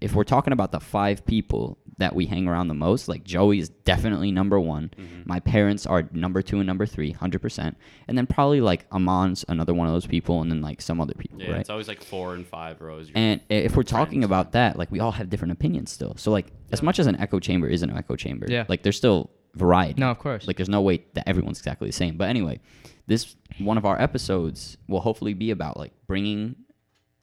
if 0.00 0.14
we're 0.14 0.24
talking 0.24 0.52
about 0.52 0.72
the 0.72 0.80
five 0.80 1.24
people 1.24 1.78
that 1.98 2.14
we 2.14 2.26
hang 2.26 2.48
around 2.48 2.68
the 2.68 2.74
most, 2.74 3.08
like 3.08 3.22
Joey 3.24 3.60
is 3.60 3.68
definitely 3.68 4.32
number 4.32 4.58
one. 4.58 4.90
Mm-hmm. 4.98 5.22
My 5.26 5.38
parents 5.40 5.86
are 5.86 6.08
number 6.12 6.42
two 6.42 6.58
and 6.58 6.66
number 6.66 6.86
three, 6.86 7.12
hundred 7.12 7.40
percent. 7.40 7.76
And 8.08 8.18
then 8.18 8.26
probably 8.26 8.60
like 8.60 8.86
Aman's 8.90 9.44
another 9.48 9.72
one 9.74 9.86
of 9.86 9.92
those 9.92 10.06
people, 10.06 10.40
and 10.42 10.50
then 10.50 10.60
like 10.60 10.82
some 10.82 11.00
other 11.00 11.14
people, 11.14 11.40
Yeah, 11.40 11.52
right? 11.52 11.60
it's 11.60 11.70
always 11.70 11.86
like 11.88 12.02
four 12.02 12.34
and 12.34 12.46
five 12.46 12.80
rows. 12.80 13.10
And 13.14 13.40
if 13.48 13.76
we're 13.76 13.82
talking 13.84 14.20
friends. 14.20 14.24
about 14.26 14.52
that, 14.52 14.76
like 14.78 14.90
we 14.90 15.00
all 15.00 15.12
have 15.12 15.30
different 15.30 15.52
opinions 15.52 15.92
still. 15.92 16.14
So 16.16 16.30
like 16.32 16.46
as 16.72 16.82
much 16.82 16.98
as 16.98 17.06
an 17.06 17.16
echo 17.20 17.38
chamber 17.38 17.68
is 17.68 17.82
an 17.82 17.90
echo 17.90 18.16
chamber, 18.16 18.46
Yeah. 18.48 18.64
like 18.68 18.82
there's 18.82 18.96
still 18.96 19.30
variety. 19.54 20.00
no 20.00 20.10
of 20.10 20.18
course 20.18 20.48
Like 20.48 20.56
there's 20.56 20.68
no 20.68 20.80
way 20.80 21.04
that 21.14 21.28
everyone's 21.28 21.58
exactly 21.58 21.86
the 21.88 21.92
same. 21.92 22.16
But 22.16 22.28
anyway, 22.28 22.58
this 23.06 23.36
one 23.58 23.78
of 23.78 23.84
our 23.84 24.00
episodes 24.00 24.76
will 24.88 25.00
hopefully 25.00 25.34
be 25.34 25.52
about 25.52 25.76
like 25.76 25.92
bringing 26.08 26.56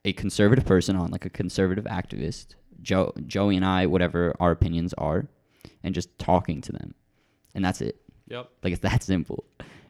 a 0.04 0.12
conservative 0.14 0.64
person 0.64 0.96
on, 0.96 1.10
like 1.10 1.24
a 1.26 1.30
conservative 1.30 1.84
activist, 1.84 2.54
Joe, 2.82 3.12
Joey 3.26 3.56
and 3.56 3.64
I, 3.64 3.86
whatever 3.86 4.34
our 4.40 4.50
opinions 4.50 4.92
are, 4.94 5.26
and 5.82 5.94
just 5.94 6.18
talking 6.18 6.60
to 6.62 6.72
them, 6.72 6.94
and 7.54 7.64
that's 7.64 7.80
it. 7.80 8.00
Yep. 8.28 8.50
Like 8.62 8.72
it's 8.72 8.82
that 8.82 9.02
simple. 9.02 9.44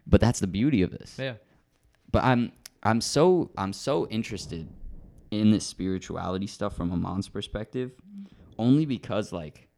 But 0.07 0.21
that's 0.21 0.41
the 0.41 0.49
beauty 0.49 0.83
of 0.83 0.91
this 0.91 1.17
yeah 1.17 1.35
but 2.13 2.23
I'm 2.23 2.53
I'm 2.85 3.01
so 3.01 3.51
I'm 3.57 3.73
so 3.73 4.07
interested 4.09 4.69
in 5.31 5.51
this 5.51 5.67
spirituality 5.67 6.47
stuff 6.47 6.77
from 6.77 6.93
Aman's 6.93 7.29
perspective, 7.29 7.93
only 8.59 8.85
because 8.85 9.33
like 9.33 9.69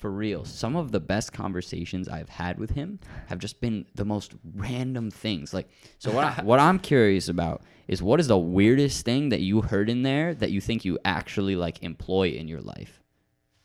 for 0.00 0.10
real, 0.10 0.44
some 0.44 0.76
of 0.76 0.92
the 0.92 1.00
best 1.00 1.32
conversations 1.32 2.08
I've 2.08 2.28
had 2.30 2.58
with 2.58 2.70
him 2.70 2.98
have 3.28 3.38
just 3.38 3.60
been 3.60 3.84
the 3.94 4.04
most 4.04 4.32
random 4.54 5.10
things. 5.10 5.52
Like 5.52 5.68
so 5.98 6.10
what 6.10 6.24
I, 6.24 6.30
what 6.42 6.58
I'm 6.58 6.78
curious 6.78 7.28
about 7.28 7.62
is 7.86 8.02
what 8.02 8.18
is 8.18 8.28
the 8.28 8.38
weirdest 8.38 9.04
thing 9.04 9.28
that 9.28 9.40
you 9.40 9.60
heard 9.60 9.90
in 9.90 10.02
there 10.02 10.34
that 10.34 10.50
you 10.50 10.60
think 10.60 10.84
you 10.84 10.98
actually 11.04 11.54
like 11.54 11.82
employ 11.82 12.30
in 12.30 12.48
your 12.48 12.62
life? 12.62 13.02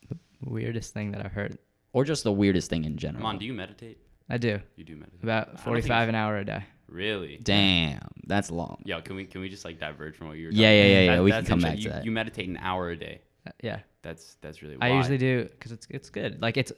The 0.10 0.18
weirdest 0.42 0.94
thing 0.94 1.12
that 1.12 1.26
i've 1.26 1.32
heard 1.32 1.58
Or 1.94 2.04
just 2.04 2.24
the 2.24 2.32
weirdest 2.32 2.70
thing 2.70 2.84
in 2.84 2.98
general. 2.98 3.22
Come 3.22 3.28
on, 3.28 3.40
do 3.40 3.46
you 3.46 3.54
meditate? 3.54 3.98
i 4.30 4.38
do 4.38 4.60
You 4.76 4.84
do 4.84 4.96
meditate. 4.96 5.24
About 5.24 5.60
45 5.62 6.10
an 6.10 6.16
hour 6.16 6.38
a 6.38 6.46
day 6.46 6.66
Really? 6.88 7.40
Damn, 7.42 8.08
that's 8.28 8.52
long. 8.52 8.82
Yo, 8.86 9.02
can 9.02 9.16
we 9.16 9.26
can 9.26 9.42
we 9.42 9.50
just 9.50 9.66
like 9.66 9.80
diverge 9.80 10.16
from 10.16 10.28
what 10.28 10.38
you 10.38 10.48
were? 10.48 10.52
Yeah, 10.52 10.68
talking 10.68 10.78
yeah, 10.78 10.84
about? 10.84 11.06
yeah, 11.06 11.16
yeah, 11.16 11.22
we 11.22 11.32
can 11.32 11.46
come 11.46 11.60
back 11.60 11.76
to 11.76 11.82
you, 11.82 11.90
that. 11.90 12.06
You 12.06 12.12
meditate 12.12 12.48
an 12.48 12.58
hour 12.58 12.90
a 12.90 12.96
day. 12.96 13.22
Yeah 13.62 13.80
That's 14.02 14.38
that's 14.42 14.62
really. 14.62 14.78
I 14.82 14.90
usually 14.90 15.18
do 15.18 15.44
because 15.44 15.72
it's 15.72 15.88
it's 15.90 16.10
good. 16.10 16.42
Like 16.42 16.58
it's 16.58 16.72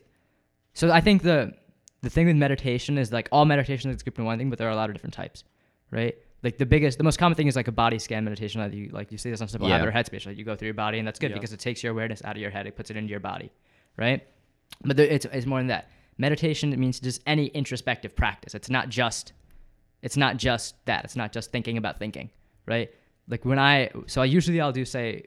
so 0.74 0.91
I 0.91 1.01
think 1.01 1.24
the 1.24 1.53
the 2.01 2.09
thing 2.09 2.28
with 2.28 2.36
meditation 2.36 2.97
is 2.97 3.11
like 3.11 3.28
all 3.32 3.45
meditation 3.45 3.89
is 3.91 4.03
grouped 4.03 4.20
in 4.20 4.26
one 4.26 4.38
thing, 4.38 4.49
but 4.49 4.59
there 4.59 4.68
are 4.68 4.72
a 4.72 4.76
lot 4.76 4.89
of 4.89 4.95
different 4.95 5.13
types, 5.13 5.43
right? 5.91 6.15
Like 6.43 6.59
the 6.59 6.65
biggest, 6.68 6.99
the 6.99 7.03
most 7.03 7.18
common 7.18 7.36
thing 7.36 7.47
is 7.47 7.55
like 7.55 7.68
a 7.68 7.72
body 7.72 7.97
scan 7.97 8.24
meditation. 8.24 8.61
Like 8.61 8.74
you 8.74 8.89
like 8.93 9.11
you 9.11 9.18
see 9.18 9.32
this 9.32 9.41
on 9.41 9.47
Simple 9.47 9.68
Yeah. 9.68 9.80
Habit 9.80 9.89
or 9.89 9.97
Headspace. 9.97 10.26
Like 10.28 10.38
you 10.38 10.45
go 10.45 10.55
through 10.55 10.68
your 10.68 10.76
body, 10.76 10.99
and 10.99 11.07
that's 11.07 11.18
good 11.20 11.32
Yeah. 11.32 11.38
because 11.38 11.51
it 11.51 11.59
takes 11.59 11.82
your 11.84 11.91
awareness 11.91 12.22
out 12.24 12.36
of 12.36 12.41
your 12.41 12.51
head, 12.51 12.68
it 12.68 12.76
puts 12.76 12.91
it 12.91 12.97
into 12.97 13.09
your 13.09 13.20
body, 13.20 13.51
right? 13.97 14.26
But 14.84 14.97
there, 14.97 15.07
it's 15.07 15.26
it's 15.26 15.45
more 15.47 15.59
than 15.59 15.68
that. 15.68 15.89
Meditation 16.20 16.74
it 16.74 16.80
means 16.80 16.99
just 16.99 17.22
any 17.26 17.47
introspective 17.47 18.15
practice. 18.15 18.53
It's 18.53 18.70
not 18.70 18.89
just 18.89 19.34
it's 20.03 20.15
not 20.18 20.38
just 20.38 20.76
that. 20.86 21.03
It's 21.05 21.15
not 21.15 21.32
just 21.32 21.51
thinking 21.51 21.78
about 21.78 21.97
thinking, 21.97 22.30
right? 22.68 22.91
Like 23.28 23.43
when 23.43 23.57
I 23.59 23.89
so 24.05 24.22
I 24.22 24.26
usually 24.26 24.61
I'll 24.61 24.72
do 24.72 24.86
say 24.86 25.24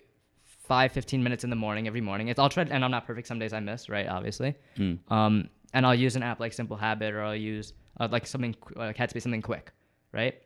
five, 0.70 0.92
15 0.92 1.20
minutes 1.20 1.42
in 1.42 1.50
the 1.50 1.56
morning 1.56 1.88
every 1.88 2.00
morning. 2.00 2.28
It's 2.28 2.38
I'll 2.38 2.48
try 2.48 2.62
and 2.62 2.84
I'm 2.84 2.92
not 2.92 3.04
perfect. 3.04 3.26
Some 3.26 3.40
days 3.40 3.52
I 3.52 3.58
miss, 3.58 3.88
right? 3.88 4.06
Obviously. 4.06 4.54
Mm. 4.78 5.00
Um, 5.10 5.48
and 5.74 5.84
I'll 5.84 5.96
use 5.96 6.14
an 6.14 6.22
app 6.22 6.38
like 6.38 6.52
Simple 6.52 6.76
Habit 6.76 7.12
or 7.12 7.22
I'll 7.22 7.34
use 7.34 7.72
uh, 7.98 8.06
like 8.08 8.24
something 8.24 8.54
like 8.76 8.96
Headspace, 8.96 9.22
something 9.22 9.42
quick, 9.42 9.72
right? 10.12 10.40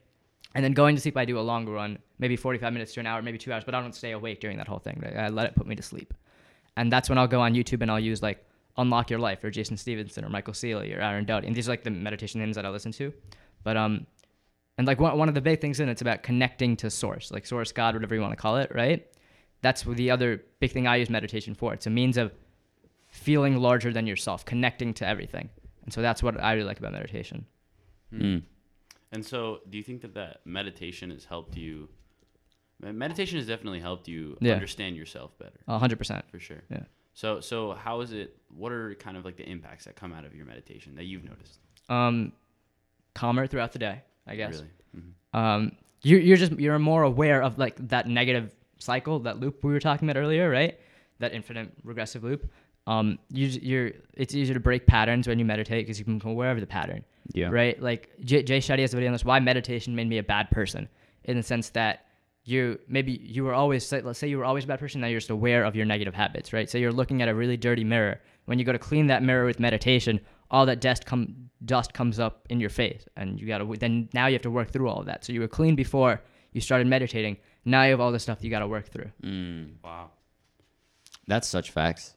And 0.54 0.64
then 0.64 0.72
going 0.72 0.96
to 0.96 1.02
sleep, 1.02 1.18
I 1.18 1.26
do 1.26 1.38
a 1.38 1.44
longer 1.52 1.72
run, 1.72 1.98
maybe 2.18 2.36
45 2.36 2.72
minutes 2.72 2.94
to 2.94 3.00
an 3.00 3.06
hour, 3.06 3.20
maybe 3.20 3.36
two 3.36 3.52
hours, 3.52 3.64
but 3.64 3.74
I 3.74 3.82
don't 3.82 3.94
stay 3.94 4.12
awake 4.12 4.40
during 4.40 4.56
that 4.56 4.66
whole 4.66 4.78
thing. 4.78 4.98
Right? 5.04 5.14
I 5.14 5.28
let 5.28 5.44
it 5.44 5.54
put 5.56 5.66
me 5.66 5.76
to 5.76 5.82
sleep. 5.82 6.14
And 6.78 6.90
that's 6.90 7.10
when 7.10 7.18
I'll 7.18 7.28
go 7.28 7.42
on 7.42 7.52
YouTube 7.52 7.82
and 7.82 7.90
I'll 7.90 8.00
use 8.00 8.22
like 8.22 8.42
Unlock 8.78 9.10
Your 9.10 9.18
Life 9.18 9.44
or 9.44 9.50
Jason 9.50 9.76
Stephenson 9.76 10.24
or 10.24 10.30
Michael 10.30 10.54
Sealey 10.54 10.96
or 10.96 11.02
Aaron 11.02 11.26
Doughty. 11.26 11.48
And 11.48 11.54
these 11.54 11.68
are 11.68 11.72
like 11.72 11.84
the 11.84 11.90
meditation 11.90 12.40
hymns 12.40 12.56
that 12.56 12.64
I 12.64 12.70
listen 12.70 12.92
to. 12.92 13.12
But 13.62 13.76
um, 13.76 14.06
and 14.78 14.86
like 14.86 15.00
one, 15.00 15.18
one 15.18 15.28
of 15.28 15.34
the 15.34 15.42
big 15.42 15.60
things 15.60 15.80
in 15.80 15.90
it's 15.90 16.00
about 16.00 16.22
connecting 16.22 16.78
to 16.78 16.88
source, 16.88 17.30
like 17.30 17.44
source, 17.44 17.72
God, 17.72 17.94
whatever 17.94 18.14
you 18.14 18.22
want 18.22 18.32
to 18.32 18.40
call 18.40 18.56
it, 18.56 18.74
right? 18.74 19.06
That's 19.64 19.82
the 19.82 20.10
other 20.10 20.42
big 20.60 20.70
thing 20.72 20.86
I 20.86 20.96
use 20.96 21.10
meditation 21.10 21.54
for. 21.54 21.72
It's 21.74 21.86
a 21.86 21.90
means 21.90 22.16
of 22.16 22.32
feeling 23.08 23.56
larger 23.56 23.92
than 23.92 24.06
yourself, 24.06 24.44
connecting 24.44 24.92
to 24.94 25.06
everything. 25.06 25.48
And 25.84 25.92
so 25.92 26.02
that's 26.02 26.22
what 26.22 26.40
I 26.40 26.52
really 26.52 26.66
like 26.66 26.78
about 26.78 26.92
meditation. 26.92 27.46
Mm. 28.12 28.42
And 29.12 29.24
so, 29.24 29.60
do 29.70 29.78
you 29.78 29.84
think 29.84 30.02
that 30.02 30.14
that 30.14 30.40
meditation 30.44 31.10
has 31.10 31.24
helped 31.24 31.56
you? 31.56 31.88
Meditation 32.80 33.38
has 33.38 33.46
definitely 33.46 33.80
helped 33.80 34.08
you 34.08 34.36
Yeah. 34.40 34.54
understand 34.54 34.96
yourself 34.96 35.38
better, 35.38 35.60
A 35.68 35.78
hundred 35.78 35.96
percent. 35.98 36.24
for 36.30 36.38
sure. 36.38 36.62
Yeah. 36.70 36.84
So, 37.14 37.40
so 37.40 37.72
how 37.72 38.00
is 38.00 38.12
it? 38.12 38.36
What 38.48 38.72
are 38.72 38.94
kind 38.96 39.16
of 39.16 39.24
like 39.24 39.36
the 39.36 39.48
impacts 39.48 39.84
that 39.86 39.94
come 39.96 40.12
out 40.12 40.24
of 40.24 40.34
your 40.34 40.44
meditation 40.46 40.96
that 40.96 41.04
you've 41.04 41.24
noticed? 41.24 41.60
Um, 41.88 42.32
calmer 43.14 43.46
throughout 43.46 43.72
the 43.72 43.78
day, 43.78 44.02
I 44.26 44.34
guess. 44.36 44.54
Really? 44.54 44.70
Mhm. 44.98 45.38
um, 45.38 45.72
you, 46.02 46.18
you're 46.18 46.36
just 46.36 46.52
you're 46.58 46.78
more 46.78 47.02
aware 47.04 47.42
of 47.42 47.56
like 47.58 47.76
that 47.88 48.06
negative 48.08 48.54
cycle, 48.84 49.18
that 49.20 49.40
loop 49.40 49.62
we 49.64 49.72
were 49.72 49.80
talking 49.80 50.08
about 50.08 50.20
earlier, 50.20 50.48
right? 50.50 50.78
That 51.20 51.32
infinite 51.32 51.72
regressive 51.82 52.22
loop. 52.24 52.50
Um, 52.86 53.18
you, 53.30 53.46
you're 53.46 53.92
it's 54.14 54.34
easier 54.34 54.54
to 54.54 54.60
break 54.60 54.86
patterns 54.86 55.26
when 55.26 55.38
you 55.38 55.44
meditate 55.44 55.86
because 55.86 55.98
you 55.98 56.04
can 56.04 56.18
become 56.18 56.32
aware 56.32 56.50
of 56.50 56.60
the 56.60 56.66
pattern, 56.66 57.02
Yeah. 57.32 57.48
right? 57.48 57.80
Like 57.80 58.10
Jay, 58.24 58.42
Jay 58.42 58.58
Shetty 58.58 58.80
has 58.80 58.92
a 58.92 58.96
video 58.96 59.08
on 59.08 59.14
this. 59.14 59.24
Why 59.24 59.40
meditation 59.40 59.96
made 59.96 60.08
me 60.08 60.18
a 60.18 60.22
bad 60.22 60.50
person, 60.50 60.88
in 61.24 61.36
the 61.36 61.42
sense 61.42 61.70
that 61.70 62.04
you 62.44 62.78
maybe 62.86 63.12
you 63.24 63.42
were 63.44 63.54
always 63.54 63.86
say- 63.86 64.02
let's 64.02 64.18
say 64.18 64.28
you 64.28 64.36
were 64.36 64.44
always 64.44 64.64
a 64.64 64.66
bad 64.66 64.78
person. 64.80 65.00
Now 65.00 65.06
you're 65.06 65.20
just 65.20 65.30
aware 65.30 65.64
of 65.64 65.74
your 65.74 65.86
negative 65.86 66.12
habits, 66.14 66.52
right? 66.52 66.68
So 66.68 66.76
you're 66.76 66.92
looking 66.92 67.22
at 67.22 67.28
a 67.28 67.34
really 67.34 67.56
dirty 67.56 67.84
mirror. 67.84 68.20
When 68.44 68.58
you 68.58 68.66
go 68.66 68.72
to 68.72 68.78
clean 68.78 69.06
that 69.06 69.22
mirror 69.22 69.46
with 69.46 69.58
meditation, 69.58 70.20
all 70.50 70.66
that 70.66 70.82
dust 70.82 71.06
come 71.06 71.48
dust 71.64 71.94
comes 71.94 72.20
up 72.20 72.46
in 72.50 72.60
your 72.60 72.68
face, 72.68 73.06
and 73.16 73.40
you 73.40 73.46
gotta 73.46 73.64
then 73.78 74.10
now 74.12 74.26
you 74.26 74.34
have 74.34 74.42
to 74.42 74.50
work 74.50 74.70
through 74.70 74.88
all 74.90 75.00
of 75.00 75.06
that. 75.06 75.24
So 75.24 75.32
you 75.32 75.40
were 75.40 75.48
clean 75.48 75.74
before 75.74 76.20
you 76.52 76.60
started 76.60 76.86
meditating. 76.86 77.38
Now 77.64 77.82
you 77.84 77.90
have 77.92 78.00
all 78.00 78.12
the 78.12 78.18
stuff 78.18 78.38
you 78.42 78.50
gotta 78.50 78.68
work 78.68 78.88
through. 78.88 79.10
Mm. 79.22 79.74
Wow. 79.82 80.10
That's 81.26 81.48
such 81.48 81.70
facts. 81.70 82.14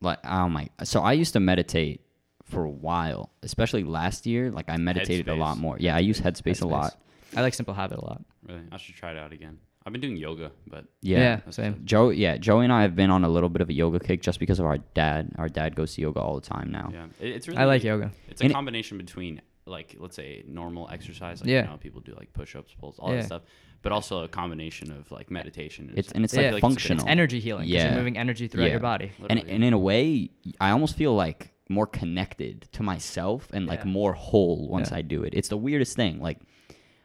Like 0.00 0.18
oh 0.24 0.48
my 0.48 0.68
so 0.82 1.00
I 1.00 1.12
used 1.12 1.32
to 1.34 1.40
meditate 1.40 2.00
for 2.44 2.64
a 2.64 2.70
while, 2.70 3.30
especially 3.42 3.84
last 3.84 4.26
year. 4.26 4.50
Like 4.50 4.68
I 4.68 4.76
meditated 4.76 5.28
a 5.28 5.34
lot 5.34 5.58
more. 5.58 5.76
Yeah, 5.78 5.96
I 5.96 6.00
use 6.00 6.20
Headspace, 6.20 6.62
a 6.62 6.66
lot. 6.66 6.96
I 7.36 7.40
like 7.40 7.54
Simple 7.54 7.74
Habit 7.74 7.98
a 7.98 8.04
lot. 8.04 8.22
Really? 8.46 8.60
I 8.70 8.76
should 8.76 8.94
try 8.94 9.10
it 9.12 9.16
out 9.18 9.32
again. 9.32 9.58
I've 9.86 9.92
been 9.92 10.00
doing 10.00 10.16
yoga, 10.16 10.50
but 10.66 10.86
Yeah. 11.02 11.18
Yeah, 11.46 11.50
same. 11.50 11.82
Joe, 11.84 12.08
yeah, 12.10 12.38
Joey 12.38 12.64
and 12.64 12.72
I 12.72 12.82
have 12.82 12.96
been 12.96 13.10
on 13.10 13.22
a 13.24 13.28
little 13.28 13.50
bit 13.50 13.60
of 13.60 13.68
a 13.68 13.72
yoga 13.74 14.00
kick 14.00 14.22
just 14.22 14.40
because 14.40 14.58
of 14.58 14.64
our 14.66 14.78
dad. 14.78 15.32
Our 15.36 15.48
dad 15.50 15.74
goes 15.76 15.94
to 15.94 16.00
yoga 16.00 16.20
all 16.20 16.34
the 16.36 16.46
time 16.46 16.70
now. 16.70 16.90
yeah, 16.92 17.06
it, 17.20 17.28
it's 17.36 17.48
really. 17.48 17.58
I 17.58 17.64
like 17.66 17.82
yoga. 17.84 18.10
It's 18.28 18.40
a 18.40 18.44
And 18.44 18.50
it- 18.50 18.54
combination 18.54 18.96
between 18.98 19.42
like 19.66 19.96
let's 19.98 20.16
say 20.16 20.44
normal 20.46 20.88
exercise, 20.90 21.40
like 21.40 21.48
Yeah. 21.50 21.62
you 21.64 21.68
know 21.70 21.76
people 21.78 22.00
do 22.02 22.14
like 22.14 22.32
push-ups, 22.34 22.74
pulls, 22.78 22.98
all 22.98 23.10
Yeah. 23.10 23.16
that 23.20 23.24
stuff, 23.26 23.42
but 23.84 23.92
also 23.92 24.24
a 24.24 24.28
combination 24.28 24.90
of 24.90 25.08
like 25.12 25.30
meditation. 25.30 25.92
It's 25.96 26.08
stuff. 26.08 26.16
and 26.16 26.24
it's 26.24 26.34
Yeah. 26.34 26.50
like 26.50 26.54
I 26.54 26.60
functional. 26.60 27.02
It's 27.04 27.08
energy 27.10 27.38
healing. 27.38 27.64
'cause 27.66 27.70
Yeah. 27.70 27.88
You're 27.90 27.98
moving 27.98 28.18
energy 28.18 28.48
throughout 28.48 28.64
Yeah. 28.66 28.70
your 28.72 28.80
body. 28.80 29.12
and 29.20 29.30
Literally, 29.38 29.50
and 29.54 29.62
in 29.64 29.72
a 29.72 29.78
way, 29.78 30.30
I 30.60 30.70
almost 30.70 30.96
feel 30.96 31.14
like 31.14 31.52
more 31.68 31.86
connected 31.86 32.66
to 32.72 32.82
myself 32.82 33.48
and 33.52 33.66
like 33.66 33.80
Yeah. 33.84 33.90
more 33.98 34.12
whole 34.14 34.68
once 34.68 34.90
Yeah. 34.90 34.98
I 34.98 35.02
do 35.02 35.22
it. 35.22 35.34
It's 35.34 35.48
the 35.48 35.56
weirdest 35.56 35.94
thing. 35.96 36.20
Like 36.20 36.38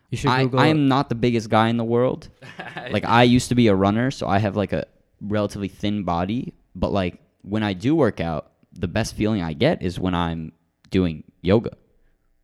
You 0.09 0.17
should 0.17 0.31
I, 0.31 0.43
Google. 0.43 0.59
I 0.61 0.67
am 0.67 0.87
not 0.87 1.09
the 1.09 1.15
biggest 1.15 1.49
guy 1.49 1.67
in 1.69 1.77
the 1.77 1.83
world. 1.83 2.29
like 2.91 3.05
I 3.05 3.23
used 3.23 3.49
to 3.49 3.55
be 3.55 3.67
a 3.67 3.75
runner, 3.75 4.09
so 4.09 4.27
I 4.27 4.39
have 4.39 4.55
like 4.55 4.73
a 4.73 4.85
relatively 5.21 5.67
thin 5.67 6.03
body. 6.03 6.53
But 6.75 6.91
like 6.93 7.19
when 7.43 7.61
I 7.63 7.73
do 7.73 7.93
work 7.95 8.19
out, 8.19 8.51
the 8.73 8.87
best 8.87 9.15
feeling 9.15 9.41
I 9.41 9.53
get 9.53 9.81
is 9.83 9.99
when 9.99 10.15
I'm 10.15 10.51
doing 10.91 11.23
yoga 11.41 11.71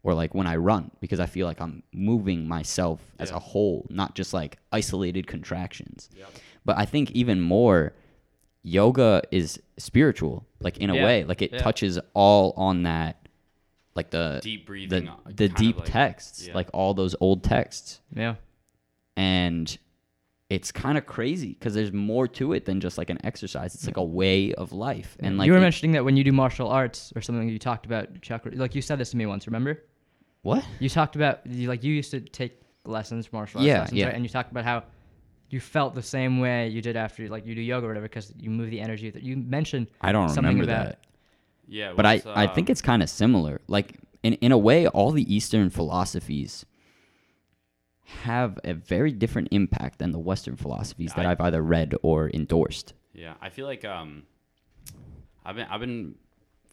or 0.06 0.14
like 0.14 0.36
when 0.36 0.46
I 0.46 0.56
run 0.56 0.92
because 1.00 1.20
I 1.20 1.26
feel 1.26 1.48
like 1.48 1.60
I'm 1.60 1.82
moving 1.92 2.48
myself 2.48 3.02
as 3.18 3.32
a 3.32 3.40
whole, 3.40 3.88
not 3.90 4.14
just 4.14 4.34
like 4.36 4.60
isolated 4.72 5.26
contractions. 5.26 6.10
Yep. 6.16 6.30
But 6.64 6.78
I 6.78 6.86
think 6.86 7.10
even 7.12 7.42
more, 7.42 7.94
yoga 8.62 9.24
is 9.32 9.60
spiritual, 9.78 10.46
like 10.60 10.78
in 10.78 10.92
a 10.92 10.96
Yeah. 10.96 11.06
way, 11.06 11.24
like 11.24 11.42
it 11.42 11.52
Yeah. 11.54 11.58
touches 11.58 11.98
all 12.14 12.54
on 12.56 12.84
that, 12.84 13.28
like 13.96 14.12
the 14.12 14.40
deep 14.44 14.68
breathing, 14.68 15.06
the, 15.06 15.12
uh, 15.12 15.16
the 15.26 15.50
deep 15.50 15.78
like- 15.80 15.86
texts, 15.88 16.48
yeah. 16.48 16.54
like 16.54 16.70
all 16.72 16.94
those 16.94 17.16
old 17.20 17.44
texts 17.44 18.00
yeah. 18.16 18.36
and 19.18 19.78
it's 20.52 20.72
kind 20.72 21.00
of 21.00 21.08
crazy 21.08 21.54
because 21.54 21.74
there's 21.74 21.92
more 21.92 22.28
to 22.28 22.54
it 22.54 22.66
than 22.66 22.80
just 22.80 23.00
like 23.00 23.10
an 23.10 23.18
exercise. 23.26 23.74
It's 23.74 23.88
like 23.88 23.98
a 23.98 24.04
way 24.04 24.54
of 24.54 24.72
life, 24.72 25.18
and 25.20 25.40
like 25.40 25.48
you 25.48 25.52
were 25.54 25.58
it- 25.58 25.62
mentioning 25.62 25.94
that 25.94 26.06
when 26.06 26.16
you 26.16 26.24
do 26.24 26.32
martial 26.32 26.68
arts 26.68 27.12
or 27.16 27.22
something, 27.24 27.50
you 27.50 27.58
talked 27.58 27.88
about 27.88 28.22
chakra. 28.22 28.52
Like 28.56 28.76
you 28.76 28.84
said 28.84 29.00
this 29.00 29.10
to 29.12 29.18
me 29.18 29.26
once. 29.26 29.48
Remember? 29.48 29.82
What? 30.46 30.64
You 30.80 30.90
talked 30.90 31.16
about 31.16 31.46
you, 31.46 31.68
like 31.68 31.84
you 31.84 31.92
used 31.94 32.12
to 32.12 32.20
take 32.22 32.62
lessons, 32.86 33.34
martial 33.34 33.60
arts 33.60 33.68
Yeah, 33.68 33.80
lessons, 33.80 33.98
yeah. 34.00 34.06
right? 34.06 34.16
And 34.16 34.24
you 34.24 34.30
talked 34.30 34.52
about 34.52 34.64
how 34.64 34.84
you 35.50 35.60
felt 35.60 35.96
the 35.96 36.02
same 36.04 36.40
way 36.40 36.68
you 36.70 36.82
did 36.82 36.96
after 36.96 37.28
like 37.30 37.46
you 37.48 37.56
do 37.56 37.62
yoga 37.62 37.86
or 37.86 37.90
whatever 37.90 38.08
because 38.08 38.32
you 38.38 38.50
move 38.50 38.70
the 38.70 38.80
energy. 38.80 39.10
That 39.10 39.24
you 39.24 39.36
mentioned 39.38 39.88
I 40.02 40.12
don't 40.12 40.30
something 40.30 40.58
remember 40.60 40.72
about 40.72 40.86
that, 40.86 41.00
Yeah, 41.68 41.94
but 41.96 42.06
I 42.06 42.16
what's, 42.16 42.28
I 42.28 42.48
think 42.48 42.70
um, 42.70 42.72
it's 42.74 42.82
kind 42.82 43.02
of 43.04 43.10
similar. 43.10 43.60
Like 43.68 43.98
in 44.24 44.34
in 44.36 44.52
a 44.52 44.58
way, 44.58 44.88
all 44.88 45.12
the 45.12 45.26
Eastern 45.34 45.70
philosophies 45.70 46.66
have 48.24 48.60
a 48.64 48.74
very 48.74 49.12
different 49.12 49.48
impact 49.52 49.98
than 50.00 50.12
the 50.12 50.20
Western 50.20 50.56
philosophies 50.56 51.14
that 51.16 51.26
I- 51.26 51.32
I've 51.32 51.42
either 51.42 51.62
read 51.62 51.96
or 52.04 52.30
endorsed. 52.34 52.94
Yeah, 53.14 53.34
I 53.42 53.50
feel 53.50 53.66
like 53.66 53.84
um, 53.84 54.24
I've 55.44 55.56
been 55.56 55.68
I've 55.70 55.80
been 55.80 56.16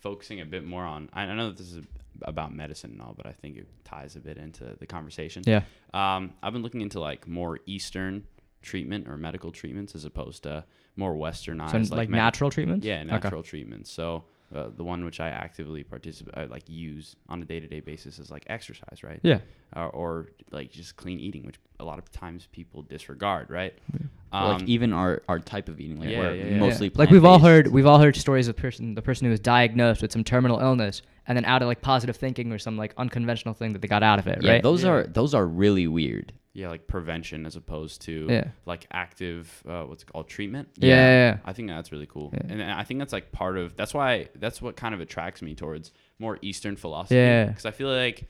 focusing 0.03 0.41
a 0.41 0.45
bit 0.45 0.65
more 0.65 0.85
on. 0.85 1.09
I 1.13 1.23
I 1.23 1.35
know 1.35 1.49
that 1.49 1.57
this 1.57 1.73
is 1.73 1.85
about 2.23 2.55
medicine 2.55 2.91
and 2.93 3.01
all, 3.03 3.15
but 3.17 3.27
I 3.27 3.33
think 3.33 3.57
it 3.57 3.67
ties 3.85 4.17
a 4.17 4.21
bit 4.21 4.37
into 4.37 4.77
the 4.79 4.87
conversation. 4.87 5.43
yeah, 5.47 5.63
Um, 5.95 6.35
I've 6.43 6.53
been 6.53 6.63
looking 6.63 6.81
into 6.83 7.01
like 7.01 7.27
more 7.27 7.59
Eastern 7.67 8.25
treatment 8.61 9.09
or 9.09 9.17
medical 9.17 9.51
treatments 9.51 9.95
as 9.95 10.05
opposed 10.05 10.43
to 10.45 10.65
more 10.97 11.15
Westernized, 11.15 11.89
so 11.89 11.97
like, 11.97 12.09
med- 12.09 12.19
natural 12.19 12.51
treatments. 12.51 12.87
Yeah, 12.87 13.01
Okay. 13.01 13.05
natural 13.11 13.43
treatments. 13.43 13.91
So 13.91 14.25
uh, 14.55 14.69
the 14.77 14.85
one 14.85 15.05
which 15.07 15.19
I 15.19 15.31
actively 15.31 15.83
participate, 15.83 16.35
uh, 16.37 16.47
like 16.51 16.69
use 16.69 17.17
on 17.29 17.41
a 17.41 17.45
day 17.47 17.59
to 17.59 17.67
day 17.67 17.81
basis 17.81 18.19
is 18.19 18.31
like 18.31 18.45
exercise, 18.49 19.03
right? 19.03 19.19
Yeah, 19.23 19.41
Uh, 19.75 19.87
or 19.87 20.29
like 20.51 20.71
just 20.71 20.97
clean 20.97 21.19
eating, 21.19 21.45
which 21.47 21.57
a 21.81 21.85
lot 21.85 21.99
of 21.99 22.13
times 22.13 22.47
people 22.53 22.83
disregard, 22.83 23.49
right? 23.51 23.73
Or, 23.95 24.39
Um, 24.39 24.59
like 24.59 24.69
even 24.69 24.93
our, 24.93 25.23
our 25.29 25.41
type 25.41 25.69
of 25.71 25.81
eating, 25.81 25.99
like 25.99 26.11
yeah, 26.11 26.19
we're 26.19 26.35
yeah, 26.35 26.45
yeah. 26.53 26.59
mostly 26.59 26.91
like 26.95 27.11
we've 27.11 27.25
all 27.25 27.39
heard 27.39 27.69
we've 27.69 27.87
all 27.87 27.99
heard 27.99 28.15
stories 28.17 28.47
of 28.49 28.57
person 28.57 28.95
the 28.95 29.03
person 29.03 29.25
who 29.25 29.31
was 29.31 29.41
diagnosed 29.41 30.03
with 30.03 30.13
some 30.13 30.23
terminal 30.25 30.59
illness 30.61 31.01
and 31.27 31.37
then 31.37 31.45
out 31.45 31.63
of 31.63 31.69
like 31.69 31.81
positive 31.81 32.17
thinking 32.17 32.53
or 32.53 32.59
some 32.59 32.77
like 32.77 32.95
unconventional 32.97 33.55
thing 33.55 33.73
that 33.73 33.83
they 33.83 33.89
got 33.89 34.03
out 34.03 34.19
of 34.19 34.27
it, 34.27 34.43
Yeah, 34.43 34.53
right? 34.53 34.63
those 34.63 34.85
Yeah. 34.85 34.91
are 34.91 35.07
those 35.07 35.35
are 35.35 35.47
really 35.47 35.87
weird. 35.87 36.33
yeah, 36.55 36.69
like 36.69 36.87
prevention 36.87 37.47
as 37.47 37.57
opposed 37.57 38.03
to 38.03 38.27
Yeah. 38.29 38.49
like 38.67 38.87
active, 38.93 39.63
uh, 39.67 39.85
what's 39.85 40.03
it 40.03 40.07
called, 40.13 40.29
treatment. 40.29 40.69
yeah, 40.77 40.89
yeah, 40.89 41.31
yeah. 41.31 41.39
I 41.47 41.53
think 41.55 41.69
that's 41.69 41.91
really 41.93 42.07
cool, 42.07 42.31
Yeah. 42.35 42.53
and 42.53 42.63
I 42.63 42.85
think 42.85 42.99
that's 43.01 43.13
like 43.13 43.33
part 43.33 43.57
of. 43.57 43.75
That's 43.77 43.95
why 43.95 44.29
that's 44.35 44.61
what 44.61 44.77
kind 44.77 44.95
of 44.95 45.01
attracts 45.01 45.41
me 45.41 45.55
towards 45.55 45.93
more 46.19 46.39
Eastern 46.43 46.77
philosophy. 46.77 47.15
Yeah. 47.17 47.47
because 47.47 47.65
I 47.67 47.71
feel 47.71 47.89
like 47.89 48.29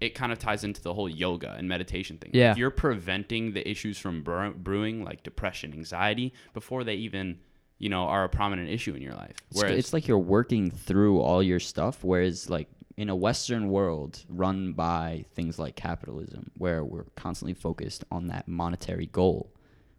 it 0.00 0.14
kind 0.14 0.30
of 0.32 0.38
ties 0.38 0.62
into 0.64 0.82
the 0.82 0.92
whole 0.92 1.08
yoga 1.08 1.54
and 1.56 1.66
meditation 1.68 2.18
thing. 2.18 2.30
Yeah. 2.34 2.50
if 2.50 2.58
you're 2.58 2.70
preventing 2.70 3.52
the 3.52 3.66
issues 3.68 3.98
from 3.98 4.22
brewing, 4.22 5.04
like 5.04 5.22
depression, 5.22 5.72
anxiety, 5.72 6.34
before 6.52 6.84
they 6.84 6.96
even, 6.96 7.38
you 7.80 7.88
know, 7.88 8.04
are 8.04 8.24
a 8.24 8.28
prominent 8.28 8.68
issue 8.68 8.94
in 8.94 9.02
your 9.02 9.14
life. 9.14 9.34
It's, 9.50 9.60
Whereas 9.60 9.78
it's 9.78 9.92
like 9.92 10.06
you're 10.06 10.18
working 10.18 10.70
through 10.70 11.18
all 11.20 11.42
your 11.42 11.58
stuff, 11.58 12.04
whereas 12.04 12.48
like 12.48 12.68
in 12.96 13.08
a 13.08 13.16
Western 13.16 13.70
world 13.70 14.22
run 14.28 14.74
by 14.74 15.24
things 15.34 15.58
like 15.58 15.74
capitalism, 15.74 16.50
where 16.58 16.84
we're 16.84 17.06
constantly 17.16 17.54
focused 17.54 18.04
on 18.12 18.28
that 18.28 18.46
monetary 18.46 19.06
goal, 19.06 19.50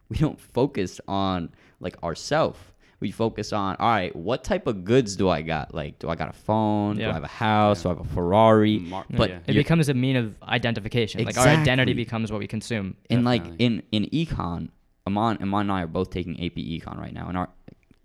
we 0.09 0.17
don't 0.17 0.39
focus 0.39 1.01
on 1.07 1.49
like 1.79 2.01
ourself. 2.03 2.71
We 2.99 3.09
focus 3.09 3.51
on 3.51 3.77
all 3.77 3.89
right, 3.89 4.15
what 4.15 4.43
type 4.43 4.67
of 4.67 4.84
goods 4.86 5.15
do 5.15 5.27
I 5.27 5.41
got? 5.41 5.73
Like, 5.73 5.97
do 5.97 6.07
I 6.07 6.15
got 6.15 6.29
a 6.29 6.34
phone? 6.34 6.97
Do 6.97 7.09
I 7.09 7.13
have 7.13 7.23
a 7.23 7.27
house? 7.27 7.82
Do 7.82 7.89
I 7.89 7.93
have 7.93 8.01
a 8.01 8.09
Ferrari? 8.13 8.77
Mar- 8.77 9.05
but 9.09 9.29
yeah. 9.32 9.39
It 9.47 9.53
becomes 9.55 9.89
a 9.89 9.95
mean 9.95 10.17
of 10.17 10.36
identification. 10.43 11.23
Like 11.25 11.36
our 11.36 11.47
identity 11.47 11.93
becomes 11.93 12.32
what 12.32 12.38
we 12.38 12.45
consume. 12.45 12.95
in 13.09 13.23
like 13.23 13.43
in 13.57 13.82
in 13.91 14.03
econ, 14.11 14.69
Aman, 15.07 15.39
Aman 15.41 15.61
and 15.61 15.71
I 15.71 15.82
are 15.82 15.88
both 15.88 16.11
taking 16.11 16.36
AP 16.45 16.53
econ 16.57 16.99
right 16.99 17.11
now, 17.11 17.27
and 17.27 17.36
our 17.39 17.49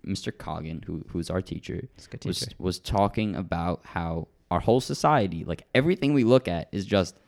Mr. 0.06 0.36
Coggin, 0.36 0.82
who 0.86 1.04
who's 1.08 1.30
our 1.30 1.42
teacher, 1.42 1.88
It's 1.96 2.06
a 2.06 2.10
good 2.10 2.24
was 2.24 2.48
was 2.58 2.78
talking 2.78 3.34
about 3.36 3.80
how 3.84 4.28
our 4.50 4.60
whole 4.60 4.80
society, 4.80 5.44
like 5.44 5.66
everything 5.74 6.14
we 6.14 6.24
look 6.24 6.46
at, 6.48 6.68
is 6.72 6.86
just 6.86 7.18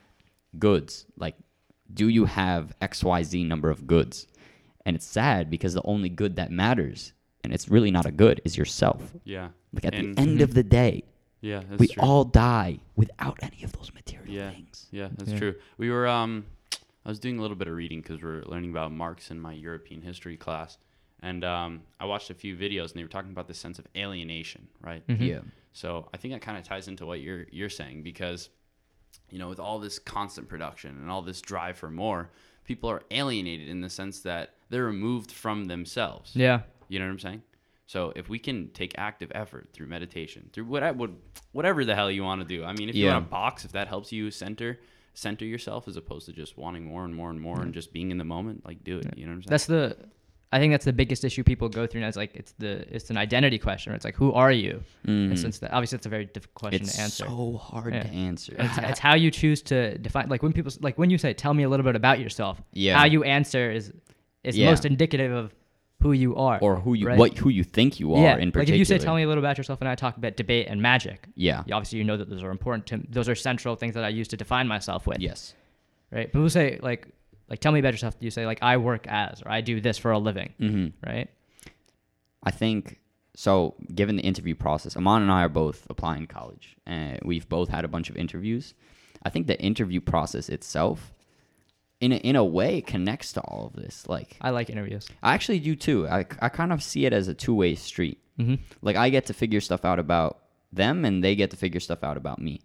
goods. 0.58 1.06
Like, 1.18 1.34
do 1.92 2.08
you 2.08 2.24
have 2.26 2.74
X 2.80 3.02
Y 3.04 3.22
Z 3.22 3.44
number 3.44 3.70
of 3.70 3.86
goods? 3.86 4.26
And 4.86 4.96
it's 4.96 5.06
sad 5.06 5.50
because 5.50 5.74
the 5.74 5.82
only 5.84 6.08
good 6.08 6.36
that 6.36 6.50
matters, 6.50 7.12
and 7.44 7.52
it's 7.52 7.68
really 7.68 7.90
not 7.90 8.06
a 8.06 8.10
good, 8.12 8.40
is 8.44 8.56
yourself. 8.56 9.12
yeah, 9.24 9.48
Like 9.72 9.84
at 9.84 9.94
And- 9.94 10.16
the 10.16 10.20
end 10.20 10.40
of 10.40 10.54
the 10.54 10.62
day, 10.62 11.02
yeah, 11.42 11.62
that's 11.68 11.78
we 11.80 11.88
true. 11.88 12.02
all 12.02 12.24
die 12.24 12.78
without 12.96 13.38
any 13.42 13.62
of 13.64 13.72
those 13.72 13.92
material 13.92 14.32
Yeah. 14.32 14.50
things. 14.50 14.86
Yeah, 14.90 15.08
that's 15.16 15.32
Yeah. 15.32 15.38
true. 15.38 15.54
We 15.76 15.90
were 15.90 16.06
um, 16.06 16.46
I 17.04 17.08
was 17.10 17.18
doing 17.18 17.38
a 17.38 17.42
little 17.42 17.56
bit 17.56 17.68
of 17.68 17.74
reading 17.74 18.00
because 18.00 18.22
we're 18.22 18.42
learning 18.44 18.70
about 18.70 18.92
Marx 18.92 19.30
in 19.30 19.40
my 19.40 19.52
European 19.52 20.00
history 20.02 20.36
class, 20.36 20.78
and 21.22 21.44
um, 21.44 21.82
I 21.98 22.04
watched 22.04 22.30
a 22.30 22.34
few 22.34 22.56
videos 22.56 22.90
and 22.90 22.94
they 22.94 23.02
were 23.02 23.08
talking 23.08 23.30
about 23.30 23.48
this 23.48 23.58
sense 23.58 23.78
of 23.78 23.86
alienation, 23.96 24.68
right? 24.80 25.06
Mhm. 25.06 25.20
Yeah. 25.26 25.40
So 25.72 26.08
I 26.12 26.16
think 26.16 26.32
that 26.34 26.40
kind 26.42 26.56
of 26.58 26.64
ties 26.64 26.88
into 26.88 27.06
what 27.06 27.20
you're 27.20 27.46
you're 27.52 27.68
saying 27.70 28.02
because, 28.02 28.50
you 29.30 29.38
know, 29.38 29.48
with 29.48 29.60
all 29.60 29.78
this 29.78 29.98
constant 29.98 30.48
production 30.48 30.96
and 30.96 31.10
all 31.10 31.22
this 31.22 31.40
drive 31.40 31.76
for 31.76 31.90
more, 31.90 32.30
people 32.64 32.90
are 32.90 33.02
alienated 33.10 33.68
in 33.68 33.80
the 33.80 33.90
sense 33.90 34.20
that 34.20 34.54
they're 34.70 34.84
removed 34.84 35.30
from 35.32 35.66
themselves. 35.66 36.32
Yeah. 36.34 36.62
You 36.88 36.98
know 36.98 37.06
what 37.06 37.12
I'm 37.12 37.18
saying? 37.18 37.42
So 37.86 38.12
if 38.16 38.28
we 38.28 38.38
can 38.38 38.68
take 38.70 38.92
active 38.98 39.32
effort 39.34 39.70
through 39.72 39.86
meditation, 39.86 40.50
through 40.52 40.64
what 40.66 40.82
I 40.82 40.90
would, 40.90 41.16
whatever 41.52 41.84
the 41.86 41.94
hell 41.94 42.10
you 42.10 42.22
want 42.22 42.42
to 42.42 42.46
do. 42.46 42.62
I 42.64 42.74
mean, 42.74 42.88
if 42.90 42.94
you 42.94 43.06
want 43.06 43.24
to 43.24 43.30
box, 43.30 43.64
if 43.64 43.72
that 43.72 43.88
helps 43.88 44.12
you 44.12 44.30
center 44.30 44.78
center 45.14 45.44
yourself 45.44 45.88
as 45.88 45.96
opposed 45.96 46.26
to 46.26 46.32
just 46.32 46.56
wanting 46.56 46.84
more 46.84 47.04
and 47.04 47.12
more 47.12 47.28
and 47.30 47.40
more 47.40 47.60
and 47.60 47.74
just 47.74 47.92
being 47.92 48.10
in 48.12 48.18
the 48.18 48.24
moment, 48.24 48.64
like 48.64 48.84
do 48.84 48.98
it. 48.98 49.16
You 49.16 49.24
know 49.26 49.32
what 49.32 49.36
I'm 49.36 49.42
saying? 49.42 49.50
That's 49.50 49.66
the 49.66 49.96
I 50.50 50.58
think 50.58 50.72
that's 50.72 50.86
the 50.86 50.92
biggest 50.94 51.24
issue 51.24 51.44
people 51.44 51.68
go 51.68 51.86
through 51.86 52.00
now. 52.00 52.08
It's 52.08 52.16
like 52.16 52.34
it's 52.34 52.52
the 52.58 52.86
it's 52.94 53.10
an 53.10 53.18
identity 53.18 53.58
question. 53.58 53.92
It's 53.92 54.04
like 54.04 54.14
who 54.16 54.32
are 54.32 54.50
you? 54.50 54.82
And 55.04 55.32
Mhm. 55.32 55.38
since 55.38 55.58
that, 55.58 55.72
obviously 55.72 55.96
it's 55.96 56.06
a 56.06 56.08
very 56.08 56.24
difficult 56.24 56.54
question 56.70 56.82
it's 56.82 56.96
to 56.96 57.02
answer. 57.02 57.24
It's 57.24 57.32
so 57.34 57.56
hard 57.58 57.92
Yeah. 57.94 58.02
to 58.04 58.08
answer. 58.08 58.54
it's, 58.58 58.78
it's 58.90 58.98
how 58.98 59.14
you 59.14 59.30
choose 59.30 59.60
to 59.62 59.98
define. 59.98 60.28
Like 60.30 60.42
when 60.42 60.52
people 60.54 60.72
like 60.80 60.96
when 60.96 61.10
you 61.10 61.18
say, 61.18 61.34
"Tell 61.34 61.52
me 61.52 61.64
a 61.64 61.68
little 61.68 61.84
bit 61.84 61.96
about 61.96 62.18
yourself." 62.18 62.62
Yeah. 62.72 62.96
How 62.98 63.04
you 63.04 63.24
answer 63.24 63.70
is 63.70 63.92
is 64.42 64.56
Yeah. 64.56 64.70
most 64.70 64.84
indicative 64.86 65.32
of 65.32 65.54
who 66.00 66.12
you 66.12 66.36
are 66.36 66.58
or 66.62 66.76
who 66.76 66.94
you 66.94 67.08
right? 67.08 67.18
what 67.18 67.36
who 67.36 67.50
you 67.50 67.64
think 67.64 67.98
you 68.00 68.14
are 68.14 68.22
yeah. 68.22 68.36
in 68.36 68.50
particular. 68.52 68.60
like 68.62 68.68
if 68.70 68.78
you 68.78 68.84
say, 68.86 68.96
"Tell 68.98 69.16
me 69.16 69.24
a 69.24 69.28
little 69.28 69.42
about 69.44 69.58
yourself," 69.58 69.80
and 69.82 69.88
I 69.88 69.96
talk 69.96 70.16
about 70.16 70.36
debate 70.36 70.68
and 70.70 70.80
magic. 70.80 71.26
Yeah. 71.34 71.62
you- 71.66 71.74
Obviously, 71.74 71.98
you 71.98 72.04
know 72.04 72.16
that 72.16 72.30
those 72.30 72.42
are 72.42 72.50
important 72.50 72.86
to 72.86 73.02
those 73.10 73.28
are 73.28 73.34
central 73.34 73.76
things 73.76 73.94
that 73.96 74.04
I 74.04 74.08
use 74.08 74.28
to 74.28 74.36
define 74.38 74.66
myself 74.66 75.06
with. 75.06 75.18
Yes. 75.20 75.54
Right. 76.10 76.32
People 76.32 76.48
say 76.48 76.78
like 76.80 77.08
like 77.48 77.60
tell 77.60 77.72
me 77.72 77.80
about 77.80 77.92
yourself. 77.94 78.14
You 78.20 78.30
say 78.30 78.46
like 78.46 78.58
I 78.62 78.76
work 78.76 79.06
as 79.06 79.42
or 79.42 79.50
I 79.50 79.60
do 79.60 79.80
this 79.80 79.98
for 79.98 80.10
a 80.10 80.18
living. 80.18 80.54
hmm 80.58 80.86
Right. 81.04 81.28
I 82.42 82.50
think 82.50 83.00
so. 83.34 83.74
Given 83.94 84.16
the 84.16 84.22
interview 84.22 84.54
process, 84.54 84.96
Aman 84.96 85.22
and 85.22 85.30
I 85.30 85.42
are 85.44 85.48
both 85.48 85.86
applying 85.90 86.26
college, 86.26 86.76
and 86.86 87.18
we've 87.24 87.48
both 87.48 87.68
had 87.68 87.84
a 87.84 87.88
bunch 87.88 88.10
of 88.10 88.16
interviews. 88.16 88.74
I 89.22 89.30
think 89.30 89.46
the 89.46 89.60
interview 89.60 90.00
process 90.00 90.48
itself, 90.48 91.12
in 92.00 92.12
a, 92.12 92.16
in 92.16 92.36
a 92.36 92.44
way, 92.44 92.80
connects 92.80 93.32
to 93.32 93.40
all 93.40 93.66
of 93.66 93.72
this. 93.72 94.06
Like 94.08 94.36
I 94.40 94.50
like 94.50 94.70
interviews. 94.70 95.08
I 95.22 95.34
actually 95.34 95.58
do 95.58 95.74
too. 95.74 96.08
I, 96.08 96.24
I 96.40 96.48
kind 96.48 96.72
of 96.72 96.82
see 96.82 97.06
it 97.06 97.12
as 97.12 97.28
a 97.28 97.34
two 97.34 97.54
way 97.54 97.74
street. 97.74 98.18
Mm-hmm. 98.38 98.54
Like 98.82 98.96
I 98.96 99.10
get 99.10 99.26
to 99.26 99.34
figure 99.34 99.60
stuff 99.60 99.84
out 99.84 99.98
about 99.98 100.38
them, 100.72 101.04
and 101.04 101.24
they 101.24 101.34
get 101.34 101.50
to 101.50 101.56
figure 101.56 101.80
stuff 101.80 102.04
out 102.04 102.16
about 102.16 102.40
me. 102.40 102.60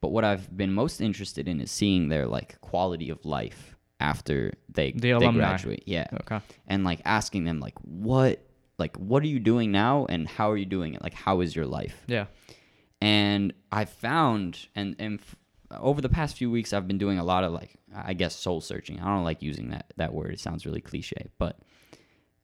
But 0.00 0.12
what 0.12 0.24
I've 0.24 0.56
been 0.56 0.72
most 0.72 1.00
interested 1.00 1.48
in 1.48 1.60
is 1.60 1.70
seeing 1.70 2.08
their 2.08 2.26
like 2.26 2.60
quality 2.60 3.10
of 3.10 3.24
life 3.26 3.76
after 4.00 4.52
they 4.72 4.92
The 4.92 5.18
they 5.18 5.32
graduate. 5.32 5.84
Yeah, 5.86 6.06
Okay. 6.22 6.40
and 6.66 6.84
like 6.84 7.00
asking 7.04 7.44
them 7.44 7.60
like 7.60 7.74
what 7.82 8.40
like 8.78 8.96
what 8.96 9.22
are 9.22 9.26
you 9.26 9.38
doing 9.40 9.70
now 9.72 10.06
and 10.06 10.26
how 10.26 10.50
are 10.50 10.56
you 10.56 10.66
doing 10.66 10.94
it? 10.94 11.02
Like 11.02 11.14
how 11.14 11.40
is 11.40 11.54
your 11.54 11.66
life? 11.66 12.02
Yeah. 12.06 12.26
and 13.00 13.52
I 13.72 13.84
found 13.84 14.66
and 14.74 14.96
and 14.98 15.20
f- 15.20 15.36
over 15.78 16.00
the 16.00 16.08
past 16.08 16.36
few 16.36 16.50
weeks 16.50 16.72
I've 16.72 16.88
been 16.88 16.98
doing 16.98 17.18
a 17.18 17.24
lot 17.24 17.44
of 17.44 17.52
like 17.52 17.74
I 17.94 18.14
guess 18.14 18.34
soul 18.36 18.60
searching. 18.60 19.00
I 19.00 19.04
don't 19.14 19.24
like 19.24 19.42
using 19.42 19.70
that 19.70 19.92
that 19.96 20.12
word. 20.12 20.32
It 20.32 20.40
sounds 20.40 20.66
really 20.66 20.80
cliche, 20.80 21.30
but 21.38 21.58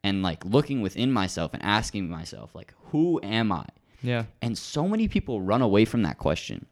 and 0.05 0.23
like 0.23 0.45
looking 0.45 0.81
within 0.83 1.11
myself 1.13 1.53
and 1.55 1.63
asking 1.63 2.09
myself 2.09 2.55
like 2.55 2.73
who 2.91 3.21
am 3.23 3.51
I? 3.53 3.67
Yeah. 4.03 4.25
And 4.43 4.57
so 4.57 4.87
many 4.89 5.09
people 5.09 5.41
run 5.41 5.63
away 5.63 5.85
from 5.85 6.03
that 6.03 6.19
question 6.19 6.67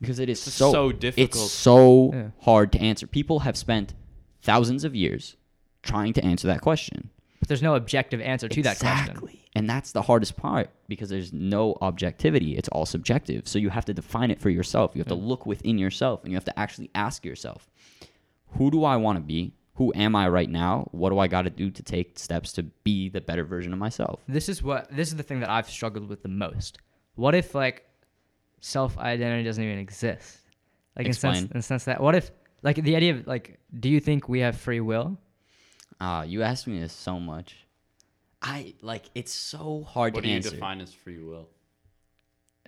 because 0.00 0.18
it 0.18 0.28
is 0.28 0.40
so 0.40 0.72
so 0.72 0.92
difficult. 0.92 1.30
It's 1.44 1.50
so 1.52 2.12
Yeah. 2.14 2.28
hard 2.40 2.72
to 2.72 2.80
answer. 2.80 3.06
People 3.06 3.40
have 3.40 3.56
spent 3.56 3.94
thousands 4.48 4.84
of 4.84 4.94
years 4.94 5.36
trying 5.82 6.12
to 6.14 6.24
answer 6.24 6.46
that 6.46 6.60
question 6.60 7.10
But 7.38 7.48
there's 7.48 7.62
no 7.62 7.74
objective 7.74 8.20
answer 8.20 8.48
to 8.48 8.62
that 8.62 8.78
question. 8.78 9.10
exactly. 9.10 9.44
And 9.54 9.68
that's 9.68 9.92
the 9.92 10.02
hardest 10.02 10.36
part 10.36 10.70
because 10.88 11.08
there's 11.10 11.32
no 11.32 11.76
objectivity. 11.82 12.56
It's 12.56 12.68
all 12.70 12.86
subjective. 12.86 13.46
So 13.46 13.58
you 13.58 13.70
have 13.70 13.84
to 13.86 13.94
define 13.94 14.30
it 14.30 14.40
for 14.40 14.50
yourself. 14.50 14.92
You 14.94 15.00
have 15.00 15.08
to 15.08 15.16
mm. 15.16 15.26
look 15.26 15.46
within 15.46 15.78
yourself 15.78 16.22
and 16.22 16.32
you 16.32 16.36
have 16.36 16.44
to 16.46 16.58
actually 16.58 16.90
ask 16.94 17.24
yourself, 17.24 17.68
who 18.56 18.70
do 18.70 18.84
I 18.84 18.96
want 18.96 19.16
to 19.18 19.22
be? 19.22 19.52
Who 19.74 19.92
am 19.94 20.16
I 20.16 20.28
right 20.28 20.48
now? 20.48 20.88
What 20.92 21.10
do 21.10 21.18
I 21.18 21.28
got 21.28 21.42
to 21.42 21.50
do 21.50 21.70
to 21.70 21.82
take 21.82 22.18
steps 22.18 22.52
to 22.54 22.62
be 22.62 23.08
the 23.08 23.20
better 23.20 23.44
version 23.44 23.72
of 23.72 23.78
myself? 23.78 24.20
This 24.26 24.48
is 24.48 24.62
what 24.62 24.88
this 24.90 25.08
is 25.08 25.16
the 25.16 25.22
thing 25.22 25.40
that 25.40 25.50
I've 25.50 25.68
struggled 25.68 26.08
with 26.08 26.22
the 26.22 26.28
most. 26.28 26.78
What 27.14 27.34
if 27.34 27.54
like 27.54 27.84
self 28.60 28.98
identity 28.98 29.44
doesn't 29.44 29.62
even 29.62 29.78
exist? 29.78 30.38
Like 30.96 31.06
in 31.06 31.12
sense, 31.12 31.42
in 31.42 31.48
the 31.48 31.62
sense 31.62 31.84
that 31.84 32.00
what 32.00 32.16
if 32.16 32.32
like 32.62 32.76
the 32.76 32.96
idea 32.96 33.14
of 33.14 33.26
like 33.26 33.58
do 33.78 33.88
you 33.88 34.00
think 34.00 34.28
we 34.28 34.40
have 34.40 34.56
free 34.56 34.80
will? 34.80 35.18
Ah, 36.00 36.22
you 36.22 36.42
ask 36.42 36.66
me 36.66 36.78
this 36.80 36.92
so 36.92 37.18
much. 37.18 37.56
I 38.40 38.74
like 38.82 39.04
it's 39.14 39.32
so 39.32 39.82
hard 39.82 40.14
what 40.14 40.22
to 40.22 40.22
do 40.22 40.22
What 40.22 40.22
do 40.22 40.28
you 40.30 40.36
answer. 40.36 40.50
define 40.50 40.80
as 40.80 40.92
free 40.92 41.18
will? 41.18 41.48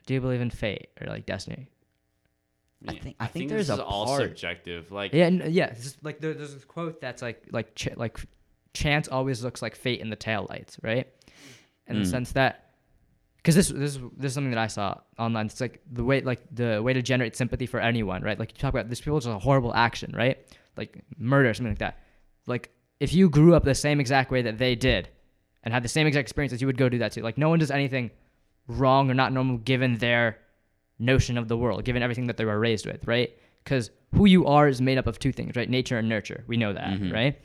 Do 0.07 0.15
you 0.15 0.21
believe 0.21 0.41
in 0.41 0.51
fate 0.51 0.89
or 1.01 1.07
like 1.07 1.27
destiny? 1.27 1.69
I 2.89 2.95
think- 2.95 3.17
I 3.21 3.27
think 3.27 3.51
there's 3.51 3.67
this 3.69 3.77
a 3.79 3.81
is 3.83 3.87
all 3.87 4.07
part- 4.07 4.23
subjective. 4.23 4.91
Like 4.91 5.13
Yeah, 5.13 5.27
n- 5.27 5.45
yeah. 5.51 5.69
This 5.71 5.87
is, 5.87 5.97
like 6.03 6.19
there, 6.21 6.33
there's 6.35 6.55
this 6.55 6.65
quote 6.65 7.01
that's 7.01 7.21
like 7.23 7.45
like 7.53 7.75
ch- 7.75 7.95
like 7.97 8.19
chance 8.73 9.07
always 9.09 9.45
looks 9.45 9.61
like 9.63 9.77
fate 9.77 10.01
in 10.01 10.09
the 10.11 10.17
taillights, 10.17 10.79
right? 10.83 11.07
In 11.87 11.97
the 12.01 12.07
Mm. 12.07 12.11
sense 12.11 12.33
that 12.33 12.70
because 13.43 13.55
this 13.55 13.69
this 13.69 13.97
is- 13.97 14.03
this 14.17 14.29
is 14.31 14.35
something 14.35 14.51
that 14.51 14.59
I 14.61 14.67
saw 14.69 14.99
online. 15.19 15.47
It's 15.47 15.61
like 15.61 15.81
the 15.91 16.05
way 16.05 16.21
like 16.21 16.41
the 16.55 16.83
way 16.83 16.93
to 16.93 17.03
generate 17.03 17.35
sympathy 17.37 17.67
for 17.67 17.81
anyone, 17.81 18.23
right? 18.23 18.39
Like 18.39 18.53
you 18.53 18.59
talk 18.59 18.73
about 18.75 18.89
this 18.89 19.01
people 19.01 19.19
just 19.19 19.29
a 19.35 19.39
horrible 19.39 19.75
action, 19.75 20.13
right? 20.17 20.39
Like 20.77 21.03
murder, 21.19 21.53
something 21.55 21.73
like 21.73 21.79
that. 21.79 21.99
Like 22.47 22.71
if 23.01 23.13
you 23.15 23.29
grew 23.31 23.55
up 23.55 23.65
the 23.65 23.75
same 23.75 23.99
exact 24.01 24.31
way 24.31 24.43
that 24.43 24.59
they 24.59 24.75
did 24.75 25.09
and 25.63 25.73
had 25.75 25.83
the 25.83 25.89
same 25.89 26.07
exact 26.07 26.23
experiences, 26.23 26.61
you 26.61 26.67
would 26.67 26.77
go 26.79 26.89
do 26.89 26.99
that 26.99 27.13
too. 27.13 27.23
Like 27.23 27.39
no 27.39 27.49
one 27.49 27.59
does 27.59 27.71
anything 27.71 28.11
wrong 28.67 29.11
or 29.11 29.15
not 29.15 29.33
normal 29.33 29.59
given 29.59 29.97
their 29.99 30.39
notion 30.99 31.39
of 31.39 31.49
the 31.49 31.57
world, 31.57 31.85
given 31.85 32.03
everything 32.03 32.27
that 32.27 32.37
they 32.37 32.45
were 32.45 32.59
raised 32.59 32.87
with, 32.87 33.07
right? 33.07 33.31
Because 33.65 33.91
who 34.15 34.27
you 34.27 34.47
are 34.47 34.69
is 34.69 34.81
made 34.81 34.99
up 34.99 35.07
of 35.07 35.19
two 35.19 35.33
things, 35.33 35.57
right? 35.57 35.69
Nature 35.69 35.99
and 35.99 36.09
nurture. 36.09 36.45
We 36.47 36.57
know 36.57 36.73
that, 36.73 36.89
Mhm. 37.01 37.13
right? 37.13 37.39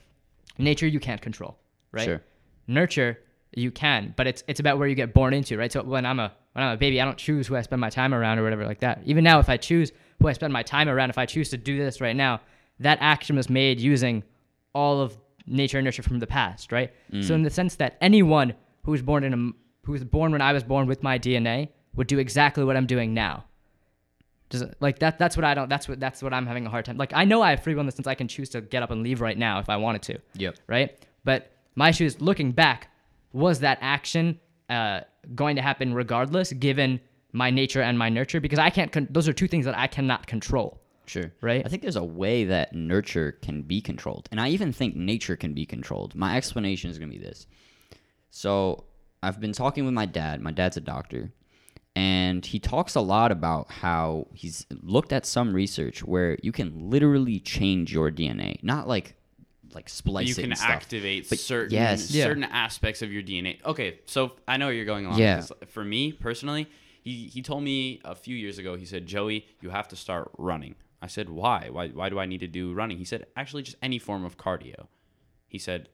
Nature 0.57 0.87
you 0.87 0.99
can't 0.99 1.21
control, 1.21 1.57
right? 1.91 2.05
Sure. 2.05 2.21
Nurture 2.67 3.19
you 3.55 3.71
can, 3.71 4.13
but 4.15 4.27
it's 4.27 4.43
it's 4.47 4.59
about 4.59 4.77
where 4.77 4.87
you 4.87 4.95
get 4.95 5.13
born 5.13 5.33
into, 5.33 5.57
right? 5.57 5.71
So 5.71 5.83
when 5.83 6.05
I'm 6.05 6.19
a 6.19 6.31
when 6.53 6.65
I'm 6.65 6.73
a 6.73 6.77
baby, 6.77 7.01
I 7.01 7.05
don't 7.05 7.17
choose 7.17 7.47
who 7.47 7.55
I 7.55 7.61
spend 7.61 7.81
my 7.81 7.89
time 7.89 8.13
around 8.13 8.39
or 8.39 8.43
whatever 8.43 8.65
like 8.65 8.79
that. 8.79 9.01
Even 9.05 9.23
now, 9.23 9.39
if 9.39 9.49
I 9.49 9.57
choose 9.57 9.91
who 10.21 10.27
I 10.27 10.33
spend 10.33 10.53
my 10.53 10.63
time 10.63 10.87
around, 10.89 11.09
if 11.09 11.17
I 11.17 11.25
choose 11.25 11.49
to 11.49 11.57
do 11.57 11.77
this 11.77 12.01
right 12.01 12.15
now, 12.15 12.41
that 12.79 12.97
action 13.01 13.35
was 13.35 13.49
made 13.49 13.79
using 13.79 14.23
all 14.73 15.01
of 15.01 15.17
nature 15.47 15.77
and 15.77 15.85
nurture 15.85 16.03
from 16.03 16.19
the 16.19 16.27
past, 16.27 16.71
right? 16.71 16.91
So 17.11 17.17
mm. 17.17 17.31
in 17.31 17.43
the 17.43 17.49
sense 17.49 17.75
that 17.75 17.97
anyone 18.01 18.53
who 18.83 18.91
was 18.91 19.01
born 19.01 19.23
in 19.23 19.33
a 19.33 19.85
who 19.85 19.91
was 19.91 20.03
born 20.03 20.31
when 20.31 20.41
I 20.41 20.53
was 20.53 20.63
born 20.63 20.87
with 20.87 21.03
my 21.03 21.19
DNA 21.19 21.69
would 21.95 22.07
do 22.07 22.19
exactly 22.19 22.63
what 22.63 22.75
I'm 22.75 22.87
doing 22.87 23.13
now. 23.13 23.45
Does 24.49 24.61
it, 24.61 24.75
like 24.79 24.99
that? 24.99 25.17
That's 25.17 25.35
what 25.35 25.43
I 25.43 25.53
don't. 25.53 25.69
That's 25.69 25.87
what 25.87 25.99
that's 25.99 26.21
what 26.21 26.33
I'm 26.33 26.45
having 26.45 26.65
a 26.65 26.69
hard 26.69 26.85
time. 26.85 26.97
Like 26.97 27.11
I 27.13 27.25
know 27.25 27.41
I 27.41 27.51
have 27.51 27.63
free 27.63 27.73
will 27.73 27.81
in 27.81 27.85
the 27.87 27.91
sense 27.91 28.07
I 28.07 28.15
can 28.15 28.27
choose 28.27 28.49
to 28.49 28.61
get 28.61 28.83
up 28.83 28.91
and 28.91 29.01
leave 29.01 29.21
right 29.21 29.37
now 29.37 29.59
if 29.59 29.69
I 29.69 29.77
wanted 29.77 30.03
to 30.03 30.19
Yep. 30.35 30.55
right? 30.67 30.97
But 31.23 31.51
my 31.75 31.89
issue 31.89 32.05
is 32.05 32.21
looking 32.21 32.51
back, 32.51 32.89
was 33.35 33.59
that 33.59 33.77
action 33.81 34.39
uh, 34.69 35.01
going 35.35 35.57
to 35.57 35.61
happen 35.61 35.93
regardless, 35.93 36.53
given 36.53 37.01
my 37.33 37.51
nature 37.51 37.81
and 37.81 37.99
my 37.99 38.07
nurture? 38.07 38.39
Because 38.39 38.59
I 38.59 38.69
can't. 38.69 38.91
Con- 38.91 39.09
those 39.11 39.27
are 39.27 39.33
two 39.33 39.47
things 39.47 39.65
that 39.65 39.77
I 39.77 39.87
cannot 39.87 40.25
control. 40.25 40.81
Sure. 41.05 41.31
Right. 41.41 41.63
I 41.63 41.69
think 41.69 41.81
there's 41.81 41.97
a 41.97 42.03
way 42.03 42.45
that 42.45 42.73
nurture 42.73 43.33
can 43.33 43.61
be 43.61 43.81
controlled. 43.81 44.27
And 44.31 44.39
I 44.39 44.49
even 44.49 44.71
think 44.71 44.95
nature 44.95 45.35
can 45.35 45.53
be 45.53 45.65
controlled. 45.65 46.15
My 46.15 46.37
explanation 46.37 46.89
is 46.89 46.97
going 46.97 47.11
to 47.11 47.17
be 47.17 47.23
this. 47.23 47.45
So, 48.31 48.85
I've 49.21 49.39
been 49.39 49.53
talking 49.53 49.85
with 49.85 49.93
my 49.93 50.05
dad. 50.05 50.41
My 50.41 50.51
dad's 50.51 50.77
a 50.77 50.81
doctor. 50.81 51.31
And 51.95 52.45
he 52.45 52.59
talks 52.59 52.95
a 52.95 53.01
lot 53.01 53.31
about 53.31 53.69
how 53.71 54.27
he's 54.33 54.65
looked 54.81 55.13
at 55.13 55.25
some 55.25 55.53
research 55.53 56.03
where 56.03 56.37
you 56.41 56.51
can 56.51 56.89
literally 56.89 57.39
change 57.39 57.93
your 57.93 58.11
DNA. 58.11 58.61
Not 58.63 58.87
like 58.87 59.15
like 59.73 59.89
splice 59.89 60.27
you 60.27 60.35
can 60.35 60.45
and 60.45 60.57
stuff. 60.57 60.69
activate 60.69 61.29
But 61.29 61.39
certain 61.39 61.73
yes. 61.73 62.11
Yeah. 62.11 62.25
certain 62.25 62.43
aspects 62.43 63.01
of 63.01 63.11
your 63.11 63.23
DNA. 63.23 63.63
Okay, 63.65 63.99
so 64.05 64.33
I 64.47 64.57
know 64.57 64.67
where 64.67 64.73
you're 64.75 64.85
going 64.85 65.05
along. 65.05 65.19
Yeah. 65.19 65.43
For 65.67 65.83
me 65.83 66.11
personally, 66.11 66.67
he 67.01 67.27
he 67.27 67.41
told 67.41 67.63
me 67.63 68.01
a 68.05 68.15
few 68.15 68.35
years 68.35 68.57
ago. 68.57 68.75
He 68.75 68.85
said, 68.85 69.05
"Joey, 69.05 69.45
you 69.61 69.69
have 69.71 69.87
to 69.89 69.95
start 69.95 70.31
running." 70.37 70.75
I 71.01 71.07
said, 71.07 71.29
"Why? 71.29 71.69
Why? 71.71 71.89
Why 71.89 72.09
do 72.09 72.19
I 72.19 72.25
need 72.25 72.39
to 72.39 72.47
do 72.47 72.73
running?" 72.73 72.97
He 72.97 73.05
said, 73.05 73.25
"Actually, 73.35 73.63
just 73.63 73.77
any 73.81 73.99
form 73.99 74.23
of 74.25 74.37
cardio." 74.37 74.87
He 75.47 75.59
said, 75.59 75.89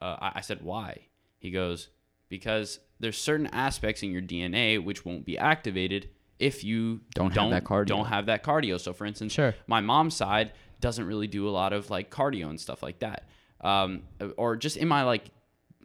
uh, 0.00 0.16
I, 0.20 0.32
I 0.36 0.40
said, 0.40 0.62
"Why?" 0.62 1.06
He 1.38 1.50
goes, 1.50 1.88
"Because 2.28 2.80
there's 2.98 3.18
certain 3.18 3.46
aspects 3.48 4.02
in 4.02 4.10
your 4.12 4.22
DNA 4.22 4.82
which 4.82 5.04
won't 5.04 5.24
be 5.24 5.36
activated." 5.38 6.08
If 6.38 6.64
you 6.64 7.02
Don't 7.14 7.36
have 7.36 7.50
that 7.50 7.64
cardio. 7.64 7.84
don't 7.86 8.06
have 8.06 8.24
that 8.26 8.42
cardio. 8.42 8.80
So, 8.80 8.94
for 8.94 9.04
instance, 9.04 9.34
Sure. 9.34 9.54
my 9.66 9.82
mom's 9.82 10.16
side 10.16 10.52
doesn't 10.80 11.06
really 11.06 11.26
do 11.26 11.48
a 11.48 11.50
lot 11.50 11.72
of 11.72 11.90
like 11.90 12.10
cardio 12.10 12.48
and 12.48 12.58
stuff 12.60 12.82
like 12.82 12.98
that 13.00 13.28
um, 13.60 14.02
or 14.36 14.56
just 14.56 14.76
in 14.76 14.88
my 14.88 15.02
like 15.04 15.24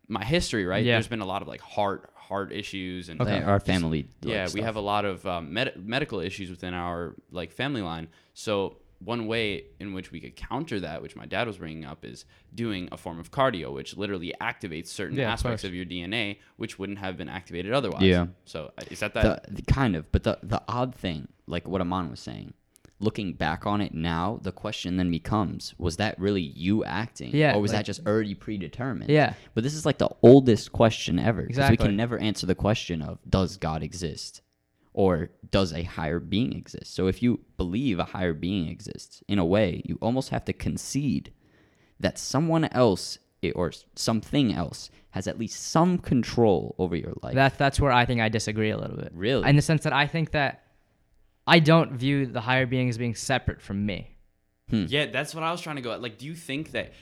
my 0.08 0.24
history 0.24 0.66
right 0.66 0.84
Yeah. 0.86 0.94
there's 0.94 1.08
been 1.08 1.22
a 1.22 1.26
lot 1.26 1.42
of 1.42 1.48
like 1.48 1.62
heart 1.62 2.10
heart 2.16 2.52
issues 2.52 3.10
and 3.10 3.20
Like, 3.20 3.46
Our 3.46 3.60
family. 3.60 4.08
like, 4.24 4.34
yeah 4.34 4.48
we 4.54 4.62
have 4.62 4.76
a 4.76 4.82
lot 4.82 5.06
of 5.06 5.26
um, 5.28 5.54
med- 5.54 5.74
medical 5.86 6.20
issues 6.20 6.50
within 6.50 6.74
our 6.74 7.16
like 7.32 7.52
family 7.52 7.82
line 7.82 8.08
so 8.34 8.78
one 9.00 9.28
way 9.28 9.66
in 9.80 9.94
which 9.94 10.12
we 10.12 10.20
could 10.22 10.36
counter 10.36 10.80
that 10.80 11.02
which 11.02 11.16
my 11.16 11.26
dad 11.26 11.46
was 11.46 11.58
bringing 11.58 11.86
up 11.86 12.04
is 12.06 12.26
doing 12.56 12.88
a 12.92 12.98
form 12.98 13.20
of 13.20 13.30
cardio 13.30 13.72
which 13.74 13.96
literally 13.98 14.34
activates 14.42 14.88
certain 14.88 15.18
Yeah, 15.18 15.32
aspects 15.34 15.62
course. 15.62 15.70
of 15.70 15.76
your 15.76 15.86
dna 15.86 16.38
which 16.56 16.80
wouldn't 16.80 16.98
have 17.00 17.16
been 17.18 17.30
activated 17.30 17.74
otherwise 17.74 18.02
Yeah. 18.04 18.28
so 18.46 18.72
uh, 18.78 18.84
is 18.90 19.02
that 19.02 19.14
that 19.14 19.44
the, 19.48 19.56
the 19.56 19.62
kind 19.64 19.96
of 19.96 20.12
but 20.12 20.24
the 20.24 20.40
the 20.42 20.62
odd 20.68 20.96
thing 20.96 21.28
like 21.46 21.68
what 21.68 21.82
aman 21.82 22.10
was 22.10 22.20
saying 22.22 22.54
looking 23.00 23.34
back 23.34 23.66
on 23.66 23.82
it 23.82 23.94
now, 23.94 24.40
the 24.42 24.52
question 24.52 24.98
then 24.98 25.12
becomes: 25.12 25.74
Was 25.78 25.98
that 25.98 26.18
really 26.20 26.42
you 26.42 26.84
acting, 26.86 27.36
Yeah, 27.36 27.56
or 27.56 27.62
was 27.62 27.72
like- 27.72 27.80
that 27.80 27.86
just 27.86 28.06
already 28.08 28.34
predetermined? 28.36 29.10
Yeah. 29.10 29.34
But 29.54 29.64
this 29.64 29.74
is 29.74 29.86
like 29.86 29.98
the 29.98 30.10
oldest 30.22 30.72
question 30.72 31.20
ever. 31.20 31.42
'cause 31.42 31.50
Exactly. 31.50 31.74
We 31.74 31.88
can 31.90 31.96
never 31.98 32.18
answer 32.18 32.46
the 32.46 32.56
question 32.56 33.02
of 33.02 33.20
does 33.30 33.58
God 33.58 33.84
exist? 33.84 34.42
Or 34.94 35.30
does 35.52 35.74
a 35.74 35.84
higher 35.84 36.22
being 36.22 36.54
exist? 36.54 36.94
So 36.94 37.08
if 37.08 37.22
you 37.22 37.42
believe 37.58 38.00
a 38.00 38.06
higher 38.06 38.34
being 38.34 38.70
exists, 38.70 39.22
in 39.28 39.40
a 39.40 39.46
way, 39.46 39.82
you 39.84 39.98
almost 40.02 40.30
have 40.30 40.46
to 40.46 40.54
concede 40.54 41.34
that 42.00 42.18
someone 42.18 42.66
else 42.66 43.18
eh, 43.44 43.52
or 43.56 43.74
something 43.96 44.54
else 44.54 44.90
has 45.10 45.28
at 45.28 45.38
least 45.38 45.62
some 45.64 45.98
control 45.98 46.76
over 46.78 46.96
your 46.96 47.14
life. 47.22 47.36
That 47.36 47.58
that's 47.58 47.80
where 47.80 47.92
I 47.92 48.06
think 48.06 48.22
I 48.22 48.30
disagree 48.30 48.70
a 48.70 48.78
little 48.78 48.96
bit. 48.96 49.12
Really? 49.14 49.50
In 49.50 49.58
the 49.58 49.62
sense 49.62 49.84
that 49.84 49.92
I 49.94 50.08
think 50.08 50.32
that 50.32 50.64
I 51.48 51.60
don't 51.60 51.94
view 51.94 52.26
the 52.26 52.42
higher 52.42 52.66
being 52.66 52.90
as 52.90 52.98
being 52.98 53.16
separate 53.16 53.62
from 53.62 53.86
me. 53.86 54.12
Yeah, 54.70 55.06
that's 55.08 55.36
what 55.36 55.44
I 55.44 55.52
was 55.52 55.62
trying 55.62 55.76
to 55.76 55.82
go 55.82 55.92
at. 55.92 56.02
Like, 56.02 56.18
do 56.18 56.26
you 56.26 56.34
think 56.36 56.72
that 56.72 56.94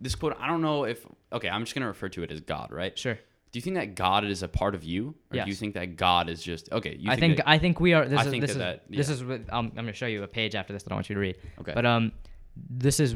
this 0.00 0.14
quote? 0.16 0.36
I 0.40 0.46
don't 0.48 0.62
know 0.62 0.84
if. 0.84 1.06
Okay, 1.32 1.48
I'm 1.48 1.62
just 1.62 1.74
gonna 1.74 1.86
refer 1.86 2.08
to 2.10 2.22
it 2.24 2.30
as 2.32 2.40
God, 2.40 2.72
right? 2.72 2.98
Sure. 2.98 3.14
Do 3.14 3.58
you 3.58 3.60
think 3.62 3.76
that 3.76 3.94
God 3.94 4.24
is 4.24 4.42
a 4.42 4.48
part 4.48 4.74
of 4.74 4.82
you, 4.82 5.14
or 5.32 5.44
do 5.44 5.48
you 5.48 5.54
think 5.54 5.74
that 5.74 5.94
God 5.96 6.28
is 6.28 6.42
just 6.42 6.72
okay? 6.72 6.96
You 6.98 7.08
I 7.12 7.16
think 7.16 7.36
that- 7.36 7.48
I 7.48 7.58
think 7.58 7.78
we 7.78 7.92
are. 7.92 8.04
This 8.08 8.18
I 8.18 8.24
is 8.24 8.30
think 8.30 8.40
this 8.40 8.54
that 8.56 8.74
is 8.74 8.80
that- 8.88 8.96
this 8.96 9.08
is. 9.08 9.22
What, 9.22 9.42
um, 9.52 9.66
I'm 9.66 9.70
going 9.74 9.86
to 9.86 9.92
show 9.92 10.06
you 10.06 10.24
a 10.24 10.26
page 10.28 10.56
after 10.56 10.72
this 10.72 10.82
that 10.82 10.90
I 10.90 10.96
want 10.96 11.08
you 11.08 11.14
to 11.14 11.20
read. 11.20 11.36
Okay. 11.60 11.70
But 11.72 11.86
um, 11.86 12.10
this 12.68 12.98
is 12.98 13.14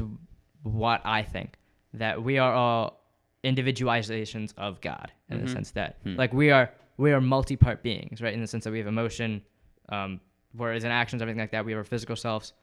what 0.63 1.01
I 1.05 1.23
think 1.23 1.57
that 1.95 2.23
we 2.23 2.37
are 2.37 2.53
all 2.53 3.03
individualizations 3.43 4.53
of 4.57 4.79
God 4.81 5.11
in 5.29 5.37
Mm-hmm. 5.37 5.45
the 5.45 5.51
sense 5.51 5.71
that 5.71 5.97
Hmm. 6.03 6.15
like 6.15 6.33
we 6.33 6.51
are 6.51 6.71
we 6.97 7.11
are 7.11 7.21
multi-part 7.21 7.83
beings, 7.83 8.21
right? 8.21 8.33
In 8.33 8.39
the 8.41 8.47
sense 8.47 8.63
that 8.63 8.71
we 8.71 8.77
have 8.79 8.87
emotion, 8.87 9.41
um, 9.89 10.19
whereas 10.55 10.83
in 10.83 10.91
actions, 10.91 11.21
everything 11.21 11.39
like 11.39 11.51
that, 11.51 11.65
we 11.65 11.71
have 11.71 11.79
our 11.79 11.83
physical 11.83 12.15
selves, 12.15 12.53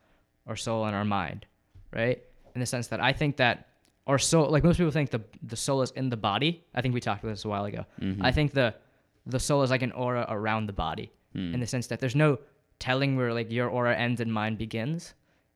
our 0.47 0.57
soul, 0.57 0.85
and 0.87 0.95
our 0.97 1.05
mind, 1.05 1.47
right? 1.93 2.23
In 2.55 2.61
the 2.61 2.67
sense 2.67 2.89
that 2.89 3.01
I 3.01 3.13
think 3.13 3.37
that 3.37 3.69
our 4.07 4.19
soul, 4.19 4.49
like 4.51 4.63
most 4.65 4.77
people 4.77 4.93
think 4.93 5.11
the 5.11 5.21
the 5.43 5.57
soul 5.57 5.83
is 5.83 5.91
in 5.93 6.09
the 6.11 6.17
body. 6.17 6.65
I 6.75 6.81
think 6.81 6.95
we 6.95 7.01
talked 7.01 7.23
about 7.25 7.33
this 7.33 7.45
a 7.45 7.49
while 7.49 7.65
ago. 7.65 7.85
Mm-hmm. 8.01 8.25
I 8.25 8.33
think 8.33 8.53
the 8.53 8.75
the 9.27 9.41
soul 9.41 9.63
is 9.63 9.71
like 9.71 9.83
an 9.83 9.93
aura 9.93 10.25
around 10.29 10.67
the 10.67 10.73
body, 10.73 11.11
Hmm. 11.33 11.53
in 11.55 11.61
the 11.61 11.67
sense 11.67 11.87
that 11.89 11.99
there's 12.01 12.15
no 12.15 12.39
telling 12.79 13.17
where 13.17 13.33
like 13.35 13.51
your 13.51 13.69
aura 13.69 13.95
ends 13.97 14.21
and 14.21 14.33
mine 14.33 14.57
begins. 14.57 15.15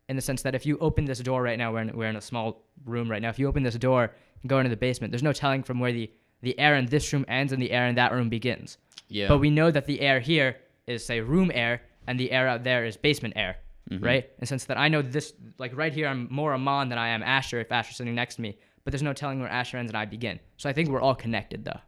In 0.08 0.16
the 0.16 0.22
sense 0.22 0.42
that 0.42 0.56
if 0.56 0.66
you 0.66 0.76
open 0.78 1.04
this 1.04 1.20
door 1.20 1.40
right 1.40 1.56
now, 1.56 1.72
we're 1.72 1.82
in, 1.82 1.96
we're 1.96 2.08
in 2.08 2.16
a 2.16 2.20
small 2.20 2.64
room 2.84 3.08
right 3.08 3.22
now. 3.22 3.28
If 3.28 3.38
you 3.38 3.46
open 3.46 3.62
this 3.62 3.76
door 3.76 4.10
and 4.42 4.50
go 4.50 4.58
into 4.58 4.68
the 4.70 4.76
basement, 4.76 5.12
there's 5.12 5.22
no 5.22 5.32
telling 5.32 5.62
from 5.62 5.78
where 5.78 5.92
the 5.92 6.10
the 6.42 6.58
air 6.58 6.74
in 6.74 6.86
this 6.86 7.12
room 7.12 7.24
ends 7.28 7.52
and 7.52 7.62
the 7.62 7.70
air 7.70 7.86
in 7.86 7.94
that 7.94 8.10
room 8.12 8.28
begins. 8.28 8.78
yeah. 9.08 9.28
But 9.28 9.38
we 9.38 9.50
know 9.50 9.70
that 9.70 9.84
the 9.86 10.00
air 10.00 10.18
here 10.18 10.56
is 10.88 11.04
say 11.04 11.20
room 11.20 11.50
air 11.54 11.82
and 12.10 12.18
the 12.18 12.30
air 12.32 12.46
out 12.52 12.62
there 12.64 12.84
is 12.84 12.96
basement 12.96 13.34
air, 13.36 13.54
Mm-hmm. 13.90 14.04
right? 14.04 14.24
And 14.38 14.46
since 14.48 14.64
that 14.66 14.78
I 14.78 14.88
know 14.88 15.02
this, 15.02 15.32
like 15.58 15.72
right 15.76 15.92
here, 15.92 16.06
I'm 16.06 16.28
more 16.30 16.52
Aman 16.54 16.90
than 16.90 16.98
I 16.98 17.08
am 17.08 17.22
Asher 17.22 17.58
if 17.60 17.72
Asher's 17.72 17.96
sitting 17.96 18.14
next 18.14 18.34
to 18.36 18.40
me. 18.42 18.56
But 18.84 18.92
there's 18.92 19.02
no 19.02 19.12
telling 19.12 19.40
where 19.40 19.48
Asher 19.60 19.78
ends 19.78 19.90
and 19.90 19.96
I 19.96 20.04
begin. 20.04 20.38
So 20.58 20.68
I 20.70 20.72
think 20.72 20.88
we're 20.88 21.00
all 21.06 21.14
connected 21.14 21.64
though, 21.64 21.80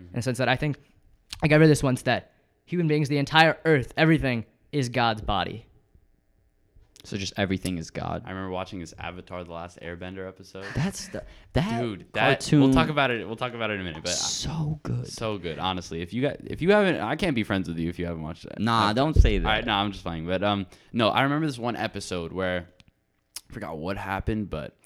Mm-hmm. 0.00 0.08
in 0.14 0.18
the 0.18 0.22
sense 0.22 0.38
that 0.38 0.48
I 0.48 0.56
think, 0.56 0.78
like 1.42 1.52
I 1.52 1.56
read 1.56 1.70
this 1.70 1.82
once 1.82 2.02
that 2.02 2.32
human 2.64 2.88
beings, 2.88 3.08
the 3.08 3.18
entire 3.18 3.56
earth, 3.64 3.92
everything 3.96 4.44
is 4.72 4.88
God's 4.88 5.22
body. 5.22 5.66
So 7.04 7.16
just 7.16 7.32
everything 7.36 7.78
is 7.78 7.90
God. 7.90 8.22
I 8.26 8.30
remember 8.30 8.50
watching 8.50 8.80
this 8.80 8.92
Avatar: 8.98 9.44
The 9.44 9.52
Last 9.52 9.78
Airbender 9.80 10.26
episode. 10.26 10.64
That's 10.74 11.08
the 11.08 11.22
that 11.52 11.80
Dude, 11.80 12.06
that 12.12 12.40
cartoon. 12.40 12.60
we'll 12.60 12.72
talk 12.72 12.88
about 12.88 13.10
it. 13.10 13.26
We'll 13.26 13.36
talk 13.36 13.54
about 13.54 13.70
it 13.70 13.74
in 13.74 13.80
a 13.80 13.84
minute. 13.84 14.02
But 14.02 14.12
so 14.12 14.80
good. 14.82 15.06
so 15.06 15.38
good, 15.38 15.58
honestly. 15.58 16.02
If 16.02 16.12
you 16.12 16.22
got, 16.22 16.38
if 16.44 16.60
you 16.60 16.72
haven't, 16.72 17.00
I 17.00 17.16
can't 17.16 17.34
be 17.34 17.44
friends 17.44 17.68
with 17.68 17.78
you 17.78 17.88
if 17.88 17.98
you 17.98 18.06
haven't 18.06 18.22
watched 18.22 18.44
that. 18.44 18.58
Nah, 18.58 18.92
don't 18.92 19.14
say 19.14 19.38
that. 19.38 19.46
All 19.46 19.52
right, 19.52 19.64
no, 19.64 19.72
I'm 19.74 19.92
just 19.92 20.04
playing. 20.04 20.26
But 20.26 20.42
um, 20.42 20.66
no, 20.92 21.08
I 21.08 21.22
remember 21.22 21.46
this 21.46 21.58
one 21.58 21.76
episode 21.76 22.32
where 22.32 22.66
I 23.48 23.52
forgot 23.52 23.78
what 23.78 23.96
happened, 23.96 24.50
but 24.50 24.76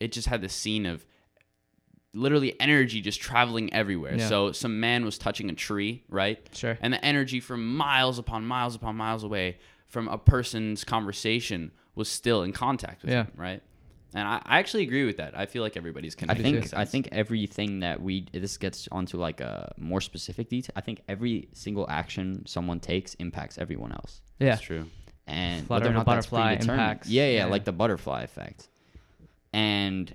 it 0.00 0.12
just 0.12 0.28
had 0.28 0.42
this 0.42 0.52
scene 0.54 0.86
of 0.86 1.04
literally 2.12 2.58
energy 2.60 3.00
just 3.00 3.20
traveling 3.20 3.72
everywhere. 3.72 4.16
Yeah. 4.16 4.28
So 4.28 4.52
some 4.52 4.80
man 4.80 5.04
was 5.04 5.18
touching 5.18 5.50
a 5.50 5.54
tree, 5.54 6.04
right? 6.08 6.38
Sure. 6.52 6.78
And 6.80 6.92
the 6.92 7.04
energy 7.04 7.40
from 7.40 7.76
miles 7.76 8.18
upon 8.18 8.46
miles 8.46 8.74
upon 8.74 8.96
miles 8.96 9.24
away 9.24 9.58
from 9.94 10.08
a 10.08 10.18
person's 10.18 10.84
conversation 10.84 11.70
was 11.94 12.08
still 12.08 12.42
in 12.42 12.52
contact 12.52 13.02
with 13.02 13.12
Yeah. 13.12 13.24
him, 13.24 13.32
right? 13.36 13.62
And 14.16 14.28
I, 14.28 14.42
I 14.44 14.58
actually 14.60 14.82
agree 14.84 15.04
with 15.06 15.16
that. 15.16 15.36
I 15.36 15.46
feel 15.46 15.62
like 15.62 15.76
everybody's 15.76 16.14
connected. 16.14 16.42
I 16.42 16.44
think 16.44 16.56
in 16.56 16.62
a 16.62 16.66
I 16.66 16.68
sense. 16.84 16.90
think 16.90 17.08
everything 17.12 17.80
that 17.80 18.00
we 18.00 18.26
this 18.32 18.56
gets 18.58 18.86
onto 18.92 19.16
like 19.18 19.40
a 19.40 19.72
more 19.78 20.00
specific 20.00 20.48
detail. 20.48 20.72
I 20.76 20.82
think 20.82 21.00
every 21.08 21.48
single 21.52 21.86
action 21.88 22.44
someone 22.46 22.78
takes 22.78 23.14
impacts 23.14 23.58
everyone 23.58 23.92
else, 23.92 24.20
Yeah. 24.38 24.50
that's 24.50 24.62
true. 24.62 24.84
and 25.26 25.66
Flutter 25.66 25.84
whether 25.84 25.90
or 25.90 25.94
a 25.94 25.98
not 25.98 26.06
butterfly 26.06 26.46
predetermined. 26.56 26.80
impacts- 26.80 27.08
Yeah, 27.08 27.26
yeah, 27.26 27.36
yeah. 27.38 27.44
like 27.46 27.64
the 27.64 27.72
butterfly 27.72 28.22
effect. 28.22 28.68
And 29.52 30.12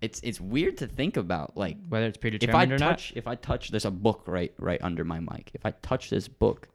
it's 0.00 0.20
it's 0.22 0.40
weird 0.40 0.76
to 0.78 0.86
think 0.86 1.16
about 1.16 1.56
like 1.56 1.76
Whether 1.88 2.06
it's 2.06 2.18
predetermined 2.18 2.50
if 2.50 2.54
I 2.54 2.58
predetermined 2.66 2.82
or 2.82 2.84
not. 2.84 2.90
touch 2.98 3.12
if 3.16 3.26
I 3.26 3.34
touch 3.36 3.70
there's 3.70 3.84
a 3.84 3.90
book 3.90 4.24
right 4.26 4.52
right 4.58 4.80
under 4.82 5.04
my 5.04 5.20
mic. 5.20 5.50
If 5.54 5.64
I 5.64 5.70
touch 5.82 6.10
this 6.10 6.28
book, 6.28 6.68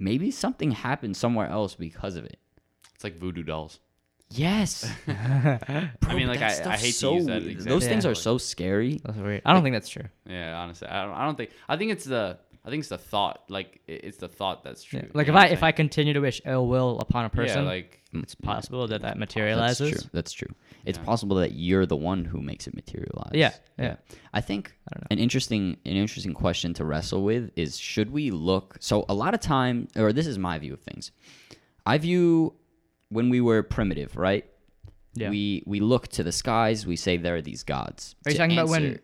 maybe 0.00 0.30
something 0.32 0.72
happened 0.72 1.16
somewhere 1.16 1.46
else 1.48 1.74
because 1.76 2.16
of 2.16 2.24
it. 2.24 2.38
It's 2.94 3.04
like 3.04 3.18
voodoo 3.20 3.42
dolls. 3.44 3.78
Yes. 4.32 4.88
I 5.08 5.90
mean, 6.14 6.28
like, 6.28 6.40
I- 6.40 6.72
I 6.72 6.76
hate 6.76 6.94
to 6.94 7.12
use 7.14 7.26
that 7.26 7.42
Those 7.42 7.46
example, 7.46 7.80
things 7.80 8.06
are 8.06 8.14
so 8.14 8.38
scary. 8.38 9.00
That's 9.04 9.18
weird. 9.18 9.42
I 9.44 9.52
don't 9.52 9.62
think 9.62 9.74
that's 9.74 9.88
true. 9.88 10.04
Yeah, 10.28 10.56
honestly, 10.56 10.86
I 10.88 11.04
don't, 11.04 11.14
I 11.14 11.24
don't 11.26 11.36
think. 11.36 11.50
I 11.68 11.76
think 11.76 11.92
it's 11.92 12.04
the. 12.04 12.38
I 12.64 12.68
think 12.70 12.80
it's 12.80 12.88
the 12.90 12.98
thought. 12.98 13.44
Like 13.48 13.80
it- 13.86 14.04
it's 14.04 14.18
the 14.18 14.28
thought 14.28 14.62
that's 14.64 14.82
true. 14.82 15.00
Yeah. 15.02 15.08
Like 15.14 15.28
know 15.28 15.34
if 15.34 15.38
I 15.40 15.46
if 15.46 15.62
I 15.62 15.72
continue 15.72 16.12
to 16.12 16.20
wish 16.20 16.40
ill 16.44 16.66
will 16.66 16.98
upon 17.00 17.24
a 17.24 17.30
person, 17.30 17.62
yeah, 17.64 17.68
like 17.70 18.00
mm, 18.14 18.22
it's 18.22 18.34
possible 18.34 18.86
that 18.88 19.00
that 19.02 19.08
That's 19.08 19.18
materializes. 19.18 19.90
true. 19.92 20.10
That's 20.12 20.32
true. 20.32 20.48
It's 20.84 20.98
Yeah. 20.98 21.04
possible 21.04 21.36
that 21.36 21.52
you're 21.52 21.86
the 21.86 21.96
one 21.96 22.24
who 22.24 22.40
makes 22.42 22.66
it 22.66 22.74
materialize. 22.74 23.32
Yeah, 23.34 23.52
yeah. 23.78 23.96
I 24.34 24.40
think 24.42 24.74
I 24.88 24.94
don't 24.94 25.02
know. 25.02 25.06
an 25.10 25.18
interesting 25.18 25.78
an 25.86 25.96
interesting 25.96 26.34
question 26.34 26.74
to 26.74 26.84
wrestle 26.84 27.22
with 27.22 27.50
is 27.56 27.78
should 27.78 28.10
we 28.12 28.30
look 28.30 28.76
so 28.80 29.04
a 29.08 29.14
lot 29.14 29.32
of 29.34 29.40
time 29.40 29.88
or 29.96 30.12
this 30.12 30.26
is 30.26 30.36
my 30.38 30.58
view 30.58 30.74
of 30.74 30.80
things. 30.80 31.12
I 31.86 31.96
view 31.98 32.54
when 33.08 33.30
we 33.30 33.40
were 33.40 33.62
primitive, 33.62 34.16
right? 34.16 34.44
Yeah. 35.14 35.30
We 35.30 35.62
we 35.66 35.80
look 35.80 36.08
to 36.08 36.22
the 36.22 36.30
skies, 36.32 36.86
we 36.86 36.96
say 36.96 37.16
there 37.16 37.36
are 37.36 37.42
these 37.42 37.62
gods. 37.64 38.14
Are 38.26 38.30
you 38.30 38.34
To 38.34 38.38
talking 38.38 38.58
about 38.58 38.68
when 38.68 38.84
answer- 38.84 39.00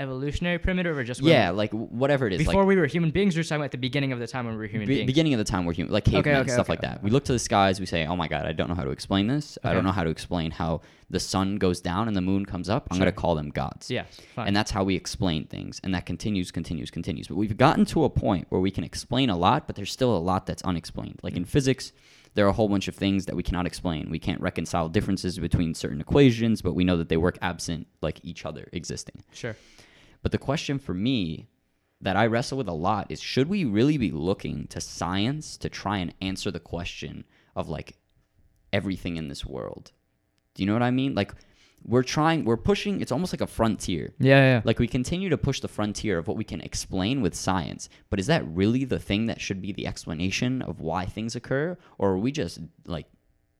evolutionary 0.00 0.58
primitive 0.58 0.96
or 0.96 1.04
just 1.04 1.20
Yeah, 1.20 1.50
like 1.50 1.70
whatever 1.72 2.26
it 2.26 2.32
is. 2.32 2.38
before 2.38 2.62
like, 2.62 2.68
we 2.68 2.76
were 2.76 2.86
human 2.86 3.10
beings? 3.10 3.34
Just 3.34 3.48
talking 3.50 3.60
about 3.60 3.70
the 3.70 3.78
beginning 3.78 4.12
of 4.12 4.18
the 4.18 4.26
time 4.26 4.46
when 4.46 4.54
we 4.54 4.60
were 4.60 4.66
human 4.66 4.88
Be- 4.88 4.96
beings? 4.96 5.06
beginning 5.06 5.34
of 5.34 5.38
the 5.38 5.44
time 5.44 5.66
we're 5.66 5.74
human, 5.74 5.92
like 5.92 6.04
cavemen, 6.04 6.36
okay, 6.36 6.50
stuff 6.50 6.64
okay, 6.64 6.72
like 6.72 6.80
that. 6.80 7.02
We 7.02 7.10
look 7.10 7.24
to 7.24 7.32
the 7.32 7.38
skies, 7.38 7.78
we 7.78 7.86
say, 7.86 8.06
"Oh 8.06 8.16
my 8.16 8.26
god, 8.26 8.46
I 8.46 8.52
don't 8.52 8.68
know 8.68 8.74
how 8.74 8.84
to 8.84 8.90
explain 8.90 9.26
this. 9.26 9.58
I 9.62 9.72
don't 9.72 9.84
know 9.84 9.92
how 9.92 10.04
to 10.04 10.10
explain 10.10 10.50
how 10.50 10.80
the 11.10 11.20
sun 11.20 11.56
goes 11.56 11.80
down 11.80 12.08
and 12.08 12.16
the 12.16 12.20
moon 12.20 12.46
comes 12.46 12.68
up. 12.68 12.88
I'm 12.90 12.96
Sure. 12.96 13.04
going 13.04 13.14
to 13.14 13.20
call 13.20 13.34
them 13.34 13.50
gods." 13.50 13.90
yeah, 13.90 14.04
fine. 14.34 14.48
And 14.48 14.56
that's 14.56 14.70
how 14.70 14.82
we 14.82 14.96
explain 14.96 15.44
things, 15.46 15.80
and 15.84 15.94
that 15.94 16.06
continues, 16.06 16.50
continues, 16.50 16.90
continues. 16.90 17.28
But 17.28 17.36
we've 17.36 17.56
gotten 17.56 17.84
to 17.86 18.04
a 18.04 18.10
point 18.10 18.46
where 18.48 18.60
we 18.60 18.70
can 18.70 18.84
explain 18.84 19.28
a 19.30 19.36
lot, 19.36 19.66
but 19.66 19.76
there's 19.76 19.92
still 19.92 20.16
a 20.16 20.18
lot 20.18 20.46
that's 20.46 20.62
unexplained. 20.62 21.20
Like 21.22 21.36
in 21.36 21.44
mm. 21.44 21.48
physics, 21.48 21.92
there 22.34 22.46
are 22.46 22.48
a 22.48 22.52
whole 22.52 22.68
bunch 22.68 22.88
of 22.88 22.94
things 22.94 23.26
that 23.26 23.34
we 23.34 23.42
cannot 23.42 23.66
explain. 23.66 24.08
We 24.10 24.18
can't 24.18 24.40
reconcile 24.40 24.88
differences 24.88 25.38
between 25.38 25.74
certain 25.74 26.00
equations, 26.00 26.62
but 26.62 26.74
we 26.74 26.84
know 26.84 26.96
that 26.96 27.08
they 27.08 27.16
work 27.16 27.38
absent 27.42 27.88
like 28.02 28.20
each 28.22 28.46
other 28.46 28.68
existing. 28.72 29.22
sure. 29.32 29.56
But 30.22 30.32
the 30.32 30.38
question 30.38 30.78
for 30.78 30.94
me 30.94 31.48
that 32.00 32.16
I 32.16 32.26
wrestle 32.26 32.58
with 32.58 32.68
a 32.68 32.72
lot 32.72 33.10
is 33.10 33.20
should 33.20 33.48
we 33.48 33.64
really 33.64 33.98
be 33.98 34.10
looking 34.10 34.66
to 34.68 34.80
science 34.80 35.56
to 35.58 35.68
try 35.68 35.98
and 35.98 36.14
answer 36.20 36.50
the 36.50 36.60
question 36.60 37.24
of 37.54 37.68
like 37.68 37.96
everything 38.72 39.16
in 39.16 39.28
this 39.28 39.44
world? 39.44 39.92
Do 40.54 40.62
you 40.62 40.66
know 40.66 40.72
what 40.72 40.82
I 40.82 40.90
mean? 40.90 41.14
Like 41.14 41.34
we're 41.84 42.02
trying, 42.02 42.44
we're 42.44 42.56
pushing, 42.56 43.00
it's 43.00 43.12
almost 43.12 43.32
like 43.32 43.40
a 43.40 43.46
frontier. 43.46 44.14
Yeah, 44.18 44.40
yeah. 44.40 44.62
Like 44.64 44.78
we 44.78 44.86
continue 44.86 45.28
to 45.28 45.38
push 45.38 45.60
the 45.60 45.68
frontier 45.68 46.18
of 46.18 46.28
what 46.28 46.36
we 46.36 46.44
can 46.44 46.60
explain 46.60 47.22
with 47.22 47.34
science, 47.34 47.88
but 48.10 48.20
is 48.20 48.26
that 48.26 48.46
really 48.46 48.84
the 48.84 48.98
thing 48.98 49.26
that 49.26 49.40
should 49.40 49.62
be 49.62 49.72
the 49.72 49.86
explanation 49.86 50.62
of 50.62 50.80
why 50.80 51.06
things 51.06 51.36
occur? 51.36 51.78
Or 51.98 52.10
are 52.10 52.18
we 52.18 52.32
just 52.32 52.60
like 52.86 53.06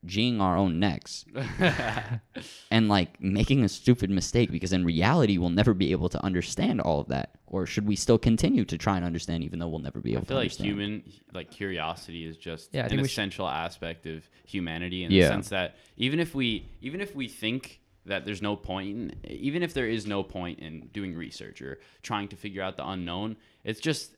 G'ing 0.06 0.40
our 0.40 0.56
own 0.56 0.78
necks 0.80 1.26
and 2.70 2.88
like 2.88 3.20
making 3.20 3.64
a 3.64 3.68
stupid 3.68 4.10
mistake 4.10 4.50
because 4.50 4.72
in 4.72 4.84
reality 4.84 5.38
we'll 5.38 5.50
never 5.50 5.74
be 5.74 5.92
able 5.92 6.08
to 6.08 6.24
understand 6.24 6.80
all 6.80 7.00
of 7.00 7.08
that? 7.08 7.34
Or 7.46 7.66
should 7.66 7.86
we 7.86 7.96
still 7.96 8.18
continue 8.18 8.64
to 8.64 8.78
try 8.78 8.96
and 8.96 9.04
understand 9.04 9.44
even 9.44 9.58
though 9.58 9.68
we'll 9.68 9.80
never 9.80 10.00
be 10.00 10.12
able 10.12 10.22
to? 10.22 10.26
I 10.26 10.28
feel 10.28 10.36
to 10.36 10.40
like 10.40 10.44
understand? 10.44 10.66
human 10.68 11.02
like 11.34 11.50
curiosity 11.50 12.24
is 12.24 12.36
just 12.36 12.70
Yeah, 12.72 12.80
I 12.80 12.84
an 12.84 12.88
think 12.90 13.02
we 13.02 13.08
should- 13.08 13.12
essential 13.12 13.48
aspect 13.48 14.06
of 14.06 14.28
humanity 14.46 15.04
in 15.04 15.10
Yeah. 15.10 15.24
the 15.24 15.28
sense 15.34 15.48
that 15.50 15.76
even 15.96 16.20
if 16.20 16.34
we 16.34 16.68
even 16.80 17.00
if 17.00 17.14
we 17.14 17.28
think 17.28 17.80
that 18.06 18.24
there's 18.24 18.40
no 18.40 18.56
point 18.56 18.88
in, 18.88 19.14
even 19.28 19.62
if 19.62 19.74
there 19.74 19.86
is 19.86 20.06
no 20.06 20.22
point 20.22 20.60
in 20.60 20.88
doing 20.92 21.14
research 21.14 21.60
or 21.60 21.78
trying 22.02 22.28
to 22.28 22.36
figure 22.36 22.62
out 22.62 22.76
the 22.78 22.88
unknown 22.88 23.36
it's 23.64 23.80
just 23.80 24.16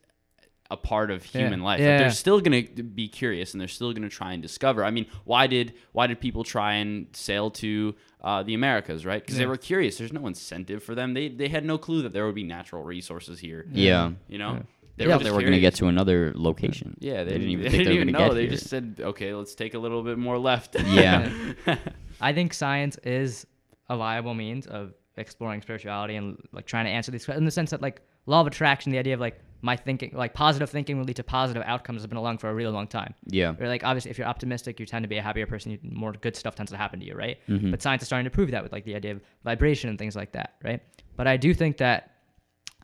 a 0.73 0.77
part 0.77 1.11
of 1.11 1.19
Yeah. 1.35 1.43
human 1.43 1.61
life 1.63 1.81
Yeah, 1.81 1.91
like, 1.91 1.99
they're 2.01 2.11
still 2.11 2.41
going 2.41 2.67
to 2.77 2.83
be 2.83 3.07
curious 3.09 3.53
and 3.53 3.61
they're 3.61 3.69
still 3.69 3.93
going 3.93 4.09
to 4.09 4.15
try 4.21 4.33
and 4.33 4.41
discover 4.43 4.85
i 4.85 4.91
mean 4.91 5.07
why 5.25 5.47
did 5.47 5.75
why 5.93 6.07
did 6.07 6.19
people 6.21 6.45
try 6.45 6.75
and 6.83 7.07
sail 7.13 7.51
to 7.51 7.95
uh, 8.23 8.43
the 8.43 8.55
americas 8.55 9.05
right 9.05 9.21
because 9.23 9.37
they 9.39 9.47
were 9.47 9.57
curious 9.57 9.99
there's 9.99 10.13
no 10.13 10.27
incentive 10.27 10.83
for 10.83 10.95
them 10.95 11.13
they 11.15 11.29
they 11.29 11.49
had 11.49 11.65
no 11.65 11.77
clue 11.79 12.01
that 12.03 12.13
there 12.13 12.25
would 12.27 12.35
be 12.35 12.43
natural 12.59 12.83
resources 12.83 13.39
here 13.41 13.67
Yeah. 13.71 14.13
you 14.29 14.39
know 14.39 14.53
They 14.97 15.05
They 15.05 15.07
were 15.07 15.15
thought 15.15 15.25
they 15.25 15.31
were 15.31 15.41
going 15.41 15.53
to 15.63 15.67
get 15.69 15.75
to 15.77 15.87
another 15.89 16.33
location. 16.49 16.89
Yeah, 17.01 17.25
they, 17.25 17.33
didn't 17.33 17.49
even 17.55 17.65
they 17.65 17.71
think 17.71 17.85
they 17.85 17.91
were 17.99 18.05
going 18.05 18.13
to 18.15 18.19
know. 18.21 18.29
get 18.29 18.35
They 18.35 18.43
here. 18.43 18.51
just 18.59 18.69
said, 18.69 18.87
okay, 19.01 19.33
let's 19.33 19.55
take 19.55 19.73
a 19.73 19.79
little 19.85 20.03
bit 20.03 20.19
more 20.19 20.39
left. 20.51 20.77
Yeah. 20.85 21.33
I 22.29 22.31
think 22.35 22.53
science 22.53 22.99
is 23.03 23.47
a 23.89 23.97
viable 23.97 24.35
means 24.35 24.67
of 24.67 24.93
exploring 25.17 25.63
spirituality 25.63 26.15
and 26.17 26.37
like 26.53 26.67
trying 26.67 26.85
to 26.85 26.91
answer 26.91 27.11
these 27.11 27.25
questions 27.25 27.41
in 27.41 27.47
the 27.47 27.51
sense 27.61 27.71
that 27.71 27.81
like 27.81 28.03
law 28.27 28.43
of 28.43 28.47
attraction, 28.47 28.93
the 28.93 28.99
idea 28.99 29.15
of 29.15 29.21
like 29.29 29.41
my 29.65 29.77
thinking, 29.77 30.11
like 30.15 30.35
positive 30.35 30.69
thinking 30.69 30.99
will 30.99 31.05
lead 31.05 31.17
to 31.17 31.23
positive 31.25 31.63
outcomes 31.65 32.03
has 32.03 32.07
been 32.09 32.17
along 32.19 32.39
for 32.39 32.51
a 32.51 32.55
really 32.55 32.73
long 32.73 32.87
time. 32.89 33.15
yeah. 33.27 33.55
Or 33.61 33.69
like 33.69 33.85
obviously, 33.85 34.11
if 34.11 34.19
you're 34.19 34.27
optimistic, 34.27 34.81
you 34.81 34.87
tend 34.87 35.05
to 35.05 35.09
be 35.09 35.19
a 35.19 35.23
happier 35.23 35.47
person. 35.47 35.71
You, 35.73 35.79
more 35.83 36.13
good 36.13 36.35
stuff 36.37 36.55
tends 36.57 36.73
to 36.73 36.77
happen 36.77 36.99
to 37.01 37.07
you, 37.07 37.15
right? 37.15 37.39
Mhm. 37.49 37.71
But 37.71 37.81
science 37.81 38.03
is 38.03 38.09
starting 38.09 38.25
to 38.25 38.31
prove 38.31 38.51
that 38.51 38.63
with 38.63 38.73
like 38.73 38.85
the 38.85 38.95
idea 38.97 39.13
of 39.13 39.21
vibration 39.45 39.89
and 39.89 39.99
things 39.99 40.17
like 40.17 40.33
that, 40.33 40.55
right? 40.65 40.81
But 41.17 41.27
I 41.29 41.37
do 41.37 41.55
think 41.55 41.77
that 41.79 42.11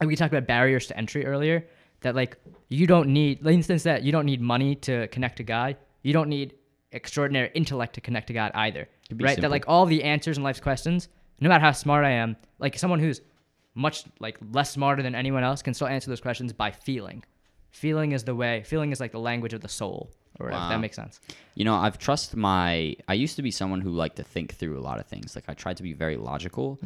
we 0.03 0.15
talked 0.15 0.33
about 0.33 0.47
barriers 0.47 0.87
to 0.87 0.97
entry 0.97 1.25
earlier. 1.25 1.67
That 2.01 2.15
like 2.15 2.37
you 2.69 2.87
don't 2.87 3.09
need, 3.09 3.43
the 3.43 3.51
instance 3.51 3.83
that 3.83 4.03
you 4.03 4.13
don't 4.13 4.25
need 4.25 4.39
money 4.39 4.75
to 4.75 5.07
connect 5.09 5.35
to 5.37 5.43
God. 5.43 5.75
You 6.01 6.13
don't 6.13 6.29
need 6.29 6.53
extraordinary 6.93 7.51
intellect 7.53 7.93
to 7.95 8.01
connect 8.01 8.27
to 8.27 8.33
God 8.33 8.51
either, 8.55 8.87
right? 9.25 9.41
That 9.41 9.51
like 9.51 9.65
all 9.67 9.85
the 9.85 10.01
answers 10.03 10.37
in 10.37 10.43
life's 10.43 10.61
questions, 10.61 11.09
no 11.41 11.49
matter 11.49 11.61
how 11.63 11.73
smart 11.73 12.05
I 12.05 12.11
am, 12.11 12.37
like 12.57 12.77
someone 12.79 12.99
who's 12.99 13.19
much 13.75 14.03
like 14.19 14.37
less 14.51 14.71
smarter 14.71 15.01
than 15.03 15.15
anyone 15.15 15.43
else 15.43 15.61
can 15.61 15.73
still 15.73 15.87
answer 15.87 16.09
those 16.09 16.21
questions 16.21 16.53
by 16.53 16.71
feeling. 16.71 17.23
Feeling 17.71 18.11
is 18.13 18.23
the 18.23 18.33
way. 18.35 18.63
Feeling 18.65 18.91
is 18.91 18.99
like 18.99 19.11
the 19.11 19.19
language 19.19 19.53
of 19.53 19.61
the 19.61 19.67
soul, 19.69 20.09
or 20.39 20.47
whatever. 20.47 20.61
Wow. 20.63 20.69
That 20.69 20.79
makes 20.79 20.95
sense. 20.95 21.19
You 21.55 21.65
know, 21.65 21.75
I've 21.75 21.97
trust 21.99 22.35
my. 22.35 22.95
I 23.07 23.13
used 23.13 23.35
to 23.35 23.41
be 23.43 23.51
someone 23.51 23.79
who 23.81 23.91
liked 23.91 24.15
to 24.15 24.23
think 24.23 24.55
through 24.55 24.77
a 24.79 24.81
lot 24.81 24.99
of 24.99 25.05
things. 25.05 25.35
Like 25.35 25.45
I 25.47 25.53
tried 25.53 25.77
to 25.77 25.83
be 25.83 25.93
very 25.93 26.17
logical, 26.17 26.79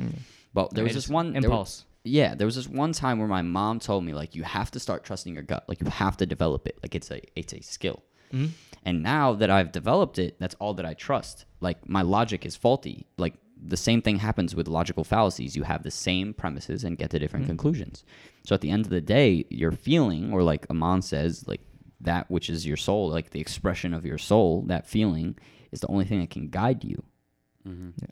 but 0.54 0.74
there 0.74 0.84
I 0.84 0.86
was 0.86 0.94
just- 0.94 1.08
this 1.08 1.14
one 1.14 1.32
there 1.34 1.42
impulse. 1.44 1.86
yeah, 2.04 2.36
there 2.36 2.46
was 2.46 2.56
this 2.56 2.68
one 2.68 2.92
time 2.92 3.18
where 3.20 3.30
my 3.30 3.42
mom 3.42 3.80
told 3.80 4.04
me 4.04 4.14
like 4.14 4.36
you 4.36 4.44
have 4.44 4.72
to 4.72 4.80
start 4.80 5.06
trusting 5.06 5.34
your 5.34 5.44
gut. 5.44 5.64
Like 5.70 5.80
you 5.80 5.88
have 5.90 6.18
to 6.18 6.26
develop 6.26 6.68
it. 6.68 6.78
Like 6.84 6.96
it's 6.96 7.10
a 7.12 7.22
it's 7.40 7.54
a 7.54 7.62
skill. 7.62 8.04
Mhm. 8.34 8.50
And 8.86 9.02
now 9.02 9.32
that 9.36 9.50
I've 9.50 9.72
developed 9.72 10.20
it, 10.20 10.36
that's 10.40 10.56
all 10.56 10.74
that 10.74 10.86
I 10.86 10.94
trust. 10.96 11.46
Like 11.62 11.88
my 11.88 12.02
logic 12.02 12.46
is 12.46 12.58
faulty. 12.58 13.06
Like 13.18 13.36
the 13.66 13.78
same 13.78 14.02
thing 14.02 14.18
happens 14.18 14.54
with 14.56 14.68
logical 14.68 15.04
fallacies. 15.04 15.56
You 15.56 15.64
have 15.64 15.84
the 15.84 15.92
same 15.92 16.34
premises 16.34 16.84
and 16.84 16.98
get 16.98 17.10
to 17.12 17.20
different 17.20 17.46
conclusions. 17.46 18.04
So 18.46 18.54
at 18.56 18.62
the 18.62 18.70
end 18.70 18.86
of 18.86 18.90
the 18.92 19.02
day, 19.02 19.46
your 19.50 19.72
feeling, 19.72 20.34
or 20.34 20.44
like 20.44 20.66
Aman 20.70 21.02
says, 21.02 21.48
like 21.48 21.62
that 22.02 22.30
which 22.30 22.50
is 22.50 22.66
your 22.66 22.76
soul, 22.78 23.10
like 23.10 23.30
the 23.30 23.40
expression 23.40 23.94
of 23.94 24.06
your 24.06 24.18
soul, 24.18 24.64
that 24.68 24.86
feeling 24.86 25.38
is 25.72 25.80
the 25.80 25.88
only 25.88 26.06
thing 26.06 26.20
that 26.20 26.30
can 26.30 26.50
guide 26.50 26.84
you. 26.84 27.02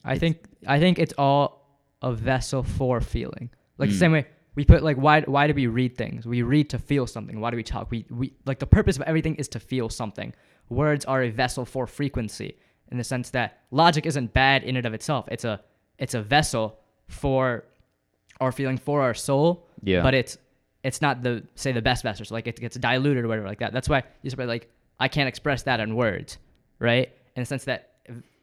I 0.06 0.18
think 0.18 0.46
I 0.66 0.80
think 0.80 0.98
it's 0.98 1.14
all 1.18 1.68
a 2.02 2.14
vessel 2.14 2.64
for 2.64 3.02
feeling. 3.02 3.50
Like 3.78 3.90
the 3.90 3.96
Mm. 3.96 4.00
same 4.00 4.12
way 4.14 4.28
we 4.56 4.64
put 4.66 4.82
like 4.84 4.98
why 4.98 5.22
why 5.22 5.48
do 5.48 5.54
we 5.54 5.68
read 5.68 5.98
things? 5.98 6.26
We 6.26 6.42
read 6.42 6.70
to 6.70 6.80
feel 6.80 7.06
something. 7.08 7.40
Why 7.42 7.52
do 7.52 7.58
we 7.58 7.64
talk? 7.64 7.92
We 7.92 8.06
we 8.10 8.34
like 8.46 8.60
the 8.60 8.68
purpose 8.68 8.96
of 8.96 9.02
everything 9.04 9.36
is 9.36 9.48
to 9.50 9.60
feel 9.60 9.90
something. 9.90 10.34
Words 10.70 11.04
are 11.06 11.22
a 11.24 11.30
vessel 11.30 11.66
for 11.66 11.86
frequency 11.88 12.58
in 12.92 12.98
the 12.98 13.04
sense 13.04 13.30
that 13.32 13.60
logic 13.72 14.06
isn't 14.06 14.34
bad 14.34 14.64
in 14.64 14.76
and 14.78 14.86
of 14.86 14.94
itself. 14.94 15.28
It's 15.32 15.46
a 15.46 15.62
it's 15.98 16.14
a 16.14 16.22
vessel 16.22 16.78
for 17.08 17.64
our 18.40 18.52
feeling 18.52 18.78
for 18.78 19.02
our 19.02 19.14
soul. 19.14 19.68
Yeah. 19.84 20.02
But 20.02 20.14
it's 20.14 20.38
it's 20.84 21.02
not 21.02 21.24
the 21.24 21.44
say 21.56 21.72
the 21.72 21.82
best 21.82 22.04
vessel. 22.04 22.26
So 22.26 22.36
like 22.36 22.48
it 22.48 22.60
gets 22.60 22.76
diluted 22.78 23.24
or 23.26 23.28
whatever 23.28 23.48
like 23.48 23.60
that. 23.60 23.74
That's 23.74 23.88
why 23.90 24.04
you 24.24 24.30
say 24.30 24.46
like 24.46 24.70
I 25.00 25.08
can't 25.08 25.28
express 25.28 25.64
that 25.64 25.80
in 25.80 25.96
words, 25.96 26.38
right? 26.80 27.12
In 27.36 27.42
the 27.42 27.46
sense 27.46 27.64
that 27.66 27.88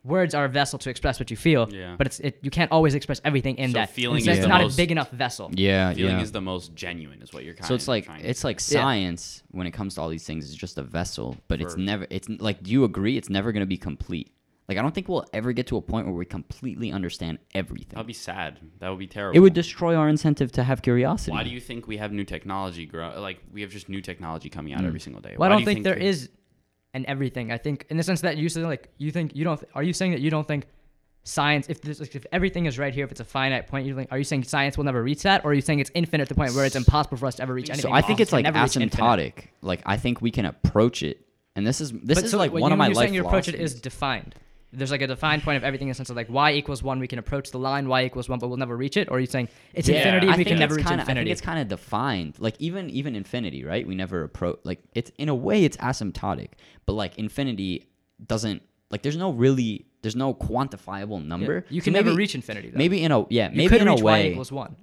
words 0.05 0.35
are 0.35 0.45
a 0.45 0.49
vessel 0.49 0.79
to 0.79 0.89
express 0.89 1.19
what 1.21 1.31
you 1.31 1.37
feel, 1.37 1.69
Yeah. 1.71 1.97
but 1.99 2.07
it's 2.07 2.21
it, 2.21 2.39
you 2.43 2.51
can't 2.51 2.71
always 2.73 2.95
express 2.95 3.21
everything 3.25 3.57
in 3.59 3.71
So 3.71 3.75
that. 3.81 3.91
feeling 3.91 4.19
it's, 4.19 4.29
is 4.29 4.41
the 4.41 4.47
not 4.49 4.63
most- 4.63 4.75
a 4.75 4.77
big 4.77 4.91
enough 4.93 5.11
vessel. 5.11 5.51
Yeah, 5.53 5.93
Feeling 5.93 6.17
yeah. 6.17 6.23
is 6.23 6.33
the 6.33 6.41
most 6.41 6.75
genuine, 6.75 7.21
is 7.21 7.33
what 7.33 7.45
you're 7.45 7.53
kind 7.55 7.65
of 7.65 7.67
saying. 7.67 7.79
so 7.79 7.83
it's 7.83 7.89
like 7.89 8.05
trying 8.07 8.25
it's 8.25 8.45
like 8.45 8.57
Yeah. 8.59 8.81
science 8.81 9.43
when 9.51 9.67
it 9.67 9.73
comes 9.73 9.97
to 9.97 10.01
all 10.01 10.09
these 10.09 10.25
things 10.25 10.49
is 10.49 10.55
just 10.55 10.79
a 10.79 10.83
vessel 10.83 11.37
but 11.49 11.61
it's 11.61 11.77
never 11.77 12.07
it's 12.11 12.29
like 12.29 12.63
do 12.63 12.71
you 12.71 12.85
agree 12.85 13.17
it's 13.19 13.29
never 13.29 13.53
going 13.53 13.61
to 13.61 13.67
be 13.67 13.77
complete 13.77 14.31
like 14.69 14.77
i 14.79 14.83
don't 14.83 14.95
think 14.95 15.09
we'll 15.09 15.25
ever 15.33 15.53
get 15.53 15.67
to 15.69 15.77
a 15.77 15.83
point 15.83 16.07
where 16.07 16.15
we 16.15 16.25
completely 16.25 16.93
understand 16.93 17.39
everything 17.55 17.95
That'd 17.97 18.07
be 18.07 18.13
sad. 18.13 18.59
That 18.81 18.91
would 18.91 18.99
be 18.99 19.07
terrible. 19.07 19.37
it 19.37 19.41
would 19.41 19.55
destroy 19.55 19.95
our 19.97 20.09
incentive 20.09 20.53
to 20.53 20.63
have 20.63 20.83
curiosity 20.83 21.33
Why 21.33 21.43
do 21.45 21.51
you 21.51 21.61
think 21.61 21.87
we 21.87 21.97
have 21.97 22.13
new 22.13 22.25
technology 22.25 22.87
grow? 22.87 23.21
Like 23.21 23.39
we 23.53 23.63
have 23.63 23.71
just 23.71 23.89
new 23.89 24.01
technology 24.01 24.49
coming 24.51 24.73
out 24.75 24.83
Mm. 24.83 24.87
every 24.89 25.01
single 25.01 25.23
day. 25.23 25.35
Well, 25.39 25.47
I 25.47 25.51
don't 25.51 25.59
do 25.59 25.63
you 25.63 25.75
think, 25.75 25.85
there 25.85 25.95
that- 25.95 26.03
is 26.05 26.31
an 26.95 27.05
everything. 27.07 27.51
I 27.53 27.59
think 27.59 27.87
in 27.91 27.97
the 27.97 28.03
sense 28.03 28.21
that 28.23 28.37
you 28.37 28.49
say 28.49 28.63
like 28.65 28.89
you 28.99 29.11
think 29.11 29.35
you 29.35 29.45
don't. 29.45 29.63
Are 29.75 29.83
you 29.83 29.93
saying 29.93 30.13
that 30.13 30.21
you 30.21 30.31
don't 30.31 30.47
think 30.47 30.67
science? 31.25 31.67
If 31.69 31.83
this, 31.83 32.01
if 32.01 32.25
everything 32.33 32.67
is 32.67 32.79
right 32.79 32.95
here, 32.95 33.05
if 33.05 33.11
it's 33.11 33.21
a 33.21 33.25
finite 33.25 33.67
point, 33.67 33.87
you 33.87 33.95
think 33.95 34.09
are 34.11 34.19
you 34.19 34.25
saying 34.25 34.45
science 34.45 34.77
will 34.79 34.85
never 34.85 35.03
reach 35.03 35.23
that, 35.23 35.45
or 35.45 35.51
are 35.51 35.55
you 35.55 35.61
saying 35.61 35.81
it's 35.81 35.91
infinite 35.95 36.27
to 36.27 36.35
the 36.35 36.39
point 36.39 36.55
where 36.55 36.65
it's 36.65 36.77
impossible 36.77 37.17
for 37.19 37.27
us 37.27 37.35
to 37.37 37.43
ever 37.43 37.53
reach 37.55 37.69
anything? 37.71 37.91
so 37.91 37.95
i 37.95 38.01
think 38.03 38.21
it's 38.21 38.33
like 38.33 38.45
never 38.45 38.61
reach 38.63 38.77
infinite. 38.77 38.93
asymptotic 39.03 39.33
like 39.63 39.81
i 39.87 39.97
think 39.97 40.21
we 40.23 40.31
can 40.31 40.47
approach 40.47 41.03
it 41.03 41.27
and 41.57 41.67
this 41.67 41.81
is 41.81 41.93
this 41.93 42.17
But 42.19 42.25
is 42.25 42.31
so, 42.31 42.39
like 42.39 42.53
one 42.53 42.63
you, 42.63 42.67
of 42.73 42.79
my 42.79 42.85
when 42.85 42.91
you're 42.91 42.95
life 42.97 43.05
saying 43.05 43.15
your 43.15 43.27
approach 43.27 43.49
it 43.49 43.55
is 43.57 43.75
defined. 43.81 44.35
There's 44.71 44.91
like 44.91 45.01
a 45.01 45.07
defined 45.07 45.43
point 45.43 45.57
of 45.57 45.65
everything 45.65 45.89
in 45.89 45.93
the 45.93 45.95
sense 45.95 46.11
of 46.11 46.17
like 46.17 46.29
y 46.29 46.53
equals 46.53 46.83
one, 46.83 47.01
we 47.01 47.09
can 47.09 47.19
approach 47.19 47.51
the 47.51 47.59
line, 47.59 47.89
y 47.89 48.05
equals 48.05 48.29
one, 48.29 48.39
but 48.39 48.49
we'll 48.49 48.59
never 48.59 48.77
reach 48.77 48.99
it. 48.99 49.09
Or 49.11 49.17
are 49.17 49.21
you 49.21 49.27
saying 49.27 49.49
it's 49.73 49.89
Yeah. 49.89 49.97
infinity, 49.97 50.29
I 50.29 50.37
we 50.37 50.45
can 50.45 50.59
never 50.59 50.75
reach 50.75 50.85
kinda, 50.85 51.01
I 51.01 51.05
infinity? 51.05 51.25
think 51.31 51.33
it's 51.33 51.41
kind 51.41 51.59
of 51.59 51.69
defined. 51.69 52.35
Like 52.39 52.55
even 52.59 52.91
even 52.91 53.17
infinity, 53.17 53.65
right? 53.65 53.87
We 53.87 53.95
never 53.95 54.25
approach. 54.25 54.59
Like 54.65 54.81
it's 54.95 55.11
in 55.17 55.31
a 55.31 55.35
way 55.35 55.65
it's 55.65 55.79
asymptotic, 55.79 56.51
but 56.85 56.93
like 56.93 57.19
infinity 57.19 57.89
doesn't 58.27 58.63
like. 58.91 59.03
There's 59.03 59.17
no 59.17 59.31
really. 59.33 59.87
There's 60.03 60.15
no 60.17 60.33
quantifiable 60.35 61.21
Yeah. 61.23 61.27
number. 61.29 61.65
You 61.71 61.81
So 61.81 61.85
can 61.85 61.93
never 61.95 62.13
reach 62.15 62.35
infinity. 62.35 62.69
Though. 62.71 62.79
Maybe 62.79 63.03
in 63.03 63.11
a 63.11 63.27
yeah. 63.31 63.49
Maybe 63.49 63.79
in 63.79 63.89
a 63.89 63.93
reach 63.93 64.03
y 64.03 64.13
way. 64.13 64.31
equals 64.33 64.53
one. 64.53 64.77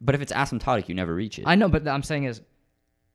But 0.00 0.14
if 0.14 0.22
it's 0.22 0.32
asymptotic, 0.32 0.88
you 0.88 0.94
never 0.94 1.14
reach 1.14 1.38
it. 1.38 1.44
I 1.46 1.54
know, 1.54 1.68
but 1.68 1.86
I'm 1.86 2.02
saying 2.02 2.24
is, 2.24 2.40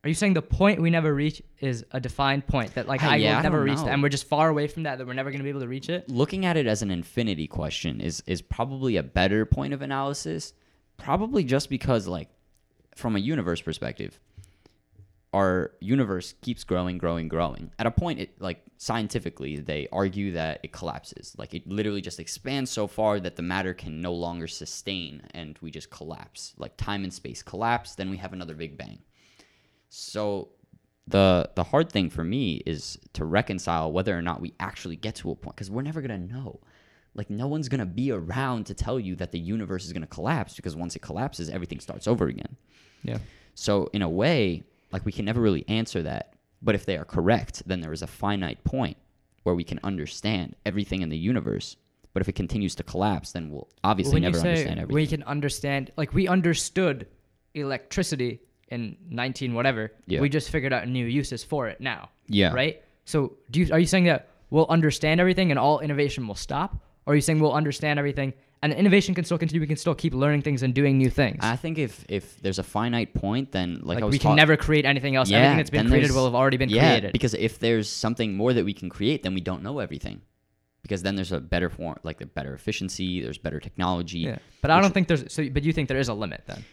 are 0.02 0.08
you 0.08 0.14
saying 0.14 0.32
the 0.32 0.42
point 0.42 0.80
we 0.80 0.88
never 0.88 1.14
reach 1.14 1.42
is 1.58 1.84
a 1.90 2.00
defined 2.00 2.46
point 2.46 2.74
that 2.74 2.88
like 2.88 3.02
Ah, 3.02 3.10
I 3.10 3.16
yeah, 3.16 3.36
will 3.36 3.42
never 3.42 3.56
don't 3.58 3.66
reach 3.66 3.84
that, 3.84 3.88
and 3.88 4.02
we're 4.02 4.08
just 4.08 4.26
far 4.26 4.48
away 4.48 4.66
from 4.66 4.84
that 4.84 4.98
that 4.98 5.06
we're 5.06 5.12
never 5.12 5.30
going 5.30 5.40
to 5.40 5.44
be 5.44 5.50
able 5.50 5.60
to 5.60 5.68
reach 5.68 5.88
it? 5.90 6.08
Looking 6.08 6.46
at 6.46 6.56
it 6.56 6.66
as 6.66 6.80
an 6.82 6.90
infinity 6.90 7.46
question 7.46 8.00
is 8.00 8.22
is 8.26 8.40
probably 8.40 8.96
a 8.96 9.02
better 9.02 9.44
point 9.44 9.74
of 9.74 9.82
analysis. 9.82 10.54
Probably 10.96 11.44
just 11.44 11.68
because 11.68 12.06
like 12.06 12.28
from 12.94 13.14
a 13.16 13.18
universe 13.18 13.60
perspective, 13.60 14.18
our 15.32 15.72
universe 15.80 16.34
keeps 16.40 16.64
growing, 16.64 16.98
growing, 16.98 17.28
growing. 17.28 17.70
At 17.78 17.86
a 17.86 17.90
point, 17.90 18.20
it 18.20 18.40
like 18.40 18.62
scientifically, 18.78 19.58
they 19.58 19.86
argue 19.92 20.32
that 20.32 20.60
it 20.62 20.72
collapses. 20.72 21.34
Like 21.38 21.54
it 21.54 21.66
literally 21.66 22.00
just 22.00 22.18
expands 22.18 22.70
so 22.70 22.86
far 22.86 23.20
that 23.20 23.36
the 23.36 23.42
matter 23.42 23.74
can 23.74 24.00
no 24.00 24.12
longer 24.12 24.48
sustain, 24.48 25.22
and 25.32 25.58
we 25.60 25.70
just 25.70 25.90
collapse. 25.90 26.54
Like 26.56 26.76
time 26.76 27.04
and 27.04 27.12
space 27.12 27.42
collapse, 27.42 27.94
then 27.94 28.10
we 28.10 28.16
have 28.16 28.32
another 28.32 28.54
big 28.54 28.76
bang. 28.78 28.98
So 29.90 30.48
the 31.06 31.50
the 31.56 31.64
hard 31.64 31.90
thing 31.90 32.08
for 32.08 32.24
me 32.24 32.62
is 32.64 32.98
to 33.12 33.24
reconcile 33.24 33.92
whether 33.92 34.16
or 34.16 34.22
not 34.22 34.40
we 34.40 34.54
actually 34.58 34.96
get 34.96 35.16
to 35.16 35.30
a 35.30 35.34
point 35.34 35.56
because 35.56 35.70
we're 35.70 35.82
never 35.82 36.00
gonna 36.00 36.18
know. 36.18 36.60
Like 37.14 37.28
no 37.28 37.48
one's 37.48 37.68
gonna 37.68 37.86
be 37.86 38.12
around 38.12 38.66
to 38.66 38.74
tell 38.74 38.98
you 38.98 39.16
that 39.16 39.32
the 39.32 39.38
universe 39.38 39.84
is 39.84 39.92
gonna 39.92 40.06
collapse 40.06 40.54
because 40.54 40.76
once 40.76 40.94
it 40.96 41.02
collapses, 41.02 41.50
everything 41.50 41.80
starts 41.80 42.06
over 42.06 42.28
again. 42.28 42.56
Yeah. 43.02 43.18
So 43.54 43.90
in 43.92 44.02
a 44.02 44.08
way, 44.08 44.62
like 44.92 45.04
we 45.04 45.12
can 45.12 45.24
never 45.24 45.40
really 45.40 45.68
answer 45.68 46.02
that. 46.04 46.34
But 46.62 46.76
if 46.76 46.86
they 46.86 46.96
are 46.96 47.04
correct, 47.04 47.64
then 47.66 47.80
there 47.80 47.92
is 47.92 48.02
a 48.02 48.06
finite 48.06 48.62
point 48.64 48.96
where 49.42 49.54
we 49.54 49.64
can 49.64 49.80
understand 49.82 50.54
everything 50.64 51.02
in 51.02 51.08
the 51.08 51.18
universe. 51.18 51.76
But 52.12 52.20
if 52.20 52.28
it 52.28 52.34
continues 52.34 52.74
to 52.76 52.84
collapse, 52.84 53.32
then 53.32 53.50
we'll 53.50 53.68
obviously 53.82 54.14
when 54.14 54.22
never 54.22 54.36
you 54.36 54.42
say 54.42 54.50
understand 54.50 54.80
everything. 54.80 54.94
we 54.94 55.06
can 55.06 55.22
understand, 55.24 55.90
like 55.96 56.14
we 56.14 56.28
understood 56.28 57.08
electricity 57.54 58.40
in 58.70 58.96
19 59.08 59.54
whatever. 59.54 59.92
Yeah. 60.06 60.20
We 60.20 60.28
just 60.28 60.50
figured 60.50 60.72
out 60.72 60.86
new 60.88 61.06
uses 61.06 61.42
for 61.44 61.68
it 61.68 61.80
now. 61.80 62.10
Yeah. 62.28 62.52
Right. 62.52 62.82
So 63.04 63.36
do 63.50 63.60
you 63.60 63.72
are 63.72 63.78
you 63.78 63.86
saying 63.86 64.04
that 64.04 64.28
we'll 64.50 64.66
understand 64.68 65.20
everything 65.20 65.50
and 65.50 65.58
all 65.58 65.80
innovation 65.80 66.26
will 66.26 66.34
stop, 66.36 66.76
or 67.06 67.12
are 67.12 67.16
you 67.16 67.22
saying 67.22 67.40
we'll 67.40 67.52
understand 67.52 67.98
everything 67.98 68.32
and 68.62 68.72
innovation 68.72 69.14
can 69.14 69.24
still 69.24 69.38
continue? 69.38 69.60
We 69.60 69.66
can 69.66 69.76
still 69.76 69.94
keep 69.94 70.14
learning 70.14 70.42
things 70.42 70.62
and 70.62 70.72
doing 70.74 70.98
new 70.98 71.10
things. 71.10 71.38
I 71.42 71.56
think 71.56 71.78
if 71.78 72.04
if 72.08 72.40
there's 72.42 72.58
a 72.58 72.62
finite 72.62 73.12
point, 73.14 73.50
then 73.52 73.80
like, 73.82 73.96
like 73.96 74.02
I 74.02 74.04
was 74.06 74.12
we 74.12 74.18
can 74.18 74.30
taught- 74.30 74.36
never 74.36 74.56
create 74.56 74.84
anything 74.84 75.16
else. 75.16 75.28
Yeah, 75.30 75.38
Everything 75.38 75.56
that's 75.56 75.70
been 75.70 75.88
created 75.88 76.12
will 76.12 76.24
have 76.26 76.34
already 76.34 76.56
been 76.56 76.68
yeah, 76.68 76.90
created. 76.90 77.12
because 77.12 77.34
if 77.34 77.58
there's 77.58 77.88
something 77.88 78.36
more 78.36 78.52
that 78.52 78.64
we 78.64 78.72
can 78.72 78.88
create, 78.88 79.22
then 79.24 79.34
we 79.34 79.40
don't 79.40 79.62
know 79.62 79.78
everything. 79.80 80.20
Because 80.82 81.02
then 81.02 81.14
there's 81.14 81.30
a 81.32 81.40
better 81.40 81.68
form, 81.68 81.96
like 82.04 82.20
a 82.22 82.26
better 82.26 82.54
efficiency. 82.54 83.20
There's 83.20 83.36
better 83.38 83.60
technology. 83.60 84.20
yeah. 84.20 84.38
But 84.62 84.70
I 84.70 84.80
don't 84.80 84.94
think 84.94 85.08
there's. 85.08 85.30
So, 85.32 85.46
but 85.50 85.62
you 85.62 85.72
think 85.74 85.88
there 85.88 85.98
is 85.98 86.08
a 86.08 86.14
limit 86.14 86.42
then? 86.46 86.64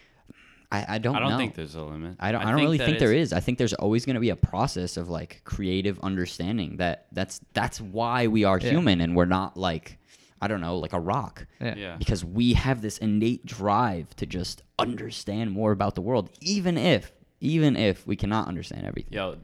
I, 0.70 0.84
I 0.96 0.98
don't. 0.98 1.16
I 1.16 1.20
don't 1.20 1.30
know. 1.30 1.38
think 1.38 1.54
there's 1.54 1.74
a 1.74 1.82
limit. 1.82 2.16
I 2.20 2.30
don't. 2.30 2.42
I, 2.42 2.50
don't 2.50 2.60
really 2.60 2.76
think 2.78 2.98
there 2.98 3.12
is. 3.12 3.32
I 3.32 3.40
think 3.40 3.56
there's 3.56 3.72
always 3.74 4.04
going 4.04 4.14
to 4.14 4.20
be 4.20 4.30
a 4.30 4.36
process 4.36 4.96
of 4.98 5.08
like 5.08 5.40
creative 5.44 5.98
understanding. 6.00 6.76
That 6.76 7.06
that's 7.12 7.40
that's 7.54 7.80
why 7.80 8.26
we 8.26 8.44
are 8.44 8.58
Yeah. 8.58 8.70
human, 8.70 9.00
and 9.00 9.16
we're 9.16 9.24
not 9.24 9.56
like 9.56 9.98
I 10.42 10.46
don't 10.46 10.60
know, 10.60 10.76
like 10.78 10.92
a 10.92 11.00
rock. 11.00 11.46
Yeah. 11.60 11.74
Yeah. 11.74 11.96
Because 11.96 12.24
we 12.24 12.52
have 12.52 12.82
this 12.82 12.98
innate 12.98 13.46
drive 13.46 14.14
to 14.16 14.26
just 14.26 14.62
understand 14.78 15.50
more 15.52 15.72
about 15.72 15.94
the 15.94 16.00
world, 16.02 16.30
even 16.40 16.76
if 16.76 17.12
even 17.40 17.74
if 17.76 18.06
we 18.06 18.14
cannot 18.16 18.46
understand 18.48 18.84
everything. 18.84 19.12
Yo, 19.14 19.36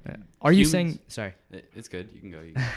Are 0.43 0.53
you 0.53 0.65
saying? 0.65 0.99
Sorry. 1.09 1.33
It's 1.51 1.89
good. 1.89 2.11
You 2.13 2.21
can 2.21 2.31
go. 2.33 2.41
You 2.41 2.53
can 2.55 2.63
go. 2.63 2.69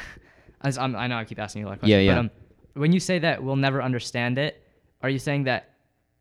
As 0.61 0.77
I'm, 0.77 0.95
I 0.95 1.07
know 1.07 1.17
I 1.17 1.25
keep 1.25 1.37
asking 1.39 1.61
you 1.61 1.67
a 1.67 1.69
lot 1.69 1.83
of 1.83 1.87
Yeah, 1.87 1.97
questions. 1.97 2.07
yeah. 2.07 2.13
But 2.15 2.19
um, 2.19 2.81
when 2.81 2.91
you 2.93 2.99
say 2.99 3.19
that 3.19 3.43
we'll 3.43 3.55
never 3.57 3.83
understand 3.83 4.37
it, 4.37 4.63
are 5.03 5.09
you 5.09 5.19
saying 5.19 5.43
that 5.43 5.73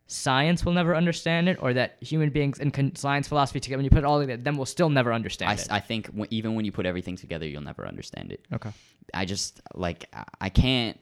science 0.06 0.64
will 0.64 0.72
never 0.72 0.94
understand 0.94 1.48
it, 1.48 1.58
or 1.60 1.72
that 1.74 1.96
human 2.00 2.30
beings 2.30 2.58
and 2.60 2.72
con- 2.72 2.94
science 2.94 3.26
philosophy 3.28 3.60
together, 3.60 3.78
when 3.78 3.84
you 3.84 3.90
put 3.90 3.98
it 3.98 4.04
all 4.04 4.20
together, 4.20 4.42
then 4.42 4.56
we'll 4.56 4.66
still 4.66 4.88
never 4.90 5.12
understand 5.12 5.50
I, 5.50 5.54
it. 5.54 5.66
I 5.70 5.80
think 5.80 6.06
w- 6.06 6.26
even 6.30 6.54
when 6.54 6.64
you 6.64 6.72
put 6.72 6.86
everything 6.86 7.16
together, 7.16 7.46
you'll 7.46 7.62
never 7.62 7.86
understand 7.86 8.30
it. 8.32 8.44
okay. 8.52 8.70
I 9.14 9.24
just 9.24 9.60
like 9.74 10.06
I- 10.12 10.24
I 10.40 10.48
can't 10.48 10.98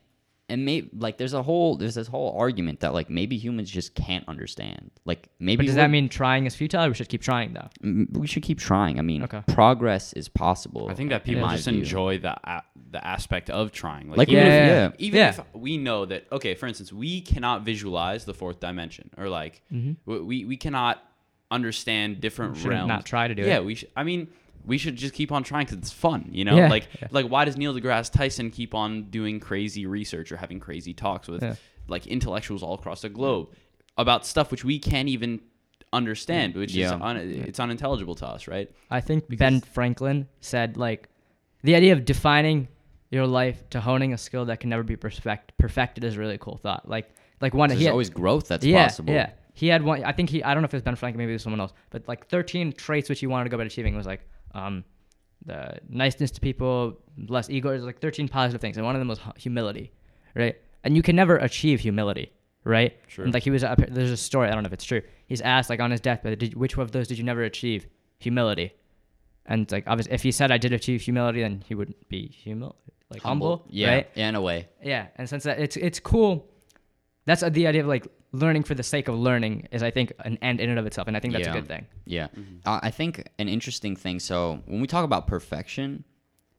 and 0.49 0.64
maybe 0.64 0.90
like 0.99 1.16
there's 1.16 1.32
a 1.32 1.42
whole 1.42 1.76
there's 1.76 1.95
this 1.95 2.07
whole 2.07 2.36
argument 2.38 2.80
that 2.80 2.92
like 2.92 3.09
maybe 3.09 3.36
humans 3.38 3.70
just 3.70 3.95
can't 3.95 4.26
understand. 4.28 4.90
Like 5.07 5.28
maybe 5.38 5.59
But 5.62 5.66
does 5.66 5.74
that 5.76 5.90
mean 5.90 6.09
trying 6.09 6.45
is 6.47 6.55
futile? 6.55 6.84
Or 6.84 6.88
we 6.88 6.95
should 6.95 7.09
keep 7.09 7.22
trying 7.22 7.55
though. 7.55 7.68
m- 7.82 8.09
we 8.12 8.26
should 8.26 8.42
keep 8.42 8.59
trying. 8.59 8.99
I 8.99 9.03
mean, 9.03 9.22
Okay. 9.22 9.42
progress 9.49 10.12
is 10.12 10.28
possible. 10.28 10.88
I 10.90 10.95
think 10.95 11.11
that 11.11 11.24
people 11.24 11.49
just 11.49 11.66
view. 11.68 11.78
enjoy 11.78 12.18
the 12.18 12.36
a- 12.45 12.62
the 12.90 13.05
aspect 13.07 13.49
of 13.51 13.72
trying. 13.72 14.11
Like, 14.11 14.28
even 14.28 14.45
yeah, 14.47 14.53
if, 14.53 14.68
yeah, 14.68 14.74
yeah. 14.88 14.90
even 14.99 15.18
Yeah. 15.18 15.28
if 15.30 15.40
we 15.55 15.78
know 15.78 16.05
that 16.05 16.26
okay, 16.30 16.55
for 16.55 16.66
instance, 16.66 16.92
we 16.92 17.22
cannot 17.22 17.64
visualize 17.64 18.24
the 18.26 18.34
fourth 18.34 18.61
dimension, 18.61 19.11
or 19.16 19.28
like 19.28 19.62
mm-hmm. 19.72 19.92
w- 20.07 20.24
we 20.26 20.45
we 20.45 20.57
cannot 20.57 21.03
understand 21.51 22.20
different 22.20 22.57
Shouldn't 22.57 22.70
realms. 22.72 22.88
not 22.88 23.05
try 23.07 23.28
to 23.28 23.34
do 23.34 23.42
yeah, 23.42 23.49
it. 23.49 23.51
Yeah, 23.53 23.61
we. 23.61 23.74
Should, 23.76 23.90
I 23.97 24.03
mean, 24.05 24.28
we 24.64 24.78
should 24.78 24.96
just 24.96 25.14
keep 25.14 25.30
on 25.32 25.42
trying 25.42 25.66
because 25.66 25.78
it's 25.78 25.92
fun. 25.92 26.28
You 26.32 26.44
know, 26.44 26.56
Yeah. 26.56 26.68
like 26.68 26.88
Yeah. 27.00 27.08
like 27.10 27.26
why 27.26 27.44
does 27.44 27.56
Neil 27.56 27.74
deGrasse 27.74 28.12
Tyson 28.12 28.50
keep 28.50 28.74
on 28.74 29.04
doing 29.10 29.40
crazy 29.40 29.86
research 29.86 30.32
or 30.32 30.36
having 30.38 30.60
crazy 30.60 30.94
talks 30.94 31.28
with 31.28 31.42
Yeah. 31.42 31.54
like 31.88 32.06
intellectuals 32.06 32.62
all 32.62 32.74
across 32.74 33.02
the 33.02 33.08
globe 33.08 33.48
about 33.98 34.24
stuff 34.26 34.50
which 34.50 34.64
we 34.64 34.78
can't 34.78 35.08
even 35.08 35.40
understand, 35.92 36.54
which 36.54 36.76
is 36.76 36.90
un- 36.90 37.16
it's 37.16 37.60
unintelligible 37.60 38.14
to 38.16 38.26
us, 38.26 38.48
right? 38.48 38.70
I 38.90 39.00
think 39.00 39.24
Ben 39.36 39.60
Franklin 39.60 40.28
said 40.40 40.76
like 40.76 41.08
the 41.62 41.74
idea 41.74 41.92
of 41.92 42.04
defining 42.04 42.68
your 43.10 43.26
life 43.26 43.68
to 43.70 43.80
honing 43.80 44.12
a 44.12 44.18
skill 44.18 44.44
that 44.46 44.60
can 44.60 44.70
never 44.70 44.82
be 44.82 44.96
perfect 44.96 45.56
perfected 45.58 46.04
is 46.04 46.16
a 46.16 46.18
really 46.20 46.38
cool 46.38 46.56
thought. 46.56 46.88
Like 46.88 47.10
like 47.40 47.54
one 47.54 47.68
There's 47.68 47.82
had, 47.82 47.90
always 47.90 48.10
growth 48.10 48.48
that's 48.48 48.64
yeah, 48.64 48.84
possible. 48.86 49.14
Yeah. 49.14 49.30
He 49.52 49.68
had 49.68 49.82
one 49.82 50.02
I 50.04 50.12
think 50.12 50.30
he 50.30 50.42
I 50.42 50.52
don't 50.52 50.62
know 50.62 50.66
if 50.66 50.74
it 50.74 50.78
was 50.78 50.82
Ben 50.82 50.96
Franklin, 50.96 51.18
maybe 51.18 51.32
it 51.32 51.36
was 51.36 51.42
someone 51.42 51.60
else, 51.60 51.72
but 51.90 52.08
like 52.08 52.26
thirteen 52.26 52.72
traits 52.72 53.08
which 53.08 53.20
he 53.20 53.26
wanted 53.28 53.44
to 53.44 53.50
go 53.50 53.56
about 53.56 53.66
achieving 53.68 53.94
was 53.94 54.06
like 54.06 54.26
um 54.55 54.84
the 55.46 55.78
niceness 55.88 56.30
to 56.32 56.40
people, 56.40 56.98
less 57.28 57.50
ego, 57.50 57.68
there's 57.70 57.84
like 57.84 58.00
thirteen 58.00 58.28
positive 58.28 58.61
things. 58.61 58.76
And 58.76 58.86
one 58.86 58.94
of 58.94 59.00
them 59.00 59.09
was 59.09 59.20
humility. 59.36 59.92
Right? 60.34 60.57
And 60.82 60.96
you 60.96 61.02
can 61.02 61.16
never 61.16 61.36
achieve 61.36 61.80
humility, 61.80 62.32
right? 62.64 62.96
Sure. 63.09 63.24
And 63.24 63.34
like 63.34 63.42
he 63.42 63.50
was 63.50 63.62
up 63.62 63.78
there's 63.88 64.11
a 64.11 64.16
story, 64.16 64.48
I 64.48 64.55
don't 64.55 64.62
know 64.62 64.68
if 64.68 64.72
it's 64.72 64.84
true. 64.84 65.02
He's 65.26 65.40
asked 65.40 65.68
like 65.70 65.80
on 65.80 65.90
his 65.90 66.00
deathbed, 66.00 66.38
did, 66.38 66.55
which 66.55 66.76
of 66.78 66.92
those 66.92 67.09
did 67.09 67.18
you 67.18 67.24
never 67.24 67.42
achieve? 67.42 67.86
Humility. 68.18 68.72
And 69.46 69.70
like 69.70 69.84
obviously 69.86 70.12
if 70.14 70.22
he 70.22 70.32
said 70.32 70.50
I 70.50 70.59
did 70.59 70.72
achieve 70.72 71.02
humility, 71.02 71.42
then 71.42 71.62
he 71.66 71.74
would 71.74 71.94
be 72.09 72.34
humil 72.44 72.74
like 73.11 73.22
humble, 73.22 73.64
Yeah, 73.68 73.88
right? 73.94 74.11
yeah, 74.14 74.28
in 74.28 74.34
a 74.34 74.40
way. 74.40 74.68
Yeah, 74.82 75.07
and 75.16 75.28
since 75.28 75.44
that 75.44 75.59
it's 75.61 75.76
it's 75.76 76.00
cool. 76.00 76.48
That's 77.26 77.42
uh, 77.42 77.48
the 77.48 77.66
idea 77.66 77.82
of 77.82 77.86
like 77.86 78.07
learning 78.35 78.64
for 78.64 78.74
the 78.74 78.82
sake 78.82 79.09
of 79.09 79.14
learning 79.18 79.68
is 79.70 79.82
I 79.82 79.91
think 79.91 80.12
an 80.24 80.39
end 80.43 80.61
in 80.61 80.68
and 80.70 80.78
of 80.78 80.87
itself, 80.87 81.07
and 81.09 81.16
I 81.16 81.20
think 81.20 81.32
that's 81.35 81.47
Yeah. 81.47 81.53
a 81.53 81.61
good 81.61 81.68
thing. 81.68 81.87
Yeah. 82.05 82.28
Uh, 82.66 82.80
I 82.82 82.91
think 82.91 83.28
an 83.39 83.49
interesting 83.49 83.95
thing. 83.97 84.18
So 84.20 84.62
when 84.66 84.80
we 84.80 84.87
talk 84.87 85.05
about 85.05 85.26
perfection, 85.26 86.05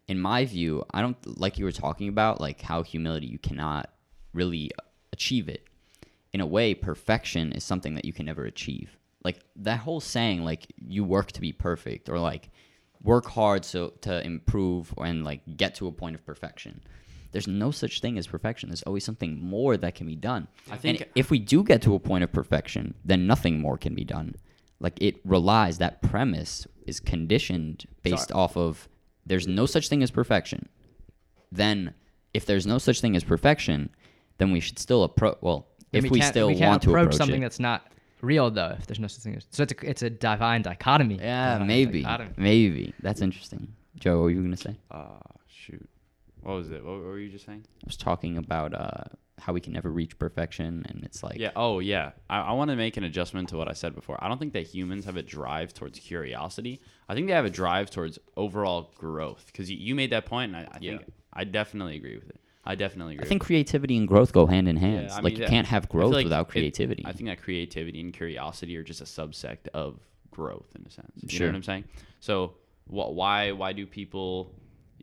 in 0.08 0.20
my 0.20 0.46
view, 0.46 0.84
I 0.92 1.02
don't 1.02 1.18
like 1.40 1.58
you 1.60 1.66
were 1.66 1.72
talking 1.72 2.08
about 2.08 2.40
like 2.40 2.62
how 2.62 2.84
humility 2.84 3.28
you 3.28 3.40
cannot 3.40 3.90
really 4.34 4.72
achieve 5.12 5.50
it. 5.50 5.68
In 6.34 6.42
a 6.42 6.46
way, 6.46 6.74
perfection 6.76 7.52
is 7.54 7.64
something 7.64 7.96
that 7.96 8.06
you 8.06 8.14
can 8.14 8.26
never 8.26 8.46
achieve. 8.46 8.98
Like 9.24 9.40
that 9.56 9.80
whole 9.80 10.00
saying, 10.02 10.44
like 10.44 10.68
you 10.78 11.04
work 11.04 11.32
to 11.34 11.42
be 11.42 11.52
perfect, 11.52 12.10
or 12.10 12.20
like 12.20 12.50
work 13.02 13.26
hard 13.28 13.64
so 13.66 13.90
to 14.02 14.24
improve 14.26 14.94
and 14.98 15.24
like 15.24 15.42
get 15.58 15.76
to 15.76 15.88
a 15.88 15.92
point 15.92 16.16
of 16.16 16.26
perfection. 16.26 16.82
There's 17.36 17.50
no 17.50 17.70
such 17.70 18.00
thing 18.00 18.18
as 18.18 18.28
perfection. 18.28 18.70
There's 18.70 18.84
always 18.84 19.04
something 19.04 19.38
more 19.44 19.76
that 19.76 19.94
can 19.94 20.08
be 20.08 20.16
done. 20.16 20.48
I 20.72 20.78
think- 20.78 21.02
and 21.02 21.10
if 21.16 21.30
we 21.30 21.38
do 21.38 21.66
get 21.66 21.82
to 21.82 21.94
a 21.94 22.00
point 22.00 22.24
of 22.24 22.32
perfection, 22.32 22.94
then 23.04 23.28
nothing 23.28 23.60
more 23.60 23.78
can 23.78 23.94
be 23.94 24.06
done. 24.06 24.36
Like 24.80 24.98
it 25.02 25.18
relies 25.26 25.78
that 25.80 26.02
premise 26.02 26.66
is 26.88 27.02
conditioned 27.02 27.88
based 28.04 28.32
off 28.32 28.56
of 28.56 28.88
there's 29.26 29.48
no 29.50 29.66
such 29.66 29.90
thing 29.90 30.02
as 30.02 30.12
perfection. 30.12 30.70
Then 31.52 31.94
if 32.34 32.46
there's 32.46 32.66
no 32.66 32.78
such 32.78 33.02
thing 33.02 33.18
as 33.18 33.26
perfection, 33.26 33.90
then 34.38 34.54
we 34.54 34.62
should 34.62 34.80
still 34.80 35.04
approach 35.04 35.40
well, 35.42 35.68
if 35.92 36.10
we, 36.10 36.20
can't- 36.22 36.32
still 36.34 36.48
we 36.48 36.56
can't 36.56 36.70
want 36.70 36.84
to 36.84 36.90
approach 36.92 37.08
approach 37.08 37.18
something 37.18 37.42
it. 37.42 37.46
that's 37.48 37.60
not 37.60 37.86
real 38.22 38.50
though, 38.50 38.76
if 38.80 38.88
there's 38.88 39.00
no 39.02 39.08
such 39.08 39.24
thing 39.24 39.36
as 39.36 39.46
so 39.50 39.64
it's 39.64 39.74
a 39.74 39.90
it's 39.90 40.04
a 40.04 40.10
divine 40.10 40.62
dichotomy. 40.62 41.16
Yeah, 41.16 41.56
Divine 41.56 41.68
maybe. 41.68 42.02
dichotomy. 42.02 42.32
Maybe. 42.38 42.94
That's 43.02 43.20
interesting. 43.20 43.74
Joe, 44.00 44.20
what 44.20 44.24
were 44.24 44.30
you 44.32 44.42
gonna 44.42 44.56
say? 44.56 44.78
Uh, 44.90 45.20
shoot. 45.50 45.90
What 46.46 46.58
was 46.58 46.70
it? 46.72 46.84
What, 46.86 47.00
were 47.00 47.18
you 47.18 47.30
just 47.30 47.46
saying? 47.46 47.66
I 47.84 47.88
was 47.88 47.98
talking 47.98 48.38
about 48.38 48.74
uh, 48.76 49.06
how 49.40 49.52
we 49.52 49.60
can 49.60 49.74
never 49.74 49.90
reach 49.90 50.18
perfection, 50.20 50.86
and 50.88 51.04
it's 51.04 51.24
like 51.24 51.38
yeah. 51.40 51.52
Oh, 51.56 51.80
yeah. 51.80 52.12
I, 52.30 52.40
I 52.42 52.52
want 52.52 52.70
to 52.70 52.76
make 52.76 52.98
an 52.98 53.04
adjustment 53.04 53.50
to 53.50 53.58
what 53.58 53.68
I 53.68 53.74
said 53.74 53.96
before. 53.96 54.24
I 54.24 54.28
don't 54.28 54.38
think 54.38 54.54
that 54.54 54.68
humans 54.68 55.06
have 55.06 55.18
a 55.18 55.24
drive 55.24 55.74
towards 55.74 55.98
curiosity. 56.00 56.82
I 57.10 57.16
think 57.16 57.26
they 57.28 57.34
have 57.34 57.46
a 57.46 57.50
drive 57.50 57.90
towards 57.90 58.20
overall 58.38 58.92
growth. 58.96 59.48
Because 59.48 59.72
you, 59.72 59.78
you 59.78 59.96
made 59.96 60.12
that 60.12 60.26
point, 60.28 60.56
and 60.56 60.68
I, 60.68 60.70
I 60.72 60.78
Yeah. 60.82 60.98
think 60.98 61.06
I 61.34 61.46
definitely 61.46 61.96
agree 61.96 62.16
with 62.16 62.30
it. 62.30 62.40
I 62.64 62.76
definitely 62.76 63.16
agree. 63.16 63.26
I 63.26 63.30
think 63.30 63.42
creativity 63.44 63.98
and 63.98 64.08
growth 64.08 64.32
go 64.32 64.46
hand 64.46 64.68
in 64.68 64.78
hand. 64.78 65.08
Yeah, 65.10 65.16
like 65.16 65.34
mean, 65.34 65.42
you 65.42 65.48
can't 65.48 65.68
have 65.68 65.90
growth 65.90 66.14
like 66.14 66.24
without 66.26 66.48
it- 66.48 66.52
creativity. 66.52 67.04
I 67.08 67.12
think 67.12 67.28
that 67.30 67.42
creativity 67.42 68.00
and 68.02 68.14
curiosity 68.14 68.78
are 68.78 68.84
just 68.84 69.02
a 69.02 69.06
subsect 69.06 69.68
of 69.74 70.00
growth 70.32 70.68
in 70.78 70.86
a 70.86 70.90
sense. 70.92 71.12
You 71.24 71.30
Sure. 71.30 71.48
know 71.48 71.54
what 71.54 71.56
I'm 71.58 71.64
saying? 71.64 71.84
So 72.20 72.54
wh- 72.88 73.12
why 73.20 73.52
why 73.52 73.74
do 73.74 73.86
people, 73.86 74.52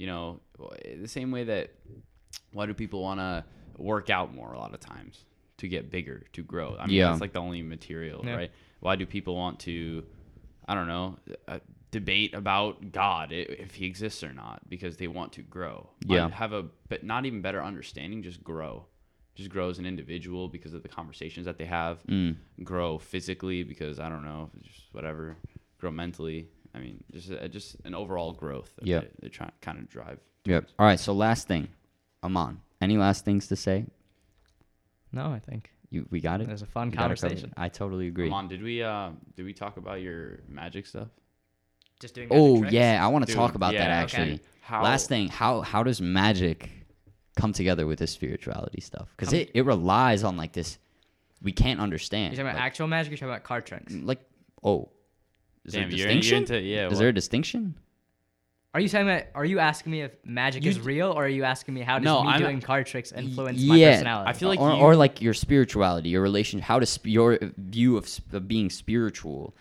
you 0.02 0.08
know, 0.08 0.40
the 1.00 1.06
same 1.06 1.30
way 1.30 1.44
that 1.44 1.70
why 2.52 2.66
do 2.66 2.74
people 2.74 3.00
want 3.02 3.20
to 3.20 3.44
work 3.78 4.10
out 4.10 4.34
more 4.34 4.52
a 4.52 4.58
lot 4.58 4.74
of 4.74 4.80
times 4.80 5.24
to 5.58 5.68
get 5.68 5.92
bigger, 5.92 6.24
to 6.32 6.42
grow? 6.42 6.74
I 6.76 6.86
mean, 6.88 6.96
Yeah. 6.96 7.10
that's 7.10 7.20
like 7.20 7.32
the 7.32 7.38
only 7.38 7.62
material, 7.62 8.20
Yeah. 8.26 8.34
right? 8.34 8.50
Why 8.80 8.96
do 8.96 9.06
people 9.06 9.36
want 9.36 9.60
to, 9.60 10.04
I 10.66 10.74
don't 10.74 10.88
know, 10.88 11.18
uh, 11.46 11.60
debate 11.92 12.34
about 12.34 12.90
God 12.90 13.30
if 13.30 13.74
he 13.76 13.86
exists 13.86 14.24
or 14.24 14.32
not 14.32 14.68
because 14.68 14.96
they 14.96 15.06
want 15.06 15.34
to 15.34 15.42
grow? 15.42 15.88
Yeah. 16.04 16.28
have 16.30 16.52
a 16.52 16.64
but 16.88 17.04
not 17.04 17.24
even 17.24 17.40
better 17.40 17.62
understanding, 17.62 18.24
just 18.24 18.42
grow. 18.42 18.86
Just 19.36 19.50
grow 19.50 19.68
as 19.70 19.78
an 19.78 19.86
individual 19.86 20.48
because 20.48 20.74
of 20.74 20.82
the 20.82 20.88
conversations 20.88 21.46
that 21.46 21.58
they 21.58 21.66
have 21.66 22.02
Mm. 22.08 22.38
grow 22.64 22.98
physically 22.98 23.62
because 23.62 24.00
I 24.00 24.08
don't 24.08 24.24
know, 24.24 24.50
just 24.62 24.92
whatever, 24.92 25.36
grow 25.78 25.92
mentally. 25.92 26.48
I 26.74 26.78
mean, 26.78 27.02
just 27.12 27.30
uh, 27.30 27.48
just 27.48 27.76
an 27.84 27.94
overall 27.94 28.32
growth. 28.32 28.72
Yeah, 28.82 28.96
Yep. 28.96 29.02
they, 29.02 29.10
they 29.22 29.28
try 29.28 29.50
kind 29.60 29.78
of 29.78 29.88
drive. 29.88 30.18
Yep. 30.44 30.68
All 30.78 30.86
right. 30.86 30.98
So 30.98 31.12
last 31.12 31.46
thing, 31.46 31.68
Aman. 32.22 32.60
Any 32.80 32.96
last 32.96 33.24
things 33.24 33.46
to 33.48 33.56
say? 33.56 33.86
No, 35.12 35.30
I 35.30 35.38
think 35.38 35.70
You 35.90 36.06
we 36.10 36.20
got 36.20 36.40
it. 36.40 36.48
it 36.48 36.52
was 36.52 36.62
a 36.62 36.66
fun 36.66 36.90
We 36.90 36.96
got 36.96 37.10
it 37.10 37.20
covered? 37.20 37.20
conversation. 37.20 37.52
I 37.56 37.68
totally 37.68 38.08
agree. 38.08 38.26
Come 38.26 38.34
on, 38.34 38.48
did 38.48 38.62
we 38.62 38.82
uh 38.82 39.10
did 39.36 39.44
we 39.44 39.52
talk 39.52 39.76
about 39.76 40.00
your 40.00 40.40
magic 40.48 40.86
stuff? 40.86 41.08
Just 42.00 42.14
doing 42.14 42.28
Oh 42.30 42.64
yeah, 42.64 43.04
I 43.04 43.08
want 43.08 43.26
to 43.26 43.34
talk 43.34 43.54
about 43.54 43.72
that 43.74 43.90
actually. 43.90 44.34
okay. 44.34 44.40
How 44.62 44.82
Last 44.82 45.08
thing, 45.08 45.28
how 45.28 45.60
how 45.60 45.82
does 45.82 46.00
magic 46.00 46.70
come 47.36 47.52
together 47.52 47.86
with 47.86 47.98
this 47.98 48.10
spirituality 48.10 48.80
stuff? 48.80 49.08
Because 49.16 49.32
it, 49.32 49.50
it 49.54 49.62
relies 49.66 50.24
on 50.24 50.36
like 50.36 50.52
this 50.52 50.78
we 51.42 51.52
can't 51.52 51.80
understand. 51.80 52.32
You're 52.32 52.44
talking 52.44 52.50
about 52.52 52.60
like, 52.60 52.66
actual 52.66 52.86
magic. 52.86 53.10
You're 53.10 53.18
talking 53.18 53.30
about 53.30 53.42
card 53.44 53.66
tricks. 53.66 53.92
like 53.92 54.20
oh, 54.64 54.88
is 55.64 55.72
Damn, 55.74 55.82
there 55.82 55.88
a 55.88 55.90
you're, 55.92 56.08
you're 56.10 56.16
distinction? 56.20 56.54
into 56.56 56.60
yeah. 56.66 56.86
is 56.86 56.92
what- 56.92 56.98
there 57.00 57.08
a 57.08 57.12
distinction? 57.14 57.74
Are 58.74 58.80
you 58.80 58.88
saying 58.88 59.06
that? 59.08 59.30
Are 59.34 59.44
you 59.44 59.58
asking 59.58 59.92
me 59.92 60.00
if 60.00 60.12
magic 60.24 60.64
You 60.64 60.70
is 60.70 60.76
d- 60.78 60.82
real, 60.82 61.10
or 61.12 61.26
are 61.26 61.28
you 61.28 61.44
asking 61.44 61.74
me 61.74 61.82
how 61.82 61.98
does 61.98 62.06
No, 62.06 62.22
me 62.24 62.30
I'm- 62.30 62.40
doing 62.40 62.60
card 62.62 62.86
tricks 62.86 63.12
influence 63.12 63.62
my 63.62 63.76
yeah, 63.76 63.90
personality? 63.96 64.30
I 64.30 64.32
feel 64.32 64.48
like 64.48 64.60
or, 64.60 64.70
you- 64.72 64.76
or 64.80 64.96
like 64.96 65.20
your 65.20 65.34
spirituality, 65.34 66.08
your 66.08 66.22
relation, 66.22 66.58
how 66.58 66.78
does 66.78 66.88
sp- 66.88 67.04
your 67.12 67.38
view 67.58 67.98
of, 67.98 68.08
sp- 68.08 68.32
of 68.32 68.48
being 68.48 68.70
spiritual 68.70 69.54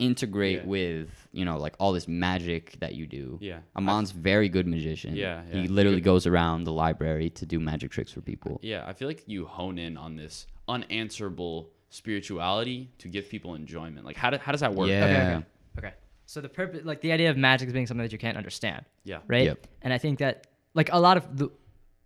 integrate 0.00 0.58
Yeah. 0.62 0.66
with 0.66 1.28
you 1.32 1.44
know 1.44 1.56
like 1.58 1.74
all 1.78 1.92
this 1.92 2.08
magic 2.08 2.76
that 2.80 2.96
you 2.96 3.06
do? 3.06 3.38
Yeah. 3.40 3.58
Aman's 3.76 4.10
very 4.10 4.48
good 4.48 4.66
magician. 4.66 5.14
Yeah, 5.14 5.42
he 5.52 5.68
literally 5.68 5.98
Good. 6.00 6.04
goes 6.04 6.26
around 6.26 6.64
the 6.64 6.72
library 6.72 7.30
to 7.30 7.46
do 7.46 7.60
magic 7.60 7.92
tricks 7.92 8.10
for 8.10 8.22
people. 8.22 8.58
yeah, 8.62 8.82
I 8.88 8.92
feel 8.92 9.06
like 9.06 9.22
you 9.28 9.46
hone 9.46 9.78
in 9.78 9.96
on 9.96 10.16
this 10.16 10.48
unanswerable 10.66 11.70
spirituality 11.90 12.90
to 12.98 13.08
give 13.08 13.28
people 13.28 13.54
enjoyment. 13.54 14.04
Like 14.06 14.16
how 14.16 14.30
do, 14.30 14.38
how 14.38 14.52
does 14.52 14.60
that 14.60 14.74
work? 14.74 14.88
Yeah. 14.88 15.04
Okay, 15.04 15.16
okay. 15.36 15.46
Okay. 15.78 15.94
So 16.26 16.40
the 16.40 16.48
purpose, 16.48 16.84
like 16.84 17.00
the 17.00 17.12
idea 17.12 17.30
of 17.30 17.36
magic 17.36 17.66
is 17.68 17.72
being 17.72 17.86
something 17.86 18.02
that 18.04 18.12
you 18.12 18.18
can't 18.18 18.36
understand, 18.36 18.84
Yeah. 19.04 19.18
right? 19.26 19.44
Yep. 19.46 19.66
And 19.82 19.92
I 19.92 19.98
think 19.98 20.18
that, 20.18 20.46
like 20.74 20.90
a 20.92 20.98
lot 20.98 21.16
of 21.16 21.36
the, 21.38 21.48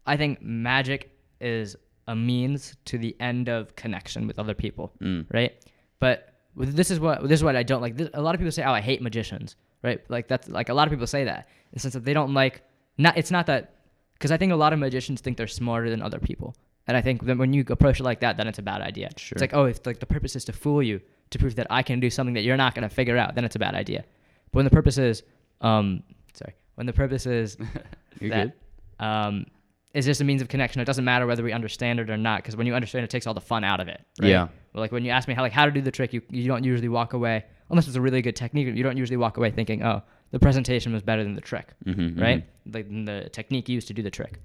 I 0.06 0.16
think 0.16 0.40
magic 0.42 1.10
is 1.40 1.76
a 2.06 2.14
means 2.14 2.76
to 2.86 2.98
the 2.98 3.16
end 3.20 3.48
of 3.48 3.74
connection 3.76 4.26
with 4.26 4.38
other 4.38 4.54
people, 4.54 4.92
Mm. 5.00 5.26
right? 5.32 5.52
But 5.98 6.28
this 6.56 6.90
is 6.90 7.00
what 7.00 7.22
this 7.22 7.40
is 7.40 7.44
what 7.44 7.56
I 7.56 7.62
don't 7.62 7.80
like. 7.80 7.96
This, 7.96 8.08
a 8.14 8.20
lot 8.20 8.34
of 8.34 8.38
people 8.40 8.52
say, 8.52 8.62
"Oh, 8.64 8.72
I 8.72 8.80
hate 8.80 9.00
magicians," 9.00 9.56
right? 9.82 10.00
Like 10.10 10.28
that's 10.28 10.48
like 10.48 10.68
a 10.68 10.74
lot 10.74 10.86
of 10.86 10.90
people 10.92 11.06
say 11.06 11.24
that 11.24 11.48
in 11.70 11.74
the 11.74 11.80
sense 11.80 11.94
that 11.94 12.04
they 12.04 12.12
don't 12.12 12.34
like. 12.34 12.62
Not 12.98 13.16
it's 13.16 13.30
not 13.30 13.46
that 13.46 13.74
because 14.14 14.30
I 14.30 14.36
think 14.36 14.52
a 14.52 14.56
lot 14.56 14.72
of 14.72 14.78
magicians 14.78 15.20
think 15.20 15.36
they're 15.38 15.46
smarter 15.46 15.88
than 15.90 16.02
other 16.02 16.18
people, 16.18 16.54
and 16.86 16.96
I 16.96 17.00
think 17.00 17.24
that 17.26 17.38
when 17.38 17.52
you 17.52 17.64
approach 17.68 18.00
it 18.00 18.02
like 18.04 18.20
that, 18.20 18.36
then 18.36 18.46
it's 18.48 18.58
a 18.58 18.62
bad 18.62 18.80
idea. 18.82 19.10
Sure. 19.16 19.34
It's 19.36 19.40
like, 19.40 19.54
oh, 19.54 19.64
if 19.66 19.84
like 19.86 20.00
the 20.00 20.06
purpose 20.06 20.34
is 20.36 20.44
to 20.46 20.52
fool 20.52 20.82
you 20.82 21.00
to 21.30 21.38
prove 21.38 21.54
that 21.56 21.66
I 21.70 21.82
can 21.82 22.00
do 22.00 22.10
something 22.10 22.34
that 22.34 22.42
you're 22.42 22.56
not 22.56 22.74
going 22.74 22.88
to 22.88 22.94
figure 22.94 23.16
out, 23.16 23.34
then 23.34 23.44
it's 23.44 23.56
a 23.56 23.58
bad 23.58 23.74
idea. 23.74 24.04
But 24.50 24.56
when 24.58 24.64
the 24.64 24.70
purpose 24.70 24.98
is, 24.98 25.22
um, 25.60 26.02
sorry, 26.34 26.54
when 26.74 26.86
the 26.86 26.92
purpose 26.92 27.26
is 27.26 27.56
You're 28.20 28.30
that, 28.30 28.56
um, 28.98 29.46
is 29.94 30.06
just 30.06 30.20
a 30.20 30.24
means 30.24 30.42
of 30.42 30.48
connection. 30.48 30.80
It 30.80 30.84
doesn't 30.86 31.04
matter 31.04 31.26
whether 31.26 31.42
we 31.42 31.52
understand 31.52 32.00
it 32.00 32.10
or 32.10 32.16
not, 32.16 32.42
because 32.42 32.56
when 32.56 32.66
you 32.66 32.74
understand, 32.74 33.04
it 33.04 33.10
takes 33.10 33.26
all 33.26 33.34
the 33.34 33.40
fun 33.40 33.62
out 33.64 33.80
of 33.80 33.88
it. 33.88 34.00
Right? 34.20 34.28
Yeah. 34.28 34.48
But 34.72 34.80
like 34.80 34.92
when 34.92 35.04
you 35.04 35.10
ask 35.10 35.28
me 35.28 35.34
how 35.34 35.42
like 35.42 35.52
how 35.52 35.66
to 35.66 35.70
do 35.70 35.80
the 35.82 35.90
trick, 35.90 36.12
you 36.12 36.22
you 36.30 36.46
don't 36.48 36.64
usually 36.64 36.88
walk 36.88 37.12
away 37.12 37.44
unless 37.70 37.86
it's 37.86 37.96
a 37.96 38.00
really 38.00 38.22
good 38.22 38.36
technique. 38.36 38.74
You 38.74 38.82
don't 38.82 38.96
usually 38.96 39.16
walk 39.18 39.36
away 39.36 39.50
thinking, 39.50 39.82
oh, 39.82 40.02
the 40.30 40.38
presentation 40.38 40.92
was 40.92 41.02
better 41.02 41.22
than 41.22 41.34
the 41.34 41.40
trick, 41.42 41.68
Mhm, 41.84 42.18
right? 42.20 42.46
Like 42.72 42.88
the 42.88 43.28
technique 43.32 43.68
used 43.68 43.86
to 43.88 43.94
do 43.94 44.02
the 44.02 44.10
trick. 44.10 44.38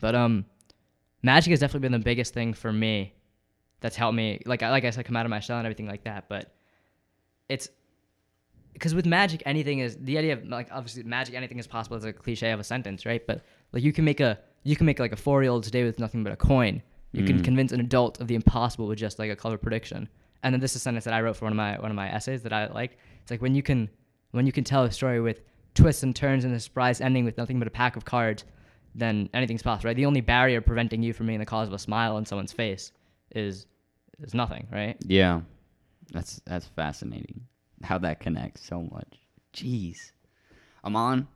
But 0.00 0.14
um, 0.14 0.46
magic 1.22 1.50
has 1.50 1.60
definitely 1.60 1.86
been 1.88 1.92
the 1.92 2.04
biggest 2.04 2.34
thing 2.34 2.54
for 2.54 2.72
me. 2.72 3.14
That's 3.80 3.96
helped 3.96 4.16
me. 4.16 4.40
Like 4.46 4.62
I 4.62 4.70
like 4.70 4.84
I 4.84 4.90
said, 4.90 5.04
come 5.04 5.16
out 5.16 5.26
of 5.26 5.30
my 5.30 5.40
shell 5.40 5.58
and 5.58 5.66
everything 5.66 5.86
like 5.88 6.04
that. 6.04 6.28
But 6.28 6.54
it's 7.48 7.68
because 8.72 8.94
with 8.94 9.06
magic, 9.06 9.42
anything 9.46 9.80
is 9.80 9.96
the 10.00 10.18
idea 10.18 10.34
of 10.34 10.46
like 10.46 10.68
obviously 10.70 11.02
magic, 11.02 11.34
anything 11.34 11.58
is 11.58 11.66
possible. 11.66 11.96
Is 11.96 12.04
a 12.04 12.12
cliche 12.12 12.50
of 12.52 12.60
a 12.60 12.64
sentence, 12.64 13.04
right? 13.06 13.26
But 13.26 13.42
like 13.72 13.82
you 13.82 13.92
can 13.92 14.04
make 14.04 14.20
a 14.20 14.38
you 14.62 14.76
can 14.76 14.86
make 14.86 14.98
like 14.98 15.12
a 15.12 15.16
four 15.16 15.42
year 15.42 15.50
old's 15.50 15.70
day 15.70 15.84
with 15.84 15.98
nothing 15.98 16.22
but 16.24 16.32
a 16.32 16.36
coin. 16.36 16.82
You 17.12 17.24
can 17.24 17.40
Mhm. 17.40 17.44
convince 17.44 17.72
an 17.72 17.80
adult 17.80 18.20
of 18.20 18.28
the 18.28 18.34
impossible 18.34 18.86
with 18.86 18.98
just 18.98 19.18
like 19.18 19.30
a 19.30 19.36
clever 19.36 19.58
prediction. 19.58 20.08
And 20.42 20.54
then 20.54 20.60
this 20.60 20.70
is 20.72 20.76
a 20.76 20.80
sentence 20.80 21.04
that 21.04 21.12
I 21.12 21.20
wrote 21.20 21.36
for 21.36 21.44
one 21.44 21.52
of 21.52 21.56
my 21.56 21.78
one 21.78 21.90
of 21.90 21.96
my 21.96 22.10
essays 22.10 22.42
that 22.44 22.52
I 22.52 22.68
like 22.68 22.96
It's 23.22 23.30
like 23.30 23.42
when 23.42 23.54
you 23.54 23.62
can 23.62 23.90
when 24.30 24.46
you 24.46 24.52
can 24.52 24.64
tell 24.64 24.84
a 24.84 24.90
story 24.90 25.20
with 25.20 25.40
twists 25.74 26.02
and 26.02 26.14
turns 26.16 26.44
and 26.44 26.54
a 26.54 26.60
surprise 26.60 27.00
ending 27.00 27.24
with 27.24 27.36
nothing 27.36 27.58
but 27.58 27.68
a 27.68 27.70
pack 27.70 27.96
of 27.96 28.04
cards, 28.04 28.44
then 28.94 29.28
anything's 29.32 29.62
possible, 29.62 29.88
right? 29.88 29.96
The 29.96 30.06
only 30.06 30.20
barrier 30.20 30.60
preventing 30.60 31.02
you 31.02 31.12
from 31.12 31.26
being 31.26 31.38
the 31.38 31.46
cause 31.46 31.68
of 31.68 31.74
a 31.74 31.78
smile 31.78 32.16
on 32.16 32.26
someone's 32.26 32.52
face 32.52 32.92
is 33.34 33.66
is 34.20 34.34
nothing, 34.34 34.66
right? 34.70 34.96
Yeah. 35.06 35.40
That's 36.12 36.40
that's 36.44 36.66
fascinating. 36.66 37.42
How 37.82 37.98
that 37.98 38.20
connects 38.20 38.66
so 38.66 38.82
much. 38.82 39.18
Jeez. 39.54 40.12
Aman, 40.84 41.26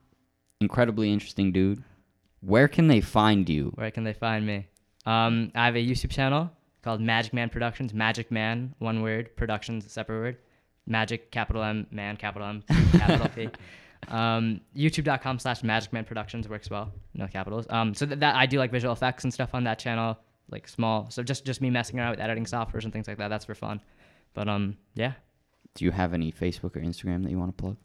incredibly 0.60 1.12
interesting 1.12 1.52
dude. 1.52 1.82
Where 2.40 2.68
can 2.68 2.88
they 2.88 3.00
find 3.00 3.48
you? 3.48 3.72
Where 3.74 3.90
can 3.90 4.04
they 4.04 4.12
find 4.12 4.46
me? 4.46 4.66
Um, 5.06 5.50
I 5.54 5.66
have 5.66 5.76
a 5.76 5.84
YouTube 5.84 6.10
channel 6.10 6.50
called 6.82 7.00
Magic 7.00 7.32
Man 7.32 7.48
Productions. 7.48 7.94
Magic 7.94 8.30
Man, 8.30 8.74
one 8.78 9.02
word. 9.02 9.34
Productions, 9.36 9.90
separate 9.90 10.18
word. 10.18 10.36
Magic, 10.86 11.30
capital 11.30 11.62
M, 11.62 11.86
man, 11.90 12.16
capital 12.16 12.46
M, 12.48 12.62
capital 12.92 13.28
P. 13.28 13.48
Um, 14.08 14.60
YouTube.com 14.76 15.38
slash 15.38 15.62
Magic 15.62 15.92
Man 15.92 16.04
Productions 16.04 16.48
works 16.48 16.70
well. 16.70 16.92
No 17.14 17.26
capitals. 17.26 17.66
Um, 17.70 17.94
so 17.94 18.06
that, 18.06 18.20
that 18.20 18.36
I 18.36 18.46
do 18.46 18.58
like 18.58 18.70
visual 18.70 18.92
effects 18.92 19.24
and 19.24 19.32
stuff 19.32 19.50
on 19.54 19.64
that 19.64 19.78
channel, 19.78 20.18
like 20.50 20.68
small. 20.68 21.10
So 21.10 21.22
just 21.22 21.44
just 21.44 21.60
me 21.60 21.70
messing 21.70 21.98
around 21.98 22.10
with 22.12 22.20
editing 22.20 22.44
softwares 22.44 22.84
and 22.84 22.92
things 22.92 23.08
like 23.08 23.18
that. 23.18 23.28
That's 23.28 23.44
for 23.44 23.54
fun. 23.54 23.80
But 24.34 24.48
um, 24.48 24.76
yeah, 24.94 25.12
Do 25.74 25.84
you 25.84 25.90
have 25.90 26.12
any 26.12 26.30
Facebook 26.30 26.76
or 26.76 26.80
Instagram 26.80 27.22
that 27.24 27.30
you 27.30 27.38
want 27.38 27.56
to 27.56 27.62
plug? 27.62 27.76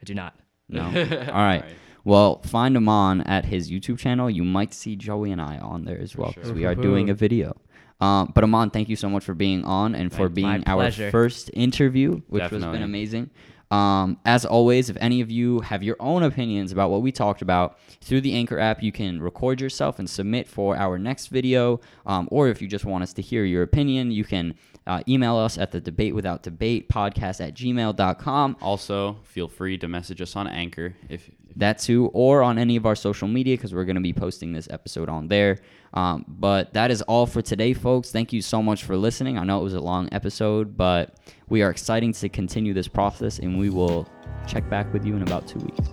I 0.00 0.04
do 0.04 0.14
not. 0.14 0.34
No. 0.68 0.82
All 1.32 1.44
right. 1.44 1.64
Well, 2.04 2.42
find 2.42 2.76
Aman 2.76 3.22
at 3.22 3.46
his 3.46 3.70
YouTube 3.70 3.98
channel. 3.98 4.28
You 4.28 4.44
might 4.44 4.74
see 4.74 4.94
Joey 4.96 5.32
and 5.32 5.40
I 5.40 5.58
on 5.58 5.84
there 5.84 5.98
as 5.98 6.16
well 6.16 6.28
because 6.28 6.48
sure. 6.48 6.56
we 6.56 6.64
are 6.66 6.74
doing 6.74 7.08
a 7.10 7.14
video. 7.14 7.56
Um, 8.00 8.32
but 8.34 8.44
Aman, 8.44 8.70
thank 8.70 8.88
you 8.88 8.96
so 8.96 9.08
much 9.08 9.24
for 9.24 9.34
being 9.34 9.64
on 9.64 9.94
and 9.94 10.10
for 10.10 10.28
Thank 10.28 10.30
you. 10.30 10.34
being 10.34 10.64
My 10.66 10.72
our 10.72 10.90
first 10.90 11.50
interview, 11.54 12.20
which 12.28 12.42
has 12.42 12.50
Definitely. 12.50 12.78
been 12.78 12.82
amazing. 12.82 13.30
Um, 13.74 14.18
as 14.24 14.44
always, 14.44 14.88
if 14.88 14.96
any 15.00 15.20
of 15.20 15.32
you 15.32 15.58
have 15.60 15.82
your 15.82 15.96
own 15.98 16.22
opinions 16.22 16.70
about 16.70 16.90
what 16.90 17.02
we 17.02 17.10
talked 17.10 17.42
about 17.42 17.76
through 18.00 18.20
the 18.20 18.32
Anchor 18.34 18.60
app, 18.60 18.84
you 18.84 18.92
can 18.92 19.20
record 19.20 19.60
yourself 19.60 19.98
and 19.98 20.08
submit 20.08 20.46
for 20.46 20.76
our 20.76 20.96
next 20.96 21.26
video. 21.26 21.80
Um, 22.06 22.28
or 22.30 22.46
if 22.46 22.62
you 22.62 22.68
just 22.68 22.84
want 22.84 23.02
us 23.02 23.12
to 23.14 23.22
hear 23.22 23.44
your 23.44 23.64
opinion, 23.64 24.12
you 24.12 24.22
can 24.22 24.54
uh, 24.86 25.02
email 25.08 25.36
us 25.36 25.58
at 25.58 25.72
the 25.72 25.80
debate 25.80 26.14
without 26.14 26.44
debate 26.44 26.88
podcast 26.88 27.44
at 27.44 27.54
gmail.com. 27.54 28.56
Also, 28.62 29.16
feel 29.24 29.48
free 29.48 29.76
to 29.78 29.88
message 29.88 30.22
us 30.22 30.36
on 30.36 30.46
Anchor 30.46 30.94
if 31.08 31.28
that 31.56 31.78
too, 31.78 32.10
or 32.12 32.42
on 32.42 32.58
any 32.58 32.76
of 32.76 32.86
our 32.86 32.94
social 32.94 33.28
media 33.28 33.56
because 33.56 33.74
we're 33.74 33.84
going 33.84 33.96
to 33.96 34.02
be 34.02 34.12
posting 34.12 34.52
this 34.52 34.68
episode 34.70 35.08
on 35.08 35.28
there. 35.28 35.58
Um, 35.92 36.24
but 36.26 36.72
that 36.74 36.90
is 36.90 37.02
all 37.02 37.26
for 37.26 37.40
today, 37.40 37.72
folks. 37.72 38.10
Thank 38.10 38.32
you 38.32 38.42
so 38.42 38.62
much 38.62 38.84
for 38.84 38.96
listening. 38.96 39.38
I 39.38 39.44
know 39.44 39.60
it 39.60 39.64
was 39.64 39.74
a 39.74 39.80
long 39.80 40.08
episode, 40.12 40.76
but 40.76 41.16
we 41.48 41.62
are 41.62 41.70
exciting 41.70 42.12
to 42.14 42.28
continue 42.28 42.74
this 42.74 42.88
process, 42.88 43.38
and 43.38 43.58
we 43.58 43.70
will 43.70 44.08
check 44.46 44.68
back 44.68 44.92
with 44.92 45.06
you 45.06 45.14
in 45.14 45.22
about 45.22 45.46
two 45.46 45.60
weeks. 45.60 45.88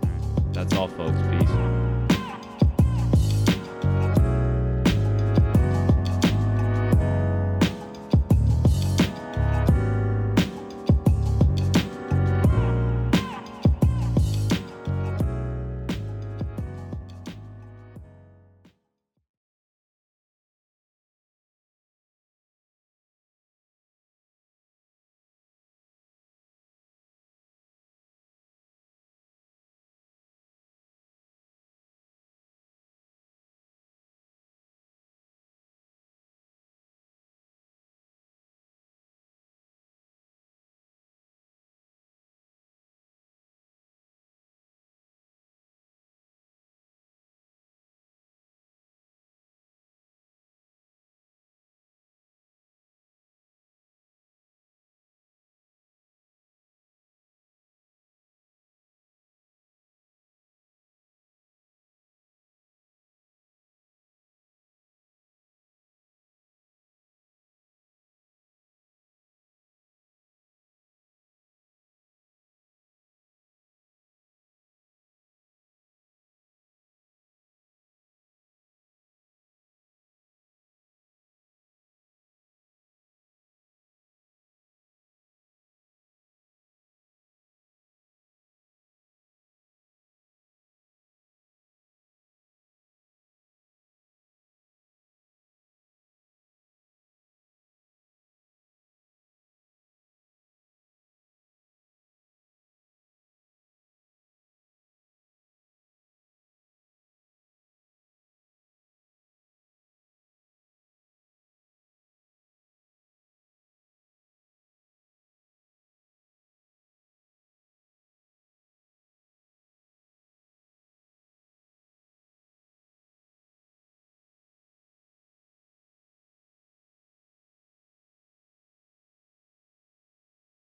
that's 0.53 0.74
all, 0.74 0.88
folks. 0.88 1.18
Peace. 1.30 2.01